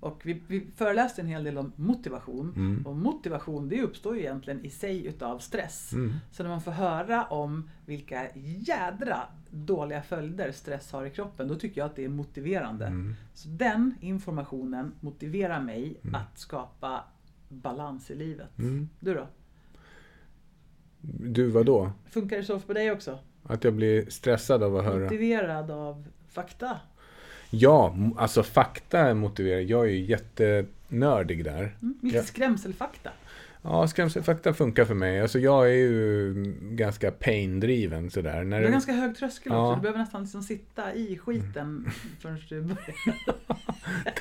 Och 0.00 0.20
vi, 0.24 0.42
vi 0.46 0.66
föreläste 0.76 1.20
en 1.20 1.26
hel 1.26 1.44
del 1.44 1.58
om 1.58 1.72
motivation. 1.76 2.52
Mm. 2.56 2.86
Och 2.86 2.96
motivation 2.96 3.68
det 3.68 3.82
uppstår 3.82 4.16
ju 4.16 4.20
egentligen 4.20 4.64
i 4.64 4.70
sig 4.70 5.06
utav 5.06 5.38
stress. 5.38 5.92
Mm. 5.92 6.12
Så 6.32 6.42
när 6.42 6.50
man 6.50 6.60
får 6.60 6.70
höra 6.70 7.24
om 7.24 7.70
vilka 7.86 8.26
jädra 8.66 9.20
dåliga 9.50 10.02
följder 10.02 10.52
stress 10.52 10.92
har 10.92 11.04
i 11.04 11.10
kroppen, 11.10 11.48
då 11.48 11.54
tycker 11.54 11.80
jag 11.80 11.86
att 11.86 11.96
det 11.96 12.04
är 12.04 12.08
motiverande. 12.08 12.86
Mm. 12.86 13.14
Så 13.34 13.48
den 13.48 13.94
informationen 14.00 14.92
motiverar 15.00 15.60
mig 15.60 16.00
att 16.12 16.38
skapa 16.38 17.04
balans 17.48 18.10
i 18.10 18.14
livet. 18.14 18.58
Mm. 18.58 18.88
Du 19.00 19.14
då? 19.14 19.26
Du, 21.20 21.50
vad 21.50 21.66
då? 21.66 21.92
Funkar 22.10 22.36
det 22.36 22.44
så 22.44 22.58
för 22.58 22.74
dig 22.74 22.90
också? 22.92 23.18
Att 23.42 23.64
jag 23.64 23.74
blir 23.74 24.10
stressad 24.10 24.62
av 24.62 24.76
att 24.76 24.84
höra? 24.84 25.04
Motiverad 25.04 25.70
av 25.70 26.04
fakta? 26.28 26.80
Ja, 27.50 27.96
alltså 28.16 28.42
fakta 28.42 29.14
motiverar. 29.14 29.60
Jag 29.60 29.84
är 29.84 29.90
ju 29.90 30.00
jättenördig 30.04 31.44
där. 31.44 31.76
Mm, 31.82 31.94
lite 32.02 32.16
Ja. 32.16 32.22
skrämselfakta. 32.22 33.10
Ja, 33.62 33.88
skrämselfakta 33.88 34.54
funkar 34.54 34.84
för 34.84 34.94
mig. 34.94 35.20
Alltså 35.20 35.38
jag 35.38 35.66
är 35.70 35.74
ju 35.74 36.34
ganska 36.60 37.10
pain-driven 37.10 38.10
sådär. 38.10 38.44
När 38.44 38.56
Du 38.58 38.62
har 38.62 38.62
det- 38.62 38.72
ganska 38.72 38.92
hög 38.92 39.16
tröskel 39.16 39.52
Ja. 39.52 39.66
också. 39.68 39.76
Du 39.76 39.80
behöver 39.82 39.98
nästan 39.98 40.22
liksom 40.22 40.42
sitta 40.42 40.94
i 40.94 41.18
skiten 41.18 41.90
förrän 42.20 42.38
du 42.48 42.60
börjar, 42.62 42.94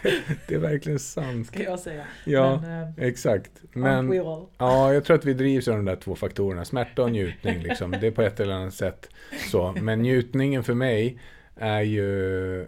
Det 0.48 0.56
är 0.56 0.60
verkligen 0.60 1.00
sant. 1.00 1.48
ska 1.48 1.64
jag 1.64 1.80
säga. 1.80 2.06
Ja, 2.26 2.62
Men, 2.62 2.82
eh, 2.84 2.90
exakt. 3.08 3.52
Men 3.74 4.14
ja, 4.58 4.94
jag 4.94 5.04
tror 5.06 5.18
att 5.18 5.26
vi 5.26 5.34
drivs 5.34 5.68
av 5.68 5.76
de 5.76 5.86
där 5.86 5.96
två 5.96 6.16
faktorerna. 6.16 6.66
Smärta 6.66 7.04
och 7.04 7.12
njutning 7.12 7.60
liksom. 7.62 7.92
Det 7.92 8.08
är 8.08 8.12
på 8.12 8.22
ett 8.22 8.40
eller 8.40 8.54
annat 8.54 8.74
sätt 8.74 9.10
så. 9.52 9.76
Men 9.82 10.00
njutningen 10.02 10.64
för 10.64 10.74
mig 10.74 11.20
är 11.56 11.82
ju 11.82 12.68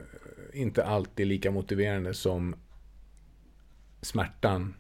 inte 0.58 0.86
alltid 0.86 1.28
lika 1.28 1.52
motiverande 1.52 2.14
som 2.14 2.56
smärtan 4.02 4.74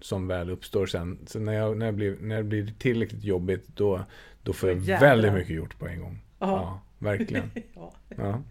som 0.00 0.26
väl 0.28 0.50
uppstår 0.50 0.86
sen. 0.86 1.18
Så 1.26 1.38
när, 1.38 1.52
jag, 1.52 1.76
när, 1.76 1.86
jag 1.86 1.94
blir, 1.94 2.16
när 2.20 2.36
det 2.36 2.44
blir 2.44 2.74
tillräckligt 2.78 3.24
jobbigt 3.24 3.68
då, 3.76 4.04
då 4.42 4.52
får 4.52 4.68
jag 4.68 4.78
Jävlar. 4.78 5.08
väldigt 5.08 5.32
mycket 5.32 5.56
gjort 5.56 5.78
på 5.78 5.86
en 5.88 6.00
gång. 6.00 6.18
Ja. 6.38 6.46
Ja, 6.46 6.80
verkligen. 6.98 7.50
ja. 7.74 7.92
Ja, 8.16 8.42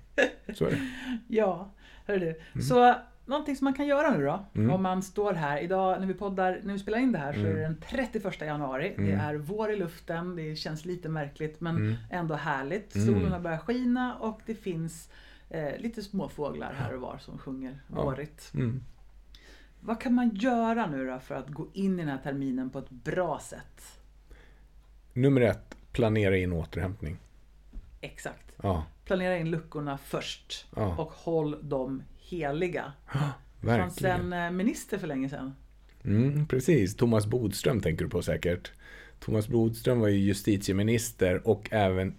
så 0.54 0.66
är 0.66 0.70
det. 0.72 0.80
Ja, 1.28 1.72
hör 2.06 2.18
du. 2.18 2.62
Så 2.62 2.96
någonting 3.26 3.56
som 3.56 3.66
man 3.66 3.74
kan 3.74 3.88
göra 3.88 4.18
nu 4.18 4.26
då, 4.26 4.46
Mm. 4.56 4.72
om 4.72 4.84
man 4.84 5.04
står 5.04 5.34
här 5.34 5.60
idag 5.62 6.00
när 6.00 6.08
vi 6.08 6.14
poddar, 6.14 6.62
när 6.64 6.74
vi 6.74 6.80
spelar 6.80 6.98
in 7.00 7.12
det 7.12 7.18
här 7.20 7.34
så 7.34 7.40
Mm. 7.40 7.52
är 7.52 7.56
det 7.56 7.62
den 7.62 7.82
31 7.90 8.42
januari. 8.46 8.94
Det 8.98 9.04
Mm. 9.04 9.20
är 9.20 9.36
vår 9.36 9.72
i 9.72 9.76
luften, 9.76 10.36
det 10.36 10.56
känns 10.56 10.86
lite 10.86 11.10
märkligt 11.10 11.62
men 11.62 11.76
Mm. 11.76 11.96
ändå 12.10 12.36
härligt. 12.36 12.96
Mm. 12.96 13.08
Solen 13.08 13.32
har 13.32 13.40
börjat 13.40 13.62
skina 13.62 14.16
och 14.16 14.42
det 14.46 14.56
finns 14.56 15.10
eh, 15.50 15.78
lite 15.78 16.02
småfåglar 16.04 16.74
här 16.74 16.96
och 16.96 17.02
var 17.02 17.18
som 17.18 17.38
sjunger 17.38 17.80
Ja. 17.96 18.04
vårigt. 18.04 18.52
Mm. 18.54 18.84
Vad 19.80 20.02
kan 20.02 20.14
man 20.14 20.30
göra 20.36 20.88
nu 20.88 21.06
då 21.08 21.20
för 21.20 21.36
att 21.36 21.50
gå 21.50 21.68
in 21.74 21.94
i 21.94 21.98
den 21.98 22.08
här 22.12 22.18
terminen 22.24 22.70
på 22.70 22.80
ett 22.80 22.90
bra 22.90 23.40
sätt? 23.40 24.00
Nummer 25.14 25.42
ett, 25.42 25.76
planera 25.92 26.38
in 26.38 26.54
återhämtning. 26.54 27.18
Exakt. 28.02 28.56
Ja, 28.64 28.86
Planera 29.06 29.38
in 29.38 29.52
luckorna 29.52 29.98
först 29.98 30.68
Ja. 30.76 30.98
och 30.98 31.12
håll 31.12 31.70
dem 31.70 32.04
heliga. 32.18 32.94
fanns 33.06 33.32
verkligen. 33.62 34.34
en 34.34 34.46
eh, 34.46 34.52
minister 34.52 34.98
för 34.98 35.08
länge 35.08 35.30
sedan. 35.30 35.56
Mm, 36.04 36.48
precis, 36.48 36.96
Thomas 36.96 37.26
Bodström 37.28 37.82
tänker 37.82 38.06
du 38.06 38.10
på 38.12 38.22
säkert. 38.22 38.72
Thomas 39.20 39.48
Bodström 39.48 40.00
var 40.00 40.08
ju 40.08 40.18
justitieminister 40.18 41.48
och 41.48 41.68
även 41.72 42.16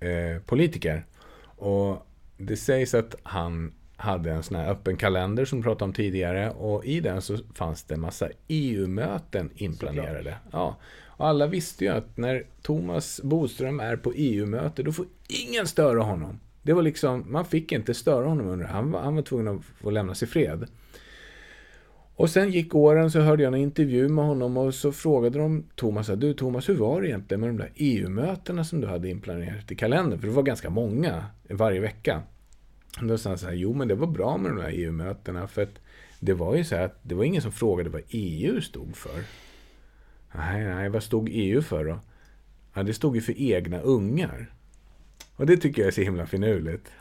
EU-politiker. 0.00 1.06
och 1.58 2.05
det 2.36 2.56
sägs 2.56 2.94
att 2.94 3.14
han 3.22 3.72
hade 3.96 4.30
en 4.30 4.42
sån 4.42 4.56
här 4.56 4.70
öppen 4.70 4.96
kalender 4.96 5.44
som 5.44 5.58
vi 5.58 5.62
pratade 5.62 5.84
om 5.84 5.92
tidigare 5.92 6.50
och 6.50 6.84
i 6.84 7.00
den 7.00 7.22
så 7.22 7.38
fanns 7.54 7.82
det 7.82 7.94
en 7.94 8.00
massa 8.00 8.28
EU-möten 8.48 9.50
inplanerade. 9.54 10.36
Ja. 10.52 10.76
Och 11.06 11.26
alla 11.26 11.46
visste 11.46 11.84
ju 11.84 11.90
att 11.90 12.16
när 12.16 12.46
Thomas 12.62 13.20
Bodström 13.22 13.80
är 13.80 13.96
på 13.96 14.12
EU-möte 14.16 14.82
då 14.82 14.92
får 14.92 15.06
ingen 15.28 15.66
störa 15.66 16.02
honom. 16.02 16.40
Det 16.62 16.72
var 16.72 16.82
liksom, 16.82 17.24
man 17.32 17.44
fick 17.44 17.72
inte 17.72 17.94
störa 17.94 18.28
honom 18.28 18.46
under. 18.46 18.66
Han 18.66 18.90
var, 18.90 19.00
han 19.00 19.14
var 19.14 19.22
tvungen 19.22 19.48
att 19.48 19.64
få 19.64 19.90
lämnas 19.90 20.22
i 20.22 20.26
fred. 20.26 20.66
Och 22.16 22.30
sen 22.30 22.50
gick 22.50 22.74
åren 22.74 23.10
så 23.10 23.20
hörde 23.20 23.42
jag 23.42 23.54
en 23.54 23.60
intervju 23.60 24.08
med 24.08 24.24
honom 24.24 24.56
och 24.56 24.74
så 24.74 24.92
frågade 24.92 25.38
de 25.38 25.64
Thomas, 25.74 26.06
du 26.06 26.34
Thomas, 26.34 26.68
hur 26.68 26.74
var 26.74 27.00
det 27.00 27.08
egentligen 27.08 27.40
med 27.40 27.48
de 27.48 27.56
där 27.56 27.70
EU-mötena 27.74 28.64
som 28.64 28.80
du 28.80 28.86
hade 28.86 29.08
inplanerat 29.08 29.72
i 29.72 29.74
kalendern? 29.74 30.20
För 30.20 30.26
det 30.26 30.32
var 30.32 30.42
ganska 30.42 30.70
många 30.70 31.26
varje 31.48 31.80
vecka. 31.80 32.22
Och 33.00 33.06
då 33.06 33.18
sa 33.18 33.28
han 33.28 33.38
så 33.38 33.46
här, 33.46 33.54
jo 33.54 33.74
men 33.74 33.88
det 33.88 33.94
var 33.94 34.06
bra 34.06 34.36
med 34.36 34.50
de 34.50 34.56
där 34.56 34.70
EU-mötena 34.72 35.48
för 35.48 35.62
att 35.62 35.78
det 36.20 36.34
var 36.34 36.54
ju 36.54 36.64
så 36.64 36.76
här 36.76 36.84
att 36.84 36.98
det 37.02 37.14
var 37.14 37.24
ingen 37.24 37.42
som 37.42 37.52
frågade 37.52 37.90
vad 37.90 38.02
EU 38.08 38.60
stod 38.60 38.96
för. 38.96 39.24
Nej, 40.34 40.64
nej, 40.64 40.88
vad 40.88 41.02
stod 41.02 41.28
EU 41.32 41.62
för 41.62 41.84
då? 41.84 41.98
Ja, 42.74 42.82
det 42.82 42.94
stod 42.94 43.16
ju 43.16 43.22
för 43.22 43.40
egna 43.40 43.80
ungar. 43.80 44.52
Och 45.36 45.46
det 45.46 45.56
tycker 45.56 45.82
jag 45.82 45.88
är 45.88 45.92
så 45.92 46.00
himla 46.00 46.26
finurligt. 46.26 46.92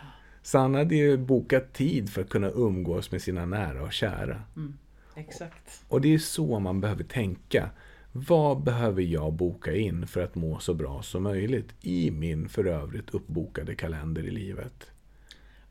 Så 0.43 0.57
han 0.57 0.75
hade 0.75 0.95
ju 0.95 1.17
bokat 1.17 1.73
tid 1.73 2.09
för 2.09 2.21
att 2.21 2.29
kunna 2.29 2.49
umgås 2.49 3.11
med 3.11 3.21
sina 3.21 3.45
nära 3.45 3.83
och 3.83 3.93
kära. 3.93 4.41
Mm. 4.55 4.77
Exakt. 5.15 5.83
Och 5.87 6.01
det 6.01 6.13
är 6.13 6.17
så 6.19 6.59
man 6.59 6.81
behöver 6.81 7.03
tänka. 7.03 7.69
Vad 8.11 8.63
behöver 8.63 9.01
jag 9.01 9.33
boka 9.33 9.75
in 9.75 10.07
för 10.07 10.23
att 10.23 10.35
må 10.35 10.59
så 10.59 10.73
bra 10.73 11.01
som 11.01 11.23
möjligt 11.23 11.73
i 11.81 12.11
min 12.11 12.49
för 12.49 12.65
övrigt 12.65 13.09
uppbokade 13.09 13.75
kalender 13.75 14.23
i 14.23 14.31
livet? 14.31 14.91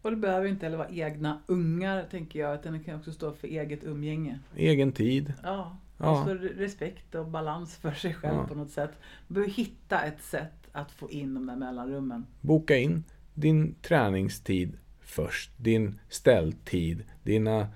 Och 0.02 0.10
det 0.10 0.16
behöver 0.16 0.48
inte 0.48 0.66
heller 0.66 0.76
vara 0.78 0.88
egna 0.90 1.40
ungar, 1.46 2.06
tänker 2.10 2.38
jag, 2.40 2.54
utan 2.60 2.72
det 2.72 2.78
kan 2.84 2.98
också 2.98 3.12
stå 3.12 3.32
för 3.32 3.48
eget 3.48 3.84
umgänge. 3.84 4.38
Egen 4.56 4.92
tid. 4.92 5.32
Ja, 5.42 5.76
Ja. 5.98 6.04
alltså 6.18 6.34
respekt 6.34 7.14
och 7.14 7.26
balans 7.28 7.76
för 7.76 7.92
sig 7.92 8.14
själv 8.14 8.34
Ja. 8.36 8.46
på 8.46 8.54
något 8.54 8.70
sätt. 8.70 8.90
Man 9.26 9.34
behöver 9.34 9.52
hitta 9.52 10.00
ett 10.02 10.22
sätt 10.22 10.68
att 10.72 10.90
få 10.92 11.10
in 11.10 11.34
de 11.34 11.46
där 11.46 11.56
mellanrummen. 11.56 12.26
Boka 12.40 12.76
in 12.76 13.04
din 13.34 13.74
träningstid 13.82 14.78
först. 15.00 15.50
Din 15.56 15.98
ställtid. 16.08 17.04
Dina 17.22 17.68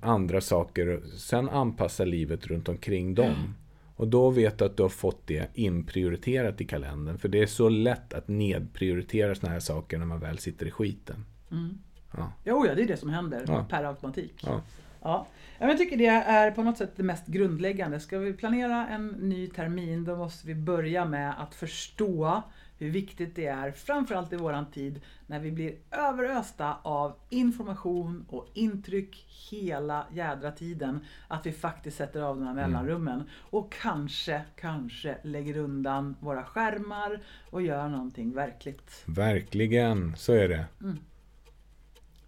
andra 0.00 0.40
saker. 0.40 1.00
Sen 1.16 1.48
anpassa 1.48 2.04
livet 2.04 2.46
runt 2.46 2.68
omkring 2.68 3.14
dem. 3.14 3.54
Och 3.96 4.08
då 4.08 4.30
vet 4.30 4.58
du 4.58 4.64
att 4.64 4.76
du 4.76 4.82
har 4.82 4.90
fått 4.90 5.26
det 5.26 5.48
inprioriterat 5.54 6.60
i 6.60 6.64
kalendern. 6.64 7.18
För 7.18 7.28
det 7.28 7.42
är 7.42 7.46
så 7.46 7.68
lätt 7.68 8.14
att 8.14 8.28
nedprioritera 8.28 9.34
såna 9.34 9.52
här 9.52 9.60
saker 9.60 9.98
när 9.98 10.06
man 10.06 10.20
väl 10.20 10.38
sitter 10.38 10.66
i 10.66 10.70
skiten. 10.70 11.24
Mm. 11.50 11.78
Ja. 12.16 12.32
Jo, 12.44 12.66
ja, 12.66 12.74
det 12.74 12.82
är 12.82 12.86
det 12.86 12.96
som 12.96 13.10
händer 13.10 13.44
Ja. 13.46 13.66
per 13.70 13.84
automatik. 13.84 14.34
Ja. 14.46 14.60
Ja. 15.02 15.26
Jag 15.58 15.78
tycker 15.78 15.96
det 15.96 16.06
är 16.06 16.50
på 16.50 16.62
något 16.62 16.78
sätt 16.78 16.92
det 16.96 17.02
mest 17.02 17.26
grundläggande. 17.26 18.00
Ska 18.00 18.18
vi 18.18 18.32
planera 18.32 18.86
en 18.88 19.06
ny 19.08 19.46
termin 19.46 20.04
då 20.04 20.16
måste 20.16 20.46
vi 20.46 20.54
börja 20.54 21.04
med 21.04 21.34
att 21.42 21.54
förstå 21.54 22.42
hur 22.78 22.90
viktigt 22.90 23.36
det 23.36 23.46
är, 23.46 23.72
framförallt 23.72 24.32
i 24.32 24.36
våran 24.36 24.70
tid, 24.70 25.00
när 25.26 25.40
vi 25.40 25.52
blir 25.52 25.74
överösta 25.90 26.76
av 26.82 27.14
information 27.28 28.26
och 28.28 28.48
intryck 28.54 29.26
hela 29.50 30.06
jädra 30.12 30.52
tiden, 30.52 31.00
att 31.28 31.46
vi 31.46 31.52
faktiskt 31.52 31.96
sätter 31.96 32.22
av 32.22 32.36
de 32.36 32.46
här 32.46 32.54
mellanrummen 32.54 33.22
och 33.50 33.72
kanske, 33.72 34.42
kanske 34.56 35.18
lägger 35.22 35.56
undan 35.56 36.16
våra 36.20 36.44
skärmar 36.44 37.20
och 37.50 37.62
gör 37.62 37.88
någonting 37.88 38.34
verkligt. 38.34 39.02
Verkligen, 39.04 40.16
så 40.16 40.32
är 40.32 40.48
det. 40.48 40.64